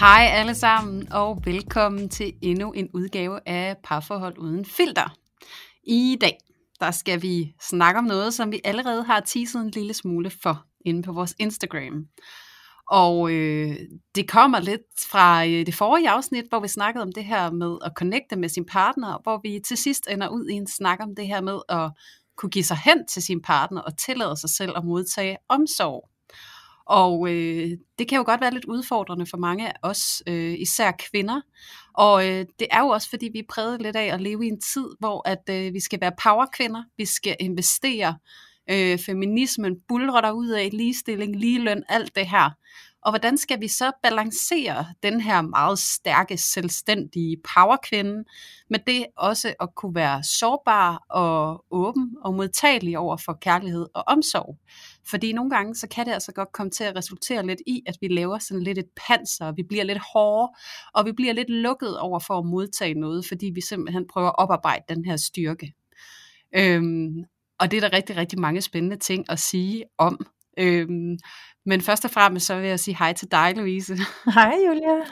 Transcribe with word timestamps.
Hej 0.00 0.28
alle 0.32 0.54
sammen, 0.54 1.12
og 1.12 1.42
velkommen 1.44 2.08
til 2.08 2.32
endnu 2.42 2.72
en 2.72 2.88
udgave 2.94 3.40
af 3.46 3.76
Parforhold 3.84 4.38
Uden 4.38 4.64
Filter. 4.64 5.16
I 5.84 6.18
dag, 6.20 6.38
der 6.80 6.90
skal 6.90 7.22
vi 7.22 7.54
snakke 7.62 7.98
om 7.98 8.04
noget, 8.04 8.34
som 8.34 8.52
vi 8.52 8.60
allerede 8.64 9.04
har 9.04 9.20
teaset 9.20 9.60
en 9.60 9.70
lille 9.70 9.94
smule 9.94 10.30
for 10.42 10.64
inde 10.86 11.02
på 11.02 11.12
vores 11.12 11.34
Instagram. 11.38 12.06
Og 12.90 13.32
øh, 13.32 13.76
det 14.14 14.28
kommer 14.28 14.60
lidt 14.60 14.82
fra 15.10 15.46
øh, 15.46 15.66
det 15.66 15.74
forrige 15.74 16.10
afsnit, 16.10 16.44
hvor 16.48 16.60
vi 16.60 16.68
snakkede 16.68 17.02
om 17.02 17.12
det 17.12 17.24
her 17.24 17.50
med 17.50 17.78
at 17.84 17.92
connecte 17.96 18.36
med 18.36 18.48
sin 18.48 18.66
partner, 18.66 19.18
hvor 19.22 19.40
vi 19.42 19.60
til 19.66 19.76
sidst 19.76 20.06
ender 20.10 20.28
ud 20.28 20.48
i 20.48 20.52
en 20.52 20.66
snak 20.66 20.98
om 21.02 21.14
det 21.16 21.26
her 21.26 21.40
med 21.40 21.58
at 21.68 21.90
kunne 22.36 22.50
give 22.50 22.64
sig 22.64 22.78
hen 22.84 23.06
til 23.06 23.22
sin 23.22 23.42
partner 23.42 23.80
og 23.80 23.98
tillade 23.98 24.36
sig 24.36 24.50
selv 24.50 24.72
at 24.76 24.84
modtage 24.84 25.36
omsorg. 25.48 26.13
Og 26.86 27.28
øh, 27.28 27.70
det 27.98 28.08
kan 28.08 28.18
jo 28.18 28.24
godt 28.26 28.40
være 28.40 28.54
lidt 28.54 28.64
udfordrende 28.64 29.26
for 29.26 29.36
mange 29.36 29.68
af 29.68 29.74
os, 29.82 30.22
øh, 30.26 30.54
især 30.58 30.92
kvinder. 31.10 31.40
Og 31.94 32.28
øh, 32.28 32.46
det 32.58 32.66
er 32.70 32.80
jo 32.80 32.88
også, 32.88 33.10
fordi 33.10 33.28
vi 33.32 33.38
er 33.38 33.48
præget 33.48 33.82
lidt 33.82 33.96
af 33.96 34.14
at 34.14 34.20
leve 34.20 34.44
i 34.44 34.48
en 34.48 34.60
tid, 34.60 34.88
hvor 34.98 35.28
at 35.28 35.42
øh, 35.50 35.74
vi 35.74 35.80
skal 35.80 36.00
være 36.00 36.12
powerkvinder, 36.22 36.82
vi 36.96 37.04
skal 37.04 37.36
investere, 37.40 38.18
øh, 38.70 38.98
feminismen 38.98 39.76
bulrer 39.88 40.30
ud 40.30 40.48
af 40.48 40.70
ligestilling, 40.72 41.36
ligeløn, 41.36 41.82
alt 41.88 42.16
det 42.16 42.26
her. 42.26 42.50
Og 43.04 43.12
hvordan 43.12 43.38
skal 43.38 43.60
vi 43.60 43.68
så 43.68 43.92
balancere 44.02 44.86
den 45.02 45.20
her 45.20 45.42
meget 45.42 45.78
stærke, 45.78 46.36
selvstændige 46.36 47.36
powerkvinde 47.54 48.24
med 48.70 48.78
det 48.86 49.06
også 49.16 49.54
at 49.60 49.74
kunne 49.74 49.94
være 49.94 50.22
sårbar 50.22 51.04
og 51.10 51.64
åben 51.70 52.16
og 52.24 52.34
modtagelig 52.34 52.98
over 52.98 53.16
for 53.16 53.38
kærlighed 53.40 53.86
og 53.94 54.04
omsorg? 54.06 54.58
Fordi 55.10 55.32
nogle 55.32 55.50
gange, 55.50 55.74
så 55.74 55.88
kan 55.88 56.06
det 56.06 56.12
altså 56.12 56.32
godt 56.32 56.52
komme 56.52 56.70
til 56.70 56.84
at 56.84 56.96
resultere 56.96 57.46
lidt 57.46 57.60
i, 57.66 57.82
at 57.86 57.96
vi 58.00 58.08
laver 58.08 58.38
sådan 58.38 58.62
lidt 58.62 58.78
et 58.78 58.88
panser, 59.08 59.52
vi 59.52 59.62
bliver 59.68 59.84
lidt 59.84 59.98
hårde, 60.12 60.52
og 60.94 61.06
vi 61.06 61.12
bliver 61.12 61.32
lidt 61.32 61.50
lukket 61.50 61.98
over 61.98 62.18
for 62.18 62.38
at 62.38 62.46
modtage 62.46 62.94
noget, 62.94 63.26
fordi 63.28 63.50
vi 63.54 63.60
simpelthen 63.60 64.06
prøver 64.12 64.28
at 64.28 64.38
oparbejde 64.38 64.84
den 64.88 65.04
her 65.04 65.16
styrke. 65.16 65.74
Øhm, 66.56 67.24
og 67.58 67.70
det 67.70 67.76
er 67.76 67.80
der 67.80 67.96
rigtig, 67.96 68.16
rigtig 68.16 68.40
mange 68.40 68.60
spændende 68.60 68.96
ting 68.96 69.24
at 69.30 69.38
sige 69.38 69.84
om. 69.98 70.26
Øhm, 70.58 71.18
men 71.66 71.80
først 71.80 72.04
og 72.04 72.10
fremmest 72.10 72.46
så 72.46 72.60
vil 72.60 72.68
jeg 72.68 72.80
sige 72.80 72.96
hej 72.98 73.12
til 73.12 73.30
dig, 73.30 73.52
Louise. 73.56 73.96
Hej, 74.34 74.54
Julia. 74.66 75.04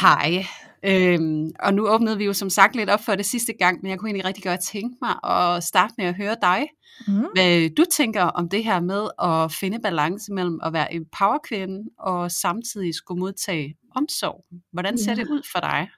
Hej. 0.00 0.44
Øhm, 0.86 1.50
og 1.60 1.74
nu 1.74 1.88
åbnede 1.88 2.18
vi 2.18 2.24
jo 2.24 2.32
som 2.32 2.50
sagt 2.50 2.76
lidt 2.76 2.90
op 2.90 3.04
for 3.04 3.14
det 3.14 3.26
sidste 3.26 3.52
gang, 3.58 3.78
men 3.82 3.90
jeg 3.90 3.98
kunne 3.98 4.08
egentlig 4.08 4.24
rigtig 4.24 4.44
godt 4.44 4.60
tænke 4.72 4.96
mig 5.02 5.30
at 5.30 5.64
starte 5.64 5.94
med 5.98 6.06
at 6.06 6.14
høre 6.14 6.36
dig. 6.42 6.66
Mm. 7.06 7.26
Hvad 7.34 7.70
du 7.70 7.84
tænker 7.96 8.22
om 8.22 8.48
det 8.48 8.64
her 8.64 8.80
med 8.80 9.08
at 9.22 9.52
finde 9.52 9.78
balance 9.82 10.32
mellem 10.32 10.60
at 10.62 10.72
være 10.72 10.94
en 10.94 11.04
powerkvinde 11.18 11.90
og 11.98 12.30
samtidig 12.30 12.94
skulle 12.94 13.20
modtage 13.20 13.74
omsorg. 13.96 14.44
Hvordan 14.72 14.98
ser 14.98 15.12
ja. 15.12 15.16
det 15.16 15.28
ud 15.28 15.42
for 15.52 15.60
dig? 15.60 15.88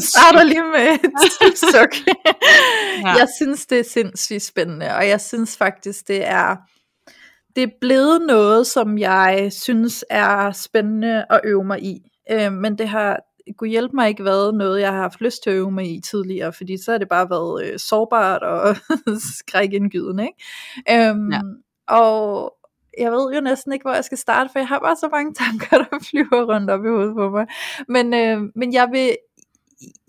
starter 0.00 0.44
lige 0.44 0.62
med 0.62 0.94
et 0.94 1.58
suk. 1.72 2.06
ja. 3.02 3.08
Jeg 3.08 3.28
synes, 3.36 3.66
det 3.66 3.78
er 3.78 3.84
sindssygt 3.84 4.42
spændende, 4.42 4.94
og 4.94 5.08
jeg 5.08 5.20
synes 5.20 5.56
faktisk, 5.56 6.08
det 6.08 6.26
er, 6.28 6.56
det 7.56 7.62
er 7.62 7.70
blevet 7.80 8.22
noget, 8.26 8.66
som 8.66 8.98
jeg 8.98 9.48
synes 9.52 10.04
er 10.10 10.52
spændende 10.52 11.24
at 11.30 11.40
øve 11.44 11.64
mig 11.64 11.82
i. 11.82 12.10
Øh, 12.30 12.52
men 12.52 12.78
det 12.78 12.88
har 12.88 13.20
kunne 13.58 13.70
hjælpe 13.70 13.96
mig 13.96 14.08
ikke 14.08 14.24
været 14.24 14.54
noget, 14.54 14.80
jeg 14.80 14.92
har 14.92 15.00
haft 15.00 15.20
lyst 15.20 15.42
til 15.42 15.50
at 15.50 15.56
øve 15.56 15.70
mig 15.70 15.94
i 15.94 16.00
tidligere, 16.00 16.52
fordi 16.52 16.76
så 16.84 16.90
har 16.90 16.98
det 16.98 17.08
bare 17.08 17.30
været 17.30 17.64
øh, 17.64 17.78
sårbart 17.78 18.42
og 18.42 18.76
skrækindgydende. 19.38 20.26
Ikke? 20.26 21.08
Øhm, 21.08 21.32
ja. 21.32 21.40
Og 21.88 22.52
jeg 22.98 23.12
ved 23.12 23.34
jo 23.34 23.40
næsten 23.40 23.72
ikke, 23.72 23.82
hvor 23.82 23.94
jeg 23.94 24.04
skal 24.04 24.18
starte, 24.18 24.50
for 24.52 24.58
jeg 24.58 24.68
har 24.68 24.78
bare 24.78 24.96
så 24.96 25.08
mange 25.12 25.34
tanker, 25.44 25.78
der 25.78 25.98
flyver 26.10 26.54
rundt 26.54 26.70
op 26.70 26.84
i 26.84 26.88
hovedet 26.88 27.14
på 27.16 27.30
mig. 27.30 27.46
Men, 27.88 28.14
øh, 28.14 28.40
men 28.54 28.72
jeg 28.72 28.88
vil 28.92 29.16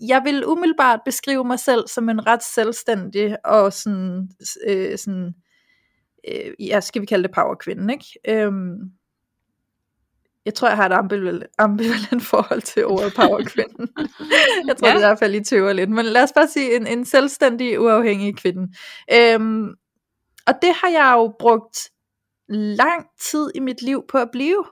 jeg 0.00 0.22
vil 0.24 0.46
umiddelbart 0.46 1.00
beskrive 1.04 1.44
mig 1.44 1.58
selv 1.58 1.88
som 1.88 2.08
en 2.08 2.26
ret 2.26 2.42
selvstændig 2.42 3.36
og 3.44 3.72
sådan, 3.72 4.28
øh, 4.66 4.98
sådan 4.98 5.34
øh, 6.28 6.66
ja, 6.66 6.80
skal 6.80 7.02
vi 7.02 7.06
kalde 7.06 7.22
det 7.22 7.34
powerkvinde, 7.34 7.94
ikke? 7.94 8.44
Øhm, 8.44 8.76
jeg 10.44 10.54
tror, 10.54 10.68
jeg 10.68 10.76
har 10.76 10.86
et 10.86 10.92
ambivalent, 10.92 11.44
ambivalent 11.58 12.22
forhold 12.22 12.62
til 12.62 12.86
ordet 12.86 13.12
powerkvinden. 13.16 13.88
jeg 14.66 14.76
tror, 14.76 14.88
ja. 14.88 14.94
det 14.94 15.02
er 15.02 15.06
i 15.06 15.08
hvert 15.08 15.18
fald 15.18 15.34
I 15.34 15.44
tøver 15.44 15.72
lidt. 15.72 15.90
Men 15.90 16.06
lad 16.06 16.22
os 16.22 16.32
bare 16.32 16.48
sige 16.48 16.76
en, 16.76 16.86
en 16.86 17.04
selvstændig, 17.04 17.80
uafhængig 17.80 18.36
kvinde. 18.36 18.74
Øhm, 19.14 19.68
og 20.46 20.54
det 20.62 20.74
har 20.74 20.88
jeg 20.88 21.14
jo 21.16 21.34
brugt 21.38 21.90
lang 22.48 23.06
tid 23.20 23.50
i 23.54 23.60
mit 23.60 23.82
liv 23.82 24.04
på 24.08 24.18
at 24.18 24.30
blive. 24.32 24.64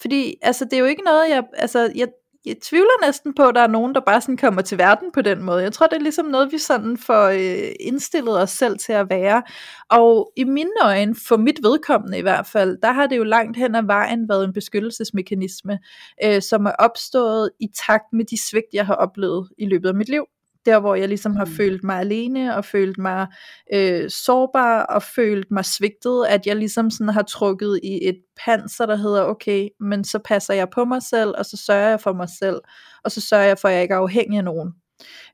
Fordi 0.00 0.36
altså, 0.42 0.64
det 0.64 0.72
er 0.72 0.78
jo 0.78 0.84
ikke 0.84 1.02
noget, 1.02 1.30
jeg, 1.30 1.44
altså, 1.52 1.92
jeg, 1.94 2.08
jeg 2.46 2.56
tvivler 2.62 3.06
næsten 3.06 3.34
på, 3.34 3.42
at 3.42 3.54
der 3.54 3.60
er 3.60 3.66
nogen, 3.66 3.94
der 3.94 4.00
bare 4.00 4.20
sådan 4.20 4.36
kommer 4.36 4.62
til 4.62 4.78
verden 4.78 5.12
på 5.12 5.22
den 5.22 5.42
måde. 5.42 5.62
Jeg 5.62 5.72
tror, 5.72 5.86
det 5.86 5.96
er 5.96 6.00
ligesom 6.00 6.26
noget, 6.26 6.52
vi 6.52 6.58
sådan 6.58 6.96
får 6.96 7.26
øh, 7.28 7.72
indstillet 7.80 8.42
os 8.42 8.50
selv 8.50 8.78
til 8.78 8.92
at 8.92 9.10
være. 9.10 9.42
Og 9.90 10.32
i 10.36 10.44
mine 10.44 10.70
øjne, 10.82 11.14
for 11.28 11.36
mit 11.36 11.58
vedkommende 11.62 12.18
i 12.18 12.22
hvert 12.22 12.46
fald, 12.46 12.78
der 12.82 12.92
har 12.92 13.06
det 13.06 13.16
jo 13.16 13.24
langt 13.24 13.56
hen 13.56 13.74
ad 13.74 13.82
vejen 13.82 14.28
været 14.28 14.44
en 14.44 14.52
beskyttelsesmekanisme, 14.52 15.78
øh, 16.24 16.42
som 16.42 16.66
er 16.66 16.72
opstået 16.78 17.50
i 17.60 17.66
takt 17.86 18.12
med 18.12 18.24
de 18.24 18.48
svigt, 18.48 18.66
jeg 18.72 18.86
har 18.86 18.94
oplevet 18.94 19.48
i 19.58 19.66
løbet 19.66 19.88
af 19.88 19.94
mit 19.94 20.08
liv 20.08 20.24
der 20.66 20.80
hvor 20.80 20.94
jeg 20.94 21.08
ligesom 21.08 21.36
har 21.36 21.44
mm. 21.44 21.50
følt 21.50 21.84
mig 21.84 21.98
alene, 21.98 22.56
og 22.56 22.64
følt 22.64 22.98
mig 22.98 23.26
øh, 23.72 24.10
sårbar, 24.10 24.82
og 24.82 25.02
følt 25.02 25.50
mig 25.50 25.64
svigtet, 25.64 26.26
at 26.28 26.46
jeg 26.46 26.56
ligesom 26.56 26.90
sådan 26.90 27.08
har 27.08 27.22
trukket 27.22 27.80
i 27.82 28.08
et 28.08 28.18
panser, 28.44 28.86
der 28.86 28.96
hedder, 28.96 29.24
okay, 29.24 29.68
men 29.80 30.04
så 30.04 30.18
passer 30.18 30.54
jeg 30.54 30.70
på 30.70 30.84
mig 30.84 31.02
selv, 31.02 31.34
og 31.38 31.46
så 31.46 31.56
sørger 31.56 31.88
jeg 31.88 32.00
for 32.00 32.12
mig 32.12 32.28
selv, 32.38 32.60
og 33.04 33.10
så 33.10 33.20
sørger 33.20 33.44
jeg 33.44 33.58
for, 33.58 33.68
at 33.68 33.74
jeg 33.74 33.82
ikke 33.82 33.94
er 33.94 33.98
afhængig 33.98 34.38
af 34.38 34.44
nogen. 34.44 34.72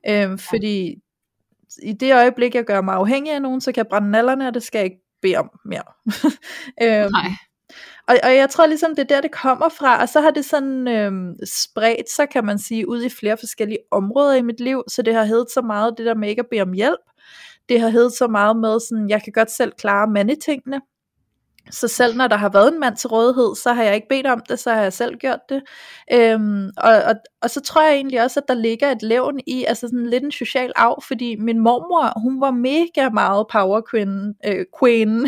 Øh, 0.09 0.39
fordi 0.49 0.95
i 1.83 1.93
det 1.93 2.13
øjeblik, 2.13 2.55
jeg 2.55 2.63
gør 2.63 2.81
mig 2.81 2.95
afhængig 2.95 3.33
af 3.33 3.41
nogen, 3.41 3.61
så 3.61 3.71
kan 3.71 3.77
jeg 3.77 3.87
brænde 3.89 4.11
nallerne, 4.11 4.47
og 4.47 4.53
det 4.53 4.63
skal 4.63 4.79
jeg 4.79 4.85
ikke 4.85 5.01
bede 5.21 5.35
om 5.35 5.49
mere. 5.65 5.83
øh, 6.83 7.11
Nej. 7.11 7.29
Og, 8.07 8.15
og 8.23 8.35
jeg 8.35 8.49
tror 8.49 8.65
ligesom, 8.65 8.95
det 8.95 8.99
er 8.99 9.15
der, 9.15 9.21
det 9.21 9.31
kommer 9.31 9.69
fra, 9.69 10.01
og 10.01 10.09
så 10.09 10.21
har 10.21 10.31
det 10.31 10.45
sådan 10.45 10.87
øh, 10.87 11.11
spredt 11.45 12.09
sig, 12.15 12.29
kan 12.29 12.45
man 12.45 12.59
sige, 12.59 12.89
ud 12.89 13.03
i 13.03 13.09
flere 13.09 13.37
forskellige 13.37 13.79
områder 13.91 14.33
i 14.33 14.41
mit 14.41 14.59
liv, 14.59 14.83
så 14.87 15.01
det 15.01 15.13
har 15.13 15.23
heddet 15.23 15.51
så 15.51 15.61
meget 15.61 15.93
det 15.97 16.05
der 16.05 16.15
med 16.15 16.29
ikke 16.29 16.39
at 16.39 16.47
bede 16.51 16.61
om 16.61 16.73
hjælp, 16.73 16.99
det 17.69 17.81
har 17.81 17.89
heddet 17.89 18.13
så 18.13 18.27
meget 18.27 18.57
med 18.57 18.79
sådan, 18.79 19.09
jeg 19.09 19.23
kan 19.23 19.33
godt 19.33 19.51
selv 19.51 19.71
klare 19.77 20.07
mandetingene, 20.07 20.81
så 21.71 21.87
selv 21.87 22.17
når 22.17 22.27
der 22.27 22.35
har 22.35 22.49
været 22.49 22.73
en 22.73 22.79
mand 22.79 22.95
til 22.95 23.07
rådighed, 23.07 23.55
så 23.55 23.73
har 23.73 23.83
jeg 23.83 23.95
ikke 23.95 24.07
bedt 24.09 24.27
om 24.27 24.41
det, 24.49 24.59
så 24.59 24.73
har 24.73 24.81
jeg 24.81 24.93
selv 24.93 25.15
gjort 25.15 25.39
det. 25.49 25.61
Øhm, 26.13 26.69
og, 26.77 26.93
og, 26.93 27.15
og 27.41 27.49
så 27.49 27.61
tror 27.61 27.83
jeg 27.83 27.95
egentlig 27.95 28.23
også, 28.23 28.39
at 28.39 28.47
der 28.47 28.53
ligger 28.53 28.91
et 28.91 29.01
levn 29.01 29.39
i, 29.47 29.65
altså 29.67 29.87
sådan 29.87 30.09
lidt 30.09 30.23
en 30.23 30.31
social 30.31 30.71
arv, 30.75 31.03
fordi 31.07 31.35
min 31.39 31.59
mormor, 31.59 32.21
hun 32.21 32.41
var 32.41 32.51
mega 32.51 33.09
meget 33.09 33.45
power 33.51 33.81
queen. 33.91 34.35
Øh, 34.45 34.65
queen. 34.79 35.09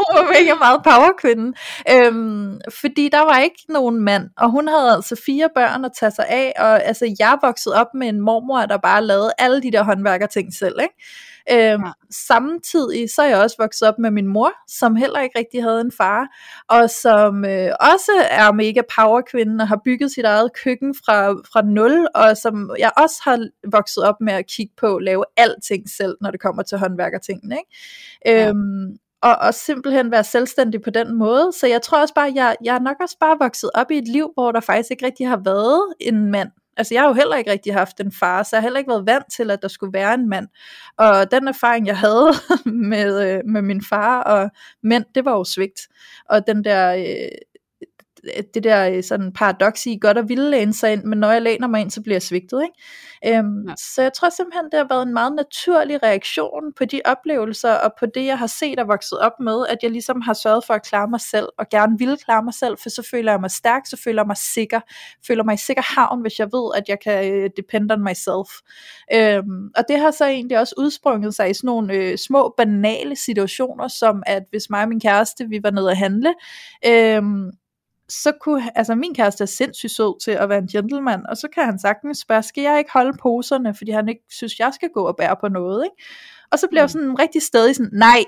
hun 0.00 0.10
var 0.16 0.40
mega 0.40 0.54
meget 0.54 0.80
power 0.84 1.10
queen. 1.20 1.54
Øhm, 1.90 2.60
fordi 2.80 3.08
der 3.12 3.20
var 3.20 3.38
ikke 3.38 3.62
nogen 3.68 4.00
mand, 4.00 4.30
og 4.36 4.50
hun 4.50 4.68
havde 4.68 4.90
altså 4.90 5.22
fire 5.26 5.48
børn 5.54 5.84
at 5.84 5.92
tage 6.00 6.10
sig 6.10 6.26
af, 6.28 6.52
og 6.58 6.84
altså 6.84 7.14
jeg 7.18 7.38
voksede 7.42 7.74
op 7.74 7.94
med 7.94 8.08
en 8.08 8.20
mormor, 8.20 8.66
der 8.66 8.76
bare 8.76 9.04
lavede 9.04 9.32
alle 9.38 9.62
de 9.62 9.72
der 9.72 9.82
håndværkerting 9.82 10.54
selv, 10.54 10.74
ikke? 10.82 10.94
Øhm, 11.52 11.84
ja. 11.84 11.92
Samtidig 12.10 13.10
så 13.10 13.22
er 13.22 13.26
jeg 13.26 13.38
også 13.38 13.56
vokset 13.58 13.88
op 13.88 13.98
med 13.98 14.10
min 14.10 14.26
mor, 14.26 14.52
som 14.68 14.96
heller 14.96 15.20
ikke 15.20 15.38
rigtig 15.38 15.62
havde 15.62 15.80
en 15.80 15.92
far, 15.92 16.26
og 16.68 16.90
som 16.90 17.44
øh, 17.44 17.70
også 17.80 18.12
er 18.30 18.52
mega 18.52 18.80
powerkvinde 18.96 19.62
og 19.62 19.68
har 19.68 19.80
bygget 19.84 20.12
sit 20.12 20.24
eget 20.24 20.50
køkken 20.64 20.94
fra, 20.94 21.30
fra 21.30 21.62
nul, 21.62 22.06
og 22.14 22.36
som 22.36 22.70
jeg 22.78 22.90
også 22.96 23.20
har 23.24 23.48
vokset 23.72 24.04
op 24.04 24.20
med 24.20 24.32
at 24.32 24.46
kigge 24.46 24.72
på, 24.76 24.98
lave 24.98 25.24
alting 25.36 25.90
selv, 25.90 26.16
når 26.20 26.30
det 26.30 26.40
kommer 26.40 26.62
til 26.62 26.78
håndværkertingene. 26.78 27.56
Ikke? 27.56 27.76
Ja. 28.26 28.48
Øhm, 28.48 28.98
og, 29.22 29.36
og 29.36 29.54
simpelthen 29.54 30.10
være 30.10 30.24
selvstændig 30.24 30.82
på 30.82 30.90
den 30.90 31.14
måde. 31.14 31.52
Så 31.52 31.66
jeg 31.66 31.82
tror 31.82 32.00
også 32.00 32.14
bare, 32.14 32.32
jeg, 32.34 32.56
jeg 32.64 32.74
er 32.74 32.80
nok 32.80 32.96
også 33.00 33.16
bare 33.20 33.36
vokset 33.40 33.70
op 33.74 33.90
i 33.90 33.98
et 33.98 34.08
liv, 34.08 34.30
hvor 34.34 34.52
der 34.52 34.60
faktisk 34.60 34.90
ikke 34.90 35.06
rigtig 35.06 35.28
har 35.28 35.40
været 35.44 35.94
en 36.00 36.30
mand 36.30 36.50
Altså 36.76 36.94
jeg 36.94 37.02
har 37.02 37.08
jo 37.08 37.14
heller 37.14 37.36
ikke 37.36 37.50
rigtig 37.50 37.74
haft 37.74 38.00
en 38.00 38.12
far, 38.12 38.42
så 38.42 38.56
jeg 38.56 38.60
har 38.60 38.66
heller 38.66 38.78
ikke 38.78 38.90
været 38.90 39.06
vant 39.06 39.32
til, 39.32 39.50
at 39.50 39.62
der 39.62 39.68
skulle 39.68 39.92
være 39.92 40.14
en 40.14 40.28
mand. 40.28 40.48
Og 40.98 41.30
den 41.30 41.48
erfaring, 41.48 41.86
jeg 41.86 41.98
havde 41.98 42.32
med, 42.90 43.30
øh, 43.30 43.40
med 43.44 43.62
min 43.62 43.82
far 43.88 44.22
og 44.22 44.50
mænd, 44.82 45.04
det 45.14 45.24
var 45.24 45.32
jo 45.32 45.44
svigt. 45.44 45.80
Og 46.28 46.46
den 46.46 46.64
der, 46.64 46.94
øh, 46.94 47.38
det 48.54 48.64
der 48.64 48.88
øh, 48.88 49.02
sådan 49.02 49.32
paradoks 49.32 49.86
i 49.86 49.98
godt 50.00 50.18
at 50.18 50.28
ville 50.28 50.50
læne 50.50 50.74
sig 50.74 50.92
ind, 50.92 51.04
men 51.04 51.18
når 51.18 51.30
jeg 51.30 51.42
læner 51.42 51.68
mig 51.68 51.80
ind, 51.80 51.90
så 51.90 52.02
bliver 52.02 52.14
jeg 52.14 52.22
svigtet. 52.22 52.62
Ikke? 52.62 53.38
Øhm, 53.38 53.68
ja. 53.68 53.74
Så 53.76 54.02
jeg 54.02 54.12
tror 54.12 54.28
simpelthen, 54.30 54.64
det 54.64 54.78
har 54.78 54.86
været 54.88 55.06
en 55.06 55.12
meget 55.12 55.32
naturlig 55.32 56.02
reaktion 56.02 56.72
på 56.76 56.84
de 56.84 57.00
oplevelser, 57.04 57.72
og 57.72 57.92
på 57.98 58.06
det, 58.06 58.26
jeg 58.26 58.38
har 58.38 58.46
set 58.46 58.78
og 58.78 58.88
vokset 58.88 59.18
op 59.18 59.32
med, 59.40 59.66
at 59.68 59.78
jeg 59.82 59.90
ligesom 59.90 60.20
har 60.20 60.34
sørget 60.34 60.64
for 60.64 60.74
at 60.74 60.82
klare 60.86 61.08
mig 61.08 61.20
selv, 61.20 61.48
og 61.58 61.66
gerne 61.70 61.98
ville 61.98 62.16
klare 62.16 62.42
mig 62.42 62.54
selv, 62.54 62.78
for 62.82 62.88
så 62.88 63.08
føler 63.10 63.32
jeg 63.32 63.40
mig 63.40 63.50
stærk, 63.50 63.82
så 63.86 63.96
føler 64.04 64.22
jeg 64.22 64.26
mig 64.26 64.36
sikker, 64.36 64.80
føler 65.26 65.44
mig 65.44 65.54
i 65.54 65.58
sikker 65.58 65.82
havn, 65.94 66.20
hvis 66.20 66.38
jeg 66.38 66.46
ved, 66.52 66.70
at 66.76 66.84
jeg 66.88 66.98
kan 67.00 67.32
øh, 67.32 67.50
depend 67.56 67.90
on 67.90 68.04
myself. 68.04 68.50
Øhm, 69.14 69.70
og 69.76 69.84
det 69.88 70.00
har 70.00 70.10
så 70.10 70.24
egentlig 70.26 70.58
også 70.58 70.74
udsprunget 70.78 71.34
sig 71.34 71.50
i 71.50 71.54
sådan 71.54 71.66
nogle 71.68 71.94
øh, 71.94 72.18
små 72.18 72.54
banale 72.56 73.16
situationer, 73.16 73.88
som 73.88 74.22
at 74.26 74.42
hvis 74.50 74.70
mig 74.70 74.82
og 74.82 74.88
min 74.88 75.00
kæreste, 75.00 75.48
vi 75.48 75.60
var 75.62 75.70
nede 75.70 75.90
at 75.90 75.96
handle, 75.96 76.34
øhm, 76.86 77.50
så 78.08 78.32
kunne, 78.40 78.78
altså 78.78 78.94
min 78.94 79.14
kæreste 79.14 79.42
er 79.42 79.46
sindssygt 79.46 79.92
sød 79.92 80.20
til 80.24 80.30
at 80.30 80.48
være 80.48 80.58
en 80.58 80.66
gentleman, 80.66 81.26
og 81.28 81.36
så 81.36 81.48
kan 81.54 81.64
han 81.64 81.78
sagtens 81.78 82.18
spørge, 82.18 82.42
skal 82.42 82.62
jeg 82.62 82.78
ikke 82.78 82.90
holde 82.92 83.18
poserne, 83.22 83.74
fordi 83.74 83.90
han 83.90 84.08
ikke 84.08 84.22
synes, 84.30 84.58
jeg 84.58 84.70
skal 84.74 84.88
gå 84.94 85.06
og 85.06 85.16
bære 85.16 85.36
på 85.40 85.48
noget, 85.48 85.84
ikke? 85.84 86.04
Og 86.52 86.58
så 86.58 86.66
bliver 86.68 86.82
jeg 86.82 86.86
mm. 86.86 86.88
sådan 86.88 87.18
rigtig 87.18 87.42
stadig 87.42 87.76
sådan, 87.76 87.90
nej, 87.92 88.24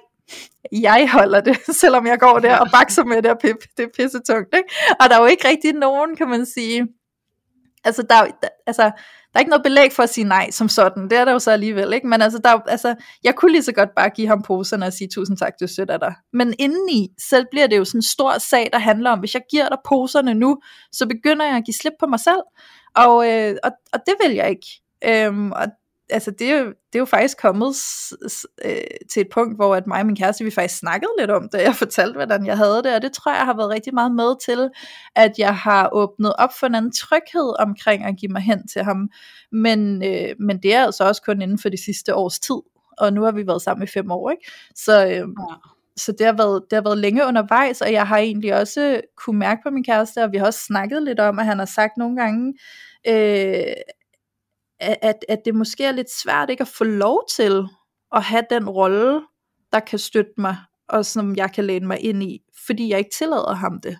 jeg 0.72 1.10
holder 1.12 1.40
det, 1.40 1.56
selvom 1.80 2.06
jeg 2.06 2.18
går 2.18 2.38
der 2.38 2.58
og 2.58 2.68
bakser 2.72 3.04
med 3.04 3.22
det, 3.22 3.30
og 3.30 3.38
pip, 3.38 3.56
det 3.76 3.82
er 3.84 3.88
pisse 3.96 4.18
tungt, 4.18 4.54
ikke? 4.56 4.68
Og 5.00 5.10
der 5.10 5.16
er 5.16 5.20
jo 5.20 5.26
ikke 5.26 5.48
rigtig 5.48 5.72
nogen, 5.72 6.16
kan 6.16 6.28
man 6.28 6.46
sige, 6.46 6.86
altså 7.84 8.02
der, 8.02 8.24
der 8.42 8.48
altså 8.66 8.82
der 9.32 9.34
er 9.34 9.40
ikke 9.40 9.50
noget 9.50 9.62
belæg 9.62 9.92
for 9.92 10.02
at 10.02 10.08
sige 10.08 10.24
nej 10.24 10.50
som 10.50 10.68
sådan, 10.68 11.02
det 11.10 11.18
er 11.18 11.24
der 11.24 11.32
jo 11.32 11.38
så 11.38 11.50
alligevel, 11.50 11.92
ikke? 11.92 12.06
men 12.06 12.22
altså, 12.22 12.38
der, 12.44 12.50
altså, 12.50 12.94
jeg 13.24 13.34
kunne 13.34 13.52
lige 13.52 13.62
så 13.62 13.72
godt 13.72 13.88
bare 13.96 14.10
give 14.10 14.28
ham 14.28 14.42
poserne 14.42 14.86
og 14.86 14.92
sige 14.92 15.08
tusind 15.14 15.36
tak, 15.36 15.52
du 15.60 15.66
sødt 15.66 15.90
af 15.90 16.00
dig. 16.00 16.14
Men 16.32 16.54
indeni, 16.58 17.08
så 17.18 17.44
bliver 17.50 17.66
det 17.66 17.76
jo 17.76 17.84
sådan 17.84 17.98
en 17.98 18.02
stor 18.02 18.38
sag, 18.38 18.68
der 18.72 18.78
handler 18.78 19.10
om, 19.10 19.18
hvis 19.18 19.34
jeg 19.34 19.42
giver 19.50 19.68
dig 19.68 19.78
poserne 19.88 20.34
nu, 20.34 20.58
så 20.92 21.06
begynder 21.06 21.46
jeg 21.46 21.56
at 21.56 21.64
give 21.64 21.74
slip 21.80 21.92
på 22.00 22.06
mig 22.06 22.20
selv, 22.20 22.42
og, 22.96 23.30
øh, 23.30 23.56
og, 23.64 23.70
og 23.92 24.00
det 24.06 24.14
vil 24.22 24.34
jeg 24.34 24.50
ikke. 24.50 24.66
Øhm, 25.04 25.52
og 25.52 25.66
altså 26.10 26.30
det, 26.30 26.50
er 26.50 26.58
jo, 26.58 26.64
det 26.66 26.94
er 26.94 26.98
jo 26.98 27.04
faktisk 27.04 27.38
kommet 27.38 27.74
øh, 28.64 28.76
til 29.12 29.20
et 29.20 29.28
punkt, 29.32 29.56
hvor 29.56 29.76
at 29.76 29.86
mig 29.86 30.00
og 30.00 30.06
min 30.06 30.16
kæreste, 30.16 30.44
vi 30.44 30.50
faktisk 30.50 30.78
snakkede 30.78 31.10
lidt 31.18 31.30
om 31.30 31.48
det, 31.52 31.62
jeg 31.62 31.74
fortalte, 31.84 32.12
hvordan 32.12 32.46
jeg 32.46 32.56
havde 32.56 32.82
det, 32.82 32.94
og 32.94 33.02
det 33.02 33.12
tror 33.12 33.32
jeg 33.32 33.44
har 33.44 33.56
været 33.56 33.70
rigtig 33.70 33.94
meget 33.94 34.14
med 34.14 34.44
til, 34.44 34.70
at 35.16 35.38
jeg 35.38 35.56
har 35.56 35.88
åbnet 35.92 36.32
op 36.38 36.50
for 36.60 36.66
en 36.66 36.74
anden 36.74 36.92
tryghed 36.92 37.60
omkring 37.60 38.04
at 38.04 38.16
give 38.16 38.32
mig 38.32 38.42
hen 38.42 38.68
til 38.68 38.82
ham, 38.82 39.08
men, 39.52 40.04
øh, 40.04 40.34
men 40.40 40.62
det 40.62 40.74
er 40.74 40.84
altså 40.84 41.04
også 41.04 41.22
kun 41.22 41.42
inden 41.42 41.58
for 41.58 41.68
de 41.68 41.84
sidste 41.84 42.14
års 42.14 42.38
tid, 42.38 42.60
og 42.98 43.12
nu 43.12 43.22
har 43.22 43.32
vi 43.32 43.46
været 43.46 43.62
sammen 43.62 43.84
i 43.84 43.90
fem 43.90 44.10
år, 44.10 44.30
ikke? 44.30 44.50
Så, 44.74 45.06
øh, 45.06 45.12
ja. 45.12 45.24
så 45.96 46.12
det, 46.12 46.26
har 46.26 46.32
været, 46.32 46.62
det 46.70 46.76
har 46.76 46.82
været 46.82 46.98
længe 46.98 47.26
undervejs, 47.26 47.80
og 47.80 47.92
jeg 47.92 48.06
har 48.06 48.18
egentlig 48.18 48.54
også 48.54 49.00
kunne 49.16 49.38
mærke 49.38 49.60
på 49.64 49.70
min 49.70 49.84
kæreste, 49.84 50.24
og 50.24 50.32
vi 50.32 50.36
har 50.36 50.46
også 50.46 50.64
snakket 50.66 51.02
lidt 51.02 51.20
om, 51.20 51.38
at 51.38 51.46
han 51.46 51.58
har 51.58 51.66
sagt 51.66 51.96
nogle 51.96 52.16
gange, 52.16 52.54
øh, 53.08 53.74
at, 54.80 55.24
at 55.28 55.38
det 55.44 55.54
måske 55.54 55.84
er 55.84 55.92
lidt 55.92 56.10
svært 56.10 56.50
ikke 56.50 56.60
at 56.60 56.68
få 56.68 56.84
lov 56.84 57.24
til 57.36 57.64
at 58.12 58.22
have 58.22 58.44
den 58.50 58.68
rolle, 58.68 59.22
der 59.72 59.80
kan 59.80 59.98
støtte 59.98 60.32
mig, 60.38 60.56
og 60.88 61.06
som 61.06 61.36
jeg 61.36 61.52
kan 61.52 61.64
læne 61.64 61.86
mig 61.86 62.00
ind 62.00 62.22
i, 62.22 62.40
fordi 62.66 62.88
jeg 62.88 62.98
ikke 62.98 63.10
tillader 63.10 63.54
ham 63.54 63.80
det. 63.80 63.98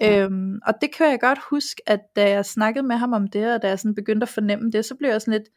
Ja. 0.00 0.18
Øhm, 0.18 0.58
og 0.66 0.74
det 0.80 0.94
kan 0.94 1.10
jeg 1.10 1.20
godt 1.20 1.38
huske, 1.50 1.82
at 1.86 2.00
da 2.16 2.30
jeg 2.30 2.46
snakkede 2.46 2.86
med 2.86 2.96
ham 2.96 3.12
om 3.12 3.28
det, 3.28 3.54
og 3.54 3.62
da 3.62 3.68
jeg 3.68 3.78
sådan 3.78 3.94
begyndte 3.94 4.24
at 4.24 4.28
fornemme 4.28 4.70
det, 4.70 4.84
så 4.84 4.94
blev 4.94 5.10
jeg 5.10 5.20
sådan 5.20 5.32
lidt, 5.40 5.48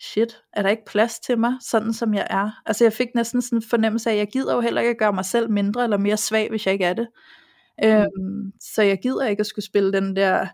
shit, 0.00 0.42
er 0.52 0.62
der 0.62 0.70
ikke 0.70 0.84
plads 0.86 1.18
til 1.18 1.38
mig, 1.38 1.54
sådan 1.60 1.92
som 1.92 2.14
jeg 2.14 2.26
er? 2.30 2.50
Altså 2.66 2.84
jeg 2.84 2.92
fik 2.92 3.08
næsten 3.14 3.42
sådan 3.42 3.58
en 3.58 3.62
fornemmelse 3.70 4.10
af, 4.10 4.14
at 4.14 4.18
jeg 4.18 4.28
gider 4.32 4.54
jo 4.54 4.60
heller 4.60 4.80
ikke 4.80 4.90
at 4.90 4.98
gøre 4.98 5.12
mig 5.12 5.24
selv 5.24 5.50
mindre 5.50 5.84
eller 5.84 5.98
mere 5.98 6.16
svag, 6.16 6.48
hvis 6.50 6.66
jeg 6.66 6.72
ikke 6.72 6.84
er 6.84 6.94
det. 6.94 7.08
Mm. 7.82 7.88
Øhm, 7.88 8.52
så 8.60 8.82
jeg 8.82 8.98
gider 9.02 9.26
ikke 9.26 9.40
at 9.40 9.46
skulle 9.46 9.64
spille 9.64 9.92
den 9.92 10.16
der 10.16 10.46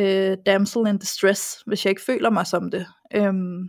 øh, 0.00 0.36
damsel 0.46 0.86
in 0.88 0.98
distress, 0.98 1.62
hvis 1.66 1.84
jeg 1.84 1.90
ikke 1.90 2.02
føler 2.02 2.30
mig 2.30 2.46
som 2.46 2.70
det. 2.70 2.86
Øhm, 3.14 3.68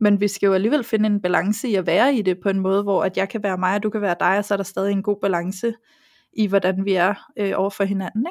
men 0.00 0.20
vi 0.20 0.28
skal 0.28 0.46
jo 0.46 0.54
alligevel 0.54 0.84
finde 0.84 1.06
en 1.06 1.22
balance 1.22 1.68
i 1.68 1.74
at 1.74 1.86
være 1.86 2.14
i 2.14 2.22
det 2.22 2.40
på 2.42 2.48
en 2.48 2.60
måde, 2.60 2.82
hvor 2.82 3.04
at 3.04 3.16
jeg 3.16 3.28
kan 3.28 3.42
være 3.42 3.58
mig, 3.58 3.74
og 3.74 3.82
du 3.82 3.90
kan 3.90 4.00
være 4.00 4.16
dig, 4.20 4.38
og 4.38 4.44
så 4.44 4.54
er 4.54 4.56
der 4.56 4.64
stadig 4.64 4.92
en 4.92 5.02
god 5.02 5.16
balance 5.20 5.74
i, 6.32 6.46
hvordan 6.46 6.84
vi 6.84 6.92
er 6.92 7.14
øh, 7.36 7.52
over 7.56 7.70
for 7.70 7.84
hinanden. 7.84 8.26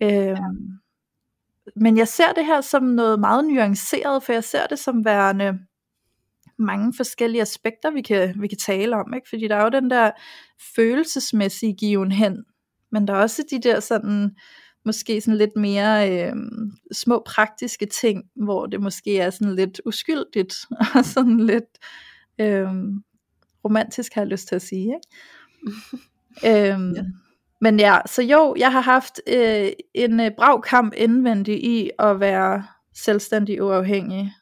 Ikke? 0.00 0.18
Øhm, 0.18 0.28
ja. 0.28 0.36
Men 1.76 1.98
jeg 1.98 2.08
ser 2.08 2.32
det 2.32 2.46
her 2.46 2.60
som 2.60 2.82
noget 2.82 3.20
meget 3.20 3.44
nuanceret, 3.44 4.22
for 4.22 4.32
jeg 4.32 4.44
ser 4.44 4.66
det 4.66 4.78
som 4.78 5.04
værende 5.04 5.58
mange 6.58 6.94
forskellige 6.96 7.42
aspekter, 7.42 7.90
vi 7.90 8.02
kan, 8.02 8.34
vi 8.40 8.48
kan 8.48 8.58
tale 8.58 8.96
om. 8.96 9.14
Ikke? 9.14 9.28
Fordi 9.28 9.48
der 9.48 9.56
er 9.56 9.62
jo 9.62 9.68
den 9.68 9.90
der 9.90 10.10
følelsesmæssige 10.74 11.74
given 11.74 12.12
hen, 12.12 12.44
men 12.92 13.08
der 13.08 13.14
er 13.14 13.18
også 13.18 13.44
de 13.50 13.60
der 13.60 13.80
sådan 13.80 14.36
måske 14.84 15.20
sådan 15.20 15.38
lidt 15.38 15.56
mere 15.56 16.12
øh, 16.12 16.32
små 16.92 17.22
praktiske 17.26 17.86
ting, 17.86 18.24
hvor 18.36 18.66
det 18.66 18.80
måske 18.80 19.18
er 19.18 19.30
sådan 19.30 19.54
lidt 19.54 19.80
uskyldigt, 19.84 20.54
og 20.94 21.04
sådan 21.04 21.40
lidt 21.40 21.78
øh, 22.40 22.68
romantisk 23.64 24.14
har 24.14 24.22
jeg 24.22 24.28
lyst 24.28 24.48
til 24.48 24.54
at 24.54 24.62
sige. 24.62 24.94
Ikke? 24.94 26.72
øhm, 26.72 26.92
ja. 26.92 27.04
Men 27.60 27.80
ja, 27.80 27.98
så 28.06 28.22
jo, 28.22 28.54
jeg 28.58 28.72
har 28.72 28.80
haft 28.80 29.20
øh, 29.26 29.68
en 29.94 30.20
øh, 30.20 30.30
brav 30.36 30.62
kamp 30.62 30.94
indvendig 30.96 31.64
i 31.64 31.90
at 31.98 32.20
være 32.20 32.66
selvstændig 32.94 33.62
uafhængig, 33.62 34.32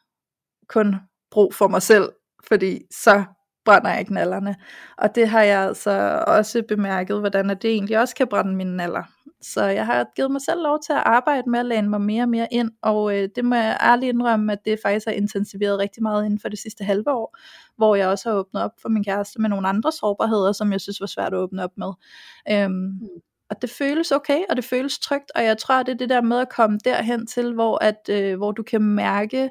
kun 0.67 0.95
brug 1.31 1.53
for 1.53 1.67
mig 1.67 1.81
selv, 1.81 2.09
fordi 2.47 2.81
så 2.91 3.23
brænder 3.65 3.89
jeg 3.89 3.99
ikke 3.99 4.13
nallerne. 4.13 4.55
Og 4.97 5.15
det 5.15 5.29
har 5.29 5.41
jeg 5.41 5.61
altså 5.61 6.23
også 6.27 6.63
bemærket, 6.67 7.19
hvordan 7.19 7.49
det 7.49 7.65
egentlig 7.65 7.99
også 7.99 8.15
kan 8.15 8.27
brænde 8.27 8.55
mine 8.55 8.77
naller. 8.77 9.03
Så 9.41 9.63
jeg 9.63 9.85
har 9.85 10.07
givet 10.15 10.31
mig 10.31 10.41
selv 10.41 10.61
lov 10.63 10.79
til 10.85 10.93
at 10.93 11.03
arbejde 11.05 11.49
med 11.49 11.59
at 11.59 11.65
læne 11.65 11.89
mig 11.89 12.01
mere 12.01 12.23
og 12.23 12.29
mere 12.29 12.47
ind, 12.51 12.71
og 12.81 13.17
øh, 13.17 13.29
det 13.35 13.45
må 13.45 13.55
jeg 13.55 13.77
ærligt 13.81 14.09
indrømme, 14.09 14.51
at 14.51 14.59
det 14.65 14.79
faktisk 14.83 15.05
har 15.05 15.13
intensiveret 15.13 15.79
rigtig 15.79 16.03
meget 16.03 16.25
inden 16.25 16.39
for 16.39 16.49
det 16.49 16.59
sidste 16.59 16.83
halve 16.83 17.11
år, 17.11 17.37
hvor 17.77 17.95
jeg 17.95 18.07
også 18.07 18.29
har 18.29 18.37
åbnet 18.37 18.63
op 18.63 18.71
for 18.81 18.89
min 18.89 19.03
kæreste 19.03 19.41
med 19.41 19.49
nogle 19.49 19.67
andre 19.67 19.91
sårbarheder, 19.91 20.51
som 20.51 20.71
jeg 20.71 20.81
synes 20.81 21.01
var 21.01 21.07
svært 21.07 21.33
at 21.33 21.39
åbne 21.39 21.63
op 21.63 21.77
med. 21.77 21.91
Øhm, 22.51 22.71
mm. 22.71 23.07
Og 23.49 23.61
det 23.61 23.69
føles 23.69 24.11
okay, 24.11 24.41
og 24.49 24.55
det 24.55 24.65
føles 24.65 24.99
trygt, 24.99 25.31
og 25.35 25.43
jeg 25.43 25.57
tror, 25.57 25.83
det 25.83 25.91
er 25.93 25.97
det 25.97 26.09
der 26.09 26.21
med 26.21 26.37
at 26.37 26.49
komme 26.49 26.79
derhen 26.85 27.27
til, 27.27 27.53
hvor, 27.53 27.83
at, 27.83 28.09
øh, 28.09 28.37
hvor 28.37 28.51
du 28.51 28.63
kan 28.63 28.81
mærke, 28.81 29.49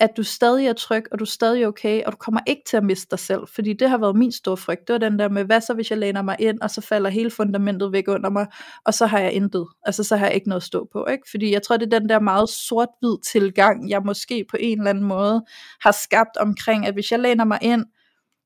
at 0.00 0.10
du 0.16 0.22
stadig 0.22 0.66
er 0.66 0.72
tryg, 0.72 1.04
og 1.12 1.18
du 1.18 1.24
er 1.24 1.28
stadig 1.28 1.66
okay, 1.66 2.04
og 2.04 2.12
du 2.12 2.16
kommer 2.16 2.40
ikke 2.46 2.62
til 2.66 2.76
at 2.76 2.84
miste 2.84 3.06
dig 3.10 3.18
selv, 3.18 3.46
fordi 3.54 3.72
det 3.72 3.90
har 3.90 3.98
været 3.98 4.16
min 4.16 4.32
store 4.32 4.56
frygt, 4.56 4.88
det 4.88 4.92
var 4.92 4.98
den 4.98 5.18
der 5.18 5.28
med, 5.28 5.44
hvad 5.44 5.60
så 5.60 5.74
hvis 5.74 5.90
jeg 5.90 5.98
læner 5.98 6.22
mig 6.22 6.36
ind, 6.38 6.60
og 6.60 6.70
så 6.70 6.80
falder 6.80 7.10
hele 7.10 7.30
fundamentet 7.30 7.92
væk 7.92 8.08
under 8.08 8.30
mig, 8.30 8.46
og 8.84 8.94
så 8.94 9.06
har 9.06 9.18
jeg 9.18 9.32
intet, 9.32 9.66
altså 9.82 10.04
så 10.04 10.16
har 10.16 10.26
jeg 10.26 10.34
ikke 10.34 10.48
noget 10.48 10.60
at 10.60 10.66
stå 10.66 10.88
på, 10.92 11.06
ikke? 11.06 11.30
fordi 11.30 11.52
jeg 11.52 11.62
tror 11.62 11.76
det 11.76 11.94
er 11.94 11.98
den 11.98 12.08
der 12.08 12.20
meget 12.20 12.48
sort-hvid 12.48 13.16
tilgang, 13.32 13.90
jeg 13.90 14.02
måske 14.04 14.44
på 14.50 14.56
en 14.60 14.78
eller 14.78 14.90
anden 14.90 15.04
måde 15.04 15.44
har 15.80 15.92
skabt 15.92 16.36
omkring, 16.36 16.86
at 16.86 16.94
hvis 16.94 17.10
jeg 17.10 17.18
læner 17.18 17.44
mig 17.44 17.58
ind, 17.62 17.84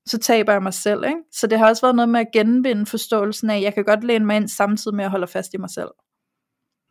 så 0.07 0.19
taber 0.19 0.53
jeg 0.53 0.63
mig 0.63 0.75
selv, 0.75 1.05
ikke? 1.05 1.21
så 1.33 1.47
det 1.47 1.59
har 1.59 1.69
også 1.69 1.83
været 1.83 1.97
noget 1.97 2.09
med 2.09 2.21
at 2.21 2.33
genvinde 2.33 2.87
forståelsen 2.87 3.51
af, 3.51 3.57
at 3.57 3.63
jeg 3.63 3.75
kan 3.75 3.85
godt 3.85 4.05
læne 4.05 4.27
mig 4.27 4.37
ind 4.37 4.49
samtidig 4.49 4.97
med 4.97 5.05
at 5.05 5.11
holde 5.11 5.27
fast 5.27 5.55
i 5.55 5.57
mig 5.57 5.71
selv. 5.71 5.91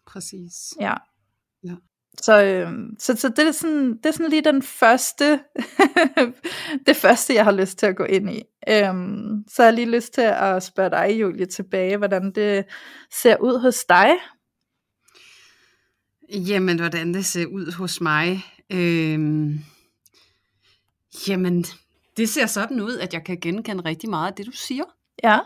Præcis. 0.08 0.54
Ja. 0.80 0.94
ja. 1.64 1.76
Så, 2.22 2.44
øh, 2.44 2.72
så, 3.00 3.16
så 3.16 3.30
det, 3.30 3.48
er 3.48 3.52
sådan, 3.52 3.98
det 3.98 4.06
er 4.06 4.12
sådan 4.12 4.30
lige 4.30 4.44
den 4.44 4.62
første, 4.62 5.40
det 6.88 6.96
første, 6.96 7.34
jeg 7.34 7.44
har 7.44 7.52
lyst 7.52 7.78
til 7.78 7.86
at 7.86 7.96
gå 7.96 8.04
ind 8.04 8.30
i. 8.30 8.42
Øhm, 8.70 9.44
så 9.48 9.62
har 9.62 9.64
jeg 9.64 9.74
lige 9.74 9.92
lyst 9.92 10.14
til 10.14 10.22
at 10.22 10.64
spørge 10.64 10.90
dig, 10.90 11.22
Julie, 11.22 11.46
tilbage, 11.46 11.98
hvordan 11.98 12.32
det 12.32 12.66
ser 13.22 13.38
ud 13.38 13.60
hos 13.60 13.86
dig. 13.90 14.10
Jamen, 16.34 16.80
hvordan 16.80 17.14
det 17.14 17.26
ser 17.26 17.46
ud 17.46 17.72
hos 17.72 18.02
mig? 18.02 18.46
Øhm, 18.70 19.60
jamen, 21.28 21.66
det 22.18 22.30
ser 22.30 22.46
sådan 22.46 22.82
ud, 22.82 22.98
at 22.98 23.14
jeg 23.14 23.24
kan 23.24 23.38
genkende 23.42 23.86
rigtig 23.86 24.10
meget 24.10 24.28
af 24.28 24.34
det, 24.34 24.46
du 24.46 24.52
siger. 24.52 24.84
Ja. 25.24 25.40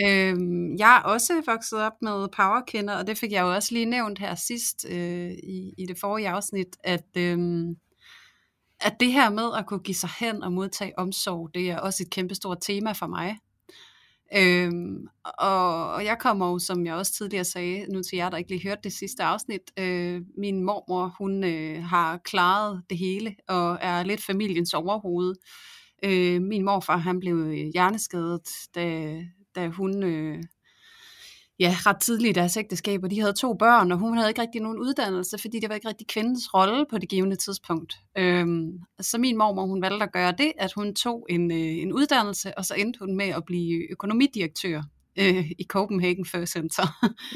Øhm, 0.00 0.76
jeg 0.76 0.96
er 0.96 1.00
også 1.00 1.42
vokset 1.46 1.78
op 1.78 2.02
med 2.02 2.28
powerkvinder, 2.36 2.94
og 2.94 3.06
det 3.06 3.18
fik 3.18 3.32
jeg 3.32 3.42
jo 3.42 3.54
også 3.54 3.68
lige 3.72 3.86
nævnt 3.86 4.18
her 4.18 4.34
sidst 4.34 4.86
øh, 4.90 5.30
i, 5.30 5.74
i 5.78 5.86
det 5.86 5.98
forrige 6.00 6.28
afsnit, 6.28 6.76
at, 6.84 7.06
øhm, 7.16 7.76
at 8.80 8.96
det 9.00 9.12
her 9.12 9.30
med 9.30 9.48
at 9.58 9.66
kunne 9.66 9.80
give 9.80 9.94
sig 9.94 10.10
hen 10.18 10.42
og 10.42 10.52
modtage 10.52 10.98
omsorg, 10.98 11.50
det 11.54 11.70
er 11.70 11.78
også 11.78 12.02
et 12.02 12.10
kæmpestort 12.10 12.58
tema 12.60 12.92
for 12.92 13.06
mig. 13.06 13.38
Øhm, 14.36 15.06
og, 15.24 15.92
og 15.92 16.04
jeg 16.04 16.18
kommer 16.18 16.50
jo, 16.50 16.58
som 16.58 16.86
jeg 16.86 16.94
også 16.94 17.12
tidligere 17.12 17.44
sagde, 17.44 17.86
nu 17.92 18.02
til 18.02 18.16
jer, 18.16 18.30
der 18.30 18.36
ikke 18.36 18.50
lige 18.50 18.62
hørte 18.68 18.80
det 18.84 18.92
sidste 18.92 19.22
afsnit, 19.22 19.72
øh, 19.78 20.22
min 20.38 20.64
mormor, 20.64 21.14
hun 21.18 21.44
øh, 21.44 21.82
har 21.84 22.18
klaret 22.18 22.82
det 22.90 22.98
hele, 22.98 23.36
og 23.48 23.78
er 23.80 24.02
lidt 24.02 24.24
familiens 24.24 24.74
overhoved. 24.74 25.34
Øh, 26.04 26.42
min 26.42 26.64
morfar, 26.64 26.96
han 26.96 27.20
blev 27.20 27.36
øh, 27.36 27.70
hjerneskadet, 27.74 28.48
da, 28.74 29.16
da 29.54 29.68
hun 29.68 30.02
øh, 30.02 30.42
ja, 31.60 31.76
ret 31.86 32.00
tidligt 32.00 32.36
i 32.36 32.40
deres 32.40 32.56
ægteskab, 32.56 33.04
og 33.04 33.10
de 33.10 33.20
havde 33.20 33.32
to 33.32 33.54
børn, 33.54 33.92
og 33.92 33.98
hun 33.98 34.16
havde 34.16 34.30
ikke 34.30 34.40
rigtig 34.40 34.60
nogen 34.60 34.78
uddannelse, 34.78 35.38
fordi 35.38 35.60
det 35.60 35.68
var 35.68 35.74
ikke 35.74 35.88
rigtig 35.88 36.06
kvindens 36.06 36.54
rolle 36.54 36.86
på 36.90 36.98
det 36.98 37.08
givende 37.08 37.36
tidspunkt. 37.36 37.94
Øhm, 38.18 38.78
så 39.00 39.18
min 39.18 39.38
mormor, 39.38 39.66
hun 39.66 39.82
valgte 39.82 40.04
at 40.04 40.12
gøre 40.12 40.32
det, 40.38 40.52
at 40.58 40.72
hun 40.72 40.94
tog 40.94 41.26
en, 41.30 41.50
øh, 41.50 41.58
en 41.58 41.92
uddannelse, 41.92 42.58
og 42.58 42.64
så 42.64 42.74
endte 42.74 42.98
hun 42.98 43.16
med 43.16 43.28
at 43.28 43.42
blive 43.46 43.92
økonomidirektør 43.92 44.82
øh, 45.18 45.50
i 45.58 45.64
Copenhagen 45.68 46.26
First 46.26 46.52
Center, 46.52 46.86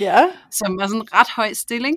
ja. 0.00 0.26
som 0.58 0.78
var 0.78 0.87
sådan 0.87 1.00
en 1.00 1.12
ret 1.12 1.28
høj 1.37 1.52
stilling. 1.52 1.96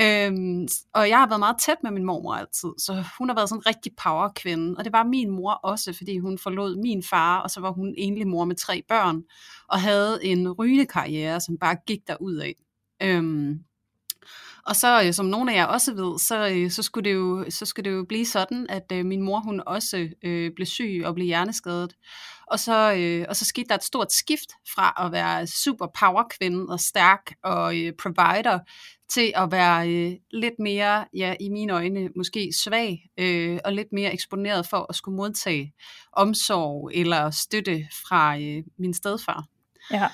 Øhm, 0.00 0.68
og 0.94 1.08
jeg 1.08 1.18
har 1.18 1.28
været 1.28 1.38
meget 1.38 1.56
tæt 1.58 1.76
med 1.82 1.90
min 1.90 2.04
mormor 2.04 2.34
altid, 2.34 2.68
så 2.78 3.04
hun 3.18 3.28
har 3.28 3.34
været 3.34 3.48
sådan 3.48 3.60
en 3.60 3.66
rigtig 3.66 3.92
powerkvinde, 4.02 4.74
og 4.78 4.84
det 4.84 4.92
var 4.92 5.04
min 5.04 5.30
mor 5.30 5.52
også, 5.52 5.92
fordi 5.92 6.18
hun 6.18 6.38
forlod 6.38 6.76
min 6.76 7.02
far, 7.02 7.40
og 7.40 7.50
så 7.50 7.60
var 7.60 7.72
hun 7.72 7.94
enlig 7.98 8.26
mor 8.26 8.44
med 8.44 8.56
tre 8.56 8.82
børn, 8.88 9.22
og 9.68 9.80
havde 9.80 10.24
en 10.24 10.52
rygende 10.52 10.86
karriere, 10.86 11.40
som 11.40 11.58
bare 11.58 11.76
gik 11.86 12.08
derud 12.08 12.36
af. 12.36 12.54
Øhm, 13.02 13.58
og 14.66 14.76
så, 14.76 15.02
øh, 15.06 15.12
som 15.12 15.26
nogle 15.26 15.52
af 15.52 15.56
jer 15.56 15.64
også 15.64 15.94
ved, 15.94 16.18
så, 16.18 16.48
øh, 16.48 16.70
så, 16.70 16.82
skulle, 16.82 17.10
det 17.10 17.16
jo, 17.16 17.44
så 17.50 17.66
skulle 17.66 17.90
det 17.90 17.96
jo 17.96 18.04
blive 18.08 18.26
sådan, 18.26 18.66
at 18.68 18.92
øh, 18.92 19.04
min 19.06 19.22
mor 19.22 19.40
hun 19.40 19.62
også 19.66 20.08
øh, 20.24 20.50
blev 20.56 20.66
syg 20.66 21.02
og 21.04 21.14
blev 21.14 21.26
hjerneskadet. 21.26 21.96
Og 22.46 22.58
så, 22.58 22.94
øh, 22.94 23.26
og 23.28 23.36
så 23.36 23.44
skete 23.44 23.68
der 23.68 23.74
et 23.74 23.84
stort 23.84 24.12
skift 24.12 24.52
fra 24.74 25.06
at 25.06 25.12
være 25.12 25.46
super 25.46 25.86
power 26.00 26.24
kvinde 26.38 26.66
og 26.68 26.80
stærk 26.80 27.34
og 27.44 27.80
øh, 27.80 27.92
provider, 28.02 28.58
til 29.08 29.32
at 29.36 29.52
være 29.52 29.90
øh, 29.90 30.12
lidt 30.30 30.54
mere, 30.58 31.04
ja, 31.16 31.34
i 31.40 31.48
mine 31.48 31.72
øjne, 31.72 32.08
måske 32.16 32.52
svag 32.64 33.10
øh, 33.18 33.58
og 33.64 33.72
lidt 33.72 33.92
mere 33.92 34.12
eksponeret 34.12 34.66
for 34.66 34.86
at 34.88 34.94
skulle 34.96 35.16
modtage 35.16 35.72
omsorg 36.12 36.90
eller 36.94 37.30
støtte 37.30 37.86
fra 38.08 38.38
øh, 38.38 38.62
min 38.78 38.94
stedfar. 38.94 39.44
Ja. 39.90 40.08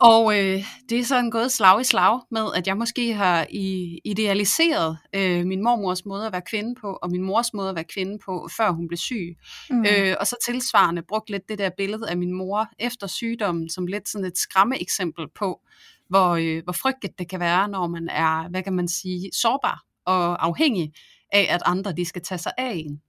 Og 0.00 0.38
øh, 0.38 0.64
det 0.88 0.98
er 0.98 1.04
sådan 1.04 1.30
gået 1.30 1.52
slag 1.52 1.80
i 1.80 1.84
slag 1.84 2.20
med, 2.30 2.46
at 2.56 2.66
jeg 2.66 2.76
måske 2.76 3.14
har 3.14 3.46
i, 3.50 3.98
idealiseret 4.04 4.98
øh, 5.14 5.46
min 5.46 5.62
mormors 5.62 6.04
måde 6.04 6.26
at 6.26 6.32
være 6.32 6.42
kvinde 6.42 6.74
på, 6.80 6.98
og 7.02 7.10
min 7.10 7.22
mors 7.22 7.54
måde 7.54 7.68
at 7.68 7.74
være 7.74 7.84
kvinde 7.84 8.18
på, 8.24 8.48
før 8.56 8.70
hun 8.70 8.88
blev 8.88 8.96
syg. 8.96 9.36
Mm. 9.70 9.84
Øh, 9.84 10.16
og 10.20 10.26
så 10.26 10.36
tilsvarende 10.44 11.02
brugt 11.02 11.30
lidt 11.30 11.48
det 11.48 11.58
der 11.58 11.70
billede 11.76 12.10
af 12.10 12.16
min 12.16 12.32
mor 12.32 12.68
efter 12.78 13.06
sygdommen, 13.06 13.70
som 13.70 13.86
lidt 13.86 14.08
sådan 14.08 14.24
et 14.24 14.38
skræmme 14.38 14.80
eksempel 14.82 15.26
på, 15.34 15.60
hvor, 16.08 16.30
øh, 16.30 16.62
hvor 16.64 16.72
frygteligt 16.72 17.18
det 17.18 17.30
kan 17.30 17.40
være, 17.40 17.68
når 17.68 17.86
man 17.86 18.08
er, 18.08 18.48
hvad 18.48 18.62
kan 18.62 18.72
man 18.72 18.88
sige, 18.88 19.30
sårbar 19.32 19.84
og 20.06 20.44
afhængig 20.46 20.92
af, 21.32 21.46
at 21.50 21.62
andre 21.64 21.92
de 21.92 22.04
skal 22.04 22.22
tage 22.22 22.38
sig 22.38 22.52
af 22.58 22.72
en. 22.74 23.00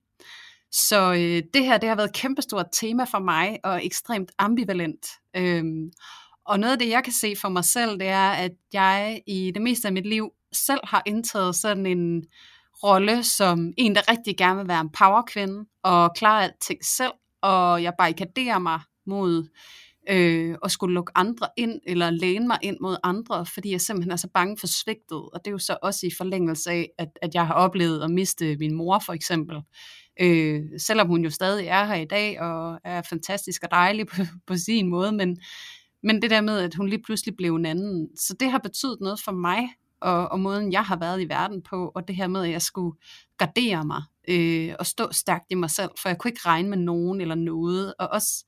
Så 0.71 1.13
øh, 1.13 1.43
det 1.53 1.65
her, 1.65 1.77
det 1.77 1.89
har 1.89 1.95
været 1.95 2.07
et 2.07 2.15
kæmpestort 2.15 2.65
tema 2.71 3.03
for 3.03 3.19
mig, 3.19 3.59
og 3.63 3.85
ekstremt 3.85 4.31
ambivalent. 4.37 5.07
Øhm, 5.35 5.91
og 6.45 6.59
noget 6.59 6.73
af 6.73 6.79
det, 6.79 6.89
jeg 6.89 7.03
kan 7.03 7.13
se 7.13 7.35
for 7.35 7.49
mig 7.49 7.65
selv, 7.65 7.99
det 7.99 8.07
er, 8.07 8.29
at 8.29 8.51
jeg 8.73 9.21
i 9.27 9.51
det 9.51 9.61
meste 9.61 9.87
af 9.87 9.93
mit 9.93 10.05
liv 10.05 10.29
selv 10.53 10.79
har 10.83 11.03
indtaget 11.05 11.55
sådan 11.55 11.85
en 11.85 12.23
rolle 12.83 13.23
som 13.23 13.73
en, 13.77 13.95
der 13.95 14.11
rigtig 14.11 14.37
gerne 14.37 14.59
vil 14.59 14.67
være 14.67 14.81
en 14.81 14.89
powerkvinde 14.89 15.65
og 15.83 16.11
klare 16.15 16.43
alting 16.43 16.85
selv, 16.85 17.11
og 17.41 17.83
jeg 17.83 17.93
barrikaderer 17.97 18.59
mig 18.59 18.79
mod 19.05 19.49
øh, 20.09 20.55
og 20.61 20.71
skulle 20.71 20.93
lukke 20.93 21.11
andre 21.15 21.47
ind, 21.57 21.79
eller 21.87 22.09
læne 22.09 22.47
mig 22.47 22.57
ind 22.61 22.77
mod 22.81 22.97
andre, 23.03 23.45
fordi 23.45 23.71
jeg 23.71 23.81
simpelthen 23.81 24.11
er 24.11 24.15
så 24.15 24.29
bange 24.33 24.57
for 24.59 24.67
svigtet, 24.67 25.17
og 25.17 25.41
det 25.45 25.47
er 25.47 25.51
jo 25.51 25.57
så 25.57 25.77
også 25.81 26.07
i 26.07 26.11
forlængelse 26.17 26.71
af, 26.71 26.89
at, 26.97 27.09
at 27.21 27.33
jeg 27.33 27.47
har 27.47 27.53
oplevet 27.53 28.03
at 28.03 28.11
miste 28.11 28.57
min 28.57 28.73
mor 28.73 29.01
for 29.05 29.13
eksempel, 29.13 29.61
øh, 30.21 30.61
selvom 30.77 31.07
hun 31.07 31.23
jo 31.23 31.29
stadig 31.29 31.67
er 31.67 31.85
her 31.85 31.95
i 31.95 32.05
dag, 32.05 32.41
og 32.41 32.79
er 32.83 33.01
fantastisk 33.01 33.63
og 33.63 33.71
dejlig 33.71 34.07
på, 34.07 34.15
på 34.47 34.57
sin 34.57 34.87
måde, 34.87 35.11
men 35.11 35.37
men 36.03 36.21
det 36.21 36.29
der 36.29 36.41
med, 36.41 36.59
at 36.59 36.75
hun 36.75 36.89
lige 36.89 37.03
pludselig 37.03 37.35
blev 37.37 37.55
en 37.55 37.65
anden. 37.65 38.17
Så 38.17 38.35
det 38.39 38.51
har 38.51 38.57
betydet 38.57 38.97
noget 39.01 39.19
for 39.25 39.31
mig, 39.31 39.69
og, 40.01 40.31
og 40.31 40.39
måden 40.39 40.71
jeg 40.71 40.83
har 40.83 40.97
været 40.97 41.21
i 41.21 41.29
verden 41.29 41.61
på, 41.61 41.91
og 41.95 42.07
det 42.07 42.15
her 42.15 42.27
med, 42.27 42.43
at 42.43 42.51
jeg 42.51 42.61
skulle 42.61 42.97
gardere 43.37 43.85
mig, 43.85 44.03
øh, 44.29 44.75
og 44.79 44.85
stå 44.85 45.11
stærkt 45.11 45.45
i 45.49 45.55
mig 45.55 45.69
selv, 45.69 45.89
for 46.01 46.09
jeg 46.09 46.17
kunne 46.17 46.31
ikke 46.31 46.45
regne 46.45 46.69
med 46.69 46.77
nogen 46.77 47.21
eller 47.21 47.35
noget, 47.35 47.93
og 47.99 48.07
også 48.07 48.45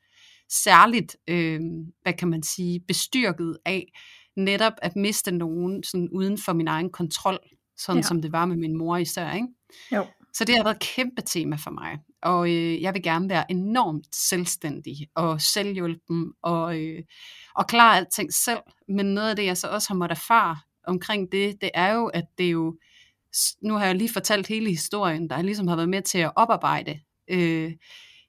særligt, 0.51 1.17
øh, 1.27 1.62
hvad 2.01 2.13
kan 2.13 2.27
man 2.27 2.43
sige, 2.43 2.79
bestyrket 2.79 3.58
af 3.65 3.91
netop 4.36 4.74
at 4.81 4.96
miste 4.96 5.31
nogen 5.31 5.84
sådan 5.84 6.10
uden 6.10 6.38
for 6.38 6.53
min 6.53 6.67
egen 6.67 6.89
kontrol, 6.89 7.39
sådan 7.77 8.01
ja. 8.01 8.08
som 8.08 8.22
det 8.22 8.31
var 8.31 8.46
med 8.46 8.58
min 8.58 8.77
mor 8.77 8.98
især, 8.98 9.34
ikke? 9.34 9.48
Jo. 9.91 10.05
Så 10.34 10.46
det 10.46 10.55
har 10.55 10.63
været 10.63 10.75
et 10.75 10.81
kæmpe 10.81 11.22
tema 11.22 11.55
for 11.55 11.72
mig. 11.72 11.98
Og 12.22 12.50
øh, 12.50 12.81
jeg 12.81 12.93
vil 12.93 13.03
gerne 13.03 13.29
være 13.29 13.51
enormt 13.51 14.15
selvstændig 14.15 15.08
og 15.15 15.41
selvhjulpen 15.41 16.34
og, 16.43 16.79
øh, 16.79 17.03
og 17.55 17.67
klare 17.67 17.98
alting 17.98 18.34
selv. 18.34 18.60
Men 18.88 19.05
noget 19.05 19.29
af 19.29 19.36
det, 19.36 19.46
jeg 19.46 19.58
så 19.58 19.67
også 19.67 19.89
har 19.89 19.96
måttet 19.96 20.17
erfare 20.17 20.58
omkring 20.88 21.31
det, 21.31 21.62
det 21.62 21.70
er 21.74 21.93
jo, 21.93 22.05
at 22.08 22.25
det 22.38 22.46
er 22.46 22.50
jo, 22.51 22.77
nu 23.62 23.74
har 23.74 23.86
jeg 23.86 23.96
lige 23.96 24.13
fortalt 24.13 24.48
hele 24.48 24.70
historien, 24.70 25.29
der 25.29 25.41
ligesom 25.41 25.67
har 25.67 25.75
været 25.75 25.89
med 25.89 26.01
til 26.01 26.17
at 26.17 26.31
oparbejde 26.36 27.00
øh, 27.27 27.72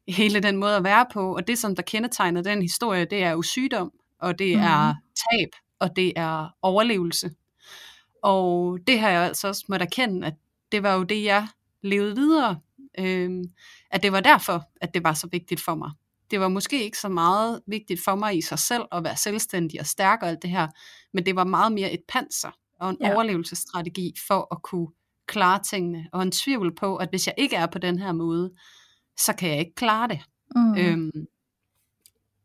hele 0.18 0.40
den 0.40 0.56
måde 0.56 0.76
at 0.76 0.84
være 0.84 1.06
på. 1.12 1.36
Og 1.36 1.46
det, 1.46 1.58
som 1.58 1.76
der 1.76 1.82
kendetegner 1.82 2.42
den 2.42 2.62
historie, 2.62 3.04
det 3.04 3.22
er 3.22 3.30
jo 3.30 3.42
sygdom, 3.42 3.92
og 4.20 4.38
det 4.38 4.56
mm. 4.56 4.62
er 4.62 4.94
tab, 5.16 5.48
og 5.78 5.96
det 5.96 6.12
er 6.16 6.48
overlevelse. 6.62 7.30
Og 8.22 8.78
det 8.86 9.00
har 9.00 9.10
jeg 9.10 9.22
altså 9.22 9.48
også 9.48 9.64
måttet 9.68 9.86
erkende, 9.86 10.26
at 10.26 10.34
det 10.72 10.82
var 10.82 10.94
jo 10.94 11.02
det, 11.02 11.24
jeg 11.24 11.48
levede 11.82 12.16
videre. 12.16 12.58
Øh, 12.98 13.44
at 13.90 14.02
det 14.02 14.12
var 14.12 14.20
derfor, 14.20 14.64
at 14.80 14.94
det 14.94 15.04
var 15.04 15.12
så 15.12 15.28
vigtigt 15.32 15.60
for 15.60 15.74
mig. 15.74 15.90
Det 16.30 16.40
var 16.40 16.48
måske 16.48 16.84
ikke 16.84 16.98
så 16.98 17.08
meget 17.08 17.60
vigtigt 17.66 18.04
for 18.04 18.14
mig 18.14 18.38
i 18.38 18.40
sig 18.40 18.58
selv 18.58 18.82
at 18.92 19.04
være 19.04 19.16
selvstændig 19.16 19.80
og 19.80 19.86
stærk 19.86 20.18
og 20.22 20.28
alt 20.28 20.42
det 20.42 20.50
her, 20.50 20.68
men 21.12 21.26
det 21.26 21.36
var 21.36 21.44
meget 21.44 21.72
mere 21.72 21.92
et 21.92 22.00
panser 22.08 22.50
og 22.80 22.90
en 22.90 22.96
ja. 23.00 23.14
overlevelsesstrategi 23.14 24.14
for 24.28 24.54
at 24.54 24.62
kunne 24.62 24.88
klare 25.26 25.62
tingene, 25.62 26.08
og 26.12 26.22
en 26.22 26.30
tvivl 26.30 26.74
på, 26.74 26.96
at 26.96 27.08
hvis 27.08 27.26
jeg 27.26 27.34
ikke 27.38 27.56
er 27.56 27.66
på 27.66 27.78
den 27.78 27.98
her 27.98 28.12
måde, 28.12 28.50
så 29.18 29.32
kan 29.32 29.50
jeg 29.50 29.58
ikke 29.58 29.74
klare 29.74 30.08
det. 30.08 30.20
Mm. 30.56 30.76
Øhm, 30.78 31.26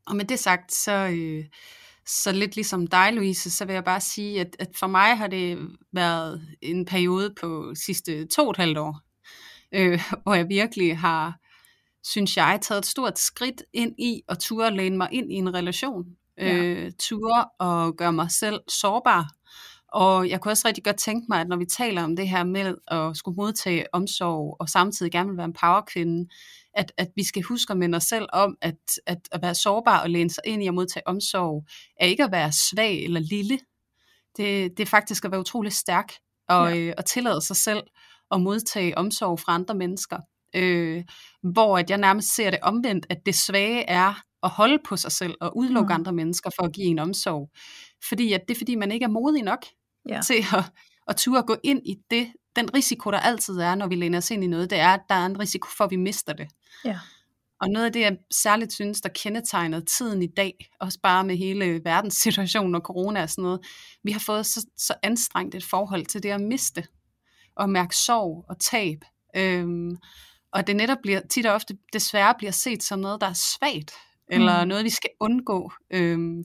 og 0.07 0.15
med 0.15 0.25
det 0.25 0.39
sagt, 0.39 0.73
så, 0.73 0.91
øh, 0.91 1.45
så 2.05 2.31
lidt 2.31 2.55
ligesom 2.55 2.87
dig, 2.87 3.13
Louise, 3.13 3.51
så 3.51 3.65
vil 3.65 3.73
jeg 3.73 3.83
bare 3.83 4.01
sige, 4.01 4.41
at, 4.41 4.55
at 4.59 4.69
for 4.75 4.87
mig 4.87 5.17
har 5.17 5.27
det 5.27 5.69
været 5.93 6.47
en 6.61 6.85
periode 6.85 7.33
på 7.41 7.73
sidste 7.85 8.25
to 8.25 8.43
og 8.43 8.51
et 8.51 8.57
halvt 8.57 8.77
år, 8.77 9.01
øh, 9.71 10.01
hvor 10.23 10.33
jeg 10.33 10.49
virkelig 10.49 10.97
har, 10.97 11.39
synes 12.03 12.37
jeg, 12.37 12.59
taget 12.61 12.79
et 12.79 12.85
stort 12.85 13.19
skridt 13.19 13.63
ind 13.73 13.95
i 13.99 14.21
at 14.29 14.39
ture 14.39 14.75
læne 14.75 14.97
mig 14.97 15.09
ind 15.11 15.31
i 15.31 15.35
en 15.35 15.53
relation. 15.53 16.05
Ja. 16.37 16.55
Øh, 16.55 16.91
ture 16.99 17.45
og 17.59 17.95
gøre 17.95 18.13
mig 18.13 18.31
selv 18.31 18.59
sårbar. 18.67 19.36
Og 19.93 20.29
jeg 20.29 20.41
kunne 20.41 20.51
også 20.51 20.67
rigtig 20.67 20.83
godt 20.83 20.97
tænke 20.97 21.25
mig, 21.29 21.41
at 21.41 21.47
når 21.47 21.57
vi 21.57 21.65
taler 21.65 22.03
om 22.03 22.15
det 22.15 22.29
her 22.29 22.43
med 22.43 22.75
at 22.87 23.17
skulle 23.17 23.35
modtage 23.35 23.85
omsorg, 23.93 24.57
og 24.59 24.69
samtidig 24.69 25.11
gerne 25.11 25.29
vil 25.29 25.37
være 25.37 25.45
en 25.45 25.53
powerkvinde, 25.53 26.29
at, 26.73 26.91
at 26.97 27.07
vi 27.15 27.23
skal 27.23 27.41
huske 27.41 27.71
at 27.71 27.77
minde 27.77 27.95
os 27.95 28.03
selv 28.03 28.25
om, 28.33 28.57
at, 28.61 28.75
at 29.05 29.17
at 29.31 29.41
være 29.41 29.55
sårbar 29.55 30.01
og 30.01 30.09
læne 30.09 30.29
sig 30.29 30.43
ind 30.45 30.63
i 30.63 30.67
at 30.67 30.73
modtage 30.73 31.07
omsorg, 31.07 31.65
er 31.99 32.05
ikke 32.05 32.23
at 32.23 32.31
være 32.31 32.51
svag 32.51 33.03
eller 33.03 33.19
lille. 33.19 33.59
Det, 34.37 34.77
det 34.77 34.79
er 34.79 34.87
faktisk 34.87 35.25
at 35.25 35.31
være 35.31 35.39
utrolig 35.39 35.73
stærk, 35.73 36.13
og, 36.49 36.69
ja. 36.69 36.77
øh, 36.77 36.93
og 36.97 37.05
tillade 37.05 37.41
sig 37.41 37.55
selv 37.55 37.83
at 38.31 38.41
modtage 38.41 38.97
omsorg 38.97 39.39
fra 39.39 39.53
andre 39.53 39.75
mennesker. 39.75 40.17
Øh, 40.55 41.03
hvor 41.43 41.77
at 41.77 41.89
jeg 41.89 41.97
nærmest 41.97 42.35
ser 42.35 42.49
det 42.49 42.59
omvendt, 42.61 43.05
at 43.09 43.17
det 43.25 43.35
svage 43.35 43.83
er 43.83 44.13
at 44.43 44.49
holde 44.49 44.79
på 44.85 44.97
sig 44.97 45.11
selv 45.11 45.35
og 45.41 45.57
udelukke 45.57 45.87
mm. 45.87 45.95
andre 45.95 46.13
mennesker 46.13 46.49
for 46.55 46.63
at 46.63 46.73
give 46.73 46.87
en 46.87 46.99
omsorg. 46.99 47.49
Fordi 48.09 48.33
at 48.33 48.41
det 48.47 48.53
er 48.53 48.57
fordi, 48.57 48.75
man 48.75 48.91
ikke 48.91 49.03
er 49.03 49.09
modig 49.09 49.43
nok 49.43 49.65
ja. 50.09 50.21
til 50.21 50.45
at, 50.53 50.63
at 51.07 51.15
turde 51.15 51.43
gå 51.43 51.55
ind 51.63 51.81
i 51.85 51.95
det. 52.11 52.33
Den 52.55 52.73
risiko, 52.73 53.11
der 53.11 53.19
altid 53.19 53.57
er, 53.57 53.75
når 53.75 53.87
vi 53.87 53.95
læner 53.95 54.17
os 54.17 54.31
ind 54.31 54.43
i 54.43 54.47
noget, 54.47 54.69
det 54.69 54.79
er, 54.79 54.89
at 54.89 55.01
der 55.09 55.15
er 55.15 55.25
en 55.25 55.39
risiko 55.39 55.69
for, 55.77 55.83
at 55.83 55.91
vi 55.91 55.95
mister 55.95 56.33
det. 56.33 56.47
Ja. 56.85 56.99
Og 57.61 57.69
noget 57.69 57.85
af 57.85 57.93
det, 57.93 57.99
jeg 57.99 58.17
særligt 58.31 58.73
synes, 58.73 59.01
der 59.01 59.09
kendetegner 59.09 59.79
tiden 59.79 60.23
i 60.23 60.27
dag, 60.27 60.69
også 60.79 60.99
bare 61.03 61.23
med 61.23 61.37
hele 61.37 61.81
verdenssituationen 61.83 62.75
og 62.75 62.81
corona 62.81 63.21
og 63.21 63.29
sådan 63.29 63.43
noget, 63.43 63.59
vi 64.03 64.11
har 64.11 64.19
fået 64.19 64.45
så, 64.45 64.67
så 64.77 64.93
anstrengt 65.03 65.55
et 65.55 65.63
forhold 65.63 66.05
til 66.05 66.23
det 66.23 66.29
at 66.29 66.41
miste 66.41 66.87
at 67.59 67.69
mærke 67.69 67.95
sorg 67.95 68.45
og 68.49 68.59
tab. 68.59 68.97
Øhm, 69.35 69.97
og 70.51 70.67
det 70.67 70.75
netop 70.75 70.97
bliver 71.03 71.21
tit 71.29 71.45
og 71.45 71.53
ofte 71.53 71.77
desværre 71.93 72.35
bliver 72.37 72.51
set 72.51 72.83
som 72.83 72.99
noget, 72.99 73.21
der 73.21 73.27
er 73.27 73.33
svagt, 73.33 73.93
eller 74.29 74.63
mm. 74.63 74.67
noget, 74.67 74.83
vi 74.83 74.89
skal 74.89 75.09
undgå. 75.19 75.71
Øhm, 75.91 76.43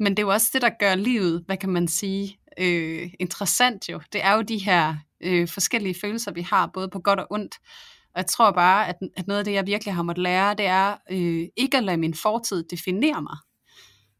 men 0.00 0.12
det 0.12 0.18
er 0.18 0.26
jo 0.26 0.32
også 0.32 0.50
det, 0.52 0.62
der 0.62 0.70
gør 0.78 0.94
livet, 0.94 1.42
hvad 1.46 1.56
kan 1.56 1.68
man 1.68 1.88
sige, 1.88 2.38
øh, 2.58 3.10
interessant 3.20 3.88
jo. 3.88 4.00
Det 4.12 4.24
er 4.24 4.32
jo 4.32 4.42
de 4.42 4.58
her 4.58 4.96
øh, 5.20 5.48
forskellige 5.48 5.94
følelser, 6.00 6.32
vi 6.32 6.42
har, 6.42 6.70
både 6.74 6.88
på 6.88 6.98
godt 6.98 7.20
og 7.20 7.26
ondt. 7.30 7.54
Og 8.14 8.18
jeg 8.18 8.26
tror 8.26 8.50
bare, 8.50 8.88
at, 8.88 8.96
at 9.16 9.26
noget 9.26 9.38
af 9.38 9.44
det, 9.44 9.52
jeg 9.52 9.66
virkelig 9.66 9.94
har 9.94 10.02
måttet 10.02 10.22
lære, 10.22 10.54
det 10.54 10.66
er 10.66 10.96
øh, 11.10 11.48
ikke 11.56 11.76
at 11.76 11.84
lade 11.84 11.96
min 11.96 12.14
fortid 12.14 12.64
definere 12.70 13.22
mig. 13.22 13.36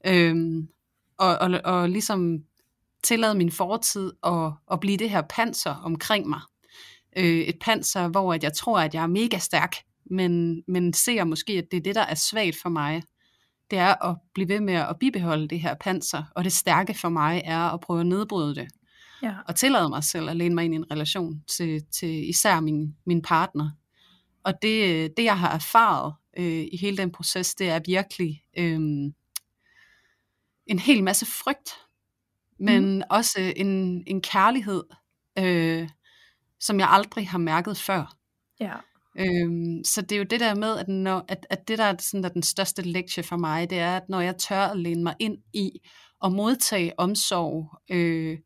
Øhm, 0.06 0.68
og, 1.18 1.38
og, 1.38 1.60
og 1.64 1.88
ligesom 1.88 2.38
tillade 3.04 3.34
min 3.34 3.50
fortid 3.50 4.12
at, 4.26 4.52
at 4.72 4.80
blive 4.80 4.96
det 4.96 5.10
her 5.10 5.22
panser 5.22 5.74
omkring 5.74 6.28
mig. 6.28 6.40
Øh, 7.16 7.24
et 7.24 7.58
panser, 7.60 8.08
hvor 8.08 8.34
at 8.34 8.42
jeg 8.42 8.52
tror, 8.52 8.80
at 8.80 8.94
jeg 8.94 9.02
er 9.02 9.06
mega 9.06 9.38
stærk, 9.38 9.76
men, 10.10 10.62
men 10.68 10.92
ser 10.92 11.24
måske, 11.24 11.52
at 11.52 11.64
det 11.70 11.76
er 11.76 11.82
det, 11.82 11.94
der 11.94 12.02
er 12.02 12.14
svagt 12.14 12.56
for 12.62 12.68
mig. 12.68 13.02
Det 13.74 13.82
er 13.82 14.04
at 14.10 14.16
blive 14.34 14.48
ved 14.48 14.60
med 14.60 14.74
at 14.74 14.96
bibeholde 15.00 15.48
det 15.48 15.60
her 15.60 15.74
panser, 15.74 16.24
og 16.36 16.44
det 16.44 16.52
stærke 16.52 16.94
for 16.94 17.08
mig 17.08 17.42
er 17.44 17.58
at 17.58 17.80
prøve 17.80 18.00
at 18.00 18.06
nedbryde 18.06 18.54
det. 18.54 18.68
Ja. 19.22 19.34
Og 19.48 19.56
tillade 19.56 19.88
mig 19.88 20.04
selv 20.04 20.28
at 20.28 20.36
læne 20.36 20.54
mig 20.54 20.64
ind 20.64 20.74
i 20.74 20.76
en 20.76 20.90
relation 20.90 21.42
til, 21.48 21.84
til 21.92 22.28
især 22.28 22.60
min, 22.60 22.96
min 23.06 23.22
partner. 23.22 23.70
Og 24.44 24.52
det, 24.62 25.12
det 25.16 25.24
jeg 25.24 25.38
har 25.38 25.50
erfaret 25.54 26.14
øh, 26.36 26.66
i 26.72 26.76
hele 26.76 26.96
den 26.96 27.12
proces, 27.12 27.54
det 27.54 27.70
er 27.70 27.80
virkelig... 27.86 28.42
Øh, 28.58 28.80
en 30.66 30.78
hel 30.78 31.04
masse 31.04 31.26
frygt, 31.26 31.70
men 32.58 32.96
mm. 32.96 33.02
også 33.10 33.52
en, 33.56 34.02
en 34.06 34.22
kærlighed, 34.22 34.84
øh, 35.38 35.88
som 36.60 36.80
jeg 36.80 36.88
aldrig 36.90 37.28
har 37.28 37.38
mærket 37.38 37.76
før. 37.76 38.16
Ja. 38.60 38.74
Øhm, 39.18 39.84
så 39.84 40.02
det 40.02 40.12
er 40.12 40.16
jo 40.16 40.24
det 40.24 40.40
der 40.40 40.54
med, 40.54 40.78
at, 40.78 40.88
når, 40.88 41.24
at, 41.28 41.46
at 41.50 41.68
det 41.68 41.78
der 41.78 41.84
er 41.84 41.94
sådan, 41.98 42.22
der 42.22 42.28
den 42.28 42.42
største 42.42 42.82
lektie 42.82 43.22
for 43.22 43.36
mig, 43.36 43.70
det 43.70 43.78
er, 43.78 43.96
at 43.96 44.08
når 44.08 44.20
jeg 44.20 44.36
tør 44.36 44.60
at 44.60 44.78
læne 44.78 45.02
mig 45.02 45.14
ind 45.18 45.38
i 45.52 45.70
og 46.20 46.32
modtage 46.32 46.92
omsorg 46.98 47.78
øh, 47.90 48.38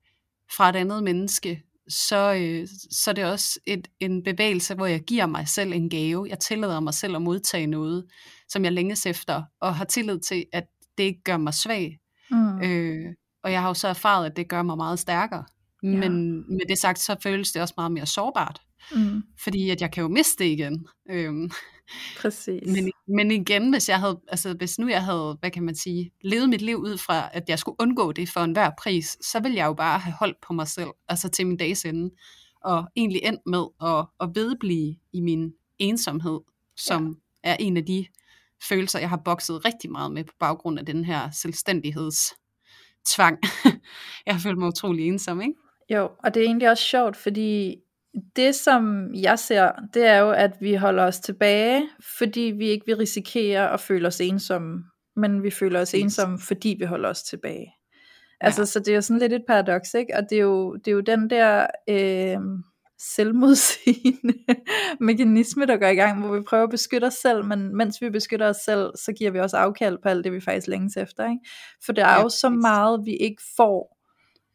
fra 0.57 0.69
et 0.69 0.77
andet 0.77 1.03
menneske, 1.03 1.63
så, 1.89 2.35
øh, 2.35 2.69
så 2.91 3.11
er 3.11 3.15
det 3.15 3.25
også 3.25 3.61
et, 3.67 3.89
en 4.01 4.23
bevægelse, 4.23 4.75
hvor 4.75 4.87
jeg 4.87 5.01
giver 5.01 5.27
mig 5.27 5.49
selv 5.49 5.73
en 5.73 5.91
gave. 5.91 6.27
Jeg 6.29 6.39
tillader 6.39 6.81
mig 6.81 6.95
selv 6.95 7.17
at 7.17 7.23
modtage 7.23 7.67
noget, 7.67 8.05
som 8.49 8.65
jeg 8.65 8.73
længes 8.73 9.07
efter, 9.07 9.43
og 9.61 9.75
har 9.75 9.85
tillid 9.85 10.21
til, 10.21 10.45
at 10.53 10.65
det 10.99 11.05
ikke 11.05 11.23
gør 11.23 11.37
mig 11.37 11.55
svag. 11.55 11.99
Mm. 12.31 12.63
Øh, 12.63 13.15
og 13.45 13.53
jeg 13.53 13.61
har 13.61 13.69
jo 13.69 13.75
så 13.75 13.89
erfaret, 13.89 14.27
at 14.27 14.37
det 14.37 14.49
gør 14.49 14.63
mig 14.63 14.77
meget 14.77 14.99
stærkere. 14.99 15.45
Ja. 15.83 15.89
Men 15.89 16.35
med 16.57 16.69
det 16.69 16.79
sagt, 16.79 16.99
så 16.99 17.17
føles 17.23 17.53
det 17.53 17.63
også 17.63 17.75
meget 17.77 17.93
mere 17.93 18.07
sårbart. 18.07 18.61
Mm. 18.95 19.23
Fordi 19.39 19.71
at 19.71 19.81
jeg 19.81 19.93
kan 19.93 20.03
jo 20.03 20.09
miste 20.09 20.45
det 20.45 20.51
igen. 20.51 20.87
Øhm, 21.11 21.51
Præcis. 22.21 22.63
Men, 22.67 22.93
men 23.07 23.31
igen, 23.31 23.71
hvis 23.71 23.89
jeg 23.89 24.01
havde, 24.01 24.21
altså 24.29 24.55
hvis 24.55 24.79
nu 24.79 24.89
jeg 24.89 25.05
havde, 25.05 25.37
hvad 25.41 25.51
kan 25.51 25.63
man 25.63 25.75
sige, 25.75 26.13
levet 26.21 26.49
mit 26.49 26.63
liv 26.63 26.77
ud 26.77 26.99
fra, 26.99 27.29
at 27.33 27.49
jeg 27.49 27.59
skulle 27.59 27.77
undgå 27.81 28.13
det 28.13 28.29
for 28.29 28.41
enhver 28.41 28.71
pris, 28.79 29.19
så 29.21 29.41
ville 29.41 29.57
jeg 29.57 29.67
jo 29.67 29.73
bare 29.73 29.99
have 29.99 30.15
holdt 30.19 30.41
på 30.47 30.53
mig 30.53 30.69
selv, 30.69 30.91
altså 31.09 31.29
til 31.29 31.47
min 31.47 31.57
dags 31.57 31.85
ende, 31.85 32.11
og 32.65 32.85
egentlig 32.97 33.21
endt 33.25 33.41
med 33.47 33.65
at, 33.83 34.07
at 34.21 34.35
vedblive 34.35 34.97
i 35.13 35.21
min 35.21 35.53
ensomhed, 35.79 36.41
som 36.77 37.17
ja. 37.45 37.51
er 37.51 37.57
en 37.61 37.77
af 37.77 37.87
de 37.87 38.07
følelser, 38.69 38.99
jeg 38.99 39.09
har 39.09 39.21
bokset 39.25 39.65
rigtig 39.65 39.91
meget 39.91 40.13
med 40.13 40.25
på 40.25 40.33
baggrund 40.41 40.79
af 40.79 40.87
den 40.87 41.05
her 41.05 41.31
selvstændigheds 41.31 42.35
tvang. 43.07 43.39
jeg 44.27 44.35
har 44.35 44.41
følt 44.41 44.59
mig 44.59 44.69
utrolig 44.69 45.07
ensom, 45.07 45.41
ikke? 45.41 45.55
Jo, 45.91 46.11
og 46.25 46.35
det 46.35 46.41
er 46.41 46.47
egentlig 46.47 46.71
også 46.71 46.85
sjovt, 46.85 47.17
fordi 47.17 47.77
det 48.37 48.55
som 48.55 49.15
jeg 49.15 49.39
ser, 49.39 49.71
det 49.95 50.07
er 50.07 50.19
jo, 50.19 50.31
at 50.31 50.53
vi 50.61 50.75
holder 50.75 51.05
os 51.05 51.21
tilbage, 51.21 51.89
fordi 52.19 52.41
vi 52.41 52.69
ikke 52.69 52.87
vil 52.87 52.97
risikere 52.97 53.73
at 53.73 53.81
føle 53.81 54.09
os 54.09 54.21
ensomme, 54.21 54.85
men 55.17 55.43
vi 55.43 55.51
føler 55.51 55.81
os 55.81 55.95
ensomme, 55.95 56.39
fordi 56.39 56.77
vi 56.79 56.85
holder 56.85 57.09
os 57.09 57.23
tilbage. 57.23 57.75
Ja. 58.43 58.47
Altså, 58.47 58.67
så 58.67 58.79
det 58.79 58.89
er 58.89 58.95
jo 58.95 59.01
sådan 59.01 59.21
lidt 59.21 59.33
et 59.33 59.45
paradoks, 59.49 59.95
ikke? 59.95 60.17
Og 60.17 60.23
det 60.31 60.39
er 60.39 60.43
jo, 60.43 60.77
det 60.77 60.89
er 60.89 60.93
jo 60.93 61.01
den 61.01 61.31
der 61.31 61.67
øh, 61.89 62.39
selvmodsigende 62.99 64.35
mekanisme, 65.01 65.67
der 65.67 65.77
går 65.77 65.87
i 65.87 65.95
gang, 65.95 66.21
hvor 66.21 66.37
vi 66.37 66.43
prøver 66.43 66.65
at 66.65 66.71
beskytte 66.71 67.05
os 67.05 67.15
selv, 67.15 67.45
men 67.45 67.77
mens 67.77 68.03
vi 68.03 68.11
beskytter 68.11 68.49
os 68.49 68.57
selv, 68.57 68.91
så 68.97 69.13
giver 69.19 69.31
vi 69.31 69.41
også 69.41 69.57
afkald 69.57 69.99
på 70.03 70.09
alt 70.09 70.25
det, 70.25 70.33
vi 70.33 70.41
faktisk 70.41 70.67
længes 70.67 70.97
efter, 70.97 71.25
ikke? 71.25 71.41
For 71.85 71.93
det 71.93 72.05
er 72.05 72.13
ja, 72.13 72.23
jo 72.23 72.29
så 72.29 72.49
meget, 72.49 73.01
vi 73.05 73.17
ikke 73.17 73.43
får, 73.57 73.99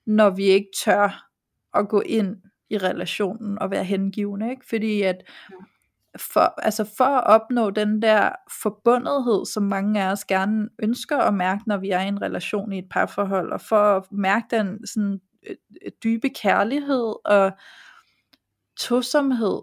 når 0.08 0.30
vi 0.30 0.44
ikke 0.44 0.70
tør 0.86 1.30
at 1.74 1.90
gå 1.90 2.02
ind 2.02 2.36
i 2.74 2.78
relationen 2.78 3.60
og 3.60 3.72
være 3.72 3.84
hengivende, 3.84 4.50
ikke? 4.50 4.66
Fordi 4.70 5.02
at 5.02 5.24
for, 6.18 6.54
altså 6.58 6.84
for 6.98 7.04
at 7.04 7.24
opnå 7.24 7.70
den 7.70 8.02
der 8.02 8.30
forbundethed, 8.62 9.46
som 9.46 9.64
mange 9.64 10.04
af 10.04 10.12
os 10.12 10.26
gerne 10.26 10.70
ønsker 10.80 11.18
at 11.18 11.34
mærke, 11.34 11.64
når 11.68 11.78
vi 11.78 11.90
er 11.90 12.00
i 12.00 12.08
en 12.08 12.22
relation 12.22 12.74
i 12.74 12.78
et 12.78 12.90
parforhold, 12.92 13.52
og 13.52 13.62
for 13.62 13.98
at 13.98 14.04
mærke 14.12 14.46
den 14.52 14.88
sådan 14.88 15.20
øh, 15.50 15.56
øh, 15.86 15.92
dybe 16.04 16.30
kærlighed 16.30 17.14
og 17.26 17.52
tosomhed, 18.80 19.62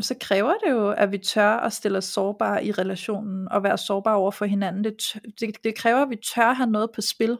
så 0.00 0.14
kræver 0.20 0.54
det 0.64 0.70
jo, 0.70 0.90
at 0.90 1.12
vi 1.12 1.18
tør 1.18 1.56
at 1.56 1.72
stille 1.72 1.98
os 1.98 2.04
sårbare 2.04 2.64
i 2.64 2.72
relationen, 2.72 3.48
og 3.48 3.62
være 3.62 3.78
sårbare 3.78 4.16
over 4.16 4.30
for 4.30 4.44
hinanden. 4.44 4.84
Det, 4.84 4.96
det, 5.40 5.64
det 5.64 5.74
kræver, 5.76 6.02
at 6.02 6.10
vi 6.10 6.16
tør 6.34 6.52
have 6.52 6.70
noget 6.70 6.90
på 6.94 7.00
spil. 7.00 7.38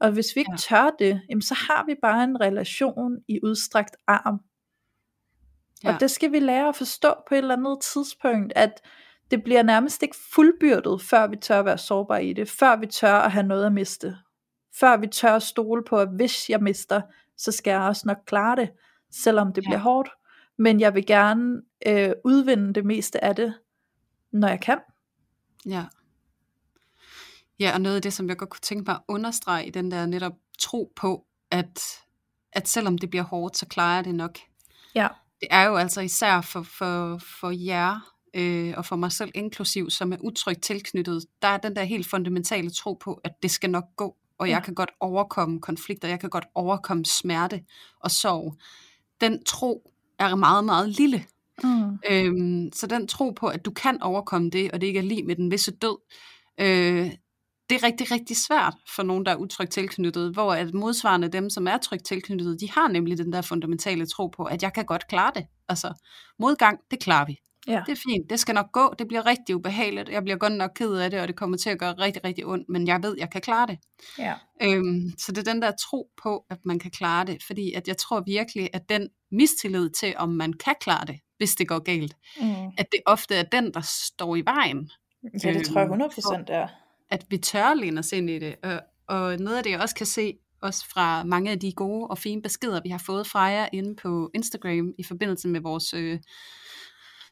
Og 0.00 0.12
hvis 0.12 0.26
vi 0.34 0.40
ikke 0.40 0.52
ja. 0.52 0.56
tør 0.56 0.90
det, 0.98 1.20
jamen, 1.28 1.42
så 1.42 1.54
har 1.54 1.84
vi 1.86 1.94
bare 2.02 2.24
en 2.24 2.40
relation 2.40 3.18
i 3.28 3.40
udstrakt 3.42 3.96
arm. 4.06 4.40
Ja. 5.84 5.94
Og 5.94 6.00
det 6.00 6.10
skal 6.10 6.32
vi 6.32 6.38
lære 6.38 6.68
at 6.68 6.76
forstå 6.76 7.14
på 7.28 7.34
et 7.34 7.38
eller 7.38 7.56
andet 7.56 7.78
tidspunkt, 7.82 8.52
at 8.56 8.80
det 9.30 9.42
bliver 9.44 9.62
nærmest 9.62 10.02
ikke 10.02 10.16
fuldbyrdet, 10.34 11.02
før 11.02 11.26
vi 11.26 11.36
tør 11.36 11.58
at 11.58 11.64
være 11.64 11.78
sårbare 11.78 12.24
i 12.24 12.32
det, 12.32 12.48
før 12.48 12.76
vi 12.76 12.86
tør 12.86 13.14
at 13.14 13.32
have 13.32 13.46
noget 13.46 13.66
at 13.66 13.72
miste, 13.72 14.16
før 14.80 14.96
vi 14.96 15.06
tør 15.06 15.32
at 15.32 15.42
stole 15.42 15.84
på, 15.84 15.96
at 15.96 16.08
hvis 16.08 16.50
jeg 16.50 16.62
mister, 16.62 17.02
så 17.36 17.52
skal 17.52 17.70
jeg 17.70 17.80
også 17.80 18.02
nok 18.06 18.18
klare 18.26 18.56
det, 18.56 18.70
selvom 19.10 19.52
det 19.52 19.62
ja. 19.64 19.68
bliver 19.68 19.78
hårdt. 19.78 20.08
Men 20.58 20.80
jeg 20.80 20.94
vil 20.94 21.06
gerne 21.06 21.62
øh, 21.86 22.12
udvinde 22.24 22.74
det 22.74 22.84
meste 22.84 23.24
af 23.24 23.36
det, 23.36 23.54
når 24.32 24.48
jeg 24.48 24.60
kan. 24.60 24.78
Ja. 25.66 25.84
Ja, 27.60 27.74
og 27.74 27.80
noget 27.80 27.96
af 27.96 28.02
det, 28.02 28.12
som 28.12 28.28
jeg 28.28 28.36
godt 28.36 28.50
kunne 28.50 28.60
tænke 28.60 28.84
mig 28.86 28.94
at 28.94 29.00
understrege 29.08 29.66
i 29.66 29.70
den 29.70 29.90
der 29.90 30.06
netop 30.06 30.32
tro 30.58 30.92
på, 30.96 31.24
at, 31.50 31.80
at 32.52 32.68
selvom 32.68 32.98
det 32.98 33.10
bliver 33.10 33.22
hårdt, 33.22 33.56
så 33.56 33.66
klarer 33.66 33.94
jeg 33.94 34.04
det 34.04 34.14
nok. 34.14 34.38
Ja. 34.94 35.08
Det 35.40 35.48
er 35.50 35.64
jo 35.64 35.76
altså 35.76 36.00
især 36.00 36.40
for, 36.40 36.62
for, 36.62 37.20
for 37.40 37.50
jer, 37.50 38.14
øh, 38.34 38.74
og 38.76 38.86
for 38.86 38.96
mig 38.96 39.12
selv 39.12 39.30
inklusiv, 39.34 39.90
som 39.90 40.12
er 40.12 40.16
utrygt 40.20 40.62
tilknyttet, 40.62 41.24
der 41.42 41.48
er 41.48 41.56
den 41.56 41.76
der 41.76 41.82
helt 41.82 42.06
fundamentale 42.06 42.70
tro 42.70 42.94
på, 42.94 43.20
at 43.24 43.32
det 43.42 43.50
skal 43.50 43.70
nok 43.70 43.84
gå, 43.96 44.16
og 44.38 44.48
jeg 44.48 44.54
ja. 44.54 44.60
kan 44.60 44.74
godt 44.74 44.90
overkomme 45.00 45.60
konflikter, 45.60 46.08
jeg 46.08 46.20
kan 46.20 46.30
godt 46.30 46.46
overkomme 46.54 47.04
smerte 47.04 47.64
og 48.00 48.10
sorg. 48.10 48.56
Den 49.20 49.44
tro 49.44 49.92
er 50.18 50.34
meget, 50.34 50.64
meget 50.64 50.88
lille. 50.88 51.24
Mm. 51.64 51.98
Øhm, 52.10 52.72
så 52.72 52.86
den 52.86 53.08
tro 53.08 53.30
på, 53.30 53.46
at 53.46 53.64
du 53.64 53.70
kan 53.70 54.02
overkomme 54.02 54.50
det, 54.50 54.72
og 54.72 54.80
det 54.80 54.86
ikke 54.86 54.98
er 54.98 55.04
lige 55.04 55.22
med 55.22 55.36
den 55.36 55.50
visse 55.50 55.70
død, 55.70 55.96
øh, 56.60 57.12
det 57.70 57.82
er 57.82 57.82
rigtig, 57.82 58.10
rigtig 58.10 58.36
svært 58.36 58.74
for 58.96 59.02
nogen, 59.02 59.26
der 59.26 59.32
er 59.32 59.36
utrygt 59.36 59.72
tilknyttet, 59.72 60.32
hvor 60.32 60.54
at 60.54 60.74
modsvarende 60.74 61.28
dem, 61.28 61.50
som 61.50 61.66
er 61.66 61.76
trygt 61.78 62.04
tilknyttet, 62.04 62.60
de 62.60 62.70
har 62.70 62.88
nemlig 62.88 63.18
den 63.18 63.32
der 63.32 63.42
fundamentale 63.42 64.06
tro 64.06 64.26
på, 64.26 64.44
at 64.44 64.62
jeg 64.62 64.72
kan 64.72 64.84
godt 64.84 65.08
klare 65.08 65.32
det. 65.34 65.46
Altså, 65.68 65.92
modgang, 66.38 66.78
det 66.90 67.00
klarer 67.00 67.26
vi. 67.26 67.36
Ja. 67.66 67.82
Det 67.86 67.92
er 67.92 68.02
fint, 68.08 68.30
det 68.30 68.40
skal 68.40 68.54
nok 68.54 68.72
gå, 68.72 68.94
det 68.98 69.08
bliver 69.08 69.26
rigtig 69.26 69.56
ubehageligt, 69.56 70.08
jeg 70.08 70.22
bliver 70.22 70.36
godt 70.36 70.52
nok 70.52 70.70
ked 70.74 70.94
af 70.94 71.10
det, 71.10 71.20
og 71.20 71.28
det 71.28 71.36
kommer 71.36 71.56
til 71.56 71.70
at 71.70 71.78
gøre 71.78 71.92
rigtig, 71.92 72.24
rigtig 72.24 72.46
ondt, 72.46 72.68
men 72.68 72.86
jeg 72.86 73.02
ved, 73.02 73.14
jeg 73.18 73.30
kan 73.30 73.40
klare 73.40 73.66
det. 73.66 73.78
Ja. 74.18 74.34
Øhm, 74.62 75.10
så 75.18 75.32
det 75.32 75.48
er 75.48 75.52
den 75.52 75.62
der 75.62 75.72
tro 75.90 76.08
på, 76.22 76.44
at 76.50 76.58
man 76.64 76.78
kan 76.78 76.90
klare 76.90 77.26
det, 77.26 77.42
fordi 77.46 77.72
at 77.72 77.88
jeg 77.88 77.96
tror 77.96 78.22
virkelig, 78.26 78.70
at 78.72 78.88
den 78.88 79.08
mistillid 79.32 79.90
til, 79.90 80.14
om 80.16 80.28
man 80.28 80.52
kan 80.52 80.74
klare 80.80 81.06
det, 81.06 81.20
hvis 81.36 81.54
det 81.54 81.68
går 81.68 81.78
galt, 81.78 82.16
mm. 82.40 82.66
at 82.78 82.86
det 82.92 83.00
ofte 83.06 83.34
er 83.34 83.42
den, 83.42 83.74
der 83.74 83.82
står 84.16 84.36
i 84.36 84.42
vejen. 84.46 84.90
Ja, 85.44 85.52
det 85.52 85.66
tror 85.66 85.80
jeg 85.80 85.90
100% 85.90 86.34
øhm, 86.34 86.44
er 86.48 86.68
at 87.10 87.26
vi 87.28 87.38
tør 87.38 87.74
læne 87.74 87.98
os 87.98 88.12
ind 88.12 88.30
i 88.30 88.38
det. 88.38 88.56
Og, 88.62 88.80
og 89.08 89.36
noget 89.36 89.56
af 89.56 89.62
det, 89.62 89.70
jeg 89.70 89.80
også 89.80 89.94
kan 89.94 90.06
se, 90.06 90.38
også 90.62 90.84
fra 90.88 91.24
mange 91.24 91.50
af 91.50 91.60
de 91.60 91.72
gode 91.72 92.06
og 92.06 92.18
fine 92.18 92.42
beskeder, 92.42 92.80
vi 92.82 92.88
har 92.88 93.02
fået 93.06 93.26
fra 93.26 93.40
jer 93.40 93.68
inde 93.72 93.96
på 93.96 94.30
Instagram 94.34 94.92
i 94.98 95.04
forbindelse 95.04 95.48
med 95.48 95.60
vores 95.60 95.94
øh, 95.94 96.18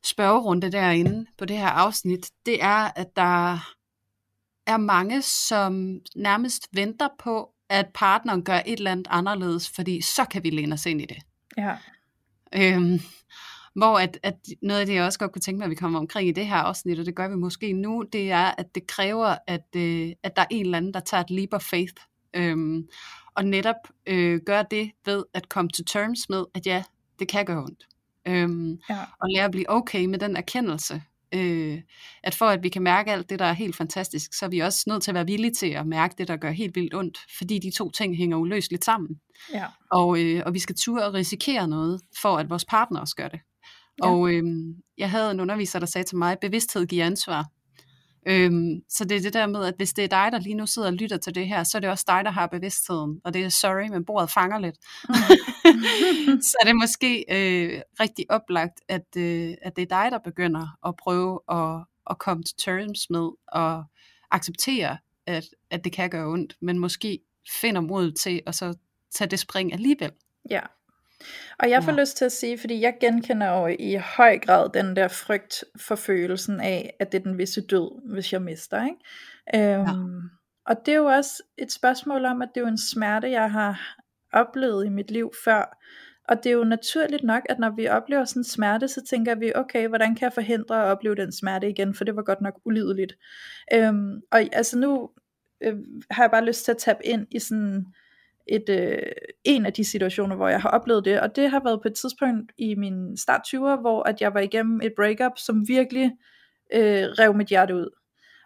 spørgerunde 0.05 0.73
derinde 0.73 1.27
på 1.39 1.45
det 1.45 1.59
her 1.59 1.69
afsnit, 1.69 2.31
det 2.47 2.63
er, 2.63 2.91
at 2.97 3.07
der 3.17 3.59
er 4.67 4.77
mange, 4.77 5.23
som 5.23 6.01
nærmest 6.17 6.69
venter 6.73 7.09
på, 7.19 7.51
at 7.69 7.87
partneren 7.95 8.45
gør 8.45 8.61
et 8.67 8.79
eller 8.79 8.93
andet 8.93 9.07
anderledes, 9.11 9.71
fordi 9.71 10.01
så 10.01 10.25
kan 10.25 10.45
vi 10.45 10.51
læne 10.51 10.75
os 10.75 10.87
ind 10.87 11.01
i 11.01 11.07
det. 11.07 11.19
Ja. 11.57 11.77
Øhm, 12.55 13.01
hvor 13.79 13.99
at, 13.99 14.19
at 14.23 14.35
noget 14.63 14.81
af 14.81 14.87
det, 14.87 14.95
jeg 14.95 15.05
også 15.05 15.19
godt 15.19 15.33
kunne 15.33 15.43
tænke 15.43 15.59
mig, 15.59 15.65
at 15.65 15.71
vi 15.71 15.75
kommer 15.75 15.99
omkring 15.99 16.29
i 16.29 16.33
det 16.33 16.47
her 16.47 16.57
afsnit, 16.57 16.99
og 16.99 17.07
det 17.07 17.15
gør 17.15 17.29
vi 17.29 17.35
måske 17.35 17.73
nu, 17.73 18.05
det 18.13 18.31
er, 18.31 18.55
at 18.59 18.75
det 18.75 18.87
kræver, 18.87 19.37
at, 19.47 19.67
øh, 19.77 20.13
at 20.23 20.37
der 20.37 20.43
er 20.43 20.47
en 20.51 20.65
eller 20.65 20.79
anden, 20.79 20.95
der 20.95 21.01
tager 21.01 21.23
et 21.23 21.31
leap 21.31 21.49
of 21.53 21.63
faith, 21.63 21.95
øhm, 22.35 22.89
og 23.35 23.45
netop 23.45 23.77
øh, 24.07 24.41
gør 24.47 24.63
det 24.63 24.91
ved 25.05 25.25
at 25.35 25.49
komme 25.49 25.71
til 25.71 25.85
terms 25.85 26.29
med, 26.29 26.45
at 26.55 26.67
ja, 26.67 26.85
det 27.19 27.29
kan 27.29 27.45
gøre 27.45 27.63
ondt. 27.63 27.87
Øhm, 28.27 28.79
ja. 28.91 28.99
Og 29.21 29.29
lære 29.29 29.45
at 29.45 29.51
blive 29.51 29.71
okay 29.71 30.05
med 30.05 30.19
den 30.19 30.37
erkendelse. 30.37 31.03
Øh, 31.35 31.81
at 32.23 32.35
for 32.35 32.47
at 32.47 32.63
vi 32.63 32.69
kan 32.69 32.83
mærke 32.83 33.13
alt 33.13 33.31
det, 33.31 33.39
der 33.39 33.45
er 33.45 33.53
helt 33.53 33.77
fantastisk, 33.77 34.35
så 34.35 34.45
er 34.45 34.51
vi 34.51 34.59
også 34.59 34.85
nødt 34.87 35.03
til 35.03 35.11
at 35.11 35.15
være 35.15 35.27
villige 35.27 35.55
til 35.55 35.67
at 35.71 35.87
mærke 35.87 36.15
det, 36.19 36.29
der 36.29 36.37
gør 36.37 36.51
helt 36.51 36.77
vildt 36.77 36.95
ondt, 36.95 37.19
fordi 37.39 37.59
de 37.59 37.71
to 37.71 37.91
ting 37.91 38.17
hænger 38.17 38.37
uløseligt 38.37 38.85
sammen. 38.85 39.21
Ja. 39.53 39.65
Og, 39.91 40.21
øh, 40.21 40.43
og 40.47 40.55
vi 40.55 40.59
skal 40.59 40.77
turde 40.77 41.05
at 41.05 41.15
risikere 41.15 41.69
noget, 41.69 42.01
for 42.23 42.39
at 42.39 42.51
vores 42.51 42.65
partner 42.65 43.01
også 43.01 43.17
gør 43.17 43.29
det. 43.29 43.41
Ja. 44.03 44.09
Og 44.09 44.35
øhm, 44.35 44.75
jeg 44.99 45.11
havde 45.11 45.31
en 45.31 45.41
underviser, 45.41 45.79
der 45.79 45.87
sagde 45.87 46.07
til 46.07 46.17
mig, 46.17 46.37
bevidsthed 46.41 46.87
giver 46.87 47.07
ansvar. 47.07 47.47
Øhm, 48.29 48.83
så 48.89 49.05
det 49.05 49.17
er 49.17 49.21
det 49.21 49.33
der 49.33 49.47
med, 49.47 49.65
at 49.65 49.75
hvis 49.77 49.93
det 49.93 50.05
er 50.05 50.09
dig, 50.09 50.33
der 50.33 50.39
lige 50.39 50.55
nu 50.55 50.67
sidder 50.67 50.89
og 50.89 50.95
lytter 50.95 51.17
til 51.17 51.35
det 51.35 51.49
her, 51.49 51.65
så 51.65 51.79
er 51.79 51.81
det 51.81 51.91
også 51.91 52.05
dig, 52.09 52.25
der 52.25 52.31
har 52.31 52.47
bevidstheden. 52.47 53.21
Og 53.25 53.35
det 53.35 53.45
er 53.45 53.49
sorry, 53.49 53.89
men 53.89 54.05
bordet 54.05 54.31
fanger 54.31 54.59
lidt. 54.59 54.77
Mm. 55.09 55.15
så 56.51 56.57
er 56.61 56.65
det 56.65 56.77
måske 56.77 57.25
øh, 57.31 57.81
rigtig 58.01 58.27
oplagt, 58.29 58.81
at, 58.89 59.17
øh, 59.17 59.55
at 59.63 59.77
det 59.77 59.83
er 59.83 60.03
dig, 60.03 60.11
der 60.11 60.19
begynder 60.19 60.89
at 60.89 60.97
prøve 60.97 61.41
at, 61.51 61.85
at 62.11 62.19
komme 62.19 62.43
til 62.43 62.57
terms 62.57 63.11
med 63.11 63.29
og 63.49 63.85
acceptere, 64.31 64.99
at, 65.27 65.45
at 65.71 65.85
det 65.85 65.93
kan 65.93 66.11
gøre 66.11 66.27
ondt, 66.27 66.57
men 66.61 66.79
måske 66.79 67.19
finder 67.61 67.81
mod 67.81 68.13
til 68.13 68.43
at 68.47 68.55
så 68.55 68.75
tage 69.11 69.31
det 69.31 69.39
spring 69.39 69.73
alligevel. 69.73 70.11
Ja, 70.51 70.61
og 71.59 71.71
jeg 71.71 71.85
får 71.85 71.93
ja. 71.93 72.01
lyst 72.01 72.17
til 72.17 72.25
at 72.25 72.33
sige, 72.33 72.59
fordi 72.59 72.81
jeg 72.81 72.97
genkender 73.01 73.61
jo 73.61 73.77
i 73.79 73.95
høj 74.17 74.39
grad 74.39 74.71
den 74.75 74.97
der 74.97 75.09
frygt 75.09 75.65
for 75.77 75.95
følelsen 75.95 76.61
af, 76.61 76.97
at 77.01 77.13
det 77.13 77.19
er 77.19 77.23
den 77.23 77.39
visse 77.39 77.61
død, 77.61 78.13
hvis 78.13 78.33
jeg 78.33 78.43
mister. 78.43 78.85
Ikke? 78.85 79.75
Øhm, 79.75 79.87
ja. 79.87 79.93
og 80.67 80.77
det 80.87 80.93
er 80.93 80.99
jo 80.99 81.05
også 81.05 81.43
et 81.59 81.73
spørgsmål 81.73 82.25
om, 82.25 82.43
at 82.43 82.49
det 82.55 82.61
er 82.61 82.65
jo 82.65 82.71
en 82.71 82.79
smerte, 82.79 83.31
jeg 83.31 83.53
har 83.53 83.97
oplevet 84.33 84.87
i 84.87 84.89
mit 84.89 85.11
liv 85.11 85.33
før. 85.45 85.79
Og 86.29 86.37
det 86.37 86.47
er 86.47 86.55
jo 86.55 86.65
naturligt 86.65 87.25
nok, 87.25 87.43
at 87.49 87.59
når 87.59 87.71
vi 87.71 87.89
oplever 87.89 88.25
sådan 88.25 88.41
en 88.41 88.45
smerte, 88.45 88.89
så 88.89 89.05
tænker 89.11 89.35
vi, 89.35 89.53
okay, 89.55 89.89
hvordan 89.89 90.15
kan 90.15 90.25
jeg 90.25 90.33
forhindre 90.33 90.83
at 90.83 90.87
opleve 90.87 91.15
den 91.15 91.33
smerte 91.33 91.71
igen, 91.71 91.95
for 91.95 92.05
det 92.05 92.17
var 92.17 92.23
godt 92.23 92.41
nok 92.41 92.61
ulideligt. 92.65 93.13
Øhm, 93.75 94.21
og 94.31 94.41
altså 94.53 94.79
nu 94.79 95.11
øh, 95.61 95.77
har 96.11 96.23
jeg 96.23 96.31
bare 96.31 96.45
lyst 96.45 96.65
til 96.65 96.73
at 96.73 96.79
tabe 96.79 97.07
ind 97.07 97.27
i 97.31 97.39
sådan 97.39 97.87
et, 98.49 98.69
øh, 98.69 98.99
en 99.45 99.67
af 99.67 99.73
de 99.73 99.85
situationer, 99.85 100.37
hvor 100.37 100.49
jeg 100.49 100.63
har 100.63 100.69
oplevet 100.69 101.05
det, 101.05 101.21
og 101.21 101.37
det 101.37 101.51
har 101.51 101.61
været 101.65 101.83
på 101.83 101.89
et 101.89 101.95
tidspunkt 101.95 102.53
i 102.59 102.75
min 102.75 103.17
start 103.17 103.41
20'er, 103.47 103.81
hvor 103.81 104.03
at 104.03 104.21
jeg 104.21 104.35
var 104.35 104.41
igennem 104.41 104.81
et 104.81 104.93
breakup, 104.97 105.33
som 105.37 105.69
virkelig 105.69 106.13
øh, 106.75 107.05
rev 107.05 107.35
mit 107.35 107.49
hjerte 107.49 107.75
ud. 107.75 107.91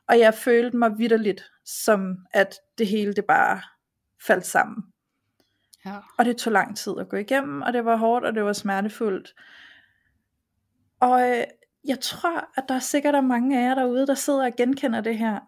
Og 0.08 0.18
jeg 0.18 0.34
følte 0.34 0.76
mig 0.76 0.98
vidderligt, 0.98 1.44
som 1.64 2.16
at 2.30 2.54
det 2.78 2.86
hele 2.86 3.14
det 3.14 3.24
bare 3.24 3.60
faldt 4.26 4.46
sammen. 4.46 4.84
Ja. 5.86 5.96
Og 6.18 6.24
det 6.24 6.36
tog 6.36 6.52
lang 6.52 6.76
tid 6.76 6.92
at 7.00 7.08
gå 7.08 7.16
igennem, 7.16 7.62
og 7.62 7.72
det 7.72 7.84
var 7.84 7.96
hårdt, 7.96 8.26
og 8.26 8.34
det 8.34 8.44
var 8.44 8.52
smertefuldt. 8.52 9.34
Og 11.00 11.30
øh, 11.30 11.44
jeg 11.84 12.00
tror, 12.00 12.48
at 12.56 12.64
der 12.68 12.74
er 12.74 12.78
sikkert 12.78 13.14
er 13.14 13.20
mange 13.20 13.58
af 13.58 13.68
jer 13.68 13.74
derude, 13.74 14.06
der 14.06 14.14
sidder 14.14 14.44
og 14.44 14.56
genkender 14.56 15.00
det 15.00 15.18
her 15.18 15.40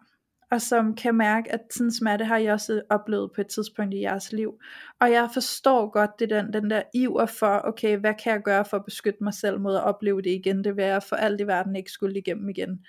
og 0.51 0.61
som 0.61 0.95
kan 0.95 1.15
mærke, 1.15 1.51
at 1.51 1.59
sådan 1.71 1.91
smerte 1.91 2.25
har 2.25 2.37
jeg 2.37 2.53
også 2.53 2.81
oplevet 2.89 3.31
på 3.35 3.41
et 3.41 3.47
tidspunkt 3.47 3.93
i 3.93 4.01
jeres 4.01 4.31
liv. 4.31 4.59
Og 4.99 5.11
jeg 5.11 5.29
forstår 5.33 5.89
godt 5.89 6.11
det 6.19 6.29
den, 6.29 6.53
den 6.53 6.69
der 6.69 6.81
iver 6.93 7.25
for, 7.25 7.61
okay, 7.63 7.97
hvad 7.97 8.13
kan 8.23 8.33
jeg 8.33 8.41
gøre 8.41 8.65
for 8.65 8.77
at 8.77 8.85
beskytte 8.85 9.23
mig 9.23 9.33
selv 9.33 9.59
mod 9.59 9.75
at 9.75 9.83
opleve 9.83 10.21
det 10.21 10.29
igen, 10.29 10.63
det 10.63 10.75
vil 10.75 10.85
jeg 10.85 11.03
for 11.03 11.15
alt 11.15 11.41
i 11.41 11.47
verden 11.47 11.75
ikke 11.75 11.91
skulle 11.91 12.17
igennem 12.19 12.49
igen. 12.49 12.85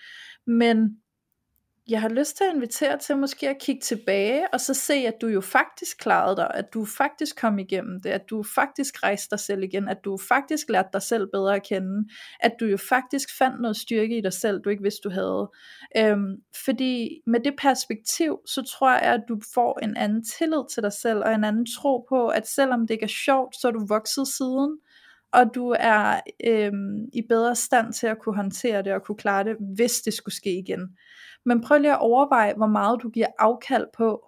Men 0.46 0.96
jeg 1.88 2.00
har 2.00 2.08
lyst 2.08 2.36
til 2.36 2.44
at 2.44 2.54
invitere 2.54 2.98
til 2.98 3.16
måske 3.16 3.48
at 3.48 3.58
kigge 3.60 3.80
tilbage, 3.80 4.46
og 4.52 4.60
så 4.60 4.74
se, 4.74 4.94
at 4.94 5.14
du 5.20 5.26
jo 5.26 5.40
faktisk 5.40 5.98
klarede 5.98 6.36
dig, 6.36 6.50
at 6.54 6.74
du 6.74 6.84
faktisk 6.84 7.40
kom 7.40 7.58
igennem 7.58 8.00
det, 8.00 8.10
at 8.10 8.30
du 8.30 8.42
faktisk 8.42 9.02
rejste 9.02 9.30
dig 9.30 9.40
selv 9.40 9.62
igen, 9.62 9.88
at 9.88 10.04
du 10.04 10.18
faktisk 10.28 10.68
lærte 10.68 10.88
dig 10.92 11.02
selv 11.02 11.26
bedre 11.32 11.56
at 11.56 11.62
kende, 11.62 12.08
at 12.40 12.52
du 12.60 12.64
jo 12.64 12.76
faktisk 12.76 13.38
fandt 13.38 13.60
noget 13.60 13.76
styrke 13.76 14.18
i 14.18 14.20
dig 14.20 14.32
selv, 14.32 14.60
du 14.60 14.70
ikke 14.70 14.82
vidste, 14.82 15.08
du 15.08 15.10
havde. 15.10 15.50
Øhm, 15.96 16.36
fordi 16.64 17.20
med 17.26 17.40
det 17.40 17.54
perspektiv, 17.58 18.38
så 18.46 18.62
tror 18.62 18.90
jeg, 18.90 19.00
at 19.00 19.20
du 19.28 19.40
får 19.54 19.78
en 19.82 19.96
anden 19.96 20.24
tillid 20.24 20.62
til 20.74 20.82
dig 20.82 20.92
selv, 20.92 21.18
og 21.18 21.34
en 21.34 21.44
anden 21.44 21.66
tro 21.66 22.06
på, 22.08 22.28
at 22.28 22.48
selvom 22.48 22.80
det 22.80 22.94
ikke 22.94 23.04
er 23.04 23.18
sjovt, 23.24 23.56
så 23.60 23.68
er 23.68 23.72
du 23.72 23.86
vokset 23.88 24.28
siden, 24.28 24.78
og 25.32 25.54
du 25.54 25.74
er 25.78 26.20
øhm, 26.44 27.08
i 27.12 27.22
bedre 27.28 27.56
stand 27.56 27.92
til 27.92 28.06
at 28.06 28.18
kunne 28.18 28.36
håndtere 28.36 28.82
det 28.82 28.92
og 28.92 29.02
kunne 29.02 29.16
klare 29.16 29.44
det, 29.44 29.56
hvis 29.76 30.00
det 30.00 30.14
skulle 30.14 30.34
ske 30.34 30.58
igen. 30.58 30.96
Men 31.44 31.60
prøv 31.60 31.78
lige 31.78 31.92
at 31.92 32.00
overveje, 32.00 32.54
hvor 32.56 32.66
meget 32.66 33.02
du 33.02 33.10
giver 33.10 33.26
afkald 33.38 33.86
på 33.96 34.26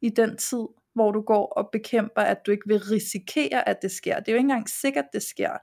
i 0.00 0.08
den 0.08 0.36
tid, 0.36 0.66
hvor 0.94 1.12
du 1.12 1.20
går 1.20 1.46
og 1.46 1.68
bekæmper, 1.72 2.22
at 2.22 2.46
du 2.46 2.50
ikke 2.50 2.66
vil 2.66 2.78
risikere, 2.78 3.68
at 3.68 3.78
det 3.82 3.90
sker. 3.90 4.20
Det 4.20 4.28
er 4.28 4.32
jo 4.32 4.36
ikke 4.36 4.44
engang 4.44 4.68
sikkert, 4.68 5.04
det 5.12 5.22
sker. 5.22 5.56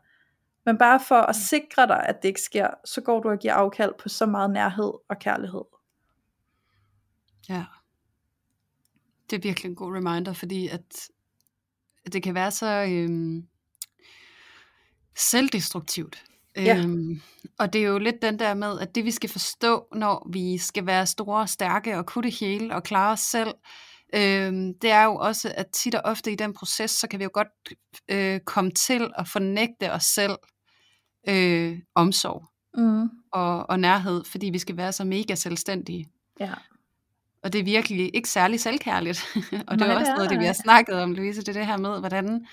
Men 0.66 0.78
bare 0.78 1.00
for 1.08 1.16
at 1.16 1.36
sikre 1.36 1.88
dig, 1.88 2.06
at 2.08 2.22
det 2.22 2.28
ikke 2.28 2.42
sker, 2.42 2.68
så 2.86 3.02
går 3.02 3.20
du 3.20 3.30
og 3.30 3.40
giver 3.40 3.54
afkald 3.54 3.94
på 4.00 4.10
så 4.10 4.26
meget 4.26 4.52
nærhed 4.52 4.94
og 5.10 5.20
kærlighed. 5.20 5.64
Ja. 7.50 7.66
Det 9.30 9.36
er 9.36 9.42
virkelig 9.42 9.70
en 9.70 9.76
god 9.76 9.96
reminder, 9.96 10.34
fordi 10.34 10.68
at 10.68 11.10
det 12.14 12.24
kan 12.24 12.36
være 12.36 12.52
så 12.52 12.86
øhm, 12.90 13.48
selvdestruktivt. 15.18 16.24
Ja. 16.56 16.78
Øhm, 16.78 17.22
og 17.60 17.74
det 17.74 17.82
er 17.82 17.88
jo 17.88 17.98
lidt 17.98 18.22
den 18.22 18.40
der 18.40 18.54
med, 18.54 18.80
at 18.80 18.96
det 18.96 19.06
vi 19.06 19.12
skal 19.12 19.30
forstå, 19.30 19.88
når 19.96 20.30
vi 20.32 20.58
skal 20.58 20.86
være 20.86 21.06
store 21.06 21.42
og 21.42 21.50
stærke 21.50 21.98
og 21.98 22.06
kunne 22.06 22.24
det 22.24 22.40
hele 22.40 22.76
og 22.76 22.84
klare 22.84 23.12
os 23.12 23.20
selv, 23.20 23.54
øhm, 24.16 24.74
det 24.82 24.92
er 24.92 25.04
jo 25.04 25.16
også, 25.16 25.54
at 25.56 25.68
tit 25.68 25.96
og 25.96 26.02
ofte 26.06 26.32
i 26.32 26.36
den 26.36 26.54
proces, 26.54 26.92
så 26.92 27.08
kan 27.08 27.20
vi 27.20 27.24
jo 27.24 27.30
godt 27.34 27.48
øh, 28.10 28.40
komme 28.40 28.72
til 28.72 29.12
at 29.18 29.28
fornægte 29.28 29.92
os 29.92 30.04
selv 30.04 30.38
øh, 31.30 31.80
omsorg 31.96 32.46
mm. 32.78 33.10
og, 33.32 33.70
og 33.70 33.80
nærhed, 33.80 34.24
fordi 34.26 34.50
vi 34.50 34.60
skal 34.60 34.78
være 34.78 34.92
så 34.92 35.04
mega 35.04 35.36
selvstændige. 35.36 36.08
Ja. 36.40 36.54
Og 37.44 37.54
det 37.54 37.60
er 37.60 37.64
virkelig 37.64 38.16
ikke 38.16 38.30
særlig 38.30 38.60
selvkærligt. 38.60 39.26
og 39.68 39.80
det 39.80 39.88
er 39.88 40.00
også 40.00 40.14
noget, 40.16 40.30
det 40.30 40.40
vi 40.40 40.46
har 40.46 40.54
snakket 40.54 40.96
om, 40.96 41.14
Louise, 41.14 41.42
det 41.42 41.50
er 41.50 41.54
det 41.54 41.66
her 41.66 41.78
med, 41.78 42.00
hvordan 42.00 42.46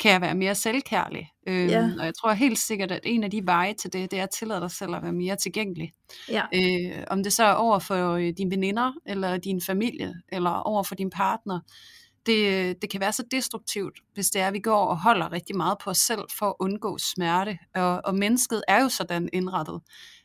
kan 0.00 0.12
jeg 0.12 0.20
være 0.20 0.34
mere 0.34 0.54
selvkærlig. 0.54 1.30
Øhm, 1.46 1.68
ja. 1.68 1.90
Og 1.98 2.04
jeg 2.04 2.12
tror 2.20 2.32
helt 2.32 2.58
sikkert, 2.58 2.90
at 2.90 3.00
en 3.04 3.24
af 3.24 3.30
de 3.30 3.46
veje 3.46 3.74
til 3.74 3.92
det, 3.92 4.10
det 4.10 4.18
er 4.18 4.22
at 4.22 4.30
tillade 4.30 4.60
dig 4.60 4.70
selv 4.70 4.94
at 4.94 5.02
være 5.02 5.12
mere 5.12 5.36
tilgængelig. 5.36 5.92
Ja. 6.28 6.42
Øh, 6.54 7.04
om 7.06 7.22
det 7.22 7.32
så 7.32 7.44
er 7.44 7.52
over 7.52 7.78
for 7.78 8.12
øh, 8.12 8.32
dine 8.38 8.50
veninder, 8.50 8.92
eller 9.06 9.36
din 9.36 9.60
familie, 9.60 10.14
eller 10.32 10.50
over 10.50 10.82
for 10.82 10.94
din 10.94 11.10
partner. 11.10 11.60
Det, 12.26 12.82
det 12.82 12.90
kan 12.90 13.00
være 13.00 13.12
så 13.12 13.24
destruktivt, 13.30 13.98
hvis 14.14 14.30
det 14.30 14.40
er, 14.40 14.46
at 14.46 14.52
vi 14.52 14.58
går 14.58 14.86
og 14.86 15.00
holder 15.00 15.32
rigtig 15.32 15.56
meget 15.56 15.78
på 15.84 15.90
os 15.90 15.98
selv 15.98 16.20
for 16.38 16.46
at 16.46 16.54
undgå 16.58 16.98
smerte. 16.98 17.58
Og, 17.74 18.00
og 18.04 18.14
mennesket 18.14 18.62
er 18.68 18.82
jo 18.82 18.88
sådan 18.88 19.28
indrettet, 19.32 19.80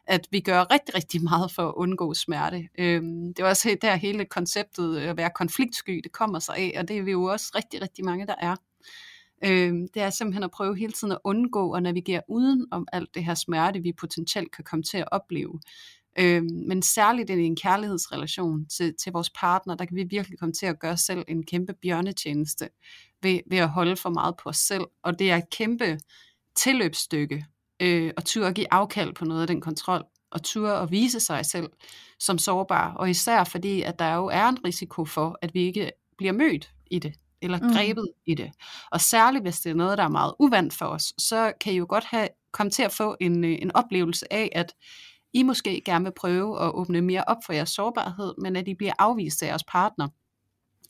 at 0.08 0.28
vi 0.32 0.40
gør 0.40 0.72
rigtig, 0.72 0.96
rigtig 0.96 1.24
meget 1.24 1.52
for 1.52 1.68
at 1.68 1.74
undgå 1.78 2.14
smerte. 2.14 2.68
Øhm, 2.80 3.34
det 3.34 3.44
er 3.44 3.50
også 3.50 3.78
der 3.82 3.96
hele 3.96 4.26
konceptet 4.26 4.98
at 4.98 5.18
være 5.18 5.30
konfliktsky, 5.36 6.02
det 6.04 6.12
kommer 6.12 6.40
sig 6.40 6.56
af, 6.58 6.76
og 6.78 6.88
det 6.88 6.98
er 6.98 7.02
vi 7.02 7.12
jo 7.12 7.24
også 7.24 7.52
rigtig, 7.56 7.82
rigtig 7.82 8.06
mange, 8.06 8.28
der 8.28 8.36
er. 8.40 8.56
Øh, 9.46 9.74
det 9.94 10.02
er 10.02 10.10
simpelthen 10.10 10.44
at 10.44 10.52
prøve 10.52 10.78
hele 10.78 10.92
tiden 10.92 11.12
at 11.12 11.20
undgå 11.24 11.74
og 11.74 11.84
navigere 11.84 12.22
uden 12.28 12.66
om 12.72 12.88
alt 12.94 13.16
det 13.16 13.26
her 13.26 13.36
smerte, 13.36 13.80
vi 13.80 13.94
potentielt 13.94 14.56
kan 14.56 14.64
komme 14.64 14.84
til 14.84 14.98
at 14.98 15.08
opleve. 15.12 15.60
Øh, 16.20 16.44
men 16.68 16.82
særligt 16.82 17.30
i 17.30 17.44
en 17.44 17.56
kærlighedsrelation 17.56 18.66
til, 18.66 18.94
til 19.04 19.12
vores 19.12 19.30
partner, 19.30 19.76
der 19.76 19.86
kan 19.86 19.96
vi 19.96 20.04
virkelig 20.04 20.40
komme 20.40 20.54
til 20.54 20.66
at 20.66 20.80
gøre 20.80 20.98
selv 20.98 21.24
en 21.28 21.46
kæmpe 21.46 21.74
bjørnetjeneste 21.82 22.70
ved, 23.22 23.40
ved 23.50 23.58
at 23.58 23.70
holde 23.70 23.96
for 23.96 24.10
meget 24.10 24.36
på 24.44 24.50
os 24.50 24.58
selv. 24.58 24.84
Og 25.04 25.20
det 25.20 25.32
er 25.32 25.38
et 25.38 25.50
kæmpe 25.50 26.00
tilløbsstykke 26.56 27.46
øh, 27.80 28.12
at 28.18 28.26
turde 28.26 28.48
at 28.48 28.56
give 28.56 28.74
afkald 28.74 29.14
på 29.14 29.26
noget 29.26 29.42
af 29.42 29.48
den 29.48 29.62
kontrol, 29.62 30.04
og 30.32 30.44
turde 30.44 30.78
at 30.78 30.92
vise 30.92 31.20
sig 31.20 31.46
selv 31.46 31.70
som 32.20 32.38
sårbar, 32.38 32.94
og 32.94 33.10
især 33.10 33.44
fordi, 33.44 33.82
at 33.82 34.00
der 34.00 34.16
jo 34.16 34.26
er 34.26 34.48
en 34.48 34.66
risiko 34.66 35.06
for, 35.06 35.40
at 35.42 35.54
vi 35.54 35.62
ikke 35.62 35.92
bliver 36.18 36.34
mødt 36.34 36.74
i 36.92 37.00
det, 37.00 37.14
eller 37.46 37.60
mm. 37.60 37.74
grebet 37.74 38.08
i 38.26 38.34
det. 38.34 38.52
Og 38.92 39.02
særligt 39.02 39.44
hvis 39.44 39.60
det 39.60 39.70
er 39.70 39.76
noget, 39.76 39.98
der 39.98 40.04
er 40.04 40.10
meget 40.10 40.34
uvandt 40.40 40.74
for 40.74 40.86
os, 40.86 41.14
så 41.18 41.54
kan 41.62 41.74
I 41.74 41.78
jo 41.78 41.86
godt 41.90 42.04
have, 42.04 42.28
komme 42.52 42.70
til 42.70 42.84
at 42.84 42.92
få 42.92 43.16
en, 43.20 43.44
øh, 43.46 43.58
en 43.62 43.76
oplevelse 43.76 44.34
af, 44.34 44.50
at 44.56 44.74
I 45.34 45.44
måske 45.44 45.82
gerne 45.86 46.06
vil 46.06 46.14
prøve 46.18 46.62
at 46.62 46.72
åbne 46.74 47.02
mere 47.02 47.24
op 47.28 47.38
for 47.46 47.54
jeres 47.54 47.70
sårbarhed, 47.70 48.34
men 48.42 48.56
at 48.56 48.68
I 48.68 48.74
bliver 48.74 48.94
afvist 49.00 49.44
af 49.44 49.48
jeres 49.48 49.64
partner. 49.64 50.08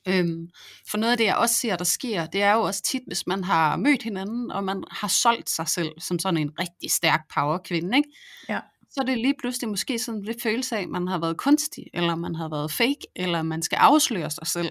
Øhm, 0.07 0.49
for 0.91 0.97
noget 0.97 1.11
af 1.11 1.17
det, 1.17 1.25
jeg 1.25 1.35
også 1.35 1.55
ser, 1.55 1.75
der 1.75 1.83
sker, 1.83 2.25
det 2.25 2.41
er 2.41 2.53
jo 2.53 2.61
også 2.61 2.81
tit, 2.81 3.01
hvis 3.07 3.27
man 3.27 3.43
har 3.43 3.75
mødt 3.75 4.03
hinanden, 4.03 4.51
og 4.51 4.63
man 4.63 4.83
har 4.91 5.07
solgt 5.07 5.49
sig 5.49 5.67
selv 5.67 5.91
som 5.99 6.19
sådan 6.19 6.37
en 6.37 6.51
rigtig 6.59 6.91
stærk 6.91 7.21
powerkvinde, 7.33 7.97
ikke? 7.97 8.09
Ja. 8.49 8.59
så 8.89 9.01
er 9.01 9.05
det 9.05 9.17
lige 9.17 9.35
pludselig 9.39 9.69
måske 9.69 9.99
sådan 9.99 10.21
lidt 10.21 10.41
følelse 10.41 10.77
af, 10.77 10.81
at 10.81 10.89
man 10.89 11.07
har 11.07 11.19
været 11.19 11.37
kunstig, 11.37 11.85
eller 11.93 12.15
man 12.15 12.35
har 12.35 12.49
været 12.49 12.71
fake, 12.71 13.07
eller 13.15 13.41
man 13.41 13.61
skal 13.61 13.75
afsløre 13.75 14.29
sig 14.29 14.47
selv. 14.47 14.69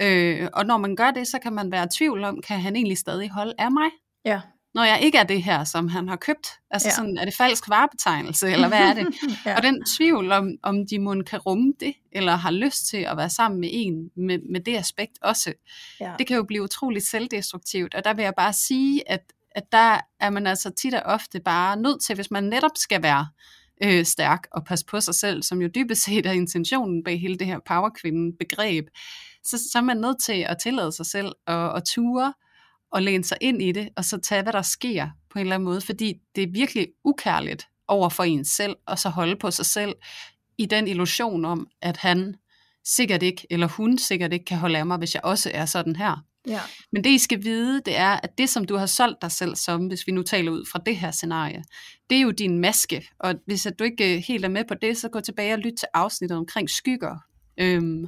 Øh, 0.00 0.48
og 0.52 0.66
når 0.66 0.78
man 0.78 0.96
gør 0.96 1.10
det, 1.10 1.28
så 1.28 1.38
kan 1.38 1.52
man 1.52 1.72
være 1.72 1.84
i 1.84 1.88
tvivl 1.98 2.24
om, 2.24 2.42
kan 2.42 2.60
han 2.60 2.76
egentlig 2.76 2.98
stadig 2.98 3.30
holde 3.30 3.54
af 3.58 3.72
mig? 3.72 3.90
Ja 4.24 4.40
når 4.74 4.84
jeg 4.84 5.00
ikke 5.00 5.18
er 5.18 5.24
det 5.24 5.42
her, 5.42 5.64
som 5.64 5.88
han 5.88 6.08
har 6.08 6.16
købt? 6.16 6.48
Altså 6.70 6.88
ja. 6.88 6.94
sådan, 6.94 7.18
er 7.18 7.24
det 7.24 7.34
falsk 7.34 7.68
varebetegnelse, 7.68 8.50
eller 8.50 8.68
hvad 8.68 8.78
er 8.78 8.94
det? 8.94 9.06
ja. 9.46 9.56
Og 9.56 9.62
den 9.62 9.84
tvivl 9.84 10.32
om, 10.32 10.50
om 10.62 10.86
de 10.86 10.98
må 10.98 11.22
kan 11.22 11.38
rumme 11.38 11.72
det, 11.80 11.94
eller 12.12 12.36
har 12.36 12.50
lyst 12.50 12.86
til 12.86 12.96
at 12.96 13.16
være 13.16 13.30
sammen 13.30 13.60
med 13.60 13.68
en 13.72 14.10
med, 14.16 14.38
med 14.50 14.60
det 14.60 14.76
aspekt 14.76 15.18
også, 15.22 15.52
ja. 16.00 16.12
det 16.18 16.26
kan 16.26 16.36
jo 16.36 16.42
blive 16.42 16.62
utroligt 16.62 17.06
selvdestruktivt. 17.06 17.94
Og 17.94 18.04
der 18.04 18.14
vil 18.14 18.22
jeg 18.22 18.34
bare 18.36 18.52
sige, 18.52 19.10
at, 19.10 19.32
at 19.50 19.72
der 19.72 20.00
er 20.20 20.30
man 20.30 20.46
altså 20.46 20.70
tit 20.70 20.94
og 20.94 21.02
ofte 21.04 21.40
bare 21.40 21.76
nødt 21.76 22.02
til, 22.02 22.14
hvis 22.14 22.30
man 22.30 22.44
netop 22.44 22.76
skal 22.76 23.02
være 23.02 23.28
øh, 23.82 24.04
stærk 24.04 24.46
og 24.52 24.64
passe 24.64 24.86
på 24.86 25.00
sig 25.00 25.14
selv, 25.14 25.42
som 25.42 25.62
jo 25.62 25.68
dybest 25.74 26.04
set 26.04 26.26
er 26.26 26.32
intentionen 26.32 27.04
bag 27.04 27.20
hele 27.20 27.36
det 27.36 27.46
her 27.46 27.58
powerkvinden-begreb, 27.66 28.88
så, 29.50 29.58
så 29.72 29.78
er 29.78 29.82
man 29.82 29.96
nødt 29.96 30.22
til 30.22 30.46
at 30.48 30.56
tillade 30.62 30.92
sig 30.92 31.06
selv 31.06 31.32
at, 31.46 31.76
at 31.76 31.82
ture, 31.84 32.32
og 32.92 33.02
læne 33.02 33.24
sig 33.24 33.38
ind 33.40 33.62
i 33.62 33.72
det, 33.72 33.88
og 33.96 34.04
så 34.04 34.18
tage, 34.18 34.42
hvad 34.42 34.52
der 34.52 34.62
sker 34.62 35.08
på 35.30 35.38
en 35.38 35.40
eller 35.40 35.54
anden 35.54 35.64
måde, 35.64 35.80
fordi 35.80 36.14
det 36.34 36.42
er 36.42 36.48
virkelig 36.52 36.88
ukærligt 37.04 37.66
over 37.88 38.08
for 38.08 38.24
en 38.24 38.44
selv, 38.44 38.76
og 38.86 38.98
så 38.98 39.08
holde 39.08 39.36
på 39.36 39.50
sig 39.50 39.66
selv 39.66 39.94
i 40.58 40.66
den 40.66 40.88
illusion 40.88 41.44
om, 41.44 41.66
at 41.82 41.96
han 41.96 42.34
sikkert 42.84 43.22
ikke, 43.22 43.46
eller 43.50 43.66
hun 43.66 43.98
sikkert 43.98 44.32
ikke 44.32 44.44
kan 44.44 44.58
holde 44.58 44.78
af 44.78 44.86
mig, 44.86 44.98
hvis 44.98 45.14
jeg 45.14 45.24
også 45.24 45.50
er 45.54 45.66
sådan 45.66 45.96
her. 45.96 46.24
Ja. 46.46 46.60
Men 46.92 47.04
det 47.04 47.10
I 47.10 47.18
skal 47.18 47.44
vide, 47.44 47.82
det 47.86 47.96
er, 47.96 48.20
at 48.22 48.38
det 48.38 48.48
som 48.48 48.64
du 48.64 48.76
har 48.76 48.86
solgt 48.86 49.22
dig 49.22 49.32
selv 49.32 49.56
som, 49.56 49.86
hvis 49.86 50.06
vi 50.06 50.12
nu 50.12 50.22
taler 50.22 50.52
ud 50.52 50.64
fra 50.72 50.80
det 50.86 50.96
her 50.96 51.10
scenarie, 51.10 51.64
det 52.10 52.18
er 52.18 52.22
jo 52.22 52.30
din 52.30 52.58
maske. 52.58 53.08
Og 53.18 53.34
hvis 53.46 53.66
at 53.66 53.78
du 53.78 53.84
ikke 53.84 54.16
øh, 54.16 54.22
helt 54.28 54.44
er 54.44 54.48
med 54.48 54.64
på 54.68 54.74
det, 54.74 54.98
så 54.98 55.08
gå 55.08 55.20
tilbage 55.20 55.52
og 55.52 55.58
lyt 55.58 55.74
til 55.78 55.88
afsnittet 55.94 56.38
omkring 56.38 56.70
skygger. 56.70 57.16
Øhm, 57.60 58.06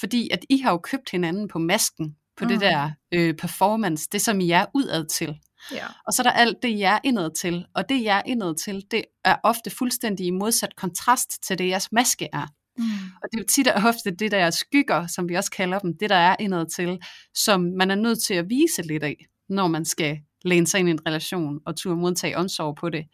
fordi 0.00 0.28
at 0.32 0.44
I 0.48 0.58
har 0.58 0.70
jo 0.70 0.78
købt 0.78 1.10
hinanden 1.10 1.48
på 1.48 1.58
masken 1.58 2.16
på 2.36 2.44
mm. 2.44 2.48
det 2.48 2.60
der 2.60 2.90
øh, 3.14 3.34
performance, 3.34 4.08
det 4.12 4.20
som 4.20 4.40
I 4.40 4.50
er 4.50 4.66
udad 4.74 5.06
til. 5.06 5.38
Ja. 5.72 5.86
Og 6.06 6.12
så 6.12 6.22
er 6.22 6.24
der 6.24 6.30
alt 6.30 6.56
det, 6.62 6.78
jeg 6.78 6.94
er 6.94 6.98
indad 7.04 7.30
til. 7.40 7.66
Og 7.74 7.88
det, 7.88 8.02
jeg 8.04 8.18
er 8.18 8.22
indad 8.26 8.54
til, 8.54 8.84
det 8.90 9.04
er 9.24 9.36
ofte 9.42 9.70
fuldstændig 9.70 10.26
i 10.26 10.30
modsat 10.30 10.76
kontrast 10.76 11.42
til 11.42 11.58
det, 11.58 11.68
jeres 11.68 11.92
maske 11.92 12.28
er. 12.32 12.46
Mm. 12.78 12.84
Og 13.22 13.28
det 13.32 13.40
er 13.40 13.44
tit 13.44 13.68
og 13.68 13.82
ofte 13.88 14.10
det 14.10 14.30
der 14.30 14.50
skygger, 14.50 15.06
som 15.06 15.28
vi 15.28 15.34
også 15.34 15.50
kalder 15.50 15.78
dem, 15.78 15.96
det 16.00 16.10
der 16.10 16.16
er 16.16 16.36
indad 16.40 16.66
til, 16.76 16.98
som 17.34 17.60
man 17.78 17.90
er 17.90 17.94
nødt 17.94 18.22
til 18.22 18.34
at 18.34 18.44
vise 18.48 18.82
lidt 18.82 19.02
af, 19.02 19.26
når 19.48 19.66
man 19.66 19.84
skal 19.84 20.18
læne 20.44 20.66
sig 20.66 20.80
ind 20.80 20.88
i 20.88 20.92
en 20.92 21.06
relation 21.06 21.58
og 21.66 21.76
turde 21.76 21.96
modtage 21.96 22.36
omsorg 22.36 22.76
på 22.76 22.90
det. 22.90 23.04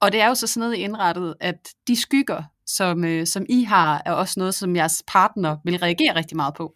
Og 0.00 0.12
det 0.12 0.20
er 0.20 0.28
jo 0.28 0.34
så 0.34 0.46
sådan 0.46 0.60
noget 0.60 0.74
indrettet, 0.74 1.34
at 1.40 1.68
de 1.86 1.96
skygger, 1.96 2.42
som, 2.66 3.04
øh, 3.04 3.26
som 3.26 3.46
I 3.48 3.62
har, 3.62 4.02
er 4.06 4.12
også 4.12 4.34
noget, 4.40 4.54
som 4.54 4.76
jeres 4.76 5.02
partner 5.06 5.56
vil 5.64 5.78
reagere 5.78 6.16
rigtig 6.16 6.36
meget 6.36 6.54
på. 6.54 6.74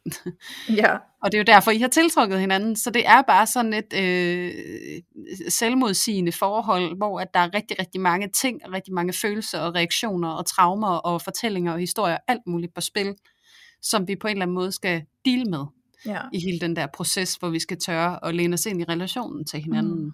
Ja. 0.69 0.97
og 1.23 1.33
det 1.33 1.35
er 1.35 1.39
jo 1.39 1.55
derfor, 1.55 1.71
I 1.71 1.79
har 1.79 1.89
tiltrukket 1.89 2.41
hinanden. 2.41 2.77
Så 2.77 2.91
det 2.91 3.07
er 3.07 3.23
bare 3.23 3.47
sådan 3.47 3.75
et 3.75 3.93
øh, 3.95 4.53
selvmodsigende 5.49 6.33
forhold, 6.33 6.97
hvor 6.97 7.21
at 7.21 7.35
der 7.35 7.41
er 7.41 7.55
rigtig, 7.55 7.79
rigtig 7.79 8.01
mange 8.01 8.29
ting, 8.29 8.61
rigtig 8.73 8.95
mange 8.95 9.13
følelser 9.13 9.61
og 9.61 9.75
reaktioner 9.75 10.29
og 10.29 10.47
traumer 10.47 10.97
og 10.97 11.23
fortællinger 11.23 11.73
og 11.73 11.79
historier, 11.79 12.19
alt 12.29 12.43
muligt 12.47 12.75
på 12.75 12.81
spil, 12.81 13.15
som 13.83 14.09
vi 14.09 14.17
på 14.17 14.27
en 14.27 14.31
eller 14.33 14.43
anden 14.43 14.55
måde 14.55 14.73
skal 14.73 15.03
deal 15.25 15.51
med 15.51 15.65
ja. 16.07 16.21
i 16.33 16.41
hele 16.41 16.61
den 16.61 16.77
der 16.77 16.87
proces, 16.95 17.35
hvor 17.35 17.49
vi 17.49 17.59
skal 17.59 17.79
tørre 17.79 18.19
og 18.19 18.35
læne 18.35 18.55
os 18.55 18.67
ind 18.67 18.81
i 18.81 18.85
relationen 18.85 19.47
til 19.47 19.61
hinanden. 19.61 20.05
Mm. 20.05 20.13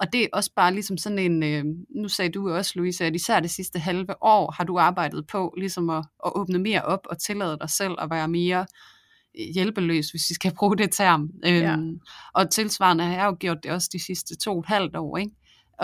Og 0.00 0.12
det 0.12 0.22
er 0.22 0.28
også 0.32 0.50
bare 0.56 0.74
ligesom 0.74 0.98
sådan 0.98 1.18
en, 1.18 1.42
øh, 1.42 1.64
nu 1.96 2.08
sagde 2.08 2.30
du 2.30 2.50
også, 2.50 2.72
Louise, 2.76 3.04
at 3.04 3.14
især 3.14 3.40
det 3.40 3.50
sidste 3.50 3.78
halve 3.78 4.22
år 4.22 4.50
har 4.50 4.64
du 4.64 4.78
arbejdet 4.78 5.26
på 5.26 5.54
ligesom 5.56 5.90
at, 5.90 6.04
at 6.26 6.32
åbne 6.34 6.58
mere 6.58 6.82
op 6.82 7.06
og 7.10 7.18
tillade 7.18 7.58
dig 7.60 7.70
selv 7.70 7.94
at 7.98 8.10
være 8.10 8.28
mere 8.28 8.66
øh, 9.40 9.54
hjælpeløs, 9.54 10.10
hvis 10.10 10.30
vi 10.30 10.34
skal 10.34 10.54
bruge 10.58 10.76
det 10.76 10.92
term. 10.92 11.30
Ja. 11.44 11.72
Øhm, 11.72 12.00
og 12.34 12.50
tilsvarende 12.50 13.04
har 13.04 13.14
jeg 13.14 13.26
jo 13.26 13.36
gjort 13.40 13.58
det 13.62 13.70
også 13.70 13.88
de 13.92 14.04
sidste 14.04 14.36
to 14.36 14.52
og 14.52 14.58
et 14.58 14.66
halvt 14.66 14.96
år. 14.96 15.16
Ikke? 15.16 15.32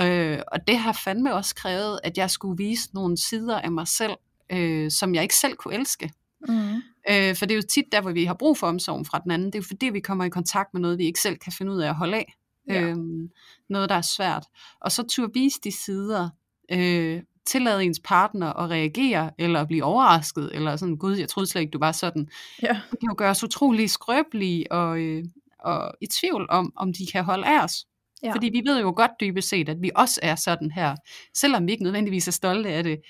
Øh, 0.01 0.43
og 0.53 0.67
det 0.67 0.79
har 0.79 0.93
fandme 0.93 1.35
også 1.35 1.55
krævet, 1.55 2.01
at 2.05 2.19
jeg 2.19 2.31
skulle 2.31 2.57
vise 2.57 2.89
nogle 2.95 3.17
sider 3.17 3.61
af 3.61 3.73
mig 3.73 3.89
selv, 3.89 4.13
øh, 4.53 4.91
som 4.91 5.15
jeg 5.15 5.23
ikke 5.23 5.37
selv 5.37 5.57
kunne 5.57 5.75
elske. 5.75 6.11
Mm. 6.49 6.83
Øh, 7.11 7.37
for 7.37 7.47
det 7.47 7.51
er 7.51 7.57
jo 7.57 7.63
tit 7.71 7.85
der, 7.93 8.01
hvor 8.01 8.11
vi 8.11 8.25
har 8.25 8.35
brug 8.35 8.59
for 8.59 8.67
omsorgen 8.67 9.05
fra 9.05 9.19
den 9.19 9.31
anden. 9.31 9.47
Det 9.47 9.55
er 9.55 9.59
jo 9.59 9.67
fordi, 9.69 9.87
vi 9.87 10.01
kommer 10.01 10.25
i 10.25 10.29
kontakt 10.29 10.75
med 10.75 10.81
noget, 10.81 10.99
vi 10.99 11.05
ikke 11.05 11.21
selv 11.21 11.37
kan 11.37 11.53
finde 11.53 11.73
ud 11.73 11.79
af 11.79 11.89
at 11.89 11.95
holde 11.95 12.17
af. 12.17 12.35
Ja. 12.69 12.81
Øhm, 12.83 13.31
noget, 13.69 13.89
der 13.89 13.95
er 13.95 14.01
svært. 14.17 14.47
Og 14.81 14.93
så 14.93 15.03
turde 15.03 15.31
vise 15.35 15.61
de 15.65 15.73
sider, 15.73 16.29
øh, 16.73 17.23
tillade 17.47 17.85
ens 17.85 18.01
partner 18.05 18.53
at 18.53 18.71
reagere, 18.71 19.31
eller 19.39 19.65
blive 19.65 19.85
overrasket, 19.85 20.51
eller 20.55 20.77
sådan, 20.77 20.97
gud, 20.97 21.17
jeg 21.17 21.29
troede 21.29 21.51
slet 21.51 21.61
ikke, 21.63 21.71
du 21.71 21.79
var 21.79 21.93
sådan. 21.93 22.29
Ja. 22.63 22.81
Det 22.91 23.01
kan 23.01 23.09
jo 23.09 23.15
gøre 23.19 23.31
os 23.31 23.45
utrolig 23.45 23.91
skrøbelige 23.91 24.73
og, 24.73 24.99
øh, 25.01 25.25
og 25.59 25.93
i 26.01 26.07
tvivl 26.07 26.47
om, 26.51 26.73
om 26.77 26.93
de 26.93 27.07
kan 27.13 27.25
holde 27.25 27.47
af 27.47 27.65
os. 27.65 27.87
Ja. 28.23 28.33
Fordi 28.33 28.51
vi 28.53 28.63
ved 28.65 28.81
jo 28.81 28.93
godt 28.97 29.11
dybest 29.21 29.49
set, 29.49 29.69
at 29.69 29.83
vi 29.83 29.91
også 29.97 30.21
er 30.23 30.35
sådan 30.35 30.71
her, 30.71 30.97
selvom 31.35 31.67
vi 31.67 31.73
ikke 31.73 31.85
nødvendigvis 31.85 32.29
er 32.29 32.33
stolte 32.33 32.69
af 32.69 32.85
det. 32.85 33.01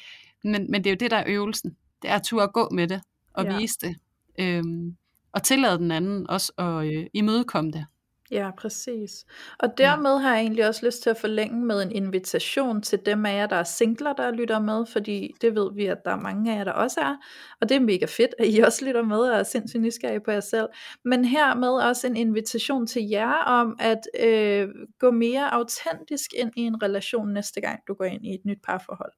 Men, 0.45 0.71
men 0.71 0.85
det 0.85 0.91
er 0.91 0.95
jo 0.95 0.97
det, 1.01 1.11
der 1.11 1.17
er 1.17 1.25
øvelsen. 1.27 1.77
Det 2.03 2.11
er 2.11 2.15
at 2.15 2.23
turde 2.23 2.49
gå 2.49 2.69
med 2.73 2.89
det, 2.89 3.01
og 3.33 3.45
Ja. 3.45 3.59
vise 3.59 3.79
det. 3.81 3.97
Øhm, 4.39 4.97
og 5.33 5.43
tillade 5.43 5.79
den 5.79 5.91
anden 5.91 6.31
også 6.31 6.53
at 6.59 6.87
øh, 6.87 7.07
imødekomme 7.15 7.71
det. 7.71 7.87
Ja, 8.31 8.51
præcis. 8.59 9.25
Og 9.59 9.79
dermed 9.79 10.19
har 10.19 10.35
jeg 10.35 10.41
egentlig 10.41 10.69
også 10.69 10.87
lyst 10.87 11.03
til 11.03 11.11
at 11.11 11.17
forlænge 11.17 11.67
med 11.67 11.83
en 11.83 11.93
invitation 11.93 12.83
til 12.83 13.07
dem 13.07 13.27
af 13.27 13.35
jer, 13.37 13.47
der 13.47 13.57
er 13.57 13.65
singler, 13.65 14.13
der 14.13 14.31
lytter 14.31 14.59
med, 14.59 14.87
fordi 14.87 15.35
det 15.41 15.55
ved 15.55 15.75
vi, 15.75 15.87
at 15.87 15.99
der 16.05 16.11
er 16.11 16.17
mange 16.21 16.53
af 16.53 16.57
jer, 16.59 16.65
der 16.65 16.73
også 16.73 17.01
er. 17.01 17.17
Og 17.61 17.69
det 17.69 17.75
er 17.77 17.81
mega 17.81 18.07
fedt, 18.07 18.35
at 18.39 18.47
I 18.49 18.59
også 18.67 18.85
lytter 18.85 19.03
med 19.03 19.19
og 19.19 19.39
er 19.39 19.43
sindssygt 19.43 19.83
nysgerrige 19.83 20.21
på 20.21 20.31
jer 20.31 20.41
selv. 20.41 20.67
Men 21.05 21.25
hermed 21.25 21.69
også 21.69 22.07
en 22.07 22.17
invitation 22.17 22.87
til 22.87 23.09
jer 23.09 23.33
om 23.35 23.77
at 23.81 24.01
øh, 24.21 24.69
gå 24.99 25.11
mere 25.11 25.55
autentisk 25.55 26.31
ind 26.37 26.53
i 26.57 26.61
en 26.61 26.83
relation 26.83 27.33
næste 27.33 27.61
gang, 27.61 27.81
du 27.89 27.95
går 27.95 28.05
ind 28.05 28.27
i 28.27 28.35
et 28.35 28.41
nyt 28.45 28.59
parforhold. 28.65 29.13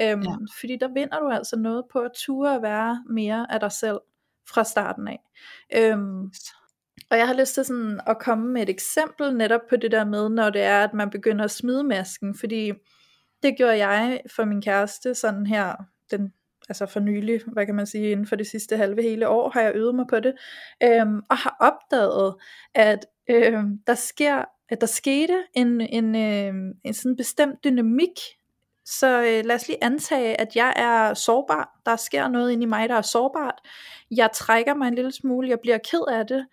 Øhm, 0.00 0.22
Ja. 0.22 0.34
Fordi 0.60 0.76
der 0.80 0.88
vinder 0.94 1.20
du 1.20 1.28
altså 1.28 1.56
noget 1.56 1.84
på 1.92 1.98
at 1.98 2.10
ture 2.16 2.54
at 2.54 2.62
være 2.62 3.04
mere 3.10 3.52
af 3.52 3.60
dig 3.60 3.72
selv 3.72 3.98
fra 4.48 4.64
starten 4.64 5.08
af. 5.08 5.18
Øhm, 5.76 6.32
og 7.10 7.18
jeg 7.18 7.26
har 7.26 7.34
lyst 7.34 7.54
til 7.54 7.64
sådan 7.64 8.00
at 8.06 8.18
komme 8.18 8.48
med 8.52 8.62
et 8.62 8.68
eksempel 8.68 9.36
netop 9.36 9.60
på 9.68 9.76
det 9.76 9.90
der 9.90 10.04
med, 10.04 10.28
når 10.28 10.50
det 10.50 10.62
er, 10.62 10.84
at 10.84 10.94
man 10.94 11.10
begynder 11.10 11.44
at 11.44 11.50
smide 11.50 11.84
masken, 11.84 12.34
fordi 12.34 12.72
det 13.42 13.56
gjorde 13.56 13.86
jeg 13.86 14.20
for 14.36 14.44
min 14.44 14.62
kæreste 14.62 15.14
sådan 15.14 15.46
her, 15.46 15.74
den, 16.10 16.32
altså 16.68 16.86
for 16.86 17.00
nylig, 17.00 17.40
hvad 17.46 17.66
kan 17.66 17.74
man 17.74 17.86
sige, 17.86 18.10
inden 18.10 18.26
for 18.26 18.36
det 18.36 18.46
sidste 18.46 18.76
halve 18.76 19.02
hele 19.02 19.28
år, 19.28 19.50
har 19.50 19.60
jeg 19.60 19.74
øvet 19.74 19.94
mig 19.94 20.06
på 20.10 20.20
det, 20.20 20.34
øhm, 20.82 21.20
og 21.30 21.36
har 21.36 21.56
opdaget, 21.60 22.34
at 22.74 23.06
øhm, 23.30 23.78
der 23.86 23.94
sker, 23.94 24.44
at 24.68 24.80
der 24.80 24.86
skete 24.86 25.42
en, 25.54 25.80
en, 25.80 26.16
øhm, 26.16 26.72
en 26.84 26.94
sådan 26.94 27.16
bestemt 27.16 27.64
dynamik, 27.64 28.18
så 28.84 29.22
øh, 29.22 29.44
lad 29.44 29.54
os 29.54 29.68
lige 29.68 29.84
antage, 29.84 30.40
at 30.40 30.56
jeg 30.56 30.72
er 30.76 31.14
sårbar. 31.14 31.80
Der 31.86 31.96
sker 31.96 32.28
noget 32.28 32.52
inde 32.52 32.62
i 32.62 32.66
mig, 32.66 32.88
der 32.88 32.94
er 32.94 33.02
sårbart. 33.02 33.54
Jeg 34.10 34.30
trækker 34.34 34.74
mig 34.74 34.88
en 34.88 34.94
lille 34.94 35.12
smule. 35.12 35.48
Jeg 35.48 35.60
bliver 35.60 35.78
ked 35.78 36.02
af 36.08 36.26
det. 36.26 36.46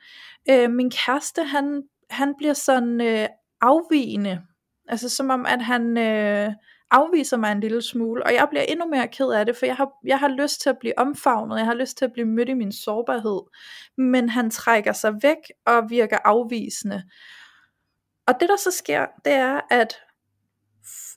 Øh, 0.49 0.71
min 0.71 0.91
kæreste, 0.91 1.43
han, 1.43 1.83
han 2.09 2.33
bliver 2.37 2.53
sådan 2.53 3.01
øh, 3.01 3.27
afvigende. 3.61 4.41
Altså 4.87 5.09
som 5.09 5.29
om, 5.29 5.45
at 5.45 5.61
han 5.61 5.97
øh, 5.97 6.53
afviser 6.91 7.37
mig 7.37 7.51
en 7.51 7.59
lille 7.59 7.81
smule. 7.81 8.25
Og 8.25 8.33
jeg 8.33 8.47
bliver 8.49 8.63
endnu 8.63 8.87
mere 8.87 9.07
ked 9.07 9.29
af 9.29 9.45
det, 9.45 9.57
for 9.57 9.65
jeg 9.65 9.75
har, 9.75 9.89
jeg 10.05 10.19
har 10.19 10.27
lyst 10.27 10.61
til 10.61 10.69
at 10.69 10.77
blive 10.79 10.99
omfavnet. 10.99 11.57
Jeg 11.57 11.65
har 11.65 11.73
lyst 11.73 11.97
til 11.97 12.05
at 12.05 12.13
blive 12.13 12.27
mødt 12.27 12.49
i 12.49 12.53
min 12.53 12.71
sårbarhed. 12.71 13.41
Men 13.97 14.29
han 14.29 14.49
trækker 14.49 14.93
sig 14.93 15.13
væk 15.21 15.37
og 15.65 15.89
virker 15.89 16.17
afvisende. 16.23 17.03
Og 18.27 18.33
det 18.39 18.49
der 18.49 18.57
så 18.57 18.71
sker, 18.71 19.05
det 19.25 19.33
er, 19.33 19.61
at 19.69 19.95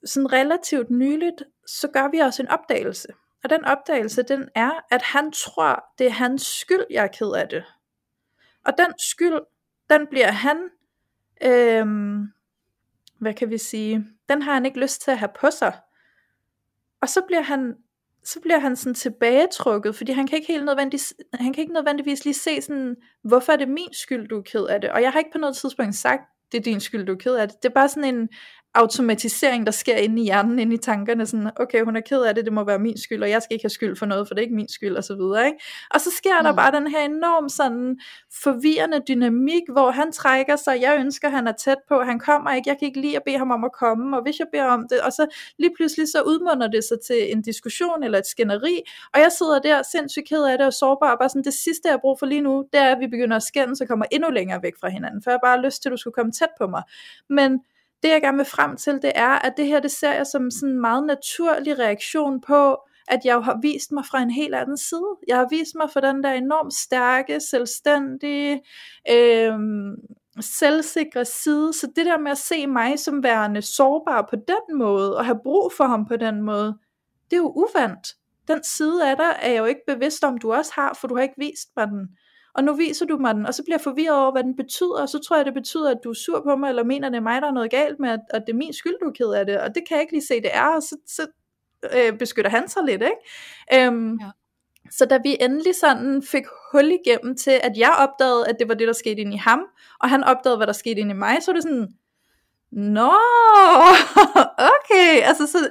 sådan 0.04 0.32
relativt 0.32 0.90
nyligt, 0.90 1.42
så 1.66 1.88
gør 1.88 2.10
vi 2.10 2.18
også 2.18 2.42
en 2.42 2.48
opdagelse. 2.48 3.08
Og 3.44 3.50
den 3.50 3.64
opdagelse, 3.64 4.22
den 4.22 4.48
er, 4.54 4.70
at 4.90 5.02
han 5.02 5.32
tror, 5.32 5.84
det 5.98 6.06
er 6.06 6.10
hans 6.10 6.42
skyld, 6.42 6.84
jeg 6.90 7.04
er 7.04 7.08
ked 7.18 7.32
af 7.32 7.48
det. 7.48 7.64
Og 8.66 8.72
den 8.78 8.98
skyld, 8.98 9.40
den 9.90 10.06
bliver 10.06 10.30
han, 10.30 10.56
øhm, 11.42 12.32
hvad 13.18 13.34
kan 13.34 13.50
vi 13.50 13.58
sige, 13.58 14.06
den 14.28 14.42
har 14.42 14.54
han 14.54 14.66
ikke 14.66 14.80
lyst 14.80 15.02
til 15.02 15.10
at 15.10 15.18
have 15.18 15.30
på 15.40 15.50
sig. 15.50 15.78
Og 17.00 17.08
så 17.08 17.22
bliver 17.26 17.42
han, 17.42 17.74
så 18.24 18.40
bliver 18.40 18.58
han 18.58 18.76
sådan 18.76 18.94
tilbagetrukket, 18.94 19.96
fordi 19.96 20.12
han 20.12 20.26
kan 20.26 20.36
ikke 20.36 20.52
helt 20.52 20.64
nødvendigvis, 20.64 21.14
han 21.34 21.52
kan 21.52 21.62
ikke 21.62 21.74
nødvendigvis 21.74 22.24
lige 22.24 22.34
se 22.34 22.62
sådan, 22.62 22.96
hvorfor 23.22 23.52
er 23.52 23.56
det 23.56 23.68
min 23.68 23.92
skyld, 23.92 24.28
du 24.28 24.38
er 24.38 24.42
ked 24.42 24.66
af 24.66 24.80
det. 24.80 24.90
Og 24.90 25.02
jeg 25.02 25.12
har 25.12 25.18
ikke 25.18 25.32
på 25.32 25.38
noget 25.38 25.56
tidspunkt 25.56 25.94
sagt, 25.94 26.22
det 26.52 26.58
er 26.58 26.62
din 26.62 26.80
skyld, 26.80 27.06
du 27.06 27.12
er 27.12 27.16
ked 27.16 27.34
af 27.34 27.48
det. 27.48 27.62
Det 27.62 27.68
er 27.68 27.74
bare 27.74 27.88
sådan 27.88 28.14
en 28.14 28.28
automatisering, 28.74 29.66
der 29.66 29.72
sker 29.72 29.96
inde 29.96 30.22
i 30.22 30.24
hjernen, 30.24 30.58
inde 30.58 30.74
i 30.74 30.78
tankerne, 30.78 31.26
sådan, 31.26 31.50
okay, 31.56 31.84
hun 31.84 31.96
er 31.96 32.00
ked 32.00 32.22
af 32.22 32.34
det, 32.34 32.44
det 32.44 32.52
må 32.52 32.64
være 32.64 32.78
min 32.78 32.98
skyld, 32.98 33.22
og 33.22 33.30
jeg 33.30 33.42
skal 33.42 33.54
ikke 33.54 33.64
have 33.64 33.70
skyld 33.70 33.96
for 33.96 34.06
noget, 34.06 34.28
for 34.28 34.34
det 34.34 34.40
er 34.40 34.42
ikke 34.42 34.54
min 34.54 34.68
skyld, 34.68 34.96
og 34.96 35.04
så 35.04 35.14
videre, 35.14 35.46
ikke? 35.46 35.58
Og 35.90 36.00
så 36.00 36.10
sker 36.10 36.40
mm. 36.40 36.44
der 36.44 36.52
bare 36.54 36.72
den 36.72 36.86
her 36.86 37.04
enorm 37.04 37.48
sådan 37.48 37.98
forvirrende 38.42 39.00
dynamik, 39.08 39.62
hvor 39.72 39.90
han 39.90 40.12
trækker 40.12 40.56
sig, 40.56 40.80
jeg 40.80 40.96
ønsker, 41.00 41.28
han 41.28 41.46
er 41.46 41.52
tæt 41.52 41.78
på, 41.88 42.02
han 42.02 42.18
kommer 42.18 42.52
ikke, 42.52 42.68
jeg 42.68 42.76
kan 42.78 42.88
ikke 42.88 43.00
lide 43.00 43.16
at 43.16 43.22
bede 43.26 43.38
ham 43.38 43.50
om 43.50 43.64
at 43.64 43.72
komme, 43.72 44.16
og 44.16 44.22
hvis 44.22 44.38
jeg 44.38 44.46
beder 44.52 44.64
om 44.64 44.86
det, 44.90 45.00
og 45.00 45.12
så 45.12 45.26
lige 45.58 45.72
pludselig 45.76 46.08
så 46.08 46.22
udmunder 46.22 46.68
det 46.68 46.84
sig 46.84 46.98
til 47.06 47.32
en 47.32 47.42
diskussion 47.42 48.02
eller 48.02 48.18
et 48.18 48.26
skænderi, 48.26 48.80
og 49.14 49.20
jeg 49.20 49.32
sidder 49.38 49.58
der 49.58 49.82
sindssygt 49.82 50.28
ked 50.28 50.44
af 50.44 50.58
det 50.58 50.66
og 50.66 50.72
sårbar, 50.72 51.12
og 51.12 51.18
bare 51.18 51.28
sådan, 51.28 51.44
det 51.44 51.54
sidste 51.54 51.82
jeg 51.84 51.92
har 51.92 51.98
brug 52.00 52.18
for 52.18 52.26
lige 52.26 52.40
nu, 52.40 52.64
det 52.72 52.80
er, 52.80 52.94
at 52.94 53.00
vi 53.00 53.06
begynder 53.06 53.36
at 53.36 53.42
skændes 53.42 53.80
og 53.80 53.88
kommer 53.88 54.06
endnu 54.10 54.30
længere 54.30 54.62
væk 54.62 54.74
fra 54.80 54.88
hinanden, 54.88 55.22
for 55.22 55.30
jeg 55.30 55.38
har 55.42 55.48
bare 55.48 55.64
lyst 55.64 55.82
til, 55.82 55.88
at 55.88 55.92
du 55.92 55.96
skulle 55.96 56.14
komme 56.14 56.32
tæt 56.32 56.48
på 56.58 56.66
mig. 56.66 56.82
Men 57.28 57.60
det 58.02 58.08
jeg 58.08 58.20
gerne 58.20 58.36
vil 58.36 58.46
frem 58.46 58.76
til, 58.76 58.92
det 58.92 59.12
er, 59.14 59.28
at 59.28 59.54
det 59.56 59.66
her, 59.66 59.80
det 59.80 59.90
ser 59.90 60.12
jeg 60.12 60.26
som 60.26 60.50
sådan 60.50 60.74
en 60.74 60.80
meget 60.80 61.06
naturlig 61.06 61.78
reaktion 61.78 62.40
på, 62.40 62.76
at 63.08 63.20
jeg 63.24 63.34
jo 63.34 63.40
har 63.40 63.58
vist 63.62 63.92
mig 63.92 64.04
fra 64.06 64.22
en 64.22 64.30
helt 64.30 64.54
anden 64.54 64.76
side. 64.76 65.16
Jeg 65.28 65.36
har 65.36 65.46
vist 65.50 65.74
mig 65.74 65.90
fra 65.90 66.00
den 66.00 66.22
der 66.22 66.32
enormt 66.32 66.74
stærke, 66.74 67.40
selvstændige, 67.40 68.62
øh, 69.10 69.58
selvsikre 70.40 71.24
side. 71.24 71.72
Så 71.72 71.86
det 71.96 72.06
der 72.06 72.18
med 72.18 72.30
at 72.30 72.38
se 72.38 72.66
mig 72.66 72.98
som 72.98 73.22
værende 73.22 73.62
sårbar 73.62 74.26
på 74.30 74.36
den 74.36 74.78
måde, 74.78 75.16
og 75.16 75.24
have 75.24 75.40
brug 75.42 75.72
for 75.76 75.84
ham 75.84 76.06
på 76.06 76.16
den 76.16 76.42
måde, 76.42 76.78
det 77.30 77.36
er 77.36 77.40
jo 77.40 77.52
uvandt. 77.56 78.08
Den 78.48 78.64
side 78.64 79.10
af 79.10 79.16
dig 79.16 79.36
er 79.40 79.50
jeg 79.50 79.58
jo 79.58 79.64
ikke 79.64 79.82
bevidst 79.86 80.24
om, 80.24 80.38
du 80.38 80.52
også 80.52 80.72
har, 80.74 80.94
for 81.00 81.08
du 81.08 81.14
har 81.14 81.22
ikke 81.22 81.34
vist 81.38 81.68
mig 81.76 81.86
den. 81.86 82.08
Og 82.54 82.64
nu 82.64 82.74
viser 82.74 83.06
du 83.06 83.16
mig 83.16 83.34
den, 83.34 83.46
og 83.46 83.54
så 83.54 83.62
bliver 83.62 83.76
jeg 83.76 83.80
forvirret 83.80 84.18
over, 84.18 84.32
hvad 84.32 84.44
den 84.44 84.56
betyder, 84.56 85.02
og 85.02 85.08
så 85.08 85.18
tror 85.18 85.36
jeg, 85.36 85.46
det 85.46 85.54
betyder, 85.54 85.90
at 85.90 85.98
du 86.04 86.10
er 86.10 86.14
sur 86.14 86.40
på 86.40 86.56
mig, 86.56 86.68
eller 86.68 86.84
mener, 86.84 87.08
det 87.08 87.16
er 87.16 87.20
mig, 87.20 87.42
der 87.42 87.48
er 87.48 87.52
noget 87.52 87.70
galt 87.70 88.00
med, 88.00 88.10
at, 88.10 88.42
det 88.46 88.52
er 88.52 88.56
min 88.56 88.72
skyld, 88.72 88.94
du 89.02 89.08
er 89.08 89.12
ked 89.12 89.32
af 89.32 89.46
det, 89.46 89.60
og 89.60 89.74
det 89.74 89.82
kan 89.88 89.94
jeg 89.94 90.02
ikke 90.02 90.12
lige 90.12 90.26
se, 90.26 90.34
det 90.34 90.50
er, 90.54 90.66
og 90.66 90.82
så, 90.82 90.96
så 91.06 91.26
øh, 91.96 92.18
beskytter 92.18 92.50
han 92.50 92.68
sig 92.68 92.82
lidt, 92.84 93.02
ikke? 93.02 93.86
Øhm, 93.86 94.18
Ja. 94.20 94.30
Så 94.90 95.04
da 95.04 95.18
vi 95.22 95.36
endelig 95.40 95.74
sådan 95.74 96.22
fik 96.22 96.44
hul 96.72 96.92
igennem 96.92 97.36
til, 97.36 97.60
at 97.62 97.72
jeg 97.76 97.94
opdagede, 97.98 98.48
at 98.48 98.56
det 98.58 98.68
var 98.68 98.74
det, 98.74 98.86
der 98.86 98.92
skete 98.92 99.20
inde 99.20 99.34
i 99.34 99.36
ham, 99.36 99.62
og 100.00 100.10
han 100.10 100.24
opdagede, 100.24 100.56
hvad 100.56 100.66
der 100.66 100.72
skete 100.72 101.00
inde 101.00 101.10
i 101.10 101.18
mig, 101.18 101.36
så 101.42 101.50
var 101.50 101.54
det 101.54 101.62
sådan, 101.62 101.88
Nå, 102.72 103.12
okay, 104.74 105.22
altså 105.22 105.46
så 105.46 105.68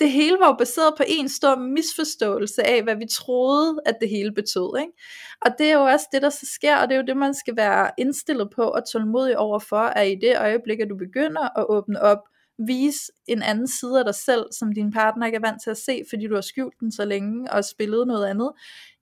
det 0.00 0.10
hele 0.10 0.36
var 0.40 0.46
jo 0.46 0.54
baseret 0.58 0.94
på 0.96 1.02
en 1.06 1.28
stor 1.28 1.56
misforståelse 1.56 2.66
af, 2.66 2.82
hvad 2.82 2.96
vi 2.96 3.06
troede, 3.10 3.80
at 3.86 3.96
det 4.00 4.08
hele 4.08 4.32
betød. 4.32 4.78
Ikke? 4.80 4.92
Og 5.40 5.50
det 5.58 5.66
er 5.70 5.74
jo 5.74 5.84
også 5.84 6.06
det, 6.12 6.22
der 6.22 6.30
så 6.30 6.46
sker, 6.54 6.76
og 6.76 6.88
det 6.88 6.94
er 6.94 7.00
jo 7.00 7.06
det, 7.06 7.16
man 7.16 7.34
skal 7.34 7.56
være 7.56 7.90
indstillet 7.98 8.50
på 8.56 8.62
og 8.62 8.88
tålmodig 8.92 9.38
overfor, 9.38 9.76
at 9.76 10.08
i 10.08 10.14
det 10.14 10.38
øjeblik, 10.38 10.80
at 10.80 10.90
du 10.90 10.96
begynder 10.96 11.58
at 11.58 11.66
åbne 11.68 12.02
op 12.02 12.18
vise 12.66 13.12
en 13.26 13.42
anden 13.42 13.68
side 13.68 13.98
af 13.98 14.04
dig 14.04 14.14
selv, 14.14 14.46
som 14.52 14.72
din 14.72 14.92
partner 14.92 15.26
ikke 15.26 15.36
er 15.36 15.48
vant 15.48 15.62
til 15.62 15.70
at 15.70 15.76
se, 15.76 16.02
fordi 16.10 16.26
du 16.26 16.34
har 16.34 16.40
skjult 16.40 16.80
den 16.80 16.92
så 16.92 17.04
længe 17.04 17.52
og 17.52 17.64
spillet 17.64 18.06
noget 18.06 18.26
andet, 18.26 18.52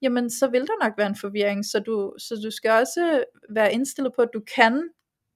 jamen 0.02 0.30
så 0.30 0.48
vil 0.48 0.60
der 0.60 0.84
nok 0.84 0.92
være 0.98 1.06
en 1.06 1.16
forvirring, 1.16 1.64
så 1.64 1.80
du, 1.80 2.12
så 2.18 2.40
du 2.44 2.50
skal 2.50 2.70
også 2.70 3.24
være 3.50 3.72
indstillet 3.72 4.12
på, 4.16 4.22
at 4.22 4.28
du 4.34 4.40
kan 4.56 4.82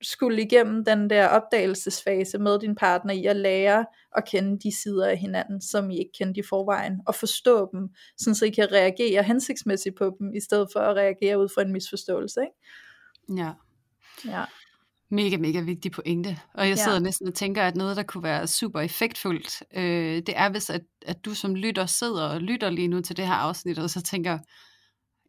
skulle 0.02 0.42
igennem 0.42 0.84
den 0.84 1.10
der 1.10 1.28
opdagelsesfase 1.28 2.38
med 2.38 2.58
din 2.58 2.74
partner 2.74 3.14
i 3.14 3.26
at 3.26 3.36
lære 3.36 3.86
at 4.16 4.28
kende 4.28 4.58
de 4.58 4.76
sider 4.82 5.06
af 5.06 5.18
hinanden, 5.18 5.60
som 5.60 5.90
I 5.90 5.98
ikke 5.98 6.12
kendte 6.18 6.40
i 6.40 6.44
forvejen, 6.48 7.00
og 7.06 7.14
forstå 7.14 7.68
dem, 7.72 7.88
sådan 8.18 8.34
så 8.34 8.44
I 8.44 8.50
kan 8.50 8.72
reagere 8.72 9.22
hensigtsmæssigt 9.22 9.96
på 9.98 10.16
dem, 10.18 10.34
i 10.34 10.40
stedet 10.40 10.68
for 10.72 10.80
at 10.80 10.96
reagere 10.96 11.38
ud 11.38 11.48
fra 11.54 11.62
en 11.62 11.72
misforståelse. 11.72 12.40
Ikke? 12.40 13.42
Ja. 13.42 13.52
Ja. 14.24 14.44
Mega, 15.10 15.36
mega 15.36 15.60
vigtig 15.60 15.92
pointe. 15.92 16.38
Og 16.54 16.68
jeg 16.68 16.78
sidder 16.78 16.96
ja. 16.98 17.02
næsten 17.02 17.28
og 17.28 17.34
tænker, 17.34 17.62
at 17.62 17.76
noget, 17.76 17.96
der 17.96 18.02
kunne 18.02 18.22
være 18.22 18.46
super 18.46 18.80
effektfuldt, 18.80 19.62
øh, 19.76 20.16
det 20.16 20.32
er, 20.36 20.50
hvis 20.50 20.70
at, 20.70 20.82
at 21.06 21.24
du 21.24 21.34
som 21.34 21.54
lytter 21.54 21.86
sidder 21.86 22.28
og 22.28 22.40
lytter 22.40 22.70
lige 22.70 22.88
nu 22.88 23.00
til 23.00 23.16
det 23.16 23.26
her 23.26 23.34
afsnit, 23.34 23.78
og 23.78 23.90
så 23.90 24.02
tænker, 24.02 24.38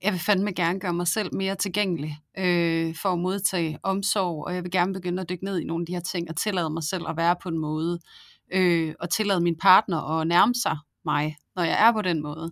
jeg 0.02 0.14
vil 0.14 0.20
fandme 0.20 0.52
gerne 0.52 0.80
gøre 0.80 0.94
mig 0.94 1.08
selv 1.08 1.36
mere 1.36 1.56
tilgængelig 1.56 2.20
øh, 2.38 2.96
for 3.02 3.10
at 3.10 3.20
modtage 3.20 3.80
omsorg, 3.84 4.46
og 4.46 4.56
jeg 4.56 4.64
vil 4.64 4.72
gerne 4.72 4.94
begynde 4.94 5.22
at 5.22 5.30
dykke 5.30 5.46
ned 5.46 5.60
i 5.60 5.64
nogle 5.64 5.82
af 5.82 5.86
de 5.86 5.94
her 5.94 6.00
ting, 6.00 6.30
og 6.30 6.36
tillade 6.36 6.70
mig 6.70 6.84
selv 6.84 7.04
at 7.10 7.18
være 7.18 7.36
på 7.44 7.50
en 7.50 7.58
måde, 7.58 8.00
øh, 8.54 8.96
og 9.00 9.10
tillade 9.10 9.42
min 9.42 9.58
partner 9.58 10.20
at 10.20 10.28
nærme 10.28 10.56
sig 10.56 10.78
mig, 11.06 11.38
når 11.56 11.64
jeg 11.64 11.88
er 11.88 11.92
på 11.92 12.02
den 12.02 12.22
måde. 12.22 12.52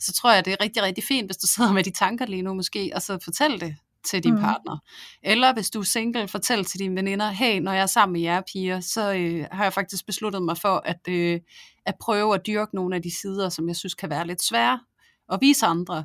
Så 0.00 0.12
tror 0.12 0.32
jeg, 0.32 0.44
det 0.44 0.52
er 0.52 0.56
rigtig, 0.64 0.82
rigtig 0.82 1.04
fint, 1.04 1.28
hvis 1.28 1.36
du 1.36 1.46
sidder 1.54 1.72
med 1.72 1.84
de 1.84 1.90
tanker 1.90 2.26
lige 2.26 2.42
nu 2.42 2.54
måske, 2.54 2.92
og 2.94 3.02
så 3.02 3.18
fortæl 3.24 3.60
det 3.60 3.76
til 4.04 4.24
din 4.24 4.34
mm. 4.34 4.40
partner. 4.40 4.78
Eller 5.22 5.52
hvis 5.52 5.70
du 5.70 5.80
er 5.80 5.84
single, 5.84 6.28
fortæl 6.28 6.64
til 6.64 6.80
dine 6.80 6.96
veninder, 6.96 7.30
hey, 7.30 7.60
når 7.60 7.72
jeg 7.72 7.82
er 7.82 7.86
sammen 7.86 8.12
med 8.12 8.20
jer 8.20 8.42
piger, 8.52 8.80
så 8.80 9.14
øh, 9.14 9.46
har 9.52 9.62
jeg 9.62 9.72
faktisk 9.72 10.06
besluttet 10.06 10.42
mig 10.42 10.58
for 10.58 10.82
at, 10.84 11.08
øh, 11.08 11.40
at 11.86 11.94
prøve 12.00 12.34
at 12.34 12.46
dyrke 12.46 12.74
nogle 12.74 12.96
af 12.96 13.02
de 13.02 13.16
sider, 13.20 13.48
som 13.48 13.68
jeg 13.68 13.76
synes 13.76 13.94
kan 13.94 14.10
være 14.10 14.26
lidt 14.26 14.42
svære, 14.42 14.80
og 15.28 15.38
vise 15.40 15.66
andre. 15.66 16.04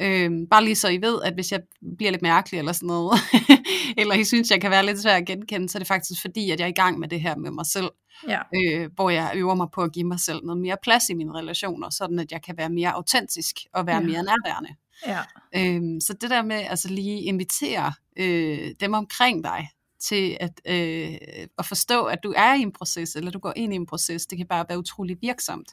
Øh, 0.00 0.30
bare 0.50 0.64
lige 0.64 0.76
så 0.76 0.88
I 0.88 1.02
ved, 1.02 1.22
at 1.22 1.34
hvis 1.34 1.52
jeg 1.52 1.60
bliver 1.98 2.10
lidt 2.10 2.22
mærkelig 2.22 2.58
eller 2.58 2.72
sådan 2.72 2.86
noget, 2.86 3.20
eller 3.98 4.14
I 4.14 4.24
synes, 4.24 4.50
jeg 4.50 4.60
kan 4.60 4.70
være 4.70 4.86
lidt 4.86 5.02
svær 5.02 5.16
at 5.16 5.26
genkende, 5.26 5.68
så 5.68 5.78
er 5.78 5.80
det 5.80 5.88
faktisk 5.88 6.20
fordi, 6.20 6.50
at 6.50 6.60
jeg 6.60 6.64
er 6.64 6.70
i 6.70 6.72
gang 6.72 6.98
med 6.98 7.08
det 7.08 7.20
her 7.20 7.36
med 7.36 7.50
mig 7.50 7.66
selv. 7.66 7.90
Ja. 8.28 8.40
Øh, 8.54 8.90
hvor 8.94 9.10
jeg 9.10 9.32
øver 9.34 9.54
mig 9.54 9.68
på 9.74 9.82
at 9.82 9.92
give 9.92 10.06
mig 10.06 10.20
selv 10.20 10.40
noget 10.44 10.60
mere 10.60 10.76
plads 10.82 11.08
i 11.08 11.14
mine 11.14 11.38
relationer, 11.38 11.90
sådan 11.90 12.18
at 12.18 12.32
jeg 12.32 12.42
kan 12.42 12.56
være 12.56 12.70
mere 12.70 12.92
autentisk 12.92 13.56
og 13.74 13.86
være 13.86 13.96
ja. 13.96 14.02
mere 14.02 14.22
nærværende. 14.22 14.70
Ja. 15.06 15.20
Øhm, 15.56 16.00
så 16.00 16.12
det 16.20 16.30
der 16.30 16.42
med 16.42 16.56
altså 16.56 16.88
lige 16.88 17.22
invitere 17.22 17.92
øh, 18.16 18.70
dem 18.80 18.92
omkring 18.92 19.44
dig 19.44 19.68
til 20.00 20.36
at, 20.40 20.60
øh, 20.66 21.18
at 21.58 21.66
forstå, 21.66 22.04
at 22.04 22.18
du 22.22 22.34
er 22.36 22.54
i 22.54 22.60
en 22.60 22.72
proces, 22.72 23.16
eller 23.16 23.30
du 23.30 23.38
går 23.38 23.52
ind 23.56 23.72
i 23.72 23.76
en 23.76 23.86
proces, 23.86 24.26
det 24.26 24.38
kan 24.38 24.46
bare 24.46 24.64
være 24.68 24.78
utrolig 24.78 25.16
virksomt. 25.20 25.68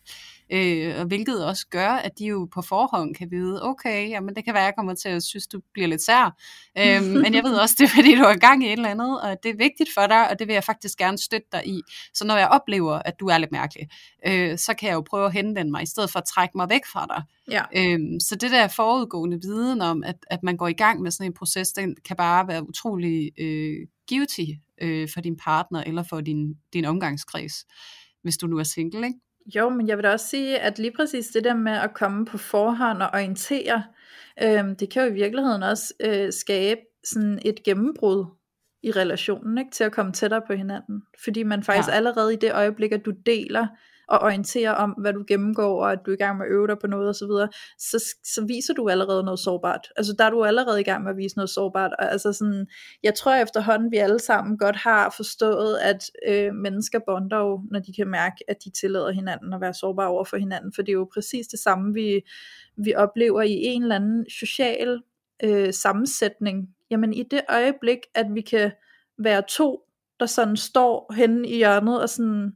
Øh, 0.49 0.99
og 0.99 1.05
hvilket 1.05 1.45
også 1.45 1.67
gør, 1.69 1.89
at 1.89 2.11
de 2.19 2.25
jo 2.25 2.47
på 2.53 2.61
forhånd 2.61 3.15
kan 3.15 3.31
vide, 3.31 3.63
okay, 3.63 4.09
jamen 4.09 4.35
det 4.35 4.45
kan 4.45 4.53
være, 4.53 4.63
at 4.63 4.65
jeg 4.65 4.75
kommer 4.77 4.93
til 4.93 5.09
at 5.09 5.23
synes, 5.23 5.47
du 5.47 5.61
bliver 5.73 5.87
lidt 5.87 6.01
sær, 6.01 6.35
øh, 6.77 7.03
men 7.23 7.33
jeg 7.33 7.43
ved 7.43 7.55
også, 7.55 7.75
det 7.77 7.85
er 7.85 7.95
fordi, 7.95 8.15
du 8.15 8.23
er 8.23 8.33
i 8.33 8.39
gang 8.39 8.63
i 8.63 8.67
et 8.67 8.73
eller 8.73 8.89
andet, 8.89 9.21
og 9.21 9.37
det 9.43 9.49
er 9.49 9.57
vigtigt 9.57 9.89
for 9.93 10.07
dig, 10.07 10.29
og 10.29 10.39
det 10.39 10.47
vil 10.47 10.53
jeg 10.53 10.63
faktisk 10.63 10.97
gerne 10.97 11.17
støtte 11.17 11.47
dig 11.51 11.67
i. 11.67 11.81
Så 12.13 12.25
når 12.25 12.37
jeg 12.37 12.47
oplever, 12.47 12.93
at 12.93 13.19
du 13.19 13.27
er 13.27 13.37
lidt 13.37 13.51
mærkelig, 13.51 13.89
øh, 14.27 14.57
så 14.57 14.73
kan 14.73 14.89
jeg 14.89 14.95
jo 14.95 15.01
prøve 15.01 15.25
at 15.25 15.33
henvende 15.33 15.71
mig, 15.71 15.83
i 15.83 15.85
stedet 15.85 16.11
for 16.11 16.19
at 16.19 16.25
trække 16.25 16.57
mig 16.57 16.69
væk 16.69 16.85
fra 16.85 17.05
dig. 17.05 17.23
Ja. 17.51 17.63
Øhm, 17.75 18.19
så 18.19 18.35
det 18.35 18.51
der 18.51 18.67
forudgående 18.67 19.41
viden 19.41 19.81
om, 19.81 20.03
at, 20.03 20.15
at 20.29 20.43
man 20.43 20.57
går 20.57 20.67
i 20.67 20.73
gang 20.73 21.01
med 21.01 21.11
sådan 21.11 21.31
en 21.31 21.33
proces, 21.33 21.73
den 21.73 21.95
kan 22.05 22.15
bare 22.15 22.47
være 22.47 22.67
utrolig 22.67 23.31
øh, 23.39 23.87
givetig 24.07 24.61
øh, 24.81 25.09
for 25.13 25.21
din 25.21 25.37
partner 25.37 25.83
eller 25.83 26.03
for 26.03 26.21
din, 26.21 26.57
din 26.73 26.85
omgangskreds, 26.85 27.65
hvis 28.21 28.37
du 28.37 28.47
nu 28.47 28.57
er 28.57 28.63
single, 28.63 29.07
ikke? 29.07 29.19
Jo, 29.55 29.69
men 29.69 29.87
jeg 29.87 29.97
vil 29.97 30.03
da 30.03 30.11
også 30.11 30.27
sige, 30.27 30.59
at 30.59 30.79
lige 30.79 30.91
præcis 30.95 31.27
det 31.27 31.43
der 31.43 31.53
med 31.53 31.71
at 31.71 31.93
komme 31.93 32.25
på 32.25 32.37
forhånd 32.37 33.01
og 33.01 33.09
orientere, 33.13 33.83
øh, 34.43 34.63
det 34.79 34.89
kan 34.89 35.03
jo 35.03 35.09
i 35.09 35.13
virkeligheden 35.13 35.63
også 35.63 35.93
øh, 35.99 36.33
skabe 36.33 36.81
sådan 37.03 37.39
et 37.45 37.63
gennembrud 37.63 38.25
i 38.83 38.91
relationen, 38.91 39.57
ikke? 39.57 39.71
til 39.71 39.83
at 39.83 39.91
komme 39.91 40.11
tættere 40.11 40.41
på 40.47 40.53
hinanden. 40.53 41.01
Fordi 41.23 41.43
man 41.43 41.63
faktisk 41.63 41.89
ja. 41.89 41.93
allerede 41.93 42.33
i 42.33 42.37
det 42.37 42.53
øjeblik, 42.53 42.91
at 42.91 43.05
du 43.05 43.11
deler 43.25 43.67
og 44.07 44.19
orientere 44.19 44.75
om, 44.75 44.89
hvad 44.91 45.13
du 45.13 45.23
gennemgår, 45.27 45.83
og 45.83 45.91
at 45.91 45.99
du 46.05 46.11
er 46.11 46.15
i 46.15 46.17
gang 46.17 46.37
med 46.37 46.45
at 46.45 46.51
øve 46.51 46.67
dig 46.67 46.79
på 46.79 46.87
noget 46.87 47.09
osv., 47.09 47.27
så, 47.27 47.47
så, 47.79 48.15
så 48.23 48.45
viser 48.47 48.73
du 48.73 48.89
allerede 48.89 49.23
noget 49.23 49.39
sårbart. 49.39 49.87
Altså 49.95 50.15
der 50.17 50.25
er 50.25 50.29
du 50.29 50.43
allerede 50.43 50.81
i 50.81 50.83
gang 50.83 51.03
med 51.03 51.11
at 51.11 51.17
vise 51.17 51.37
noget 51.37 51.49
sårbart. 51.49 51.91
Og, 51.99 52.11
altså 52.11 52.33
sådan, 52.33 52.67
jeg 53.03 53.15
tror 53.15 53.33
efterhånden, 53.33 53.91
vi 53.91 53.97
alle 53.97 54.19
sammen 54.19 54.57
godt 54.57 54.75
har 54.75 55.13
forstået, 55.15 55.77
at 55.77 56.11
øh, 56.27 56.53
mennesker 56.53 56.99
bonder 57.07 57.37
jo, 57.37 57.61
når 57.71 57.79
de 57.79 57.93
kan 57.93 58.07
mærke, 58.07 58.35
at 58.47 58.57
de 58.63 58.69
tillader 58.69 59.11
hinanden 59.11 59.53
at 59.53 59.61
være 59.61 59.73
sårbare 59.73 60.07
over 60.07 60.23
for 60.23 60.37
hinanden, 60.37 60.73
for 60.75 60.81
det 60.81 60.89
er 60.89 60.93
jo 60.93 61.09
præcis 61.13 61.47
det 61.47 61.59
samme, 61.59 61.93
vi, 61.93 62.21
vi 62.77 62.95
oplever 62.95 63.41
i 63.41 63.53
en 63.53 63.81
eller 63.81 63.95
anden 63.95 64.25
social 64.29 65.01
øh, 65.43 65.73
sammensætning. 65.73 66.69
Jamen 66.91 67.13
i 67.13 67.23
det 67.23 67.41
øjeblik, 67.49 67.99
at 68.15 68.25
vi 68.33 68.41
kan 68.41 68.71
være 69.17 69.43
to, 69.49 69.81
der 70.19 70.25
sådan 70.25 70.57
står 70.57 71.13
henne 71.13 71.47
i 71.47 71.55
hjørnet 71.55 72.01
og 72.01 72.09
sådan 72.09 72.51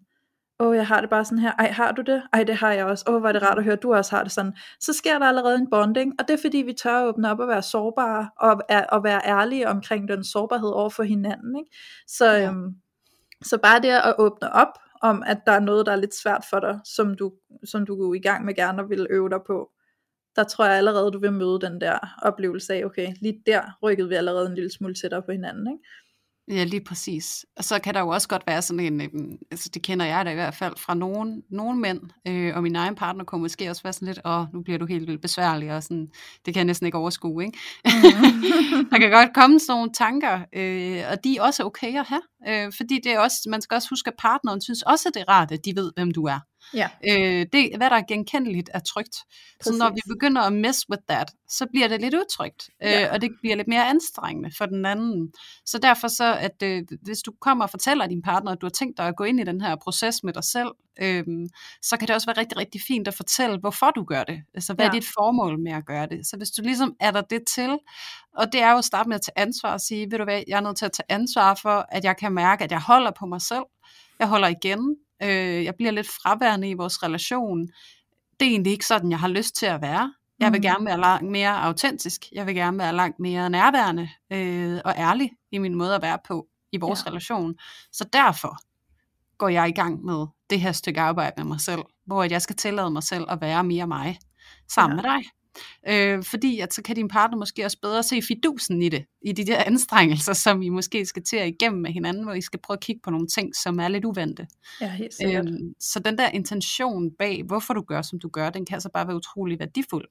åh, 0.62 0.68
oh, 0.68 0.76
jeg 0.76 0.88
har 0.88 1.02
det 1.02 1.10
bare 1.10 1.26
sådan 1.26 1.40
her, 1.40 1.52
ej, 1.52 1.68
har 1.68 1.92
du 1.92 2.02
det? 2.02 2.24
Ej, 2.34 2.44
det 2.44 2.56
har 2.56 2.72
jeg 2.74 2.86
også, 2.86 3.06
åh, 3.08 3.14
oh, 3.14 3.20
hvor 3.20 3.30
er 3.30 3.34
det 3.34 3.42
rart 3.42 3.58
at 3.58 3.64
høre, 3.64 3.74
at 3.74 3.84
du 3.84 3.94
også 3.94 4.16
har 4.16 4.24
det 4.24 4.32
sådan. 4.32 4.54
Så 4.80 4.94
sker 4.94 5.20
der 5.20 5.26
allerede 5.26 5.56
en 5.56 5.70
bonding, 5.70 6.14
og 6.20 6.28
det 6.28 6.34
er 6.34 6.42
fordi, 6.42 6.58
vi 6.58 6.74
tør 6.74 6.98
at 6.98 7.08
åbne 7.08 7.32
op 7.32 7.40
og 7.40 7.48
være 7.48 7.62
sårbare, 7.62 8.30
og, 8.40 8.62
er, 8.70 8.86
og 8.86 9.04
være 9.04 9.22
ærlige 9.26 9.70
omkring 9.70 10.08
den 10.08 10.24
sårbarhed 10.24 10.70
over 10.70 10.90
for 10.90 11.04
hinanden. 11.04 11.56
Ikke? 11.56 11.78
Så, 12.08 12.32
ja. 12.32 12.50
øhm, 12.50 12.76
så 13.42 13.58
bare 13.58 13.82
det 13.82 13.90
at 13.90 14.16
åbne 14.18 14.52
op, 14.52 14.80
om 15.02 15.24
at 15.26 15.38
der 15.46 15.52
er 15.52 15.60
noget, 15.60 15.86
der 15.86 15.92
er 15.92 15.96
lidt 15.96 16.16
svært 16.16 16.46
for 16.50 16.60
dig, 16.60 16.80
som 16.86 17.16
du, 17.16 17.32
som 17.64 17.86
du 17.86 18.12
er 18.12 18.16
i 18.16 18.20
gang 18.20 18.46
med 18.46 18.56
gerne 18.56 18.88
vil 18.90 19.08
øve 19.10 19.30
dig 19.30 19.40
på, 19.48 19.70
der 20.36 20.44
tror 20.44 20.66
jeg 20.66 20.76
allerede, 20.76 21.12
du 21.12 21.20
vil 21.20 21.34
møde 21.34 21.60
den 21.62 21.82
der 21.82 21.98
oplevelse 22.22 22.74
af, 22.74 22.86
okay, 22.86 23.14
lige 23.22 23.44
der 23.46 23.62
rykkede 23.84 24.10
vi 24.10 24.16
allerede 24.16 24.48
en 24.48 24.56
lille 24.56 24.72
smule 24.72 24.94
tættere 24.94 25.22
på 25.22 25.32
hinanden. 25.32 25.68
Ikke? 25.68 25.84
Ja, 26.52 26.64
lige 26.64 26.84
præcis. 26.84 27.46
Og 27.58 27.64
så 27.64 27.80
kan 27.80 27.94
der 27.94 28.00
jo 28.00 28.08
også 28.08 28.28
godt 28.28 28.44
være 28.48 28.62
sådan 28.62 28.80
en, 28.80 29.02
øh, 29.02 29.10
altså 29.52 29.70
det 29.74 29.82
kender 29.82 30.06
jeg 30.06 30.26
da 30.26 30.32
i 30.32 30.34
hvert 30.34 30.56
fald 30.56 30.74
fra 30.78 30.94
nogen, 30.94 31.44
nogen 31.50 31.82
mænd, 31.82 32.00
øh, 32.28 32.56
og 32.56 32.64
min 32.64 32.76
egen 32.76 32.96
partner 32.96 33.24
kunne 33.24 33.42
måske 33.42 33.70
også 33.70 33.84
være 33.84 33.94
sådan 33.94 34.08
lidt, 34.08 34.20
åh, 34.26 34.54
nu 34.54 34.62
bliver 34.62 34.80
du 34.80 34.86
helt 34.86 35.08
vildt 35.08 35.22
besværlig, 35.22 35.72
og 35.72 35.84
sådan, 35.84 36.08
det 36.46 36.54
kan 36.54 36.56
jeg 36.56 36.66
næsten 36.66 36.86
ikke 36.86 36.98
overskue, 36.98 37.46
ikke? 37.46 37.58
Mm. 37.86 37.92
der 38.92 38.98
kan 38.98 39.12
godt 39.12 39.34
komme 39.34 39.60
sådan 39.60 39.74
nogle 39.78 39.92
tanker, 39.94 40.40
øh, 40.56 41.04
og 41.12 41.24
de 41.24 41.38
er 41.38 41.42
også 41.42 41.64
okay 41.64 42.00
at 42.00 42.06
have, 42.08 42.22
øh, 42.48 42.74
fordi 42.78 43.00
det 43.04 43.12
er 43.12 43.20
også, 43.20 43.38
man 43.50 43.62
skal 43.62 43.76
også 43.76 43.90
huske, 43.90 44.08
at 44.08 44.16
partneren 44.20 44.62
synes 44.62 44.82
også, 44.82 45.10
at 45.10 45.14
det 45.14 45.22
er 45.28 45.30
rart, 45.30 45.52
at 45.52 45.66
de 45.66 45.76
ved, 45.76 45.92
hvem 45.96 46.12
du 46.12 46.24
er. 46.24 46.40
Ja. 46.74 46.90
Øh, 47.10 47.46
det, 47.54 47.72
hvad 47.78 47.90
der 47.90 47.96
er 47.96 48.06
genkendeligt, 48.08 48.70
er 48.74 48.80
trygt. 48.80 49.16
Præcis. 49.60 49.74
Så 49.74 49.78
når 49.78 49.90
vi 49.90 50.02
begynder 50.08 50.42
at 50.42 50.54
mess 50.54 50.90
with 50.90 51.04
that, 51.10 51.32
så 51.50 51.66
bliver 51.72 51.88
det 51.88 52.02
lidt 52.02 52.16
utrygt, 52.16 52.70
øh, 52.84 52.92
ja. 52.92 53.14
og 53.14 53.22
det 53.22 53.30
bliver 53.42 53.56
lidt 53.56 53.68
mere 53.68 53.88
anstrengende 53.88 54.52
for 54.58 54.66
den 54.66 54.86
anden. 54.86 55.32
Så 55.66 55.78
derfor 55.78 56.08
så, 56.08 56.36
at 56.36 56.64
øh, 56.64 56.84
hvis 57.02 57.20
du 57.20 57.34
kommer 57.42 57.64
og 57.66 57.70
fortæller 57.70 58.08
din 58.08 58.22
partner, 58.22 58.52
at 58.52 58.62
du 58.62 58.66
har 58.66 58.72
tænkt 58.72 58.98
dig 58.98 59.08
at 59.08 59.16
gå 59.16 59.24
ind 59.24 59.40
i 59.40 59.44
den 59.44 59.62
her 59.62 59.76
proces 59.76 60.24
med 60.24 60.34
dig 60.34 60.44
selv, 60.44 60.72
øh, 61.02 61.24
så 61.82 61.98
kan 61.98 62.08
det 62.08 62.16
også 62.16 62.28
være 62.28 62.38
rigtig, 62.38 62.58
rigtig 62.58 62.82
fint 62.88 63.08
at 63.08 63.14
fortælle, 63.14 63.60
hvorfor 63.60 63.92
du 63.92 64.04
gør 64.04 64.24
det. 64.24 64.42
Altså, 64.54 64.74
hvad 64.74 64.86
ja. 64.86 64.90
er 64.90 64.94
dit 64.94 65.08
formål 65.18 65.60
med 65.60 65.72
at 65.72 65.86
gøre 65.86 66.06
det? 66.06 66.28
Så 66.28 66.38
hvis 66.38 66.52
du 66.52 66.62
ligesom 66.62 66.96
er 67.00 67.12
der 67.12 67.22
det 67.22 67.42
til, 67.56 67.78
og 68.38 68.54
det 68.54 68.62
er 68.62 68.72
jo 68.72 68.78
at 68.78 68.86
starte 68.86 69.10
med 69.10 69.16
at 69.16 69.22
tage 69.22 69.40
ansvar 69.40 69.74
og 69.74 69.82
sige, 69.82 70.12
ved 70.12 70.18
du 70.18 70.24
hvad, 70.24 70.44
jeg 70.48 70.58
er 70.58 70.62
nødt 70.62 70.78
til 70.78 70.86
at 70.86 70.92
tage 70.92 71.12
ansvar 71.12 71.60
for, 71.62 71.86
at 71.90 72.04
jeg 72.04 72.18
kan 72.18 72.32
mærke, 72.34 72.64
at 72.64 72.72
jeg 72.72 72.82
holder 72.82 73.12
på 73.12 73.26
mig 73.26 73.42
selv, 73.42 73.64
jeg 74.20 74.28
holder 74.28 74.48
igen, 74.48 74.96
øh, 75.24 75.64
jeg 75.64 75.76
bliver 75.76 75.92
lidt 75.92 76.08
fraværende 76.08 76.70
i 76.70 76.74
vores 76.74 77.04
relation. 77.04 77.68
Det 78.40 78.48
er 78.48 78.52
egentlig 78.52 78.74
ikke 78.74 78.86
sådan, 78.86 79.12
jeg 79.12 79.20
har 79.20 79.28
lyst 79.28 79.56
til 79.56 79.66
at 79.66 79.82
være. 79.82 80.14
Jeg 80.40 80.52
vil 80.52 80.60
mm. 80.60 80.62
gerne 80.62 80.86
være 80.86 81.00
langt 81.00 81.32
mere 81.32 81.64
autentisk. 81.64 82.26
Jeg 82.32 82.48
vil 82.48 82.56
gerne 82.56 82.78
være 82.78 82.94
langt 82.94 83.20
mere 83.20 83.50
nærværende 83.50 84.10
øh, 84.32 84.80
og 84.86 84.94
ærlig 84.98 85.32
i 85.52 85.58
min 85.58 85.76
måde 85.76 85.96
at 85.96 86.02
være 86.02 86.18
på 86.28 86.48
i 86.72 86.78
vores 86.78 87.04
ja. 87.06 87.10
relation. 87.10 87.56
Så 87.92 88.04
derfor 88.14 88.58
går 89.38 89.50
jeg 89.50 89.70
i 89.70 89.72
gang 89.72 90.06
med 90.06 90.26
det 90.50 90.62
her 90.62 90.72
stykke 90.72 91.02
arbejde 91.02 91.34
med 91.38 91.46
mig 91.46 91.62
selv, 91.62 91.82
hvor 92.06 92.24
jeg 92.24 92.42
skal 92.42 92.56
tillade 92.56 92.92
mig 92.92 93.04
selv 93.04 93.26
at 93.30 93.42
være 93.42 93.64
mere 93.64 93.88
mig 93.88 94.20
sammen 94.68 95.00
ja. 95.00 95.04
med 95.04 95.12
dig. 95.12 95.30
Øh, 95.90 96.24
fordi 96.24 96.60
at 96.60 96.74
så 96.74 96.82
kan 96.82 96.96
din 96.96 97.08
partner 97.08 97.38
måske 97.38 97.66
også 97.66 97.78
bedre 97.82 98.04
se 98.04 98.22
fidusen 98.22 98.82
i 98.82 98.90
det, 98.90 99.06
i 99.22 99.32
de 99.32 99.46
der 99.46 99.64
anstrengelser, 99.72 100.34
som 100.34 100.62
I 100.62 100.70
måske 100.70 101.06
skal 101.06 101.24
til 101.24 101.38
at 101.38 101.48
igennem 101.48 101.82
med 101.82 101.92
hinanden, 101.92 102.24
hvor 102.24 102.34
I 102.34 102.42
skal 102.42 102.60
prøve 102.60 102.76
at 102.76 102.82
kigge 102.82 103.02
på 103.04 103.10
nogle 103.10 103.28
ting, 103.28 103.56
som 103.56 103.80
er 103.80 103.88
lidt 103.88 104.06
uvante. 104.06 104.48
Ja, 104.82 104.90
helt 104.90 105.14
sikkert. 105.14 105.46
Øh, 105.46 105.54
så 105.80 106.00
den 106.00 106.18
der 106.18 106.30
intention 106.30 107.12
bag, 107.20 107.44
hvorfor 107.46 107.74
du 107.74 107.82
gør, 107.82 108.02
som 108.02 108.20
du 108.20 108.30
gør, 108.30 108.50
den 108.50 108.66
kan 108.66 108.76
altså 108.76 108.90
bare 108.90 109.08
være 109.08 109.16
utrolig 109.16 109.60
værdifuld. 109.60 110.06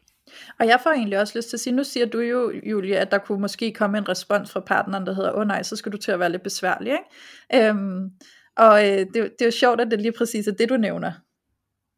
Og 0.59 0.67
jeg 0.67 0.81
får 0.83 0.91
egentlig 0.91 1.19
også 1.21 1.39
lyst 1.39 1.49
til 1.49 1.57
at 1.57 1.61
sige, 1.61 1.75
nu 1.75 1.85
siger 1.85 2.07
du 2.07 2.21
jo, 2.21 2.53
Julie, 2.65 2.99
at 2.99 3.11
der 3.11 3.19
kunne 3.19 3.41
måske 3.41 3.73
komme 3.73 3.99
en 3.99 4.09
respons 4.09 4.53
fra 4.53 4.61
partneren, 4.61 5.07
der 5.07 5.15
hedder, 5.15 5.33
åh 5.33 5.41
oh, 5.41 5.47
nej, 5.47 5.63
så 5.63 5.77
skal 5.77 5.93
du 5.93 5.97
til 5.97 6.13
at 6.13 6.21
være 6.21 6.31
lidt 6.31 6.43
besværlig, 6.43 6.93
ikke? 6.93 7.69
Øhm, 7.69 8.11
og 8.57 8.89
øh, 8.89 8.99
det, 8.99 9.15
det 9.15 9.41
er 9.41 9.45
jo 9.45 9.51
sjovt, 9.51 9.81
at 9.81 9.91
det 9.91 10.01
lige 10.01 10.13
præcis 10.13 10.47
er 10.47 10.53
det, 10.53 10.69
du 10.69 10.77
nævner. 10.77 11.13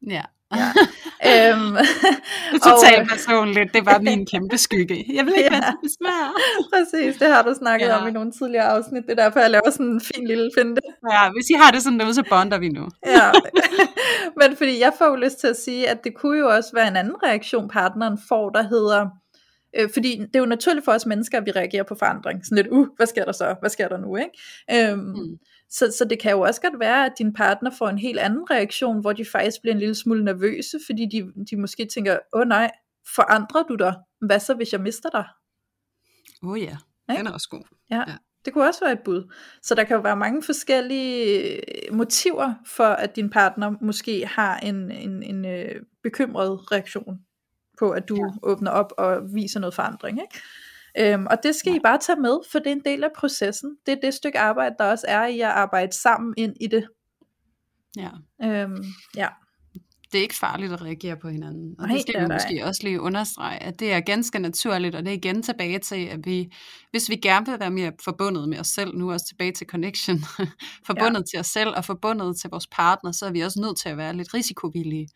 Ja. 0.07 0.23
ja. 0.55 0.73
øhm, 1.31 1.71
det 2.51 2.61
totalt 2.61 3.09
personligt, 3.09 3.73
det 3.73 3.85
var 3.85 3.99
min 3.99 4.25
kæmpe 4.33 4.57
skygge. 4.57 5.05
Jeg 5.13 5.25
vil 5.25 5.33
ikke 5.37 5.53
ja, 5.53 5.59
være 5.59 5.77
besvær. 5.83 6.23
Præcis, 6.73 7.19
det 7.21 7.27
har 7.33 7.41
du 7.41 7.53
snakket 7.53 7.87
ja. 7.87 7.97
om 7.97 8.07
i 8.07 8.11
nogle 8.11 8.31
tidligere 8.31 8.65
afsnit, 8.65 9.03
det 9.07 9.19
er 9.19 9.23
derfor, 9.23 9.39
jeg 9.39 9.51
laver 9.51 9.69
sådan 9.69 9.85
en 9.85 10.01
fin 10.01 10.27
lille 10.27 10.49
finte. 10.57 10.81
Ja, 11.11 11.21
hvis 11.35 11.49
I 11.49 11.53
har 11.53 11.71
det 11.71 11.81
sådan 11.83 11.97
noget, 11.97 12.15
så 12.15 12.23
bonder 12.29 12.57
vi 12.57 12.69
nu. 12.69 12.85
ja, 13.05 13.31
men 14.39 14.57
fordi 14.57 14.79
jeg 14.79 14.91
får 14.97 15.05
jo 15.05 15.15
lyst 15.15 15.39
til 15.39 15.47
at 15.47 15.57
sige, 15.57 15.89
at 15.89 16.03
det 16.03 16.13
kunne 16.15 16.37
jo 16.39 16.47
også 16.49 16.69
være 16.73 16.87
en 16.87 16.95
anden 16.95 17.15
reaktion, 17.23 17.69
partneren 17.69 18.17
får, 18.29 18.49
der 18.49 18.63
hedder, 18.63 19.07
Øh, 19.79 19.89
fordi 19.93 20.17
det 20.17 20.35
er 20.35 20.39
jo 20.39 20.45
naturligt 20.45 20.85
for 20.85 20.91
os 20.91 21.05
mennesker, 21.05 21.37
at 21.37 21.45
vi 21.45 21.51
reagerer 21.51 21.83
på 21.83 21.95
forandring. 21.99 22.45
Sådan 22.45 22.55
lidt, 22.55 22.67
uh, 22.67 22.87
hvad 22.97 23.07
sker 23.07 23.25
der 23.25 23.31
så? 23.31 23.55
Hvad 23.59 23.69
sker 23.69 23.87
der 23.87 23.97
nu? 23.97 24.15
Ikke? 24.15 24.91
Øhm, 24.91 24.99
mm. 24.99 25.37
Så, 25.69 25.93
så 25.97 26.05
det 26.09 26.19
kan 26.19 26.31
jo 26.31 26.41
også 26.41 26.61
godt 26.61 26.79
være, 26.79 27.05
at 27.05 27.13
din 27.17 27.33
partner 27.33 27.71
får 27.77 27.89
en 27.89 27.97
helt 27.97 28.19
anden 28.19 28.51
reaktion, 28.51 29.01
hvor 29.01 29.13
de 29.13 29.25
faktisk 29.25 29.61
bliver 29.61 29.73
en 29.73 29.79
lille 29.79 29.95
smule 29.95 30.25
nervøse, 30.25 30.79
fordi 30.85 31.05
de, 31.11 31.45
de 31.49 31.57
måske 31.57 31.85
tænker, 31.85 32.13
åh 32.33 32.41
oh, 32.41 32.47
nej, 32.47 32.71
forandrer 33.15 33.63
du 33.63 33.75
dig? 33.75 33.95
Hvad 34.21 34.39
så, 34.39 34.53
hvis 34.53 34.73
jeg 34.73 34.81
mister 34.81 35.09
dig? 35.09 35.25
Åh 36.43 36.49
oh, 36.49 36.61
ja, 36.61 36.77
ja, 37.09 37.13
den 37.17 37.27
er 37.27 37.31
også 37.31 37.49
god. 37.49 37.63
Ja. 37.89 38.03
ja. 38.07 38.15
Det 38.45 38.53
kunne 38.53 38.67
også 38.67 38.79
være 38.85 38.93
et 38.93 39.03
bud. 39.05 39.33
Så 39.61 39.75
der 39.75 39.83
kan 39.83 39.95
jo 39.95 40.01
være 40.01 40.17
mange 40.17 40.43
forskellige 40.43 41.59
motiver 41.91 42.53
for, 42.65 42.87
at 42.87 43.15
din 43.15 43.29
partner 43.29 43.71
måske 43.81 44.25
har 44.25 44.57
en, 44.57 44.91
en, 44.91 45.23
en 45.23 45.45
øh, 45.45 45.81
bekymret 46.03 46.71
reaktion 46.71 47.19
på, 47.79 47.89
at 47.89 48.09
du 48.09 48.15
ja. 48.15 48.49
åbner 48.49 48.71
op 48.71 48.93
og 48.97 49.33
viser 49.33 49.59
noget 49.59 49.73
forandring. 49.73 50.21
Ikke? 50.21 50.41
Øhm, 50.97 51.27
og 51.29 51.37
det 51.43 51.55
skal 51.55 51.71
ja. 51.71 51.77
I 51.77 51.79
bare 51.83 51.97
tage 51.97 52.19
med, 52.19 52.37
for 52.51 52.59
det 52.59 52.67
er 52.67 52.71
en 52.71 52.85
del 52.85 53.03
af 53.03 53.09
processen. 53.17 53.77
Det 53.85 53.91
er 53.91 53.97
det 54.03 54.13
stykke 54.13 54.39
arbejde, 54.39 54.75
der 54.79 54.85
også 54.85 55.05
er 55.07 55.25
i 55.25 55.39
at 55.39 55.49
arbejde 55.49 55.93
sammen 55.93 56.33
ind 56.37 56.55
i 56.61 56.67
det. 56.67 56.87
Ja. 57.97 58.09
Øhm, 58.43 58.83
ja. 59.17 59.27
Det 60.13 60.19
er 60.19 60.23
ikke 60.23 60.35
farligt 60.35 60.73
at 60.73 60.81
reagere 60.81 61.17
på 61.17 61.29
hinanden. 61.29 61.75
Og 61.79 61.87
Nej, 61.87 61.93
det 61.93 62.01
skal 62.01 62.21
vi 62.21 62.27
måske 62.33 62.65
også 62.65 62.81
lige 62.83 63.01
understrege, 63.01 63.63
at 63.63 63.79
det 63.79 63.93
er 63.93 63.99
ganske 63.99 64.39
naturligt, 64.39 64.95
og 64.95 65.03
det 65.03 65.09
er 65.09 65.15
igen 65.15 65.43
tilbage 65.43 65.79
til, 65.79 66.05
at 66.05 66.19
vi, 66.25 66.53
hvis 66.91 67.09
vi 67.09 67.15
gerne 67.15 67.45
vil 67.45 67.59
være 67.59 67.71
mere 67.71 67.91
forbundet 68.03 68.49
med 68.49 68.59
os 68.59 68.67
selv, 68.67 68.95
nu 68.95 69.11
også 69.11 69.25
tilbage 69.27 69.51
til 69.51 69.67
connection, 69.67 70.19
forbundet 70.87 71.19
ja. 71.19 71.23
til 71.23 71.39
os 71.39 71.47
selv 71.47 71.69
og 71.69 71.85
forbundet 71.85 72.39
til 72.41 72.49
vores 72.49 72.67
partner, 72.67 73.11
så 73.11 73.25
er 73.25 73.31
vi 73.31 73.41
også 73.41 73.61
nødt 73.61 73.77
til 73.77 73.89
at 73.89 73.97
være 73.97 74.13
lidt 74.13 74.33
risikovillige. 74.33 75.07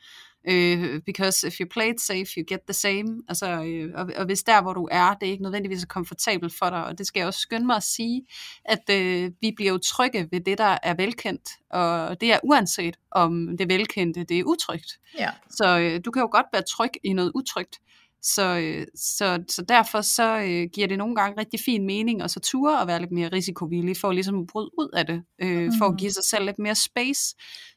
Øh, 0.50 1.02
because 1.06 1.48
if 1.48 1.54
you 1.60 1.68
play 1.68 1.90
it 1.94 2.02
safe, 2.02 2.28
you 2.38 2.44
get 2.48 2.60
the 2.68 2.74
same. 2.74 3.22
Altså, 3.30 3.64
øh, 3.64 3.92
og, 3.96 4.10
og 4.18 4.26
hvis 4.26 4.44
der, 4.44 4.62
hvor 4.62 4.74
du 4.74 4.88
er, 4.92 5.14
det 5.14 5.28
er 5.28 5.32
ikke 5.32 5.44
nødvendigvis 5.44 5.84
er 5.84 5.88
komfortabelt 5.88 6.54
for 6.60 6.70
dig, 6.70 6.86
og 6.86 6.98
det 6.98 7.08
skal 7.08 7.20
jeg 7.20 7.28
også 7.28 7.40
skynde 7.40 7.66
mig 7.66 7.76
at 7.76 7.84
sige, 7.84 8.26
at 8.66 8.90
øh, 8.92 9.32
vi 9.42 9.54
bliver 9.56 9.72
jo 9.72 9.78
trygge 9.78 10.28
ved 10.32 10.42
det, 10.42 10.58
der 10.58 10.78
er 10.84 10.94
velkendt, 10.94 11.50
og 11.70 12.22
det 12.22 12.34
er 12.34 12.40
uanset 12.44 12.98
om 13.12 13.58
det 13.58 13.70
velkendte, 13.70 14.24
det 14.24 14.40
er 14.40 14.44
utrygt. 14.44 14.92
Ja. 15.20 15.30
Så 15.50 15.80
øh, 15.80 16.02
du 16.06 16.12
kan 16.12 16.22
jo 16.22 16.30
godt 16.32 16.46
være 16.54 16.64
tryg 16.70 16.92
i 17.04 17.14
noget 17.14 17.32
utrygt, 17.36 17.80
så, 18.22 18.58
øh, 18.58 18.88
så, 18.96 19.44
så 19.50 19.62
derfor 19.62 20.02
så 20.02 20.38
øh, 20.38 20.70
giver 20.74 20.88
det 20.88 20.98
nogle 20.98 21.16
gange 21.16 21.40
rigtig 21.40 21.60
fin 21.66 21.86
mening 21.86 22.22
at 22.22 22.32
så 22.32 22.40
ture 22.40 22.80
og 22.82 22.88
være 22.88 23.00
lidt 23.00 23.12
mere 23.12 23.30
risikovillig 23.30 23.98
for 23.98 24.12
ligesom 24.12 24.40
at 24.40 24.48
bryde 24.48 24.70
ud 24.78 24.90
af 24.94 25.06
det, 25.06 25.24
øh, 25.42 25.66
mm. 25.66 25.72
for 25.80 25.86
at 25.86 25.98
give 25.98 26.12
sig 26.12 26.24
selv 26.24 26.46
lidt 26.46 26.60
mere 26.60 26.76
space. 26.76 27.36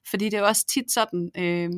Fordi 0.09 0.25
det 0.25 0.35
er 0.35 0.39
jo 0.39 0.47
også 0.47 0.67
tit 0.67 0.93
sådan, 0.93 1.31
øh, 1.37 1.71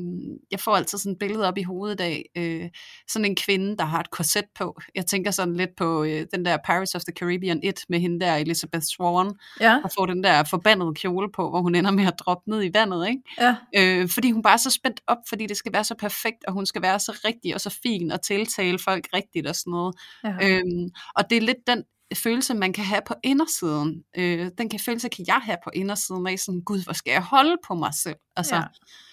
jeg 0.51 0.61
får 0.61 0.77
altid 0.77 0.99
sådan 0.99 1.13
et 1.13 1.19
billede 1.19 1.49
op 1.49 1.59
i 1.59 1.63
hovedet 1.63 2.01
af 2.01 2.25
øh, 2.37 2.71
sådan 3.09 3.25
en 3.25 3.37
kvinde, 3.37 3.77
der 3.77 3.85
har 3.85 4.01
et 4.01 4.11
korset 4.11 4.45
på. 4.55 4.81
Jeg 4.95 5.07
tænker 5.07 5.31
sådan 5.31 5.57
lidt 5.57 5.71
på 5.77 6.05
øh, 6.05 6.27
den 6.35 6.45
der 6.45 6.59
Pirates 6.67 6.95
of 6.95 7.03
the 7.03 7.13
Caribbean 7.13 7.61
1 7.63 7.85
med 7.89 8.01
hende 8.01 8.21
der 8.21 8.37
Elizabeth 8.37 8.83
Swan, 8.83 9.33
ja. 9.61 9.81
og 9.85 9.91
får 9.99 10.07
den 10.07 10.25
der 10.25 10.45
forbandede 10.45 10.95
kjole 10.95 11.33
på, 11.33 11.51
hvor 11.51 11.61
hun 11.61 11.75
ender 11.75 11.91
med 11.91 12.07
at 12.07 12.15
droppe 12.19 12.51
ned 12.51 12.65
i 12.65 12.71
vandet. 12.75 13.09
Ikke? 13.09 13.23
Ja. 13.41 13.57
Øh, 13.77 14.09
fordi 14.09 14.31
hun 14.31 14.43
bare 14.43 14.55
er 14.55 14.57
så 14.57 14.71
spændt 14.71 15.01
op, 15.07 15.19
fordi 15.29 15.47
det 15.47 15.57
skal 15.57 15.73
være 15.73 15.85
så 15.85 15.95
perfekt, 15.95 16.45
og 16.47 16.53
hun 16.53 16.67
skal 16.67 16.83
være 16.83 17.01
så 17.01 17.21
rigtig 17.25 17.55
og 17.55 17.61
så 17.61 17.79
fin 17.83 18.11
og 18.11 18.23
tiltale 18.23 18.79
folk 18.79 19.09
rigtigt 19.15 19.47
og 19.47 19.57
sådan 19.57 19.71
noget. 19.71 19.95
Ja. 20.25 20.49
Øhm, 20.49 20.89
og 21.17 21.31
det 21.31 21.37
er 21.37 21.41
lidt 21.41 21.67
den 21.67 21.85
følelse, 22.15 22.55
man 22.55 22.73
kan 22.73 22.85
have 22.85 23.03
på 23.07 23.15
indersiden. 23.23 24.05
Øh, 24.17 24.51
den 24.59 24.69
kan 24.69 24.81
følelse 24.81 25.09
kan 25.09 25.25
jeg 25.27 25.41
have 25.43 25.59
på 25.65 25.71
indersiden 25.75 26.27
af 26.27 26.39
sådan, 26.39 26.61
gud, 26.61 26.85
hvor 26.85 26.93
skal 26.93 27.13
jeg 27.13 27.23
holde 27.23 27.57
på 27.67 27.75
mig 27.75 27.95
selv? 27.95 28.17
Altså, 28.37 28.57
ja. 28.57 28.63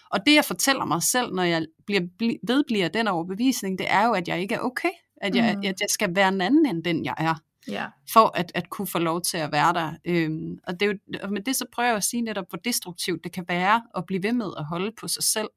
Og 0.10 0.20
det 0.26 0.36
jeg 0.36 0.46
fortæller 0.46 0.86
mig 0.86 1.04
selv, 1.04 1.34
når 1.34 1.44
jeg 1.44 1.66
bliver, 1.86 2.02
vedbliver 2.48 2.88
den 2.88 3.08
overbevisning, 3.08 3.80
det 3.80 3.88
er 3.90 4.06
jo, 4.06 4.14
at 4.14 4.28
jeg 4.28 4.42
ikke 4.42 4.56
er 4.56 4.60
okay. 4.60 4.90
At 5.22 5.36
jeg, 5.36 5.56
mm. 5.56 5.60
at 5.60 5.82
jeg 5.82 5.90
skal 5.90 6.16
være 6.16 6.28
en 6.28 6.42
anden 6.42 6.66
end 6.66 6.84
den, 6.84 7.06
jeg 7.06 7.14
er. 7.18 7.36
Ja. 7.68 7.86
For 8.14 8.38
at, 8.38 8.52
at 8.56 8.70
kunne 8.70 8.88
få 8.88 9.00
lov 9.00 9.22
til 9.22 9.38
at 9.38 9.52
være 9.52 9.74
der. 9.74 9.92
Øhm, 10.06 10.60
og, 10.68 10.80
det 10.80 10.82
er 10.82 10.94
jo, 10.94 11.20
og 11.24 11.34
med 11.34 11.42
det 11.42 11.56
så 11.56 11.66
prøver 11.74 11.88
jeg 11.88 11.98
at 11.98 12.04
sige 12.04 12.22
netop, 12.22 12.46
hvor 12.50 12.58
destruktivt 12.58 13.24
det 13.24 13.32
kan 13.32 13.46
være 13.48 13.82
at 13.98 14.06
blive 14.06 14.24
ved 14.24 14.34
med 14.34 14.52
at 14.58 14.66
holde 14.66 14.92
på 15.02 15.08
sig 15.08 15.24
selv 15.24 15.50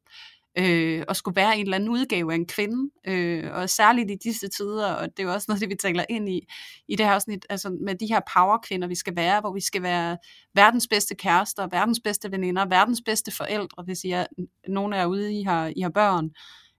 øh, 0.59 1.05
og 1.09 1.17
skulle 1.17 1.37
være 1.37 1.57
en 1.57 1.63
eller 1.63 1.75
anden 1.75 1.91
udgave 1.91 2.33
af 2.33 2.37
en 2.37 2.47
kvinde, 2.47 2.91
øh, 3.07 3.51
og 3.53 3.71
særligt 3.71 4.11
i 4.11 4.15
disse 4.15 4.49
tider, 4.49 4.93
og 4.93 5.09
det 5.09 5.19
er 5.19 5.23
jo 5.23 5.33
også 5.33 5.47
noget, 5.49 5.61
det 5.61 5.69
vi 5.69 5.75
taler 5.75 6.05
ind 6.09 6.29
i, 6.29 6.49
i 6.89 6.97
det 6.97 7.07
her 7.07 7.13
afsnit, 7.13 7.47
altså 7.51 7.77
med 7.81 7.95
de 7.95 8.07
her 8.07 8.21
powerkvinder, 8.35 8.89
vi 8.89 8.95
skal 8.95 9.17
være, 9.17 9.41
hvor 9.41 9.53
vi 9.53 9.61
skal 9.61 9.83
være 9.83 10.19
verdens 10.55 10.89
bedste 10.89 11.15
kærester, 11.15 11.69
verdens 11.71 12.01
bedste 12.05 12.31
veninder, 12.31 12.65
verdens 12.67 13.03
bedste 13.05 13.33
forældre, 13.37 13.83
hvis 13.83 14.05
I 14.05 14.11
er, 14.11 14.27
nogen 14.69 14.93
er 14.93 15.07
ude, 15.07 15.41
I 15.41 15.43
har, 15.43 15.73
I 15.77 15.81
har 15.81 15.91
børn, 15.91 16.31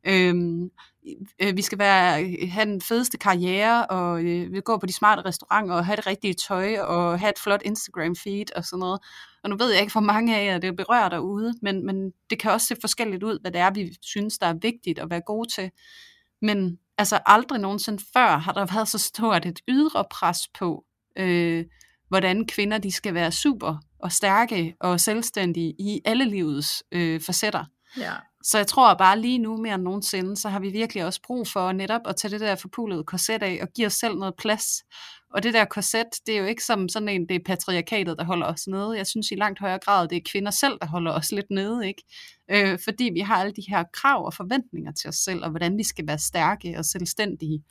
Øhm, 0.07 0.69
øh, 1.41 1.57
vi 1.57 1.61
skal 1.61 1.79
være, 1.79 2.47
have 2.47 2.65
den 2.65 2.81
fedeste 2.81 3.17
karriere, 3.17 3.87
og 3.87 4.23
øh, 4.23 4.53
vi 4.53 4.61
gå 4.61 4.77
på 4.77 4.85
de 4.85 4.93
smarte 4.93 5.21
restauranter, 5.25 5.75
og 5.75 5.85
have 5.85 5.95
det 5.95 6.07
rigtige 6.07 6.33
tøj, 6.47 6.79
og 6.79 7.19
have 7.19 7.29
et 7.29 7.39
flot 7.39 7.61
Instagram 7.65 8.15
feed, 8.15 8.55
og 8.55 8.65
sådan 8.65 8.79
noget. 8.79 8.99
Og 9.43 9.49
nu 9.49 9.55
ved 9.57 9.71
jeg 9.71 9.81
ikke, 9.81 9.91
hvor 9.91 10.01
mange 10.01 10.37
af 10.37 10.45
jer 10.45 10.57
det 10.57 10.75
berører 10.75 11.09
derude, 11.09 11.53
men, 11.61 11.85
men 11.85 12.11
det 12.29 12.39
kan 12.39 12.51
også 12.51 12.67
se 12.67 12.75
forskelligt 12.81 13.23
ud, 13.23 13.39
hvad 13.41 13.51
det 13.51 13.61
er, 13.61 13.71
vi 13.71 13.97
synes, 14.01 14.37
der 14.37 14.47
er 14.47 14.53
vigtigt 14.61 14.99
at 14.99 15.09
være 15.09 15.21
gode 15.21 15.49
til. 15.49 15.71
Men 16.41 16.79
altså 16.97 17.19
aldrig 17.25 17.59
nogensinde 17.59 18.03
før 18.13 18.37
har 18.37 18.51
der 18.51 18.65
været 18.65 18.87
så 18.87 18.97
stort 18.97 19.45
et 19.45 19.59
ydre 19.67 20.05
pres 20.11 20.47
på, 20.47 20.85
øh, 21.17 21.65
hvordan 22.07 22.45
kvinder 22.45 22.77
de 22.77 22.91
skal 22.91 23.13
være 23.13 23.31
super 23.31 23.77
og 23.99 24.11
stærke 24.11 24.75
og 24.79 24.99
selvstændige 24.99 25.75
i 25.79 26.01
alle 26.05 26.25
livets 26.25 26.83
øh, 26.91 27.21
facetter. 27.21 27.65
Ja. 27.97 28.13
Så 28.43 28.57
jeg 28.57 28.67
tror 28.67 28.93
bare 28.93 29.19
lige 29.19 29.37
nu 29.37 29.57
mere 29.57 29.75
end 29.75 29.83
nogensinde, 29.83 30.37
så 30.37 30.49
har 30.49 30.59
vi 30.59 30.69
virkelig 30.69 31.05
også 31.05 31.21
brug 31.21 31.47
for 31.47 31.71
netop 31.71 32.01
at 32.05 32.15
tage 32.15 32.31
det 32.31 32.39
der 32.39 32.55
forpulede 32.55 33.03
korset 33.03 33.43
af 33.43 33.59
og 33.61 33.67
give 33.75 33.87
os 33.87 33.93
selv 33.93 34.15
noget 34.15 34.35
plads. 34.35 34.83
Og 35.33 35.43
det 35.43 35.53
der 35.53 35.65
korset, 35.65 36.07
det 36.25 36.35
er 36.35 36.39
jo 36.39 36.45
ikke 36.45 36.63
som 36.63 36.89
sådan 36.89 37.09
en, 37.09 37.29
det 37.29 37.35
er 37.35 37.39
patriarkatet, 37.45 38.17
der 38.17 38.23
holder 38.23 38.47
os 38.47 38.67
nede. 38.67 38.97
Jeg 38.97 39.07
synes 39.07 39.31
i 39.31 39.35
langt 39.35 39.59
højere 39.59 39.79
grad, 39.79 40.07
det 40.07 40.15
er 40.15 40.21
kvinder 40.31 40.51
selv, 40.51 40.73
der 40.81 40.87
holder 40.87 41.11
os 41.11 41.31
lidt 41.31 41.49
nede, 41.49 41.87
ikke? 41.87 42.03
Øh, 42.51 42.79
fordi 42.83 43.09
vi 43.13 43.19
har 43.19 43.35
alle 43.35 43.53
de 43.53 43.63
her 43.69 43.83
krav 43.93 44.25
og 44.25 44.33
forventninger 44.33 44.91
til 44.91 45.07
os 45.07 45.15
selv, 45.15 45.43
og 45.43 45.49
hvordan 45.49 45.77
vi 45.77 45.83
skal 45.83 46.07
være 46.07 46.19
stærke 46.19 46.75
og 46.77 46.85
selvstændige. 46.85 47.63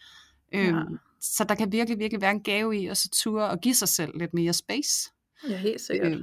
Øh, 0.54 0.66
ja. 0.66 0.80
Så 1.20 1.44
der 1.44 1.54
kan 1.54 1.72
virkelig, 1.72 1.98
virkelig 1.98 2.20
være 2.20 2.30
en 2.30 2.42
gave 2.42 2.76
i 2.76 2.86
at 2.86 2.96
så 2.96 3.08
ture 3.12 3.48
og 3.48 3.60
give 3.60 3.74
sig 3.74 3.88
selv 3.88 4.18
lidt 4.18 4.34
mere 4.34 4.52
space. 4.52 5.10
Ja, 5.48 5.56
helt 5.56 5.80
sikkert. 5.80 6.12
Øh, 6.12 6.22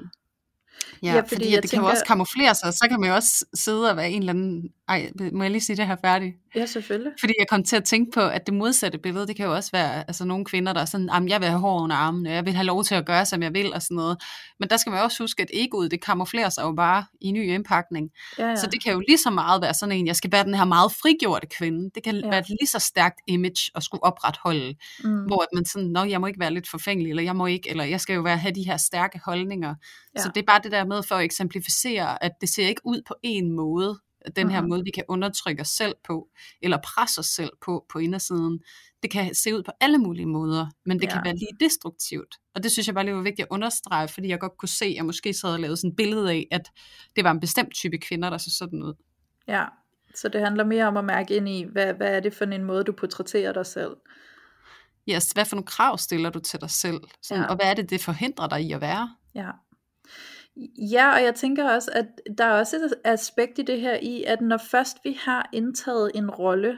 Ja, 1.03 1.13
ja 1.13 1.21
fordi, 1.21 1.35
fordi 1.35 1.45
det 1.45 1.53
tænker... 1.53 1.69
kan 1.69 1.79
jo 1.79 1.85
også 1.85 2.05
kamuflere 2.05 2.55
sig, 2.55 2.73
så 2.73 2.85
kan 2.89 2.99
man 2.99 3.09
jo 3.09 3.15
også 3.15 3.45
sidde 3.53 3.91
og 3.91 3.97
være 3.97 4.11
en 4.11 4.19
eller 4.19 4.33
anden... 4.33 4.69
Ej, 4.87 5.11
må 5.33 5.43
jeg 5.43 5.51
lige 5.51 5.61
sige 5.61 5.75
det 5.75 5.87
her 5.87 5.95
færdigt? 6.01 6.35
Ja, 6.55 6.65
selvfølgelig. 6.65 7.11
Fordi 7.19 7.33
jeg 7.39 7.47
kom 7.47 7.63
til 7.63 7.75
at 7.75 7.83
tænke 7.83 8.11
på, 8.11 8.21
at 8.21 8.45
det 8.45 8.53
modsatte 8.53 8.97
billede, 8.97 9.27
det 9.27 9.35
kan 9.35 9.45
jo 9.45 9.55
også 9.55 9.69
være 9.71 10.03
altså 10.07 10.25
nogle 10.25 10.45
kvinder, 10.45 10.73
der 10.73 10.81
er 10.81 10.85
sådan, 10.85 11.29
jeg 11.29 11.41
vil 11.41 11.47
have 11.49 11.59
hår 11.59 11.83
under 11.83 11.95
armen, 11.95 12.25
jeg 12.25 12.45
vil 12.45 12.53
have 12.53 12.65
lov 12.65 12.83
til 12.83 12.95
at 12.95 13.05
gøre, 13.05 13.25
som 13.25 13.43
jeg 13.43 13.53
vil, 13.53 13.73
og 13.73 13.81
sådan 13.81 13.95
noget. 13.95 14.17
Men 14.59 14.69
der 14.69 14.77
skal 14.77 14.91
man 14.91 15.01
også 15.01 15.23
huske, 15.23 15.41
at 15.41 15.49
egoet, 15.53 15.91
det 15.91 16.01
kamuflerer 16.01 16.49
sig 16.49 16.63
jo 16.63 16.71
bare 16.71 17.05
i 17.21 17.31
ny 17.31 17.47
indpakning. 17.47 18.09
Ja, 18.39 18.47
ja. 18.47 18.55
Så 18.55 18.67
det 18.71 18.83
kan 18.83 18.93
jo 18.93 18.99
lige 19.07 19.17
så 19.17 19.29
meget 19.29 19.61
være 19.61 19.73
sådan 19.73 19.95
en, 19.95 20.07
jeg 20.07 20.15
skal 20.15 20.31
være 20.31 20.43
den 20.43 20.55
her 20.55 20.65
meget 20.65 20.91
frigjorte 20.91 21.47
kvinde. 21.47 21.91
Det 21.95 22.03
kan 22.03 22.15
ja. 22.15 22.29
være 22.29 22.39
et 22.39 22.49
lige 22.49 22.67
så 22.67 22.79
stærkt 22.79 23.19
image 23.27 23.71
at 23.75 23.83
skulle 23.83 24.03
opretholde, 24.03 24.75
mm. 25.03 25.23
hvor 25.23 25.45
man 25.55 25.65
sådan, 25.65 25.87
nå, 25.87 26.03
jeg 26.03 26.21
må 26.21 26.27
ikke 26.27 26.39
være 26.39 26.53
lidt 26.53 26.69
forfængelig, 26.69 27.09
eller 27.09 27.23
jeg 27.23 27.35
må 27.35 27.45
ikke, 27.45 27.69
eller 27.69 27.83
jeg 27.83 28.01
skal 28.01 28.13
jo 28.13 28.21
være, 28.21 28.37
have 28.37 28.55
de 28.55 28.63
her 28.63 28.77
stærke 28.77 29.19
holdninger. 29.25 29.75
Ja. 30.15 30.21
Så 30.21 30.31
det 30.35 30.41
er 30.41 30.45
bare 30.45 30.59
det 30.63 30.71
der 30.71 30.85
med 30.85 31.03
for 31.03 31.15
at 31.15 31.23
eksemplificere, 31.23 32.23
at 32.23 32.31
det 32.41 32.49
ser 32.49 32.67
ikke 32.67 32.81
ud 32.85 33.01
på 33.07 33.15
en 33.23 33.51
måde, 33.55 33.99
den 34.35 34.49
her 34.49 34.59
mm-hmm. 34.59 34.69
måde, 34.69 34.83
vi 34.83 34.91
kan 34.91 35.03
undertrykke 35.07 35.61
os 35.61 35.67
selv 35.67 35.95
på, 36.07 36.27
eller 36.61 36.77
presse 36.83 37.19
os 37.19 37.25
selv 37.25 37.49
på, 37.65 37.85
på 37.91 37.99
indersiden. 37.99 38.59
Det 39.03 39.11
kan 39.11 39.35
se 39.35 39.55
ud 39.55 39.63
på 39.63 39.71
alle 39.81 39.97
mulige 39.97 40.25
måder, 40.25 40.67
men 40.85 40.99
det 40.99 41.05
ja. 41.05 41.13
kan 41.13 41.21
være 41.25 41.35
lige 41.35 41.57
destruktivt. 41.59 42.35
Og 42.55 42.63
det 42.63 42.71
synes 42.71 42.87
jeg 42.87 42.95
bare 42.95 43.05
lige 43.05 43.15
var 43.15 43.21
vigtigt 43.21 43.45
at 43.45 43.51
understrege, 43.51 44.07
fordi 44.07 44.27
jeg 44.27 44.39
godt 44.39 44.57
kunne 44.57 44.69
se, 44.69 44.85
at 44.85 44.95
jeg 44.95 45.05
måske 45.05 45.33
så 45.33 45.47
havde 45.47 45.61
lavet 45.61 45.79
sådan 45.79 45.89
et 45.89 45.95
billede 45.95 46.31
af, 46.31 46.47
at 46.51 46.71
det 47.15 47.23
var 47.23 47.31
en 47.31 47.39
bestemt 47.39 47.73
type 47.73 47.97
kvinder, 47.97 48.29
der 48.29 48.37
så 48.37 48.55
sådan 48.57 48.83
ud. 48.83 48.93
Ja, 49.47 49.65
så 50.15 50.29
det 50.29 50.41
handler 50.41 50.63
mere 50.63 50.85
om 50.85 50.97
at 50.97 51.05
mærke 51.05 51.35
ind 51.35 51.49
i, 51.49 51.65
hvad, 51.71 51.93
hvad 51.93 52.15
er 52.15 52.19
det 52.19 52.33
for 52.33 52.45
en 52.45 52.63
måde, 52.63 52.83
du 52.83 52.91
portrætterer 52.91 53.53
dig 53.53 53.65
selv? 53.65 53.91
Yes, 55.09 55.31
hvad 55.31 55.45
for 55.45 55.55
nogle 55.55 55.65
krav 55.65 55.97
stiller 55.97 56.29
du 56.29 56.39
til 56.39 56.61
dig 56.61 56.69
selv? 56.69 57.01
Sådan, 57.21 57.43
ja. 57.43 57.49
Og 57.49 57.55
hvad 57.55 57.65
er 57.65 57.73
det, 57.73 57.89
det 57.89 58.01
forhindrer 58.01 58.47
dig 58.47 58.61
i 58.61 58.71
at 58.71 58.81
være? 58.81 59.15
Ja. 59.35 59.49
Ja, 60.91 61.13
og 61.13 61.23
jeg 61.23 61.35
tænker 61.35 61.69
også, 61.69 61.91
at 61.93 62.05
der 62.37 62.45
er 62.45 62.59
også 62.59 62.75
et 62.75 62.93
aspekt 63.03 63.59
i 63.59 63.61
det 63.61 63.81
her 63.81 63.97
i, 64.01 64.23
at 64.23 64.41
når 64.41 64.57
først 64.57 64.97
vi 65.03 65.17
har 65.19 65.49
indtaget 65.53 66.11
en 66.15 66.31
rolle, 66.31 66.77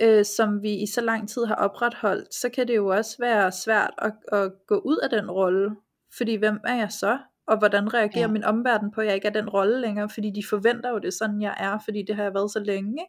øh, 0.00 0.24
som 0.24 0.62
vi 0.62 0.74
i 0.74 0.86
så 0.86 1.00
lang 1.00 1.28
tid 1.28 1.44
har 1.44 1.54
opretholdt, 1.54 2.34
så 2.34 2.48
kan 2.48 2.68
det 2.68 2.76
jo 2.76 2.86
også 2.86 3.16
være 3.20 3.52
svært 3.52 3.90
at, 3.98 4.12
at 4.32 4.52
gå 4.66 4.78
ud 4.78 4.98
af 5.02 5.10
den 5.10 5.30
rolle. 5.30 5.76
Fordi 6.16 6.34
hvem 6.34 6.60
er 6.64 6.74
jeg 6.74 6.92
så? 6.92 7.18
og 7.46 7.58
hvordan 7.58 7.94
reagerer 7.94 8.26
ja. 8.26 8.32
min 8.32 8.44
omverden 8.44 8.90
på, 8.90 9.00
at 9.00 9.06
jeg 9.06 9.14
ikke 9.14 9.28
er 9.28 9.32
den 9.32 9.48
rolle 9.48 9.80
længere, 9.80 10.08
fordi 10.08 10.30
de 10.30 10.42
forventer 10.50 10.90
jo 10.90 10.98
det 10.98 11.14
sådan, 11.14 11.42
jeg 11.42 11.54
er, 11.58 11.78
fordi 11.84 12.02
det 12.06 12.16
har 12.16 12.22
jeg 12.22 12.34
været 12.34 12.50
så 12.50 12.60
længe. 12.60 13.02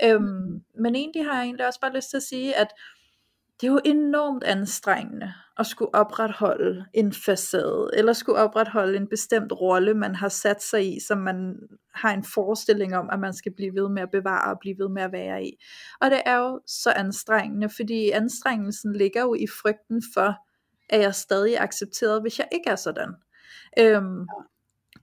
Ikke? 0.00 0.14
Øhm, 0.14 0.24
mm. 0.24 0.60
Men 0.82 0.94
egentlig 0.94 1.24
har 1.24 1.34
jeg 1.34 1.44
egentlig 1.44 1.66
også 1.66 1.80
bare 1.80 1.94
lyst 1.94 2.10
til 2.10 2.16
at 2.16 2.22
sige, 2.22 2.56
at 2.56 2.68
det 3.60 3.66
er 3.66 3.72
jo 3.72 3.80
enormt 3.84 4.44
anstrengende 4.44 5.32
at 5.58 5.66
skulle 5.66 5.94
opretholde 5.94 6.84
en 6.94 7.12
facade, 7.12 7.90
eller 7.94 8.12
skulle 8.12 8.38
opretholde 8.38 8.96
en 8.96 9.08
bestemt 9.08 9.52
rolle, 9.52 9.94
man 9.94 10.14
har 10.14 10.28
sat 10.28 10.62
sig 10.62 10.96
i, 10.96 11.00
som 11.00 11.18
man 11.18 11.56
har 11.94 12.14
en 12.14 12.24
forestilling 12.24 12.96
om, 12.96 13.10
at 13.12 13.20
man 13.20 13.34
skal 13.34 13.52
blive 13.56 13.74
ved 13.74 13.88
med 13.88 14.02
at 14.02 14.10
bevare 14.10 14.52
og 14.52 14.58
blive 14.60 14.78
ved 14.78 14.88
med 14.88 15.02
at 15.02 15.12
være 15.12 15.44
i. 15.44 15.50
Og 16.00 16.10
det 16.10 16.22
er 16.26 16.36
jo 16.36 16.60
så 16.66 16.92
anstrengende, 16.96 17.68
fordi 17.68 18.10
anstrengelsen 18.10 18.96
ligger 18.96 19.22
jo 19.22 19.34
i 19.34 19.46
frygten 19.62 20.02
for, 20.14 20.34
at 20.88 21.00
jeg 21.00 21.14
stadig 21.14 21.54
er 21.54 21.62
accepteret, 21.62 22.22
hvis 22.22 22.38
jeg 22.38 22.48
ikke 22.52 22.70
er 22.70 22.76
sådan. 22.76 23.14
Øhm, 23.78 24.26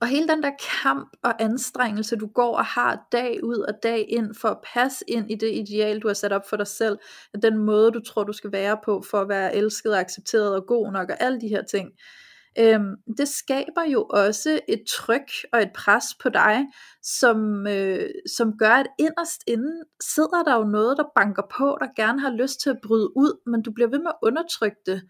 og 0.01 0.07
hele 0.07 0.27
den 0.27 0.43
der 0.43 0.51
kamp 0.81 1.09
og 1.23 1.43
anstrengelse, 1.43 2.15
du 2.15 2.27
går 2.27 2.57
og 2.57 2.65
har 2.65 3.07
dag 3.11 3.43
ud 3.43 3.57
og 3.57 3.73
dag 3.83 4.05
ind 4.09 4.35
for 4.35 4.47
at 4.47 4.57
passe 4.73 5.05
ind 5.07 5.31
i 5.31 5.35
det 5.35 5.55
ideal, 5.55 5.99
du 5.99 6.07
har 6.07 6.13
sat 6.13 6.33
op 6.33 6.49
for 6.49 6.57
dig 6.57 6.67
selv, 6.67 6.97
den 7.41 7.57
måde, 7.57 7.91
du 7.91 7.99
tror, 7.99 8.23
du 8.23 8.33
skal 8.33 8.51
være 8.51 8.77
på 8.85 9.03
for 9.11 9.21
at 9.21 9.29
være 9.29 9.55
elsket 9.55 9.93
og 9.93 9.99
accepteret 9.99 10.55
og 10.55 10.65
god 10.67 10.91
nok 10.91 11.09
og 11.09 11.23
alle 11.23 11.41
de 11.41 11.47
her 11.47 11.61
ting. 11.63 11.89
Øhm, 12.59 12.95
det 13.17 13.27
skaber 13.27 13.83
jo 13.91 14.03
også 14.09 14.59
et 14.67 14.83
tryk 14.89 15.31
og 15.53 15.61
et 15.61 15.71
pres 15.75 16.05
på 16.21 16.29
dig, 16.29 16.65
som, 17.03 17.67
øh, 17.67 18.09
som 18.37 18.57
gør, 18.57 18.73
at 18.73 18.87
inderst 18.99 19.43
inden 19.47 19.83
sidder 20.01 20.43
der 20.43 20.55
jo 20.57 20.63
noget, 20.63 20.97
der 20.97 21.03
banker 21.15 21.43
på, 21.57 21.77
der 21.81 22.01
gerne 22.01 22.21
har 22.21 22.31
lyst 22.31 22.61
til 22.61 22.69
at 22.69 22.79
bryde 22.83 23.17
ud, 23.17 23.49
men 23.51 23.61
du 23.61 23.71
bliver 23.71 23.89
ved 23.89 23.99
med 23.99 24.11
at 24.11 24.27
undertrykke 24.27 24.77
det. 24.85 25.01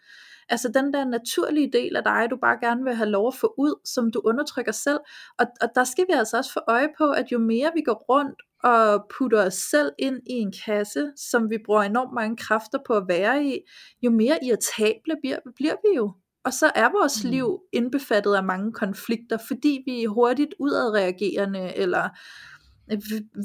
Altså 0.49 0.71
den 0.73 0.93
der 0.93 1.05
naturlige 1.05 1.71
del 1.71 1.95
af 1.95 2.03
dig, 2.03 2.27
du 2.29 2.37
bare 2.41 2.57
gerne 2.61 2.83
vil 2.83 2.95
have 2.95 3.09
lov 3.09 3.27
at 3.27 3.35
få 3.35 3.53
ud, 3.57 3.75
som 3.85 4.11
du 4.11 4.21
undertrykker 4.25 4.71
selv. 4.71 4.99
Og, 5.39 5.45
og 5.61 5.69
der 5.75 5.83
skal 5.83 6.05
vi 6.07 6.13
altså 6.13 6.37
også 6.37 6.53
få 6.53 6.59
øje 6.67 6.89
på, 6.97 7.11
at 7.11 7.31
jo 7.31 7.39
mere 7.39 7.71
vi 7.75 7.81
går 7.81 8.05
rundt 8.09 8.41
og 8.63 9.05
putter 9.17 9.45
os 9.45 9.53
selv 9.53 9.91
ind 9.99 10.19
i 10.29 10.33
en 10.33 10.53
kasse, 10.65 11.11
som 11.17 11.49
vi 11.49 11.57
bruger 11.65 11.81
enormt 11.81 12.13
mange 12.13 12.37
kræfter 12.37 12.79
på 12.87 12.93
at 12.93 13.03
være 13.07 13.45
i, 13.45 13.57
jo 14.01 14.11
mere 14.11 14.39
irritable 14.43 15.15
bliver, 15.21 15.37
bliver 15.55 15.75
vi 15.83 15.95
jo. 15.95 16.13
Og 16.45 16.53
så 16.53 16.71
er 16.75 16.99
vores 16.99 17.23
mm. 17.23 17.29
liv 17.29 17.59
indbefattet 17.73 18.35
af 18.35 18.43
mange 18.43 18.71
konflikter, 18.71 19.37
fordi 19.47 19.83
vi 19.85 20.03
er 20.03 20.07
hurtigt 20.07 20.53
udadreagerende, 20.59 21.75
eller 21.75 22.09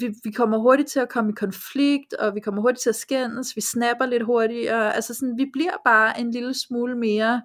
vi, 0.00 0.14
vi 0.24 0.30
kommer 0.30 0.58
hurtigt 0.58 0.88
til 0.88 1.00
at 1.00 1.08
komme 1.08 1.30
i 1.30 1.34
konflikt, 1.34 2.14
og 2.14 2.34
vi 2.34 2.40
kommer 2.40 2.62
hurtigt 2.62 2.82
til 2.82 2.88
at 2.88 2.96
skændes, 2.96 3.56
vi 3.56 3.60
snapper 3.60 4.06
lidt 4.06 4.22
hurtigere, 4.22 4.94
altså 4.94 5.14
sådan, 5.14 5.38
vi 5.38 5.46
bliver 5.52 5.76
bare 5.84 6.20
en 6.20 6.30
lille 6.30 6.54
smule 6.54 6.98
mere, 6.98 7.42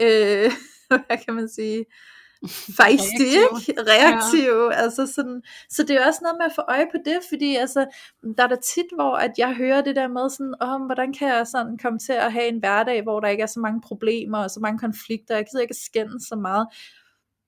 øh, 0.00 0.52
hvad 1.06 1.24
kan 1.26 1.34
man 1.34 1.48
sige, 1.48 1.84
fejstig, 2.76 3.26
ikke? 3.26 3.82
Reaktiv, 3.92 4.52
ja. 4.52 4.82
altså 4.82 5.06
sådan, 5.06 5.42
så 5.70 5.82
det 5.82 5.96
er 5.96 6.06
også 6.06 6.20
noget 6.22 6.36
med 6.38 6.46
at 6.46 6.52
få 6.54 6.62
øje 6.68 6.86
på 6.92 6.98
det, 7.04 7.18
fordi 7.28 7.56
altså, 7.56 7.86
der 8.36 8.44
er 8.44 8.48
der 8.48 8.56
tit, 8.74 8.86
hvor 8.94 9.16
at 9.16 9.32
jeg 9.38 9.54
hører 9.54 9.80
det 9.82 9.96
der 9.96 10.08
med 10.08 10.30
sådan, 10.30 10.54
om 10.60 10.80
oh, 10.80 10.86
hvordan 10.86 11.12
kan 11.12 11.28
jeg 11.28 11.46
sådan 11.46 11.78
komme 11.78 11.98
til 11.98 12.12
at 12.12 12.32
have 12.32 12.48
en 12.48 12.58
hverdag, 12.58 13.02
hvor 13.02 13.20
der 13.20 13.28
ikke 13.28 13.42
er 13.42 13.46
så 13.46 13.60
mange 13.60 13.80
problemer, 13.80 14.38
og 14.38 14.50
så 14.50 14.60
mange 14.60 14.78
konflikter, 14.78 15.36
jeg 15.36 15.46
gider 15.50 15.62
ikke 15.62 15.74
skændes 15.74 16.22
så 16.28 16.36
meget, 16.36 16.66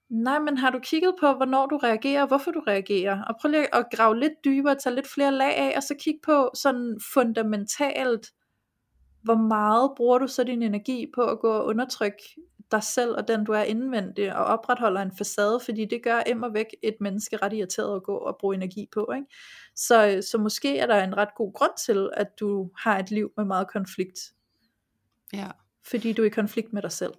Nej, 0.08 0.38
men 0.38 0.56
har 0.56 0.70
du 0.70 0.78
kigget 0.78 1.14
på, 1.20 1.32
hvornår 1.32 1.66
du 1.66 1.76
reagerer, 1.76 2.22
og 2.22 2.28
hvorfor 2.28 2.50
du 2.50 2.60
reagerer? 2.60 3.22
Og 3.22 3.34
prøv 3.40 3.50
lige 3.50 3.74
at 3.74 3.86
grave 3.94 4.20
lidt 4.20 4.32
dybere, 4.44 4.74
tage 4.74 4.94
lidt 4.94 5.06
flere 5.06 5.32
lag 5.32 5.56
af, 5.56 5.72
og 5.76 5.82
så 5.82 5.94
kig 5.98 6.18
på 6.24 6.50
sådan 6.54 7.00
fundamentalt, 7.14 8.26
hvor 9.22 9.34
meget 9.34 9.90
bruger 9.96 10.18
du 10.18 10.26
så 10.26 10.44
din 10.44 10.62
energi 10.62 11.06
på 11.14 11.22
at 11.22 11.38
gå 11.40 11.48
og 11.48 11.66
undertrykke 11.66 12.22
dig 12.70 12.82
selv 12.82 13.10
og 13.10 13.28
den 13.28 13.44
du 13.44 13.52
er 13.52 13.62
indvendig, 13.62 14.36
og 14.36 14.44
opretholder 14.44 15.02
en 15.02 15.16
facade, 15.18 15.60
fordi 15.64 15.84
det 15.84 16.02
gør 16.02 16.20
immer 16.26 16.48
væk 16.48 16.66
et 16.82 16.96
menneske 17.00 17.36
ret 17.36 17.52
irriteret 17.52 17.96
at 17.96 18.02
gå 18.02 18.16
og 18.16 18.36
bruge 18.40 18.54
energi 18.54 18.88
på. 18.92 19.12
Ikke? 19.16 19.26
Så, 19.76 20.26
så 20.30 20.38
måske 20.38 20.78
er 20.78 20.86
der 20.86 21.04
en 21.04 21.16
ret 21.16 21.34
god 21.36 21.52
grund 21.52 21.72
til, 21.86 22.10
at 22.14 22.28
du 22.40 22.70
har 22.78 22.98
et 22.98 23.10
liv 23.10 23.30
med 23.36 23.44
meget 23.44 23.68
konflikt. 23.68 24.18
Ja. 25.32 25.48
Fordi 25.90 26.12
du 26.12 26.22
er 26.22 26.26
i 26.26 26.28
konflikt 26.28 26.72
med 26.72 26.82
dig 26.82 26.92
selv. 26.92 27.12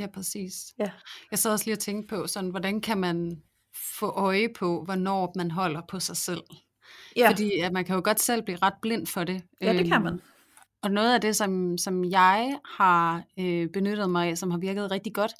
Ja, 0.00 0.06
præcis. 0.06 0.74
Ja. 0.78 0.90
Jeg 1.30 1.38
sad 1.38 1.52
også 1.52 1.64
lige 1.64 1.74
og 1.74 1.78
tænkte 1.78 2.16
på, 2.16 2.26
sådan, 2.26 2.50
hvordan 2.50 2.80
kan 2.80 2.98
man 2.98 3.42
få 3.98 4.06
øje 4.06 4.48
på, 4.58 4.84
hvornår 4.84 5.32
man 5.36 5.50
holder 5.50 5.80
på 5.88 6.00
sig 6.00 6.16
selv? 6.16 6.42
Ja. 7.16 7.30
Fordi 7.30 7.58
at 7.58 7.72
man 7.72 7.84
kan 7.84 7.94
jo 7.94 8.00
godt 8.04 8.20
selv 8.20 8.42
blive 8.42 8.58
ret 8.62 8.74
blind 8.82 9.06
for 9.06 9.24
det. 9.24 9.42
Ja, 9.60 9.72
det 9.72 9.86
kan 9.86 9.94
øhm, 9.94 10.02
man. 10.02 10.20
Og 10.82 10.90
noget 10.90 11.14
af 11.14 11.20
det, 11.20 11.36
som, 11.36 11.78
som 11.78 12.04
jeg 12.04 12.58
har 12.78 13.22
øh, 13.38 13.68
benyttet 13.72 14.10
mig 14.10 14.28
af, 14.28 14.38
som 14.38 14.50
har 14.50 14.58
virket 14.58 14.90
rigtig 14.90 15.14
godt, 15.14 15.32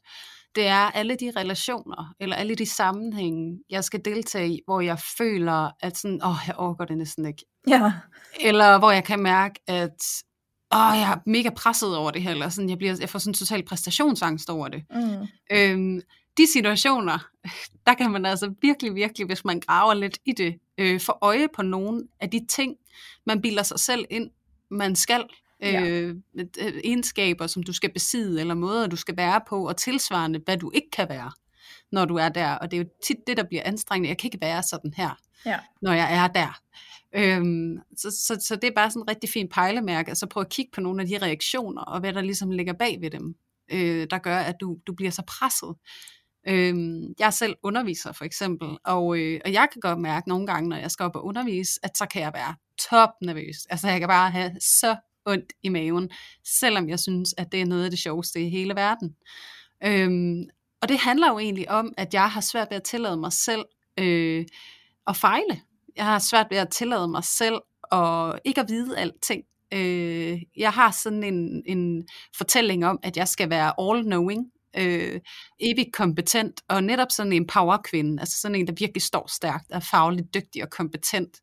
det 0.54 0.66
er 0.66 0.90
alle 0.90 1.16
de 1.16 1.32
relationer, 1.36 2.14
eller 2.20 2.36
alle 2.36 2.54
de 2.54 2.66
sammenhænge, 2.66 3.61
jeg 3.70 3.84
skal 3.84 4.04
deltage 4.04 4.48
i, 4.48 4.61
hvor 4.64 4.80
jeg 4.80 4.98
føler, 5.18 5.70
at 5.80 5.96
sådan, 5.96 6.20
åh, 6.24 6.36
jeg 6.46 6.56
overgår 6.56 6.84
det 6.84 6.98
næsten 6.98 7.26
ikke. 7.26 7.44
Ja. 7.68 7.92
Eller 8.40 8.78
hvor 8.78 8.90
jeg 8.90 9.04
kan 9.04 9.22
mærke, 9.22 9.61
at 9.66 10.22
åh, 10.75 10.99
jeg 10.99 11.12
er 11.12 11.16
mega 11.27 11.51
presset 11.51 11.97
over 11.97 12.11
det 12.11 12.23
her, 12.23 12.31
eller 12.31 12.49
sådan, 12.49 12.71
jeg, 12.71 12.79
bliver, 12.79 12.97
jeg 13.01 13.09
får 13.09 13.18
sådan 13.18 13.35
total 13.35 13.64
præstationsangst 13.64 14.51
over 14.51 14.68
det. 14.68 14.83
Mm. 14.91 15.27
Øhm, 15.53 16.01
de 16.39 16.47
situationer, 16.53 17.18
der 17.87 17.95
kan 17.95 18.11
man 18.11 18.27
altså 18.27 18.55
virkelig, 18.62 18.95
virkelig, 18.95 19.27
hvis 19.27 19.45
man 19.45 19.61
graver 19.61 19.95
lidt 19.95 20.18
i 20.25 20.33
det, 20.33 20.55
øh, 20.79 21.01
få 21.01 21.12
øje 21.23 21.49
på 21.55 21.62
nogle 21.62 22.09
af 22.21 22.31
de 22.31 22.47
ting, 22.49 22.77
man 23.27 23.43
bilder 23.43 23.62
sig 23.62 23.79
selv 23.79 24.05
ind, 24.11 24.31
man 24.71 24.97
skal. 24.97 25.25
Ja. 25.62 25.89
Øh, 25.89 26.16
egenskaber, 26.85 27.47
som 27.47 27.62
du 27.62 27.73
skal 27.73 27.93
besidde, 27.93 28.41
eller 28.41 28.55
måder, 28.55 28.87
du 28.87 28.97
skal 28.97 29.16
være 29.16 29.41
på, 29.49 29.68
og 29.68 29.77
tilsvarende, 29.77 30.41
hvad 30.45 30.57
du 30.57 30.71
ikke 30.75 30.91
kan 30.91 31.09
være, 31.09 31.33
når 31.93 32.05
du 32.05 32.16
er 32.16 32.28
der. 32.28 32.53
Og 32.53 32.70
det 32.70 32.76
er 32.76 32.82
jo 32.82 32.88
tit 33.07 33.16
det, 33.26 33.36
der 33.36 33.45
bliver 33.45 33.62
anstrengende. 33.64 34.09
Jeg 34.09 34.18
kan 34.18 34.28
ikke 34.28 34.41
være 34.41 34.62
sådan 34.62 34.93
her, 34.97 35.18
ja. 35.47 35.59
når 35.82 35.93
jeg 35.93 36.16
er 36.16 36.26
der. 36.28 36.61
Øhm, 37.14 37.78
så, 37.97 38.11
så, 38.11 38.47
så 38.49 38.57
det 38.57 38.64
er 38.64 38.74
bare 38.76 38.91
sådan 38.91 39.03
en 39.03 39.11
rigtig 39.11 39.30
fin 39.30 39.49
pejlemærke, 39.49 40.11
og 40.11 40.16
så 40.16 40.26
prøv 40.26 40.41
at 40.41 40.49
kigge 40.49 40.70
på 40.74 40.80
nogle 40.80 41.03
af 41.03 41.09
de 41.09 41.18
reaktioner, 41.18 41.82
og 41.82 42.01
hvad 42.01 42.12
der 42.12 42.20
ligesom 42.20 42.51
ligger 42.51 42.72
bag 42.72 43.01
ved 43.01 43.11
dem, 43.11 43.34
øh, 43.72 44.07
der 44.11 44.18
gør, 44.18 44.36
at 44.36 44.57
du, 44.61 44.76
du 44.86 44.95
bliver 44.95 45.11
så 45.11 45.22
presset. 45.22 45.74
Øhm, 46.49 47.14
jeg 47.18 47.26
er 47.26 47.30
selv 47.30 47.57
underviser 47.62 48.12
for 48.12 48.24
eksempel, 48.24 48.68
og, 48.84 49.18
øh, 49.18 49.41
og 49.45 49.53
jeg 49.53 49.68
kan 49.72 49.80
godt 49.80 49.99
mærke 49.99 50.28
nogle 50.28 50.47
gange, 50.47 50.68
når 50.68 50.76
jeg 50.76 50.91
skal 50.91 51.05
op 51.05 51.16
og 51.16 51.24
undervise, 51.24 51.80
at 51.82 51.99
så 51.99 52.07
kan 52.07 52.22
jeg 52.22 52.32
være 52.34 52.55
top 52.91 53.11
nervøs. 53.22 53.66
Altså 53.70 53.88
jeg 53.88 53.99
kan 53.99 54.09
bare 54.09 54.30
have 54.30 54.53
så 54.61 54.97
ondt 55.26 55.53
i 55.62 55.68
maven, 55.68 56.11
selvom 56.61 56.88
jeg 56.88 57.01
synes, 57.01 57.34
at 57.38 57.53
det 57.53 57.61
er 57.61 57.66
noget 57.66 57.84
af 57.84 57.91
det 57.91 57.99
sjoveste 57.99 58.41
i 58.41 58.49
hele 58.49 58.74
verden. 58.74 59.16
Øhm, 59.84 60.45
og 60.83 60.89
det 60.89 60.99
handler 60.99 61.28
jo 61.31 61.39
egentlig 61.39 61.70
om, 61.70 61.93
at 61.97 62.14
jeg 62.14 62.31
har 62.31 62.41
svært 62.41 62.66
ved 62.70 62.76
at 62.76 62.83
tillade 62.83 63.16
mig 63.16 63.33
selv 63.33 63.64
øh, 63.99 64.47
at 65.07 65.16
fejle 65.16 65.61
jeg 65.97 66.05
har 66.05 66.18
svært 66.18 66.47
ved 66.51 66.59
at 66.59 66.70
tillade 66.70 67.09
mig 67.09 67.24
selv 67.24 67.59
og 67.83 68.41
ikke 68.45 68.61
at 68.61 68.68
vide 68.68 68.99
alting. 68.99 69.45
Øh, 69.72 70.43
jeg 70.57 70.72
har 70.72 70.91
sådan 70.91 71.22
en, 71.22 71.62
en 71.66 72.09
fortælling 72.37 72.87
om, 72.87 72.99
at 73.03 73.16
jeg 73.16 73.28
skal 73.28 73.51
være 73.51 73.72
all-knowing, 73.78 74.53
øh, 74.76 75.20
evigt 75.61 75.93
kompetent, 75.93 76.61
og 76.68 76.85
netop 76.85 77.11
sådan 77.11 77.33
en 77.33 77.47
powerkvinde, 77.47 78.20
altså 78.20 78.41
sådan 78.41 78.55
en, 78.55 78.66
der 78.66 78.72
virkelig 78.78 79.03
står 79.03 79.31
stærkt, 79.35 79.66
er 79.70 79.81
fagligt 79.81 80.35
dygtig 80.35 80.62
og 80.62 80.70
kompetent. 80.70 81.41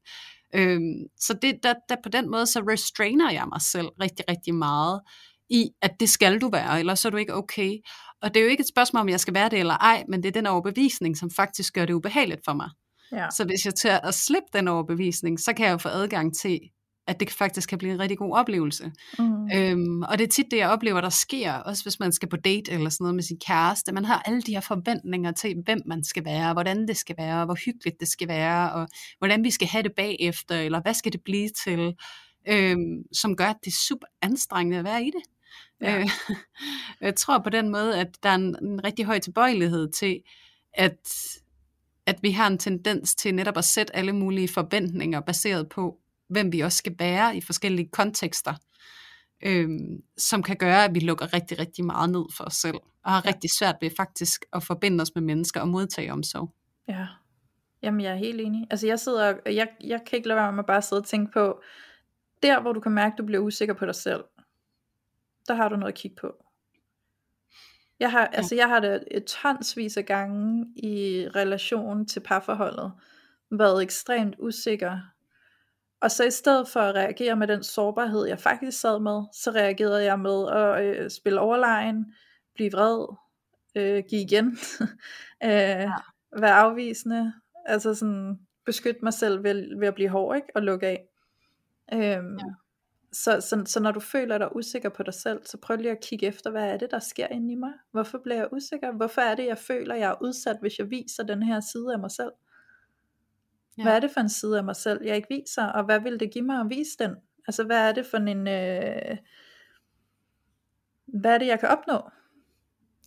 Øh, 0.55 0.81
så 1.19 1.33
det, 1.41 1.63
der, 1.63 1.73
der 1.89 1.95
på 2.03 2.09
den 2.09 2.31
måde, 2.31 2.45
så 2.45 2.59
restrainer 2.59 3.31
jeg 3.31 3.45
mig 3.51 3.61
selv 3.61 3.87
rigtig, 3.87 4.25
rigtig 4.29 4.55
meget 4.55 5.01
i, 5.49 5.69
at 5.81 5.91
det 5.99 6.09
skal 6.09 6.41
du 6.41 6.49
være, 6.49 6.79
ellers 6.79 6.99
så 6.99 7.07
er 7.07 7.09
du 7.09 7.17
ikke 7.17 7.35
okay. 7.35 7.77
Og 8.21 8.33
det 8.33 8.39
er 8.39 8.43
jo 8.43 8.49
ikke 8.49 8.61
et 8.61 8.67
spørgsmål, 8.67 9.01
om 9.01 9.09
jeg 9.09 9.19
skal 9.19 9.33
være 9.33 9.49
det 9.49 9.59
eller 9.59 9.73
ej, 9.73 10.03
men 10.09 10.23
det 10.23 10.27
er 10.29 10.33
den 10.33 10.47
overbevisning, 10.47 11.17
som 11.17 11.31
faktisk 11.31 11.73
gør 11.73 11.85
det 11.85 11.93
ubehageligt 11.93 12.41
for 12.45 12.53
mig. 12.53 12.69
Ja. 13.11 13.27
Så 13.37 13.45
hvis 13.45 13.65
jeg 13.65 13.75
tager 13.75 13.99
at 13.99 14.13
slippe 14.13 14.47
den 14.53 14.67
overbevisning, 14.67 15.39
så 15.39 15.53
kan 15.53 15.65
jeg 15.65 15.71
jo 15.71 15.77
få 15.77 15.89
adgang 15.89 16.35
til, 16.35 16.59
at 17.07 17.19
det 17.19 17.31
faktisk 17.31 17.69
kan 17.69 17.77
blive 17.77 17.93
en 17.93 17.99
rigtig 17.99 18.17
god 18.17 18.37
oplevelse. 18.37 18.91
Mm. 19.19 19.51
Øhm, 19.55 20.01
og 20.01 20.17
det 20.17 20.23
er 20.23 20.27
tit 20.27 20.45
det, 20.51 20.57
jeg 20.57 20.69
oplever, 20.69 21.01
der 21.01 21.09
sker, 21.09 21.53
også 21.53 21.83
hvis 21.83 21.99
man 21.99 22.11
skal 22.11 22.29
på 22.29 22.37
date 22.37 22.71
eller 22.71 22.89
sådan 22.89 23.03
noget 23.03 23.15
med 23.15 23.23
sin 23.23 23.39
kæreste. 23.47 23.91
Man 23.91 24.05
har 24.05 24.21
alle 24.25 24.41
de 24.41 24.53
her 24.53 24.61
forventninger 24.61 25.31
til, 25.31 25.55
hvem 25.65 25.81
man 25.85 26.03
skal 26.03 26.25
være, 26.25 26.53
hvordan 26.53 26.87
det 26.87 26.97
skal 26.97 27.15
være, 27.17 27.45
hvor 27.45 27.57
hyggeligt 27.65 27.99
det 27.99 28.07
skal 28.07 28.27
være, 28.27 28.71
og 28.71 28.87
hvordan 29.17 29.43
vi 29.43 29.51
skal 29.51 29.67
have 29.67 29.83
det 29.83 29.91
bagefter, 29.97 30.55
eller 30.59 30.81
hvad 30.81 30.93
skal 30.93 31.13
det 31.13 31.21
blive 31.25 31.49
til, 31.63 31.93
øhm, 32.49 33.03
som 33.13 33.35
gør, 33.35 33.45
at 33.45 33.57
det 33.63 33.71
er 33.71 33.77
super 33.87 34.07
anstrengende 34.21 34.77
at 34.77 34.83
være 34.83 35.03
i 35.03 35.11
det. 35.11 35.21
Ja. 35.81 35.99
Øh, 35.99 36.09
jeg 37.01 37.15
tror 37.15 37.39
på 37.39 37.49
den 37.49 37.69
måde, 37.69 37.99
at 37.99 38.23
der 38.23 38.29
er 38.29 38.35
en, 38.35 38.55
en 38.61 38.83
rigtig 38.83 39.05
høj 39.05 39.19
tilbøjelighed 39.19 39.91
til, 39.91 40.21
at 40.73 40.97
at 42.07 42.19
vi 42.21 42.31
har 42.31 42.47
en 42.47 42.57
tendens 42.57 43.15
til 43.15 43.35
netop 43.35 43.57
at 43.57 43.65
sætte 43.65 43.95
alle 43.95 44.13
mulige 44.13 44.47
forventninger 44.47 45.19
baseret 45.19 45.69
på, 45.69 45.97
hvem 46.27 46.51
vi 46.51 46.59
også 46.59 46.77
skal 46.77 46.95
være 46.99 47.37
i 47.37 47.41
forskellige 47.41 47.89
kontekster, 47.91 48.53
øhm, 49.43 50.03
som 50.17 50.43
kan 50.43 50.55
gøre, 50.55 50.85
at 50.85 50.95
vi 50.95 50.99
lukker 50.99 51.33
rigtig, 51.33 51.59
rigtig 51.59 51.85
meget 51.85 52.09
ned 52.09 52.25
for 52.37 52.43
os 52.43 52.53
selv, 52.53 52.77
og 53.03 53.11
har 53.11 53.21
ja. 53.25 53.29
rigtig 53.29 53.49
svært 53.59 53.75
ved 53.81 53.89
faktisk 53.97 54.45
at 54.53 54.63
forbinde 54.63 55.01
os 55.01 55.15
med 55.15 55.23
mennesker 55.23 55.61
og 55.61 55.67
modtage 55.67 56.11
omsorg. 56.11 56.53
Ja, 56.87 57.07
jamen 57.83 58.01
jeg 58.01 58.11
er 58.11 58.17
helt 58.17 58.41
enig. 58.41 58.67
Altså 58.69 58.87
jeg 58.87 58.99
sidder, 58.99 59.33
jeg, 59.45 59.67
jeg 59.83 60.01
kan 60.05 60.17
ikke 60.17 60.27
lade 60.27 60.39
være 60.39 60.51
med 60.51 60.59
at 60.59 60.65
bare 60.65 60.81
sidde 60.81 60.99
og 60.99 61.05
tænke 61.05 61.31
på, 61.31 61.61
der 62.43 62.61
hvor 62.61 62.73
du 62.73 62.79
kan 62.79 62.91
mærke, 62.91 63.13
at 63.13 63.17
du 63.17 63.25
bliver 63.25 63.41
usikker 63.41 63.73
på 63.73 63.85
dig 63.85 63.95
selv, 63.95 64.23
der 65.47 65.53
har 65.53 65.69
du 65.69 65.75
noget 65.75 65.93
at 65.93 65.99
kigge 65.99 66.15
på. 66.21 66.43
Jeg 67.99 68.11
har, 68.11 68.27
altså, 68.27 68.55
jeg 68.55 68.67
har 68.67 68.79
det 68.79 69.03
et 69.11 69.25
tonsvis 69.25 69.97
af 69.97 70.05
gange 70.05 70.67
i 70.75 71.27
relation 71.35 72.05
til 72.05 72.19
parforholdet 72.19 72.91
været 73.51 73.83
ekstremt 73.83 74.35
usikker. 74.39 74.99
Og 76.01 76.11
så 76.11 76.23
i 76.23 76.31
stedet 76.31 76.67
for 76.67 76.79
at 76.79 76.95
reagere 76.95 77.35
med 77.35 77.47
den 77.47 77.63
sårbarhed, 77.63 78.25
jeg 78.25 78.39
faktisk 78.39 78.79
sad 78.79 78.99
med, 78.99 79.23
så 79.33 79.51
reagerede 79.51 80.03
jeg 80.03 80.19
med 80.19 80.49
at 80.51 80.83
øh, 80.83 81.09
spille 81.09 81.39
overlegen, 81.39 82.13
blive 82.55 82.71
vred, 82.71 83.15
øh, 83.75 84.03
give 84.09 84.21
igen, 84.21 84.45
øh, 85.43 85.49
ja. 85.49 85.91
være 86.39 86.53
afvisende, 86.53 87.33
altså 87.65 87.95
sådan 87.95 88.39
beskytte 88.65 88.99
mig 89.03 89.13
selv 89.13 89.43
ved, 89.43 89.79
ved 89.79 89.87
at 89.87 89.95
blive 89.95 90.09
hård 90.09 90.35
ikke? 90.35 90.47
og 90.55 90.61
lukke 90.61 90.87
af. 90.87 91.07
Øhm, 91.93 92.37
ja. 92.37 92.53
Så, 93.23 93.41
så, 93.41 93.63
så 93.65 93.79
når 93.79 93.91
du 93.91 93.99
føler 93.99 94.37
dig 94.37 94.55
usikker 94.55 94.89
på 94.89 95.03
dig 95.03 95.13
selv, 95.13 95.45
så 95.45 95.57
prøv 95.57 95.77
lige 95.77 95.91
at 95.91 96.03
kigge 96.03 96.25
efter, 96.25 96.51
hvad 96.51 96.69
er 96.73 96.77
det, 96.77 96.91
der 96.91 96.99
sker 96.99 97.27
inde 97.27 97.53
i 97.53 97.55
mig? 97.55 97.73
Hvorfor 97.91 98.17
bliver 98.23 98.37
jeg 98.37 98.47
usikker? 98.53 98.91
Hvorfor 98.91 99.21
er 99.21 99.35
det, 99.35 99.45
jeg 99.45 99.57
føler, 99.57 99.95
jeg 99.95 100.09
er 100.09 100.21
udsat, 100.21 100.57
hvis 100.61 100.79
jeg 100.79 100.89
viser 100.89 101.23
den 101.23 101.43
her 101.43 101.59
side 101.59 101.93
af 101.93 101.99
mig 101.99 102.11
selv? 102.11 102.31
Ja. 103.77 103.83
Hvad 103.83 103.95
er 103.95 103.99
det 103.99 104.11
for 104.11 104.19
en 104.19 104.29
side 104.29 104.57
af 104.57 104.63
mig 104.63 104.75
selv, 104.75 105.03
jeg 105.03 105.15
ikke 105.15 105.27
viser? 105.29 105.65
Og 105.65 105.85
hvad 105.85 105.99
vil 105.99 106.19
det 106.19 106.31
give 106.33 106.45
mig 106.45 106.59
at 106.59 106.69
vise 106.69 106.97
den? 106.99 107.15
Altså, 107.47 107.63
hvad 107.63 107.89
er 107.89 107.91
det 107.91 108.05
for 108.05 108.17
en... 108.17 108.47
Øh, 108.47 109.17
hvad 111.07 111.33
er 111.33 111.37
det, 111.37 111.47
jeg 111.47 111.59
kan 111.59 111.69
opnå? 111.69 112.09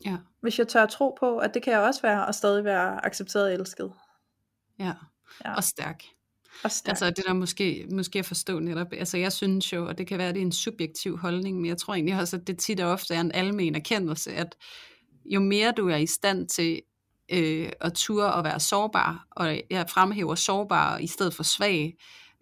Ja. 0.04 0.16
Hvis 0.40 0.58
jeg 0.58 0.68
tør 0.68 0.82
at 0.82 0.88
tro 0.88 1.16
på, 1.20 1.38
at 1.38 1.54
det 1.54 1.62
kan 1.62 1.72
jeg 1.72 1.80
også 1.80 2.02
være, 2.02 2.26
og 2.26 2.34
stadig 2.34 2.64
være 2.64 3.06
accepteret 3.06 3.46
og 3.46 3.52
elsket. 3.52 3.92
Ja, 4.78 4.94
ja. 5.44 5.54
og 5.54 5.64
stærk. 5.64 6.02
Og 6.64 6.70
stærk. 6.70 6.92
Altså 6.92 7.11
det 7.11 7.24
der 7.26 7.32
måske, 7.32 7.86
måske 7.92 8.18
at 8.18 8.26
forstå 8.26 8.59
netop, 8.59 8.86
altså 8.92 9.18
jeg 9.18 9.32
synes 9.32 9.72
jo, 9.72 9.86
og 9.86 9.98
det 9.98 10.07
kan 10.07 10.18
være, 10.18 10.28
at 10.28 10.34
det 10.34 10.40
er 10.40 10.46
en 10.46 10.53
subjektiv 10.53 11.18
holdning, 11.18 11.57
men 11.57 11.66
jeg 11.66 11.78
tror 11.78 11.94
egentlig 11.94 12.20
også, 12.20 12.36
at 12.36 12.46
det 12.46 12.59
tit 12.59 12.80
og 12.80 12.90
ofte 12.90 13.14
er 13.14 13.20
en 13.20 13.32
almen 13.32 13.74
erkendelse, 13.74 14.32
at 14.32 14.57
jo 15.24 15.40
mere 15.40 15.72
du 15.76 15.88
er 15.88 15.96
i 15.96 16.07
stand 16.07 16.48
til 16.48 16.80
øh, 17.32 17.68
at 17.80 17.92
ture 17.92 18.32
og 18.32 18.44
være 18.44 18.61
sårbar, 18.61 19.26
og 19.30 19.61
jeg 19.70 19.90
fremhæver 19.90 20.34
sårbar 20.34 20.98
i 20.98 21.07
stedet 21.07 21.34
for 21.34 21.42
svag, 21.42 21.96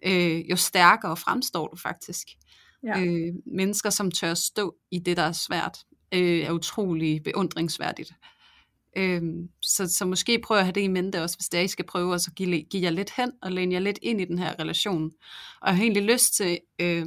øh, 0.06 0.50
jo 0.50 0.56
stærkere 0.56 1.16
fremstår 1.16 1.68
du 1.68 1.76
faktisk. 1.76 2.28
Ja. 2.82 3.00
Øh, 3.00 3.34
mennesker, 3.46 3.90
som 3.90 4.10
tør 4.10 4.34
stå 4.34 4.74
i 4.90 4.98
det, 4.98 5.16
der 5.16 5.22
er 5.22 5.32
svært, 5.32 5.78
øh, 6.14 6.40
er 6.40 6.50
utrolig 6.50 7.22
beundringsværdigt. 7.22 8.12
Øh, 8.96 9.22
så, 9.62 9.88
så 9.88 10.04
måske 10.04 10.38
prøver 10.44 10.58
jeg 10.58 10.62
at 10.62 10.66
have 10.66 10.72
det 10.72 10.80
i 10.80 10.88
mente 10.88 11.22
også, 11.22 11.36
hvis 11.36 11.48
det 11.48 11.60
er, 11.60 11.64
I 11.64 11.68
skal 11.68 11.86
prøve 11.86 12.14
at 12.14 12.28
give, 12.36 12.62
give 12.62 12.82
jer 12.82 12.90
lidt 12.90 13.12
hen 13.16 13.32
og 13.42 13.52
læne 13.52 13.74
jer 13.74 13.80
lidt 13.80 13.98
ind 14.02 14.20
i 14.20 14.24
den 14.24 14.38
her 14.38 14.60
relation. 14.60 15.10
Og 15.60 15.68
jeg 15.68 15.76
har 15.76 15.82
egentlig 15.82 16.02
lyst 16.02 16.34
til, 16.34 16.58
øh, 16.80 17.06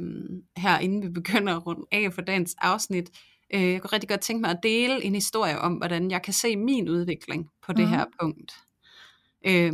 her 0.56 0.78
inden 0.78 1.02
vi 1.02 1.08
begynder 1.08 1.56
at 1.56 1.66
runde 1.66 1.86
af 1.92 2.12
for 2.12 2.22
dagens 2.22 2.54
afsnit, 2.58 3.10
øh, 3.54 3.62
jeg 3.62 3.80
kunne 3.80 3.92
rigtig 3.92 4.08
godt 4.08 4.20
tænke 4.20 4.40
mig 4.40 4.50
at 4.50 4.60
dele 4.62 5.04
en 5.04 5.14
historie 5.14 5.58
om, 5.58 5.72
hvordan 5.72 6.10
jeg 6.10 6.22
kan 6.22 6.32
se 6.32 6.56
min 6.56 6.88
udvikling 6.88 7.48
på 7.66 7.72
det 7.72 7.84
mm. 7.84 7.90
her 7.90 8.04
punkt. 8.20 8.52
Øh, 9.46 9.72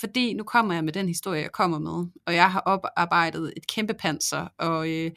fordi 0.00 0.34
nu 0.34 0.44
kommer 0.44 0.74
jeg 0.74 0.84
med 0.84 0.92
den 0.92 1.08
historie, 1.08 1.42
jeg 1.42 1.52
kommer 1.52 1.78
med, 1.78 2.06
og 2.26 2.34
jeg 2.34 2.52
har 2.52 2.60
oparbejdet 2.60 3.52
et 3.56 3.66
kæmpe 3.66 3.94
panser, 3.94 4.48
og 4.58 4.90
øh, 4.90 5.10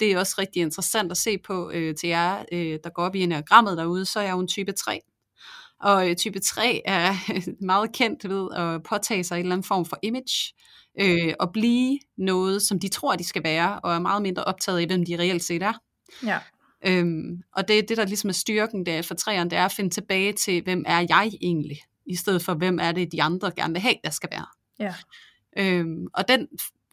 det 0.00 0.12
er 0.12 0.18
også 0.18 0.34
rigtig 0.38 0.62
interessant 0.62 1.10
at 1.10 1.16
se 1.16 1.38
på 1.38 1.70
øh, 1.70 1.94
til 1.94 2.08
jer, 2.08 2.44
øh, 2.52 2.78
der 2.84 2.90
går 2.90 3.02
op 3.02 3.14
i 3.14 3.20
enagrammet 3.20 3.76
derude, 3.76 4.04
så 4.04 4.20
er 4.20 4.24
jeg 4.24 4.32
jo 4.32 4.40
en 4.40 4.48
type 4.48 4.72
3. 4.72 5.00
Og 5.80 6.10
øh, 6.10 6.16
type 6.16 6.38
3 6.38 6.82
er 6.84 7.14
meget 7.72 7.92
kendt 7.92 8.28
ved 8.28 8.48
at 8.56 8.82
påtage 8.82 9.24
sig 9.24 9.34
en 9.34 9.40
eller 9.40 9.54
anden 9.54 9.66
form 9.66 9.84
for 9.84 9.98
image, 10.02 10.54
øh, 11.00 11.34
og 11.40 11.52
blive 11.52 11.98
noget, 12.18 12.62
som 12.62 12.78
de 12.78 12.88
tror, 12.88 13.16
de 13.16 13.24
skal 13.24 13.44
være, 13.44 13.80
og 13.80 13.94
er 13.94 13.98
meget 13.98 14.22
mindre 14.22 14.44
optaget 14.44 14.80
af, 14.80 14.86
hvem 14.86 15.04
de 15.04 15.18
reelt 15.18 15.44
set 15.44 15.62
er. 15.62 15.72
Ja. 16.24 16.38
Øhm, 16.86 17.42
og 17.52 17.68
det 17.68 17.78
er 17.78 17.82
det, 17.82 17.96
der 17.96 18.06
ligesom 18.06 18.28
er 18.28 18.34
styrken 18.34 18.86
der 18.86 19.02
for 19.02 19.14
træerne, 19.14 19.50
det 19.50 19.58
er 19.58 19.64
at 19.64 19.72
finde 19.72 19.90
tilbage 19.90 20.32
til, 20.32 20.62
hvem 20.62 20.84
er 20.86 21.06
jeg 21.08 21.30
egentlig, 21.42 21.78
i 22.06 22.16
stedet 22.16 22.42
for, 22.42 22.54
hvem 22.54 22.78
er 22.82 22.92
det, 22.92 23.12
de 23.12 23.22
andre 23.22 23.52
gerne 23.56 23.72
vil 23.72 23.82
have, 23.82 23.94
der 24.04 24.10
skal 24.10 24.28
være. 24.32 24.46
Ja. 24.78 24.94
Øhm, 25.58 26.06
og 26.14 26.28
den 26.28 26.48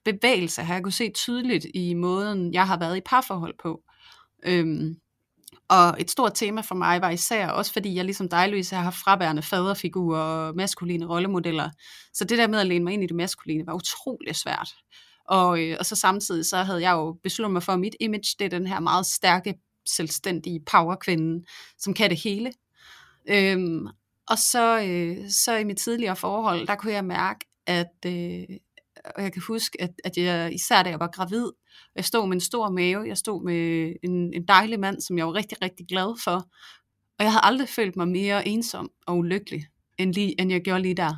bevægelse 0.06 0.62
har 0.62 0.74
jeg 0.74 0.84
kunne 0.84 0.92
se 0.92 1.10
tydeligt 1.10 1.66
i 1.74 1.94
måden, 1.94 2.54
jeg 2.54 2.68
har 2.68 2.80
været 2.80 2.98
i 2.98 3.02
parforhold 3.06 3.56
på. 3.64 3.82
Øhm, 4.46 4.96
og 5.70 5.96
et 6.00 6.12
stort 6.12 6.32
tema 6.36 6.62
for 6.62 6.76
mig 6.76 7.02
var 7.02 7.10
især 7.10 7.48
også, 7.48 7.74
fordi 7.74 7.96
jeg 7.96 8.06
ligesom 8.06 8.30
dig, 8.30 8.50
Louise, 8.50 8.76
har 8.76 8.84
haft 8.84 8.98
fraværende 8.98 9.42
faderfigurer 9.42 10.20
og 10.20 10.56
maskuline 10.56 11.06
rollemodeller. 11.06 11.70
Så 12.14 12.26
det 12.26 12.38
der 12.38 12.48
med 12.48 12.60
at 12.60 12.68
læne 12.68 12.84
mig 12.84 12.94
ind 12.94 13.04
i 13.04 13.08
det 13.08 13.16
maskuline 13.16 13.68
var 13.68 13.74
utrolig 13.74 14.36
svært. 14.36 14.76
Og, 15.26 15.62
øh, 15.62 15.76
og 15.80 15.86
så 15.86 15.96
samtidig 15.96 16.46
så 16.46 16.58
havde 16.58 16.82
jeg 16.82 16.92
jo 16.92 17.18
besluttet 17.24 17.54
mig 17.54 17.64
for, 17.64 17.72
at 17.72 17.80
mit 17.80 17.96
image, 18.00 18.36
det 18.40 18.46
er 18.46 18.50
den 18.50 18.68
her 18.68 18.80
meget 18.80 19.06
stærke, 19.06 19.56
selvstændige 19.86 20.60
powerkvinde, 20.72 21.46
som 21.78 21.94
kan 21.94 22.10
det 22.10 22.20
hele. 22.24 22.54
Øhm, 23.30 23.88
og 24.28 24.38
så, 24.38 24.84
øh, 24.84 25.30
så 25.30 25.56
i 25.56 25.64
mit 25.64 25.78
tidligere 25.78 26.16
forhold, 26.16 26.68
der 26.68 26.76
kunne 26.76 26.94
jeg 26.94 27.06
mærke, 27.06 27.46
at, 27.68 28.06
øh, 28.06 28.58
og 29.16 29.24
jeg 29.24 29.34
kan 29.34 29.42
huske, 29.48 29.82
at, 29.82 29.92
at 30.04 30.18
jeg, 30.18 30.54
især 30.54 30.84
da 30.84 30.90
jeg 30.90 31.00
var 31.00 31.08
gravid, 31.08 31.52
jeg 31.96 32.06
stod 32.06 32.28
med 32.28 32.34
en 32.34 32.42
stor 32.42 32.70
mave, 32.70 33.08
jeg 33.08 33.18
stod 33.18 33.44
med 33.44 33.94
en, 34.04 34.34
en 34.34 34.48
dejlig 34.48 34.80
mand, 34.80 35.02
som 35.02 35.18
jeg 35.18 35.28
var 35.28 35.34
rigtig, 35.34 35.58
rigtig 35.62 35.88
glad 35.88 36.24
for, 36.24 36.48
og 37.20 37.24
jeg 37.24 37.32
havde 37.32 37.46
aldrig 37.46 37.70
følt 37.70 37.96
mig 37.96 38.08
mere 38.08 38.48
ensom 38.48 38.92
og 39.06 39.18
ulykkelig, 39.18 39.68
end, 39.98 40.14
lige, 40.14 40.42
end 40.42 40.52
jeg 40.52 40.62
gjorde 40.62 40.82
lige 40.82 40.96
der. 40.96 41.16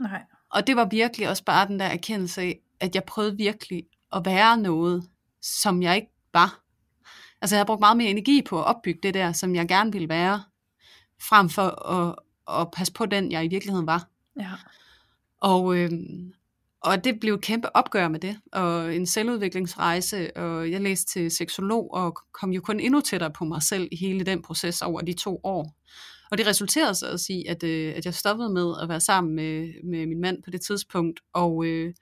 Nej. 0.00 0.22
Og 0.50 0.66
det 0.66 0.76
var 0.76 0.84
virkelig 0.84 1.28
også 1.28 1.44
bare 1.44 1.68
den 1.68 1.78
der 1.78 1.84
erkendelse 1.84 2.40
af, 2.40 2.60
at 2.80 2.94
jeg 2.94 3.04
prøvede 3.04 3.36
virkelig 3.36 3.84
at 4.12 4.22
være 4.24 4.56
noget, 4.58 5.08
som 5.42 5.82
jeg 5.82 5.96
ikke 5.96 6.12
var. 6.32 6.60
Altså 7.40 7.56
jeg 7.56 7.58
havde 7.58 7.66
brugt 7.66 7.80
meget 7.80 7.96
mere 7.96 8.10
energi 8.10 8.42
på 8.42 8.58
at 8.58 8.64
opbygge 8.64 9.00
det 9.02 9.14
der, 9.14 9.32
som 9.32 9.54
jeg 9.54 9.68
gerne 9.68 9.92
ville 9.92 10.08
være, 10.08 10.42
frem 11.20 11.48
for 11.48 11.90
at, 11.90 12.14
at 12.60 12.70
passe 12.70 12.92
på 12.92 13.06
den, 13.06 13.32
jeg 13.32 13.44
i 13.44 13.48
virkeligheden 13.48 13.86
var. 13.86 14.08
Ja. 14.40 14.50
Og, 15.40 15.76
øhm, 15.76 16.32
og 16.84 17.04
det 17.04 17.20
blev 17.20 17.34
et 17.34 17.40
kæmpe 17.40 17.76
opgør 17.76 18.08
med 18.08 18.20
det, 18.20 18.38
og 18.52 18.94
en 18.94 19.06
selvudviklingsrejse, 19.06 20.36
og 20.36 20.70
jeg 20.70 20.80
læste 20.80 21.12
til 21.12 21.30
seksolog, 21.30 21.94
og 21.94 22.18
kom 22.32 22.52
jo 22.52 22.60
kun 22.60 22.80
endnu 22.80 23.00
tættere 23.00 23.30
på 23.30 23.44
mig 23.44 23.62
selv 23.62 23.88
i 23.92 23.96
hele 23.96 24.24
den 24.24 24.42
proces 24.42 24.82
over 24.82 25.00
de 25.00 25.12
to 25.12 25.40
år. 25.44 25.76
Og 26.30 26.38
det 26.38 26.46
resulterede 26.46 26.94
så 26.94 27.10
også 27.12 27.32
i, 27.32 27.44
at, 27.48 27.62
øh, 27.62 27.94
at 27.96 28.04
jeg 28.04 28.14
stoppede 28.14 28.50
med 28.50 28.74
at 28.82 28.88
være 28.88 29.00
sammen 29.00 29.34
med, 29.34 29.68
med 29.84 30.06
min 30.06 30.20
mand 30.20 30.42
på 30.42 30.50
det 30.50 30.60
tidspunkt, 30.60 31.20
og, 31.32 31.64
øh, 31.66 31.94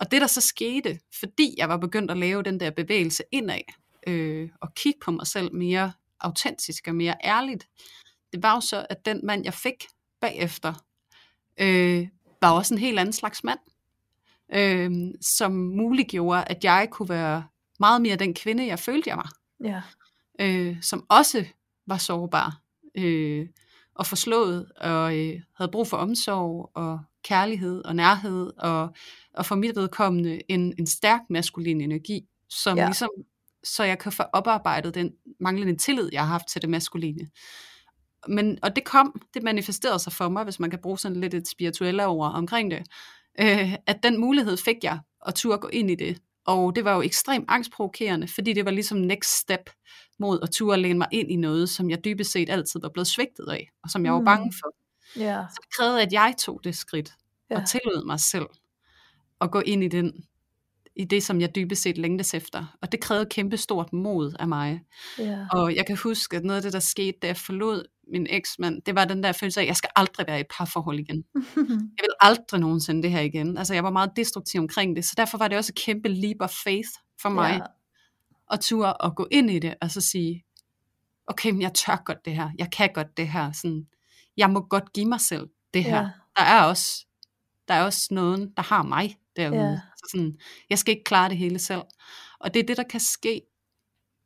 og 0.00 0.10
det 0.10 0.20
der 0.20 0.26
så 0.26 0.40
skete, 0.40 0.98
fordi 1.20 1.54
jeg 1.58 1.68
var 1.68 1.76
begyndt 1.76 2.10
at 2.10 2.18
lave 2.18 2.42
den 2.42 2.60
der 2.60 2.70
bevægelse 2.70 3.22
indad, 3.32 3.60
øh, 4.06 4.48
og 4.60 4.74
kigge 4.74 4.98
på 5.04 5.10
mig 5.10 5.26
selv 5.26 5.54
mere 5.54 5.92
autentisk 6.20 6.88
og 6.88 6.94
mere 6.94 7.14
ærligt, 7.24 7.68
det 8.32 8.42
var 8.42 8.54
jo 8.54 8.60
så, 8.60 8.86
at 8.90 9.04
den 9.04 9.20
mand, 9.24 9.44
jeg 9.44 9.54
fik 9.54 9.84
bagefter, 10.20 10.74
øh, 11.60 12.08
var 12.42 12.50
også 12.50 12.74
en 12.74 12.80
helt 12.80 12.98
anden 12.98 13.12
slags 13.12 13.44
mand 13.44 13.58
øh, 14.54 14.90
som 15.20 15.52
muliggjorde, 15.52 16.44
at 16.46 16.64
jeg 16.64 16.88
kunne 16.90 17.08
være 17.08 17.44
meget 17.80 18.02
mere 18.02 18.16
den 18.16 18.34
kvinde, 18.34 18.66
jeg 18.66 18.78
følte, 18.78 19.10
jeg 19.10 19.16
var. 19.16 19.32
Ja. 19.64 19.82
Øh, 20.40 20.82
som 20.82 21.06
også 21.08 21.44
var 21.86 21.98
sårbar 21.98 22.60
øh, 22.94 23.46
og 23.94 24.06
forslået, 24.06 24.72
og 24.76 25.18
øh, 25.18 25.40
havde 25.56 25.70
brug 25.70 25.86
for 25.86 25.96
omsorg 25.96 26.70
og 26.74 27.00
kærlighed 27.24 27.84
og 27.84 27.96
nærhed, 27.96 28.52
og, 28.58 28.94
og 29.34 29.46
for 29.46 29.54
mit 29.54 29.76
vedkommende 29.76 30.40
en, 30.48 30.74
en 30.78 30.86
stærk 30.86 31.20
maskulin 31.30 31.80
energi, 31.80 32.28
som 32.48 32.78
ja. 32.78 32.86
ligesom, 32.86 33.10
så 33.64 33.84
jeg 33.84 33.98
kan 33.98 34.12
få 34.12 34.22
oparbejdet 34.22 34.94
den 34.94 35.12
manglende 35.40 35.76
tillid, 35.76 36.08
jeg 36.12 36.20
har 36.20 36.32
haft 36.32 36.48
til 36.48 36.62
det 36.62 36.70
maskuline. 36.70 37.28
Men, 38.28 38.58
og 38.62 38.76
det 38.76 38.84
kom, 38.84 39.22
det 39.34 39.42
manifesterede 39.42 39.98
sig 39.98 40.12
for 40.12 40.28
mig, 40.28 40.44
hvis 40.44 40.60
man 40.60 40.70
kan 40.70 40.78
bruge 40.82 40.98
sådan 40.98 41.20
lidt 41.20 41.34
et 41.34 41.48
spirituelt 41.48 42.00
ord 42.00 42.32
omkring 42.34 42.70
det, 42.70 42.86
øh, 43.40 43.74
at 43.86 44.02
den 44.02 44.20
mulighed 44.20 44.56
fik 44.56 44.76
jeg 44.82 44.98
at 45.26 45.34
turde 45.34 45.58
gå 45.58 45.68
ind 45.68 45.90
i 45.90 45.94
det. 45.94 46.18
Og 46.46 46.76
det 46.76 46.84
var 46.84 46.94
jo 46.94 47.02
ekstremt 47.02 47.44
angstprovokerende, 47.48 48.28
fordi 48.28 48.52
det 48.52 48.64
var 48.64 48.70
ligesom 48.70 48.98
next 48.98 49.40
step 49.40 49.70
mod 50.18 50.38
at 50.42 50.50
turde 50.50 50.82
læne 50.82 50.98
mig 50.98 51.08
ind 51.12 51.30
i 51.30 51.36
noget, 51.36 51.68
som 51.68 51.90
jeg 51.90 52.04
dybest 52.04 52.32
set 52.32 52.50
altid 52.50 52.80
var 52.80 52.88
blevet 52.88 53.06
svigtet 53.06 53.48
af, 53.48 53.70
og 53.84 53.90
som 53.90 54.04
jeg 54.04 54.12
var 54.12 54.22
bange 54.24 54.46
mm. 54.46 54.52
for. 54.52 54.74
Yeah. 55.20 55.44
Så 55.50 55.58
det 55.62 55.76
krævede, 55.76 56.02
at 56.02 56.12
jeg 56.12 56.34
tog 56.38 56.60
det 56.64 56.76
skridt, 56.76 57.12
yeah. 57.52 57.62
og 57.62 57.68
tillod 57.68 58.06
mig 58.06 58.20
selv 58.20 58.46
at 59.40 59.50
gå 59.50 59.60
ind 59.60 59.84
i 59.84 59.88
den 59.88 60.24
i 60.96 61.04
det, 61.04 61.22
som 61.22 61.40
jeg 61.40 61.54
dybest 61.54 61.82
set 61.82 61.98
længtes 61.98 62.34
efter. 62.34 62.76
Og 62.82 62.92
det 62.92 63.00
krævede 63.00 63.26
kæmpe 63.26 63.56
stort 63.56 63.92
mod 63.92 64.36
af 64.38 64.48
mig. 64.48 64.80
Yeah. 65.20 65.46
Og 65.52 65.76
jeg 65.76 65.86
kan 65.86 65.96
huske, 65.96 66.36
at 66.36 66.44
noget 66.44 66.56
af 66.56 66.62
det, 66.62 66.72
der 66.72 66.80
skete, 66.80 67.18
da 67.22 67.26
jeg 67.26 67.36
forlod 67.36 67.84
min 68.08 68.26
eksmand, 68.30 68.82
det 68.82 68.94
var 68.94 69.04
den 69.04 69.22
der 69.22 69.32
følelse 69.32 69.60
af, 69.60 69.64
at 69.64 69.68
jeg 69.68 69.76
skal 69.76 69.90
aldrig 69.96 70.26
være 70.26 70.40
i 70.40 70.44
parforhold 70.50 70.98
igen. 70.98 71.24
jeg 71.96 72.02
vil 72.02 72.14
aldrig 72.20 72.60
nogensinde 72.60 73.02
det 73.02 73.10
her 73.10 73.20
igen. 73.20 73.58
Altså 73.58 73.74
jeg 73.74 73.84
var 73.84 73.90
meget 73.90 74.10
destruktiv 74.16 74.60
omkring 74.60 74.96
det, 74.96 75.04
så 75.04 75.14
derfor 75.16 75.38
var 75.38 75.48
det 75.48 75.58
også 75.58 75.72
et 75.76 75.84
kæmpe 75.84 76.08
leap 76.08 76.36
of 76.40 76.50
faith 76.64 76.88
for 77.22 77.28
mig, 77.28 77.50
yeah. 77.50 77.68
at 78.50 78.60
turde 78.60 78.96
at 79.04 79.16
gå 79.16 79.28
ind 79.30 79.50
i 79.50 79.58
det, 79.58 79.74
og 79.80 79.90
så 79.90 80.00
sige, 80.00 80.44
okay, 81.26 81.50
men 81.50 81.62
jeg 81.62 81.74
tør 81.74 82.02
godt 82.04 82.24
det 82.24 82.36
her, 82.36 82.50
jeg 82.58 82.70
kan 82.70 82.90
godt 82.94 83.16
det 83.16 83.28
her, 83.28 83.52
sådan, 83.52 83.86
jeg 84.36 84.50
må 84.50 84.60
godt 84.60 84.92
give 84.92 85.06
mig 85.06 85.20
selv 85.20 85.48
det 85.74 85.84
her. 85.84 86.02
Yeah. 86.02 86.10
Der 86.36 86.42
er 86.42 86.62
også, 86.62 87.06
der 87.68 87.74
er 87.74 87.84
også 87.84 88.08
nogen, 88.10 88.52
der 88.56 88.62
har 88.62 88.82
mig 88.82 89.16
derude. 89.36 89.58
Yeah. 89.58 89.78
Så 89.96 90.08
sådan, 90.10 90.38
jeg 90.70 90.78
skal 90.78 90.92
ikke 90.92 91.04
klare 91.04 91.28
det 91.28 91.36
hele 91.36 91.58
selv. 91.58 91.82
Og 92.40 92.54
det 92.54 92.60
er 92.62 92.66
det, 92.66 92.76
der 92.76 92.82
kan 92.82 93.00
ske, 93.00 93.42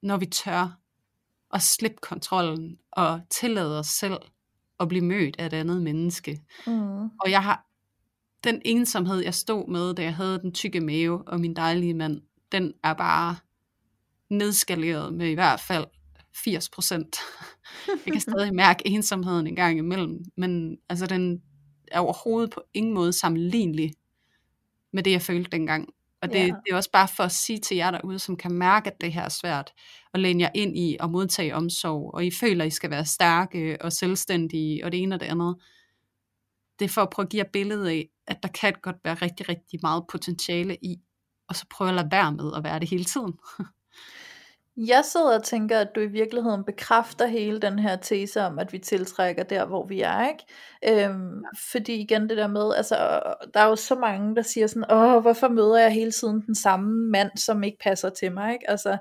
når 0.03 0.17
vi 0.17 0.27
tør 0.27 0.79
at 1.57 1.63
slippe 1.63 1.97
kontrollen 2.03 2.79
og 2.93 3.21
tillade 3.31 3.79
os 3.79 3.87
selv 3.87 4.17
at 4.81 4.89
blive 4.89 5.05
mødt 5.05 5.37
af 5.39 5.47
et 5.47 5.53
andet 5.53 5.83
menneske. 5.83 6.41
Mm. 6.67 7.05
Og 7.05 7.31
jeg 7.31 7.43
har 7.43 7.67
den 8.45 8.63
ensomhed, 8.65 9.19
jeg 9.19 9.35
stod 9.35 9.69
med, 9.69 9.95
da 9.95 10.03
jeg 10.03 10.15
havde 10.15 10.39
den 10.39 10.53
tykke 10.53 10.81
mave 10.81 11.29
og 11.29 11.41
min 11.41 11.57
dejlige 11.57 11.95
mand, 11.95 12.21
den 12.53 12.73
er 12.85 12.95
bare 12.95 13.37
nedskaleret 14.31 15.15
med 15.15 15.29
i 15.29 15.35
hvert 15.35 15.61
fald 15.61 15.87
80 16.35 16.69
procent. 16.69 17.17
Jeg 18.07 18.13
kan 18.13 18.21
stadig 18.21 18.55
mærke 18.55 18.87
ensomheden 18.87 19.47
en 19.47 19.57
gang 19.57 19.79
imellem, 19.79 20.25
men 20.37 20.79
altså 20.89 21.07
den 21.07 21.43
er 21.93 22.01
overhovedet 22.01 22.51
på 22.51 22.63
ingen 22.75 22.95
måde 22.95 23.13
sammenlignelig 23.13 23.93
med 24.93 25.03
det, 25.03 25.11
jeg 25.11 25.23
følte 25.23 25.51
dengang. 25.51 25.89
Og 26.27 26.33
det, 26.33 26.39
Ja. 26.39 26.45
det 26.47 26.73
er 26.73 26.77
også 26.77 26.91
bare 26.91 27.09
for 27.09 27.23
at 27.25 27.33
sige 27.33 27.59
til 27.59 27.77
jer 27.77 27.91
derude, 27.91 28.19
som 28.19 28.37
kan 28.37 28.53
mærke, 28.53 28.91
at 28.91 29.01
det 29.01 29.13
her 29.13 29.23
er 29.23 29.29
svært, 29.29 29.73
at 30.15 30.21
læne 30.21 30.43
jer 30.43 30.51
ind 30.55 30.79
i 30.79 30.97
og 31.01 31.11
modtage 31.11 31.55
omsorg, 31.55 32.15
og 32.15 32.25
I 32.27 32.31
føler, 32.41 32.65
at 32.65 32.69
I 32.69 32.71
skal 32.75 32.91
være 32.91 33.05
stærke 33.07 33.77
og 33.81 33.93
selvstændige, 33.93 34.85
og 34.85 34.93
det 34.93 35.03
ene 35.03 35.15
og 35.15 35.21
det 35.21 35.27
andet. 35.27 35.57
Det 36.79 36.85
er 36.85 36.89
for 36.89 37.03
at 37.03 37.11
prøve 37.11 37.25
at 37.25 37.31
give 37.31 37.43
jer 37.45 37.51
billedet 37.53 37.89
af, 37.89 38.09
at 38.27 38.43
der 38.43 38.49
kan 38.49 38.75
godt 38.83 38.97
være 39.05 39.15
rigtig, 39.15 39.49
rigtig 39.49 39.79
meget 39.83 40.05
potentiale 40.11 40.77
i, 40.83 40.97
og 41.49 41.57
så 41.57 41.67
prøve 41.71 41.89
at 41.91 41.95
lade 41.97 42.09
være 42.11 42.33
med 42.33 42.53
at 42.57 42.65
være 42.65 42.81
det 42.81 42.89
hele 42.91 43.05
tiden. 43.05 43.33
Jeg 44.77 45.05
sidder 45.05 45.39
og 45.39 45.45
tænker, 45.45 45.79
at 45.79 45.89
du 45.95 46.01
i 46.01 46.07
virkeligheden 46.07 46.65
bekræfter 46.65 47.27
hele 47.27 47.61
den 47.61 47.79
her 47.79 47.97
tese 47.97 48.43
om, 48.43 48.59
at 48.59 48.73
vi 48.73 48.79
tiltrækker 48.79 49.43
der, 49.43 49.65
hvor 49.67 49.87
vi 49.87 50.01
er, 50.01 50.29
ikke? 50.29 51.05
Øhm, 51.05 51.45
fordi 51.73 51.95
igen 51.95 52.29
det 52.29 52.37
der 52.37 52.47
med, 52.47 52.75
altså, 52.75 52.97
der 53.55 53.61
er 53.61 53.67
jo 53.69 53.77
så 53.77 53.95
mange, 53.95 54.37
der 54.37 54.43
siger 54.43 54.67
sådan, 54.67 54.91
åh, 54.91 55.21
hvorfor 55.21 55.49
møder 55.49 55.79
jeg 55.79 55.93
hele 55.93 56.13
tiden 56.13 56.41
den 56.47 56.55
samme 56.55 57.11
mand, 57.11 57.31
som 57.37 57.63
ikke 57.63 57.79
passer 57.79 58.11
til 58.11 58.33
mig, 58.33 58.53
ikke? 58.53 58.71
Altså, 58.71 58.99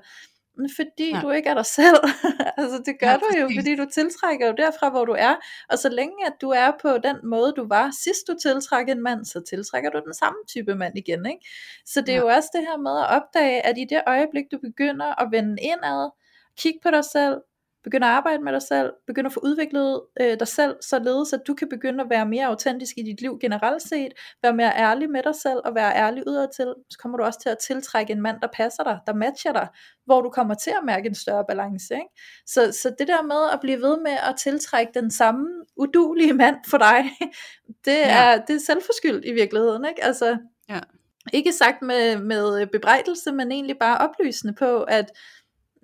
fordi 0.76 1.10
Ja. 1.14 1.20
du 1.20 1.30
ikke 1.30 1.48
er 1.48 1.54
dig 1.54 1.66
selv. 1.66 1.96
altså 2.60 2.82
det 2.86 2.94
gør 3.00 3.06
Ja, 3.10 3.16
du 3.16 3.26
jo, 3.40 3.50
fordi 3.58 3.76
du 3.76 3.86
tiltrækker 3.92 4.46
jo 4.46 4.54
derfra, 4.58 4.90
hvor 4.90 5.04
du 5.04 5.12
er. 5.18 5.34
Og 5.70 5.78
så 5.78 5.88
længe 5.88 6.26
at 6.26 6.32
du 6.40 6.50
er 6.50 6.70
på 6.82 6.98
den 6.98 7.16
måde, 7.24 7.52
du 7.56 7.66
var 7.68 7.90
sidst 8.04 8.22
du 8.28 8.34
tiltrækker 8.42 8.92
en 8.94 9.02
mand, 9.02 9.24
så 9.24 9.40
tiltrækker 9.48 9.90
du 9.90 10.00
den 10.06 10.14
samme 10.14 10.38
type 10.48 10.74
mand 10.74 10.98
igen. 10.98 11.26
Ikke? 11.26 11.46
Så 11.86 12.00
det 12.00 12.08
er 12.08 12.14
Ja. 12.14 12.20
jo 12.20 12.26
også 12.26 12.48
det 12.52 12.60
her 12.60 12.76
med 12.76 12.98
at 13.00 13.06
opdage, 13.22 13.66
at 13.66 13.78
i 13.78 13.84
det 13.90 14.02
øjeblik, 14.06 14.44
du 14.52 14.58
begynder 14.58 15.22
at 15.22 15.28
vende 15.30 15.62
indad, 15.62 16.10
kig 16.60 16.74
på 16.82 16.90
dig 16.90 17.04
selv, 17.04 17.36
begynder 17.86 18.08
at 18.08 18.14
arbejde 18.14 18.42
med 18.42 18.52
dig 18.52 18.62
selv, 18.62 18.92
begynder 19.06 19.28
at 19.28 19.34
få 19.34 19.40
udviklet 19.42 20.02
øh, 20.20 20.38
dig 20.38 20.48
selv, 20.48 20.76
således 20.82 21.32
at 21.32 21.40
du 21.46 21.54
kan 21.54 21.68
begynde 21.68 22.04
at 22.04 22.10
være 22.10 22.26
mere 22.26 22.46
autentisk 22.46 22.94
i 22.98 23.02
dit 23.02 23.20
liv 23.20 23.38
generelt 23.40 23.82
set, 23.82 24.12
være 24.42 24.52
mere 24.54 24.72
ærlig 24.76 25.10
med 25.10 25.22
dig 25.22 25.34
selv, 25.34 25.60
og 25.64 25.74
være 25.74 25.94
ærlig 25.96 26.22
udadtil, 26.28 26.74
så 26.90 26.98
kommer 26.98 27.18
du 27.18 27.24
også 27.24 27.40
til 27.40 27.48
at 27.48 27.58
tiltrække 27.58 28.12
en 28.12 28.22
mand, 28.22 28.40
der 28.42 28.48
passer 28.54 28.82
dig, 28.84 28.98
der 29.06 29.14
matcher 29.14 29.52
dig, 29.52 29.68
hvor 30.06 30.20
du 30.20 30.30
kommer 30.30 30.54
til 30.54 30.70
at 30.70 30.84
mærke 30.84 31.08
en 31.08 31.14
større 31.14 31.44
balance. 31.48 31.94
Ikke? 31.94 32.06
Så, 32.46 32.72
så 32.82 32.94
det 32.98 33.08
der 33.08 33.22
med 33.22 33.50
at 33.52 33.58
blive 33.60 33.80
ved 33.80 33.96
med 34.02 34.16
at 34.28 34.34
tiltrække 34.38 34.92
den 34.94 35.10
samme 35.10 35.46
udulige 35.76 36.32
mand 36.32 36.56
for 36.70 36.78
dig, 36.78 37.04
det 37.86 37.92
Ja. 37.98 38.32
er, 38.32 38.44
det 38.44 38.56
er 38.56 38.60
selvforskyldt 38.66 39.24
i 39.24 39.32
virkeligheden. 39.32 39.84
Ikke? 39.88 40.04
Altså, 40.04 40.38
Ja. 40.68 40.80
ikke 41.32 41.52
sagt 41.52 41.82
med, 41.82 42.18
med 42.18 42.66
bebrejdelse, 42.66 43.32
men 43.32 43.52
egentlig 43.52 43.76
bare 43.80 43.98
oplysende 43.98 44.54
på, 44.54 44.82
at 44.82 45.10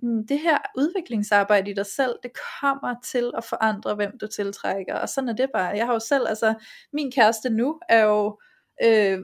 det 0.02 0.38
her 0.38 0.58
udviklingsarbejde 0.76 1.70
i 1.70 1.74
dig 1.74 1.86
selv, 1.86 2.14
det 2.22 2.30
kommer 2.60 2.94
til 3.04 3.30
at 3.36 3.44
forandre, 3.44 3.94
hvem 3.94 4.18
du 4.20 4.26
tiltrækker. 4.26 4.94
Og 4.94 5.08
sådan 5.08 5.28
er 5.28 5.32
det 5.32 5.50
bare. 5.54 5.76
Jeg 5.76 5.86
har 5.86 5.92
jo 5.92 5.98
selv, 5.98 6.26
altså 6.28 6.54
min 6.92 7.12
kæreste 7.12 7.50
nu 7.50 7.80
er 7.88 8.02
jo 8.04 8.38
øh, 8.84 9.18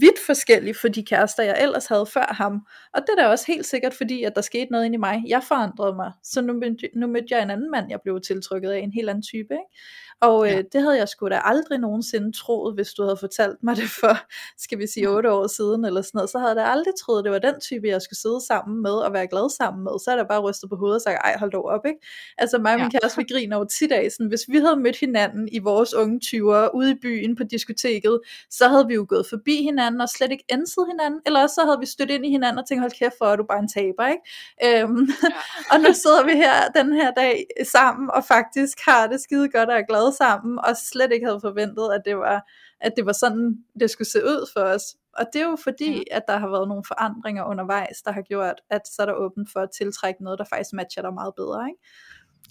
vidt 0.00 0.18
forskellig 0.26 0.76
fra 0.76 0.88
de 0.88 1.04
kærester, 1.04 1.42
jeg 1.42 1.62
ellers 1.62 1.86
havde 1.86 2.06
før 2.06 2.34
ham. 2.34 2.66
Og 2.94 3.00
det 3.00 3.08
er 3.18 3.22
da 3.22 3.28
også 3.28 3.44
helt 3.46 3.66
sikkert, 3.66 3.94
fordi 3.94 4.22
at 4.22 4.32
der 4.34 4.40
skete 4.40 4.72
noget 4.72 4.84
inde 4.84 4.94
i 4.94 4.98
mig. 4.98 5.22
Jeg 5.26 5.42
forandrede 5.42 5.96
mig. 5.96 6.12
Så 6.22 6.40
nu, 6.40 6.52
mødte- 6.52 6.90
nu 6.98 7.06
mødte 7.06 7.26
jeg 7.30 7.42
en 7.42 7.50
anden 7.50 7.70
mand, 7.70 7.90
jeg 7.90 8.00
blev 8.02 8.20
tiltrykket 8.20 8.70
af, 8.70 8.78
en 8.78 8.92
helt 8.92 9.08
anden 9.10 9.22
type. 9.22 9.54
Ikke? 9.54 9.76
Og 10.20 10.46
Ja. 10.46 10.58
øh, 10.58 10.64
det 10.72 10.82
havde 10.82 10.96
jeg 10.98 11.08
sgu 11.08 11.28
da 11.28 11.40
aldrig 11.44 11.78
nogensinde 11.78 12.32
troet, 12.32 12.74
hvis 12.74 12.92
du 12.92 13.02
havde 13.02 13.16
fortalt 13.16 13.62
mig 13.62 13.76
det 13.76 13.90
for, 14.00 14.18
skal 14.58 14.78
vi 14.78 14.86
sige, 14.86 15.08
otte 15.10 15.32
år 15.32 15.46
siden, 15.46 15.84
eller 15.84 16.02
sådan 16.02 16.10
noget. 16.18 16.30
Så 16.30 16.38
havde 16.38 16.48
jeg 16.48 16.56
da 16.56 16.62
aldrig 16.70 16.92
troet, 17.00 17.24
det 17.24 17.32
var 17.32 17.38
den 17.38 17.60
type, 17.60 17.86
jeg 17.88 18.02
skulle 18.02 18.18
sidde 18.18 18.40
sammen 18.46 18.82
med 18.82 18.90
og 18.90 19.12
være 19.12 19.26
glad 19.28 19.50
sammen 19.56 19.84
med. 19.84 19.92
Så 20.04 20.10
er 20.10 20.16
der 20.16 20.24
bare 20.24 20.40
rystet 20.40 20.70
på 20.70 20.76
hovedet 20.76 20.94
og 20.94 21.00
sagt, 21.02 21.18
ej, 21.24 21.36
hold 21.38 21.50
dog 21.50 21.64
op, 21.64 21.86
ikke? 21.86 21.98
Altså 22.38 22.58
mig 22.58 22.72
og 22.74 22.80
min 22.80 22.90
Ja. 22.92 22.98
kæreste, 22.98 23.18
vi 23.18 23.24
griner 23.32 23.56
jo 23.58 23.64
tit 23.78 23.92
af, 23.92 24.12
sådan, 24.12 24.26
hvis 24.26 24.44
vi 24.48 24.58
havde 24.58 24.76
mødt 24.76 24.96
hinanden 25.00 25.48
i 25.52 25.58
vores 25.58 25.94
unge 25.94 26.20
20'ere 26.24 26.74
ude 26.76 26.90
i 26.90 26.94
byen 27.02 27.36
på 27.36 27.44
diskoteket, 27.44 28.20
så 28.50 28.68
havde 28.68 28.86
vi 28.86 28.94
jo 28.94 29.06
gået 29.08 29.26
forbi 29.26 29.62
hinanden 29.62 30.00
og 30.00 30.08
slet 30.08 30.30
ikke 30.32 30.44
enset 30.48 30.84
hinanden, 30.92 31.20
eller 31.26 31.42
også 31.42 31.54
så 31.54 31.64
havde 31.64 31.78
vi 31.80 31.86
stødt 31.86 32.10
ind 32.10 32.26
i 32.26 32.30
hinanden 32.30 32.58
og 32.58 32.68
tænkt, 32.68 32.80
hold 32.82 32.92
kæft, 32.98 33.14
hvor 33.18 33.26
er 33.26 33.36
du 33.36 33.44
bare 33.48 33.58
en 33.58 33.68
taber, 33.68 34.06
ikke? 34.06 34.82
Øhm, 34.82 35.08
og 35.72 35.80
nu 35.80 35.92
sidder 35.92 36.24
vi 36.24 36.32
her 36.32 36.68
den 36.76 36.92
her 36.92 37.10
dag 37.10 37.46
sammen, 37.72 38.10
og 38.10 38.24
faktisk 38.24 38.78
har 38.84 39.06
det 39.06 39.20
skide 39.20 39.48
godt 39.48 39.68
og 39.68 39.76
er 39.76 39.82
glade 39.88 40.05
sammen, 40.14 40.58
og 40.58 40.76
slet 40.76 41.12
ikke 41.12 41.26
havde 41.26 41.40
forventet, 41.40 41.90
at 41.94 42.02
det 42.04 42.16
var, 42.16 42.42
at 42.80 42.92
det 42.96 43.06
var 43.06 43.12
sådan, 43.12 43.56
det 43.80 43.90
skulle 43.90 44.08
se 44.08 44.24
ud 44.24 44.50
for 44.56 44.60
os. 44.60 44.82
Og 45.18 45.24
det 45.32 45.40
er 45.40 45.46
jo 45.48 45.56
fordi, 45.62 45.90
Ja. 45.92 46.02
at 46.16 46.22
der 46.28 46.38
har 46.38 46.48
været 46.48 46.68
nogle 46.68 46.84
forandringer 46.88 47.44
undervejs, 47.44 48.02
der 48.04 48.12
har 48.12 48.22
gjort, 48.22 48.60
at 48.70 48.80
så 48.88 49.02
er 49.02 49.06
der 49.06 49.12
åbent 49.14 49.52
for 49.52 49.60
at 49.60 49.68
tiltrække 49.78 50.24
noget, 50.24 50.38
der 50.38 50.44
faktisk 50.44 50.72
matcher 50.72 51.02
dig 51.02 51.14
meget 51.14 51.34
bedre, 51.36 51.68
ikke? 51.68 51.80